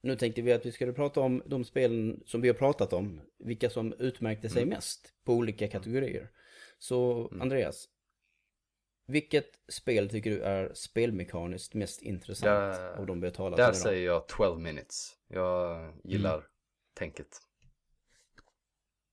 Nu 0.00 0.16
tänkte 0.16 0.42
vi 0.42 0.52
att 0.52 0.66
vi 0.66 0.72
skulle 0.72 0.92
prata 0.92 1.20
om 1.20 1.42
de 1.46 1.64
spelen 1.64 2.22
som 2.26 2.40
vi 2.40 2.48
har 2.48 2.54
pratat 2.54 2.92
om. 2.92 3.20
Vilka 3.38 3.70
som 3.70 3.92
utmärkte 3.98 4.48
sig 4.48 4.62
mm. 4.62 4.74
mest 4.74 5.14
på 5.24 5.32
olika 5.32 5.68
kategorier. 5.68 6.30
Så 6.78 7.28
mm. 7.28 7.42
Andreas, 7.42 7.88
vilket 9.06 9.50
spel 9.68 10.10
tycker 10.10 10.30
du 10.30 10.40
är 10.40 10.74
spelmekaniskt 10.74 11.74
mest 11.74 12.02
intressant 12.02 12.78
där, 12.78 12.96
av 12.96 13.06
de 13.06 13.20
vi 13.20 13.26
har 13.26 13.34
talat 13.34 13.56
Där 13.56 13.72
säger 13.72 14.06
jag 14.06 14.26
12 14.28 14.60
minutes. 14.60 15.16
Jag 15.28 15.92
gillar 16.04 16.34
mm. 16.34 16.46
tänket. 16.94 17.28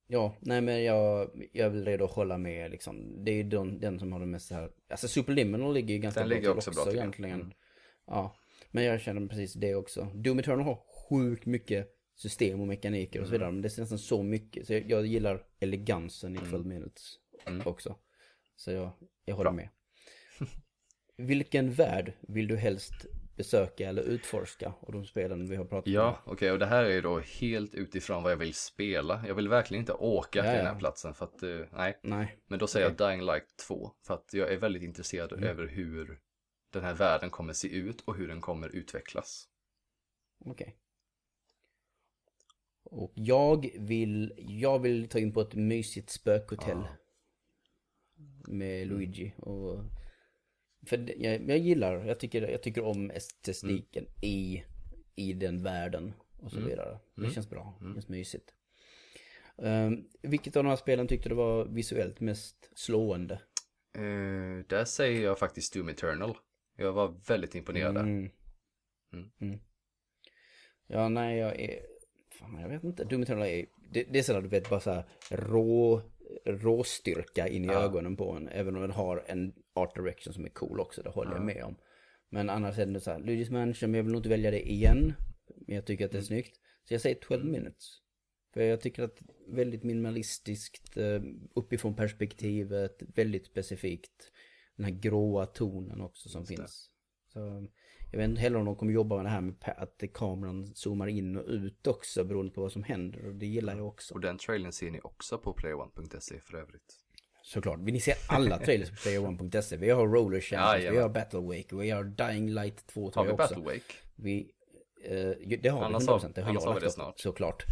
Ja, 0.08 0.36
nej 0.40 0.62
men 0.62 0.84
jag, 0.84 1.32
jag 1.52 1.70
väl 1.70 1.86
redo 1.86 2.06
hålla 2.06 2.38
med 2.38 2.72
liksom. 2.72 3.24
Det 3.26 3.32
är 3.32 3.36
ju 3.36 3.44
den, 3.44 3.80
den 3.80 4.00
som 4.00 4.14
har 4.14 4.20
den 4.20 4.32
mest 4.32 4.52
här, 4.52 4.72
alltså 4.90 5.08
Superliminal 5.08 5.74
ligger 5.74 5.94
ju 5.94 6.00
ganska 6.00 6.20
den 6.20 6.30
bra 6.30 6.36
ligger 6.36 6.50
också, 6.50 6.70
också 6.70 6.84
bra 6.86 6.94
egentligen. 6.94 7.42
Mm. 7.42 7.54
Ja, 8.08 8.36
men 8.72 8.84
jag 8.84 9.01
känner 9.01 9.28
precis 9.28 9.53
det 9.53 9.76
också. 9.76 10.07
Doom 10.13 10.39
Eternal 10.39 10.66
har 10.66 10.80
sjukt 11.09 11.45
mycket 11.45 11.91
system 12.16 12.61
och 12.61 12.68
mekaniker 12.68 13.22
och 13.22 13.26
så 13.26 13.32
vidare. 13.32 13.47
Mm. 13.47 13.55
Men 13.55 13.61
det 13.61 13.78
är 13.78 13.82
nästan 13.82 13.99
så 13.99 14.24
mycket. 14.24 14.68
Så 14.68 14.74
jag, 14.74 14.91
jag 14.91 15.05
gillar 15.05 15.43
elegansen 15.59 16.36
i 16.36 16.38
12 16.38 16.53
mm. 16.53 16.68
minutes 16.68 17.13
mm. 17.45 17.68
också. 17.68 17.95
Så 18.55 18.72
jag, 18.72 18.91
jag 19.26 19.36
håller 19.36 19.51
Bra. 19.51 19.55
med. 19.55 19.70
Vilken 21.28 21.72
värld 21.72 22.13
vill 22.22 22.47
du 22.47 22.57
helst 22.57 23.05
besöka 23.36 23.89
eller 23.89 24.01
utforska 24.01 24.74
av 24.80 24.93
de 24.93 25.05
spelen 25.05 25.49
vi 25.49 25.55
har 25.55 25.66
pratat 25.66 25.93
ja, 25.93 26.01
om? 26.01 26.07
Ja, 26.07 26.22
okej, 26.24 26.34
okay, 26.34 26.51
och 26.51 26.59
det 26.59 26.66
här 26.66 26.84
är 26.84 26.89
ju 26.89 27.01
då 27.01 27.20
helt 27.20 27.74
utifrån 27.74 28.24
vad 28.24 28.32
jag 28.32 28.38
vill 28.38 28.53
spela. 28.53 29.24
Jag 29.28 29.36
vill 29.36 29.47
verkligen 29.47 29.82
inte 29.82 29.93
åka 29.93 30.39
ja, 30.39 30.43
till 30.43 30.57
den 30.57 30.66
här 30.66 30.80
platsen 30.80 31.13
för 31.13 31.26
att, 31.26 31.43
uh, 31.43 31.66
nej. 31.72 31.99
nej. 32.01 32.38
Men 32.47 32.59
då 32.59 32.68
säger 32.68 32.91
okay. 32.91 33.05
jag 33.05 33.11
Dying 33.11 33.26
Light 33.26 33.57
2, 33.68 33.91
för 34.07 34.13
att 34.13 34.34
jag 34.34 34.53
är 34.53 34.57
väldigt 34.57 34.84
intresserad 34.84 35.34
mm. 35.34 35.43
över 35.43 35.67
hur 35.67 36.20
den 36.70 36.83
här 36.83 36.93
världen 36.93 37.29
kommer 37.29 37.54
se 37.54 37.67
ut 37.67 38.01
och 38.01 38.16
hur 38.16 38.28
den 38.28 38.42
kommer 38.42 38.75
utvecklas. 38.75 39.50
Okej. 40.39 40.51
Okay. 40.51 40.74
Och 42.83 43.12
jag 43.16 43.70
vill, 43.79 44.33
jag 44.37 44.79
vill 44.79 45.09
ta 45.09 45.20
in 45.20 45.33
på 45.33 45.42
ett 45.42 45.54
mysigt 45.54 46.09
spökhotell. 46.09 46.78
Ah. 46.78 46.97
Med. 48.47 48.87
Luigi 48.87 49.33
och... 49.37 49.83
För 50.87 51.21
jag, 51.24 51.50
jag 51.50 51.58
gillar, 51.58 52.05
jag 52.05 52.20
tycker, 52.20 52.47
jag 52.47 52.63
tycker 52.63 52.83
om 52.83 53.12
estetiken 53.12 54.04
mm. 54.04 54.13
i, 54.21 54.63
i 55.16 55.33
den 55.33 55.63
världen 55.63 56.13
och 56.37 56.51
så 56.51 56.58
mm. 56.58 56.70
vidare. 56.70 57.00
Det 57.16 57.21
mm. 57.21 57.33
känns 57.33 57.50
bra, 57.50 57.75
det 57.79 57.86
mm. 57.86 57.96
känns 57.96 58.08
mysigt. 58.08 58.54
Um, 59.58 60.09
vilket 60.21 60.55
av 60.55 60.63
de 60.63 60.70
här 60.70 60.75
spelen 60.75 61.08
tyckte 61.08 61.29
du 61.29 61.36
var 61.36 61.66
visuellt 61.66 62.20
mest 62.20 62.71
slående? 62.75 63.42
Uh, 63.97 64.66
där 64.67 64.86
säger 64.86 65.24
jag 65.24 65.39
faktiskt 65.39 65.74
Doom 65.74 65.89
Eternal. 65.89 66.37
Jag 66.76 66.93
var 66.93 67.16
väldigt 67.28 67.56
imponerad 67.56 67.97
mm. 67.97 68.30
mm. 69.14 69.32
Mm. 69.42 69.60
Ja, 70.88 71.10
nej, 71.10 71.38
jag 71.38 71.60
är... 71.60 71.80
Fan, 72.30 72.60
jag 72.62 72.70
vet 72.70 72.84
inte. 72.84 73.04
Doom 73.04 73.22
Eternal 73.22 73.47
är... 73.47 73.66
Det, 73.92 74.04
det 74.04 74.20
är 74.20 74.24
sådär, 74.24 74.42
du 74.42 74.47
vet, 74.47 74.70
bara 74.70 74.80
så 74.80 74.92
här 74.92 75.06
rå, 75.30 76.02
råstyrka 76.46 77.47
in 77.47 77.66
i 77.66 77.68
ja. 77.68 77.74
ögonen 77.74 78.18
på 78.18 78.32
en. 78.32 78.47
Även 78.47 78.76
om 78.76 78.82
den 78.82 78.92
har 78.92 79.24
en 79.28 79.54
art 79.74 79.96
direction 79.96 80.34
som 80.34 80.46
är 80.46 80.50
cool 80.50 80.80
också, 80.80 81.04
det 81.04 81.10
håller 81.10 81.32
ja. 81.32 81.38
jag 81.38 81.46
med 81.46 81.64
om. 81.64 81.76
Men 82.30 82.50
annars 82.50 82.80
är 82.80 82.86
det 82.86 83.00
så 83.00 83.12
här, 83.12 83.20
Luigi's 83.20 83.52
Mansion, 83.52 83.93
jag 83.93 84.04
vill 84.04 84.12
nog 84.12 84.20
inte 84.20 84.30
välja 84.30 84.52
det 84.52 84.72
igen. 84.72 85.14
Men 85.68 85.76
jag 85.76 85.86
tycker 85.86 86.06
att 86.06 86.12
det 86.12 86.18
är 86.18 86.20
mm. 86.20 86.28
snyggt. 86.28 86.60
Så 86.88 86.93
jag 86.93 87.02
säger 87.02 87.16
12 87.16 87.46
minutes. 87.46 88.02
För 88.54 88.62
jag 88.62 88.82
tycker 88.82 89.04
att 89.04 89.22
väldigt 89.47 89.84
minimalistiskt, 89.84 90.97
eh, 90.97 91.22
uppifrån 91.56 91.96
perspektivet, 91.96 93.04
väldigt 93.16 93.46
specifikt 93.46 94.32
den 94.76 94.86
här 94.86 94.92
gråa 94.92 95.46
tonen 95.46 96.02
också 96.02 96.30
som 96.30 96.46
finns. 96.46 96.89
Så 97.34 97.68
jag 98.12 98.20
vet 98.20 98.30
inte 98.30 98.42
heller 98.42 98.60
om 98.60 98.66
de 98.66 98.76
kommer 98.76 98.93
jobba 98.93 99.16
med 99.16 99.26
det 99.26 99.30
här 99.30 99.42
med 99.42 99.56
att 99.78 100.04
kameran 100.14 100.76
zoomar 100.76 101.08
in 101.08 101.38
och 101.38 101.46
ut 101.47 101.88
också 101.88 102.24
beroende 102.24 102.52
på 102.52 102.62
vad 102.62 102.72
som 102.72 102.84
händer. 102.84 103.28
Och 103.28 103.36
det 103.36 103.46
gillar 103.46 103.76
jag 103.76 103.88
också. 103.88 104.14
Och 104.14 104.22
den 104.22 104.38
trailern 104.38 104.72
ser 104.72 104.92
ni 104.92 105.00
också 105.04 105.38
på 105.38 105.54
playone.se 105.54 106.39
för 106.39 106.58
övrigt. 106.58 107.00
Såklart. 107.43 107.80
Ni 107.80 108.00
se 108.00 108.14
alla 108.28 108.58
trailers 108.58 108.89
på 108.89 108.96
playone.se? 108.96 109.78
Vi 109.78 109.89
har 109.89 110.08
Roller 110.08 110.42
Champions, 110.42 110.86
ja, 110.86 110.92
vi 110.92 110.97
har 110.97 111.10
Battle 111.10 111.39
Wake, 111.39 111.76
vi 111.76 111.89
har 111.89 112.04
Dying 112.04 112.50
Light 112.50 112.88
2 112.88 113.12
tror 113.12 113.24
har 113.24 113.32
jag 113.32 113.39
också. 113.39 113.54
Har 113.54 113.62
vi 113.62 113.66
Battle 113.66 113.74
Wake? 113.74 113.93
Vi, 114.16 114.52
eh, 115.04 115.60
det 115.62 115.70
har 115.70 115.84
annars 115.84 116.04
vi 116.04 116.08
100%. 116.08 116.32
Det 116.36 116.42
har 116.42 116.54
jag 116.54 116.84
lagt 116.84 117.00
upp, 117.00 117.20
såklart. 117.20 117.66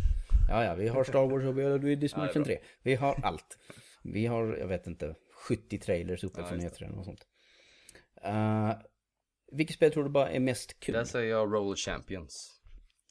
Ja, 0.50 0.64
ja, 0.64 0.76
vi 0.76 0.88
har 0.88 1.04
Star 1.04 1.28
Wars 1.28 1.44
och 1.44 1.58
vi 1.58 1.64
har 1.64 1.80
Luigi's 1.80 2.18
Mansion 2.18 2.44
3. 2.44 2.60
Vi 2.82 2.96
har 2.96 3.20
allt. 3.24 3.58
Vi 4.04 4.26
har, 4.26 4.58
jag 4.58 4.68
vet 4.68 4.88
inte, 4.88 5.16
70 5.48 5.80
trailers 5.80 6.24
uppe 6.24 6.42
ja, 6.42 6.48
från 6.48 6.62
E3 6.62 6.84
eller 6.84 6.96
något 6.96 7.06
sånt. 7.06 7.28
Uh, 8.26 8.74
vilket 9.52 9.76
spel 9.76 9.92
tror 9.92 10.04
du 10.04 10.10
bara 10.10 10.30
är 10.30 10.40
mest 10.40 10.80
kul? 10.80 10.94
Där 10.94 11.06
säger 11.06 11.32
jag 11.32 11.54
Roll 11.54 11.76
Champions. 11.76 12.62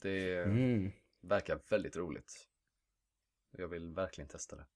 Det 0.03 0.39
mm. 0.39 0.93
verkar 1.23 1.61
väldigt 1.71 1.97
roligt. 1.97 2.49
Jag 3.59 3.69
vill 3.69 3.95
verkligen 3.95 4.29
testa 4.29 4.57
det. 4.57 4.67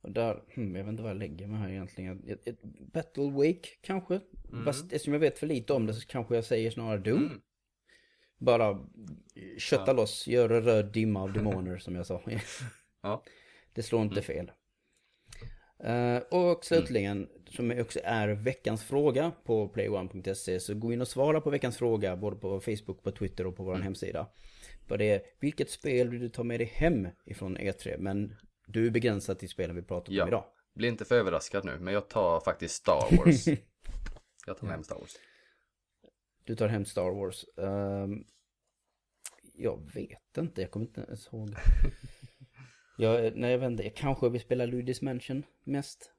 Och 0.00 0.12
där, 0.12 0.44
hmm, 0.54 0.76
jag 0.76 0.84
vet 0.84 0.90
inte 0.90 1.02
vad 1.02 1.10
jag 1.10 1.18
lägger 1.18 1.46
mig 1.46 1.58
här 1.60 1.68
egentligen. 1.68 2.28
Ett, 2.28 2.48
ett 2.48 2.62
Battle 2.92 3.30
Wake 3.30 3.68
kanske? 3.80 4.20
Mm. 4.52 4.64
Fast 4.64 4.84
eftersom 4.84 5.12
jag 5.12 5.20
vet 5.20 5.38
för 5.38 5.46
lite 5.46 5.72
om 5.72 5.86
det 5.86 5.94
så 5.94 6.06
kanske 6.06 6.34
jag 6.34 6.44
säger 6.44 6.70
snarare 6.70 6.98
Doom. 6.98 7.26
Mm. 7.26 7.40
Bara 8.38 8.86
kötta 9.58 9.84
Ja. 9.86 9.92
loss, 9.92 10.26
göra 10.26 10.60
röd 10.60 10.92
dimma 10.92 11.22
av 11.22 11.32
demoner 11.32 11.78
som 11.78 11.94
jag 11.94 12.06
sa. 12.06 12.22
Ja. 13.02 13.24
Det 13.72 13.82
slår 13.82 14.02
inte 14.02 14.14
Mm. 14.14 14.24
fel. 14.24 14.52
Eh, 15.84 16.16
och 16.16 16.64
slutligen, 16.64 17.28
som 17.50 17.80
också 17.80 18.00
är 18.04 18.28
veckans 18.28 18.84
fråga 18.84 19.32
på 19.44 19.68
playone.se, 19.68 20.60
så 20.60 20.74
gå 20.74 20.92
in 20.92 21.00
och 21.00 21.08
svara 21.08 21.40
på 21.40 21.50
veckans 21.50 21.76
fråga 21.78 22.16
både 22.16 22.36
på 22.36 22.60
Facebook, 22.60 23.02
på 23.02 23.10
Twitter 23.10 23.46
och 23.46 23.56
på 23.56 23.64
vår 23.64 23.72
Mm. 23.72 23.82
hemsida. 23.82 24.28
För 24.88 24.98
det 24.98 25.04
är, 25.10 25.22
vilket 25.40 25.70
spel 25.70 26.08
vill 26.08 26.20
du 26.20 26.28
ta 26.28 26.42
med 26.44 26.60
dig 26.60 26.66
hem 26.66 27.08
ifrån 27.24 27.58
E3? 27.58 27.98
Men 27.98 28.34
du 28.66 28.86
är 28.86 28.90
begränsad 28.90 29.38
till 29.38 29.48
spelen 29.48 29.76
vi 29.76 29.82
pratar 29.82 30.12
om 30.12 30.16
Ja. 30.16 30.28
idag. 30.28 30.44
Bli 30.74 30.88
inte 30.88 31.04
för 31.04 31.14
överraskad 31.14 31.64
nu, 31.64 31.78
men 31.80 31.94
jag 31.94 32.08
tar 32.08 32.40
faktiskt 32.40 32.74
Star 32.74 33.16
Wars. 33.16 33.46
jag 34.46 34.58
tar 34.58 34.66
med 34.66 34.70
hem 34.74 34.84
Star 34.84 34.96
Wars. 34.98 35.16
Du 36.44 36.56
tar 36.56 36.68
hem 36.68 36.84
Star 36.84 37.10
Wars. 37.10 37.44
Ehm, 37.58 38.24
jag 39.54 39.90
vet 39.94 40.38
inte, 40.38 40.60
jag 40.60 40.70
kommer 40.70 40.86
inte 40.86 41.00
ens 41.00 41.26
ihåg. 41.32 41.54
Jag, 43.02 43.36
nej, 43.36 43.50
jag 43.50 43.58
vet 43.58 43.66
inte, 43.70 43.82
jag 43.82 43.94
kanske 43.94 44.28
vill 44.28 44.40
spela 44.40 44.66
Luigi's 44.66 45.04
Mansion 45.04 45.42
mest. 45.64 46.12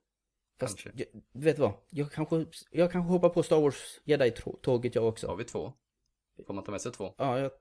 Fast, 0.60 0.84
Kanske. 0.84 1.03
jag, 1.14 1.22
vet 1.41 1.55
du 1.55 1.61
vad? 1.61 1.73
Jag 1.89 2.11
kanske, 2.11 2.45
jag 2.72 2.91
kanske 2.91 3.11
hoppar 3.11 3.30
på 3.30 3.43
Star 3.43 3.61
Wars 3.61 3.99
Jedi-tåget 4.03 4.95
jag 4.95 5.07
också. 5.07 5.27
Har 5.27 5.35
vi 5.35 5.43
två? 5.43 5.73
Får 6.47 6.53
man 6.53 6.64
ta 6.64 6.72
med 6.72 6.81
sig 6.81 6.91
två? 6.91 7.14
Ja, 7.18 7.39
jag, 7.39 7.51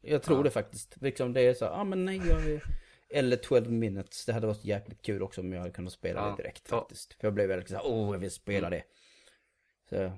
jag, 0.00 0.22
tror 0.22 0.38
Ja. 0.38 0.42
det 0.42 0.50
faktiskt. 0.50 0.96
Liksom 1.00 1.32
det 1.32 1.40
är 1.40 1.54
så, 1.54 1.64
ja 1.64 1.70
ah, 1.70 1.84
men 1.84 2.04
nej, 2.04 2.16
jag 2.28 2.46
är... 2.50 2.62
Eller 3.10 3.36
12 3.36 3.70
minutes, 3.72 4.26
det 4.26 4.32
hade 4.32 4.46
varit 4.46 4.64
jäkligt 4.64 5.02
kul 5.02 5.22
också 5.22 5.40
om 5.40 5.52
jag 5.52 5.60
hade 5.60 5.72
kunnat 5.72 5.92
spela 5.92 6.20
Ja. 6.20 6.30
det 6.36 6.42
direkt 6.42 6.68
faktiskt. 6.68 7.14
För 7.14 7.26
jag 7.26 7.34
blev 7.34 7.48
väldigt 7.48 7.68
såhär, 7.68 7.82
åh 7.86 8.12
jag 8.14 8.18
vill 8.18 8.30
spela 8.30 8.70
det. 8.70 8.84
Så, 9.90 10.12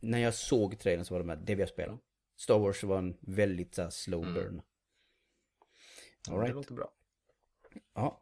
när 0.00 0.18
jag 0.18 0.34
såg 0.34 0.78
trailern 0.78 1.04
så 1.04 1.14
var 1.14 1.18
det 1.20 1.26
med, 1.26 1.38
det 1.38 1.54
vill 1.54 1.60
jag 1.60 1.68
spela. 1.68 1.98
Star 2.36 2.58
Wars 2.58 2.82
var 2.84 2.98
en 2.98 3.16
väldigt 3.20 3.74
så 3.74 3.82
här, 3.82 3.90
slow 3.90 4.22
Mm. 4.22 4.34
burn. 4.34 4.62
Ja, 6.26 6.32
All 6.32 6.38
Det 6.38 6.44
right. 6.44 6.54
låter 6.54 6.74
bra. 6.74 6.92
Ja. 7.94 8.20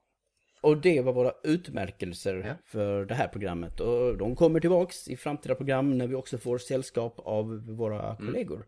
Och 0.60 0.76
det 0.80 1.00
var 1.00 1.12
våra 1.12 1.32
utmärkelser 1.42 2.44
Ja. 2.46 2.54
för 2.64 3.04
det 3.04 3.14
här 3.14 3.28
programmet. 3.28 3.80
Och 3.80 4.16
de 4.18 4.36
kommer 4.36 4.60
tillbaks 4.60 5.08
i 5.08 5.16
framtida 5.16 5.54
program 5.54 5.98
när 5.98 6.06
vi 6.06 6.14
också 6.14 6.38
får 6.38 6.58
sällskap 6.58 7.18
av 7.18 7.66
våra 7.76 8.02
Mm. 8.14 8.16
kollegor. 8.26 8.66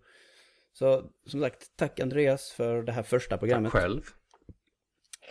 Så 0.73 1.11
som 1.27 1.41
sagt, 1.41 1.77
tack 1.77 2.01
Andreas 2.01 2.51
för 2.51 2.83
det 2.83 2.93
här 2.93 3.03
första 3.03 3.39
programmet. 3.39 3.73
Tack 3.73 3.83
själv. 3.83 4.03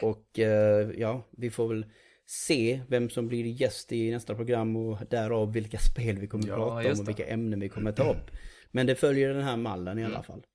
Och 0.02 0.40
eh, 0.40 0.90
ja, 0.98 1.28
vi 1.32 1.50
får 1.50 1.68
väl 1.68 1.86
se 2.26 2.82
vem 2.88 3.10
som 3.10 3.28
blir 3.28 3.46
gäst 3.46 3.92
i 3.92 4.12
nästa 4.12 4.36
program 4.36 4.76
och 4.76 4.98
därav 5.10 5.54
vilka 5.54 5.78
spel 5.78 6.18
vi 6.18 6.28
kommer 6.28 6.48
Ja, 6.48 6.56
prata 6.56 6.92
om 6.92 7.00
och 7.00 7.08
vilka 7.08 7.26
ämnen 7.28 7.60
vi 7.60 7.70
kommer 7.70 7.92
ta 7.92 8.12
upp. 8.12 8.32
Men 8.72 8.88
det 8.88 8.96
följer 8.96 9.34
den 9.34 9.44
här 9.44 9.58
mallen 9.58 9.98
i 10.00 10.02
Mm. 10.02 10.14
alla 10.14 10.24
fall. 10.24 10.46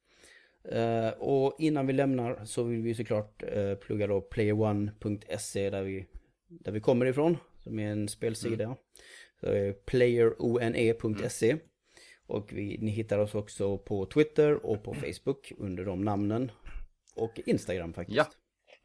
Eh, 0.64 1.08
och 1.08 1.56
innan 1.58 1.86
vi 1.86 1.92
lämnar 1.92 2.44
så 2.44 2.62
vill 2.62 2.82
vi 2.82 2.94
såklart 2.94 3.42
uh, 3.56 3.74
plugga 3.74 4.06
då 4.06 4.20
playerone.se 4.20 5.70
där 5.70 5.82
vi, 5.82 6.06
där 6.48 6.72
vi 6.72 6.80
kommer 6.80 7.06
ifrån. 7.06 7.36
Som 7.62 7.78
är 7.78 7.92
en 7.92 8.08
spelsida. 8.08 8.64
Mm. 8.64 8.76
Så 9.40 9.46
det 9.46 9.58
är 9.58 9.72
playerone.se. 9.72 11.56
Och 12.26 12.52
vi, 12.52 12.78
ni 12.78 12.90
hittar 12.90 13.18
oss 13.18 13.34
också 13.34 13.78
på 13.78 14.06
Twitter 14.06 14.66
och 14.66 14.82
på 14.82 14.94
Facebook 14.94 15.52
under 15.58 15.84
de 15.84 16.04
namnen. 16.04 16.50
Och 17.14 17.40
Instagram 17.46 17.92
faktiskt. 17.92 18.16
Ja. 18.16 18.26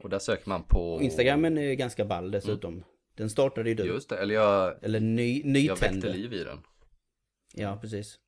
Och 0.03 0.09
där 0.09 0.19
söker 0.19 0.49
man 0.49 0.63
på... 0.63 0.93
Och 0.93 1.01
Instagrammen 1.01 1.57
är 1.57 1.73
ganska 1.73 2.05
ball 2.05 2.31
dessutom. 2.31 2.83
Den 3.15 3.29
startade 3.29 3.69
ju 3.69 3.75
du. 3.75 3.83
Just 3.83 4.09
det, 4.09 4.17
eller 4.17 4.35
jag, 4.35 4.83
Eller 4.83 4.99
ny, 4.99 5.41
jag 5.41 5.75
väckte 5.75 5.95
nytände. 5.95 6.17
liv 6.17 6.33
i 6.33 6.43
den. 6.43 6.59
Ja, 7.53 7.77
precis. 7.81 8.19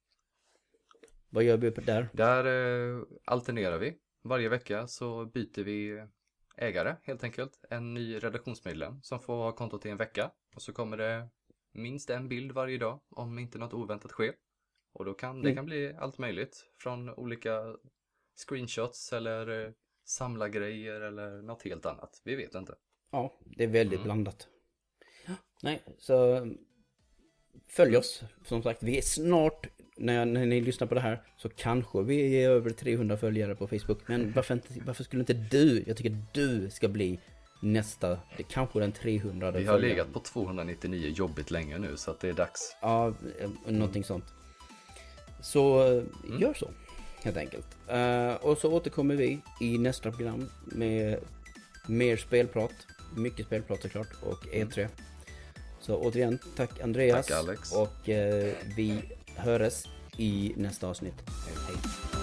Vad 1.29 1.43
gör 1.43 1.57
vi 1.57 1.71
på 1.71 1.81
där? 1.81 2.09
Där 2.13 2.45
eh, 2.45 3.03
alternerar 3.25 3.77
vi. 3.77 3.97
Varje 4.23 4.49
vecka 4.49 4.87
så 4.87 5.25
byter 5.25 5.63
vi 5.63 6.05
ägare 6.57 6.95
helt 7.03 7.23
enkelt. 7.23 7.59
En 7.69 7.93
ny 7.93 8.17
redaktionsmedlem 8.19 9.01
som 9.01 9.19
får 9.19 9.33
ha 9.35 9.51
kontot 9.51 9.85
i 9.85 9.89
en 9.89 9.97
vecka. 9.97 10.31
Och 10.55 10.61
så 10.61 10.73
kommer 10.73 10.97
det 10.97 11.29
minst 11.73 12.09
en 12.09 12.27
bild 12.29 12.51
varje 12.51 12.77
dag 12.77 12.99
om 13.09 13.39
inte 13.39 13.57
något 13.57 13.73
oväntat 13.73 14.11
sker. 14.11 14.35
Och 14.93 15.05
då 15.05 15.13
kan 15.13 15.41
det 15.41 15.47
Mm. 15.49 15.55
kan 15.55 15.65
bli 15.65 15.93
allt 15.99 16.17
möjligt. 16.17 16.65
Från 16.77 17.09
olika 17.09 17.75
screenshots 18.47 19.13
eller 19.13 19.65
eh, 19.65 19.71
samla 20.05 20.49
grejer 20.49 21.01
eller 21.01 21.41
något 21.41 21.63
helt 21.63 21.85
annat. 21.85 22.21
Vi 22.23 22.35
vet 22.35 22.55
inte. 22.55 22.75
Ja, 23.11 23.33
det 23.45 23.63
är 23.63 23.67
väldigt 23.67 23.99
Mm. 23.99 24.03
blandat. 24.03 24.47
Nej, 25.63 25.83
så 25.97 26.47
följ 27.67 27.97
oss. 27.97 28.23
Som 28.45 28.63
sagt, 28.63 28.83
vi 28.83 28.97
är 28.97 29.01
snart, 29.01 29.67
när, 29.99 30.25
när 30.25 30.45
ni 30.45 30.61
lyssnar 30.61 30.87
på 30.87 30.95
det 30.95 31.01
här, 31.01 31.21
så 31.37 31.49
kanske 31.49 32.01
vi 32.01 32.43
är 32.43 32.49
över 32.49 32.69
300 32.69 33.17
följare 33.17 33.55
på 33.55 33.67
Facebook. 33.67 33.99
Men 34.07 34.31
varför, 34.35 34.53
inte, 34.53 34.67
varför 34.85 35.03
skulle 35.03 35.19
inte 35.19 35.33
du, 35.33 35.83
jag 35.87 35.97
tycker 35.97 36.17
du 36.31 36.69
ska 36.69 36.87
bli 36.87 37.19
nästa, 37.61 38.09
det 38.37 38.43
kanske 38.43 38.79
den 38.79 38.91
300 38.91 39.51
Vi 39.51 39.65
har 39.65 39.79
legat 39.79 40.13
på 40.13 40.19
299 40.19 41.13
jobbigt 41.15 41.51
länge 41.51 41.77
nu 41.77 41.97
så 41.97 42.11
att 42.11 42.19
det 42.19 42.29
är 42.29 42.33
dags. 42.33 42.75
Ja, 42.81 43.07
eh, 43.07 43.49
någonting 43.67 44.03
sånt. 44.03 44.25
Så 45.41 45.87
eh, 45.87 46.03
Mm. 46.27 46.41
gör 46.41 46.53
så, 46.53 46.69
helt 47.23 47.37
enkelt. 47.37 47.67
Eh, 47.87 48.33
och 48.35 48.57
så 48.57 48.73
återkommer 48.73 49.15
vi 49.15 49.39
i 49.61 49.77
nästa 49.77 50.11
program 50.11 50.49
med 50.65 51.19
mer 51.87 52.17
spelprat. 52.17 52.71
Mycket 53.17 53.45
spelprat 53.45 53.81
såklart 53.81 54.07
och 54.21 54.45
E3. 54.45 54.87
Så 55.81 55.97
återigen, 55.97 56.39
tack 56.55 56.79
Andreas. 56.81 57.27
Tack, 57.27 57.37
Alex. 57.37 57.71
Och 57.75 58.09
eh, 58.09 58.53
vi 58.75 59.01
höres 59.39 59.87
i 60.17 60.53
nästa 60.57 60.87
avsnitt. 60.87 61.23
Hej. 61.45 61.55
Hej. 61.67 62.18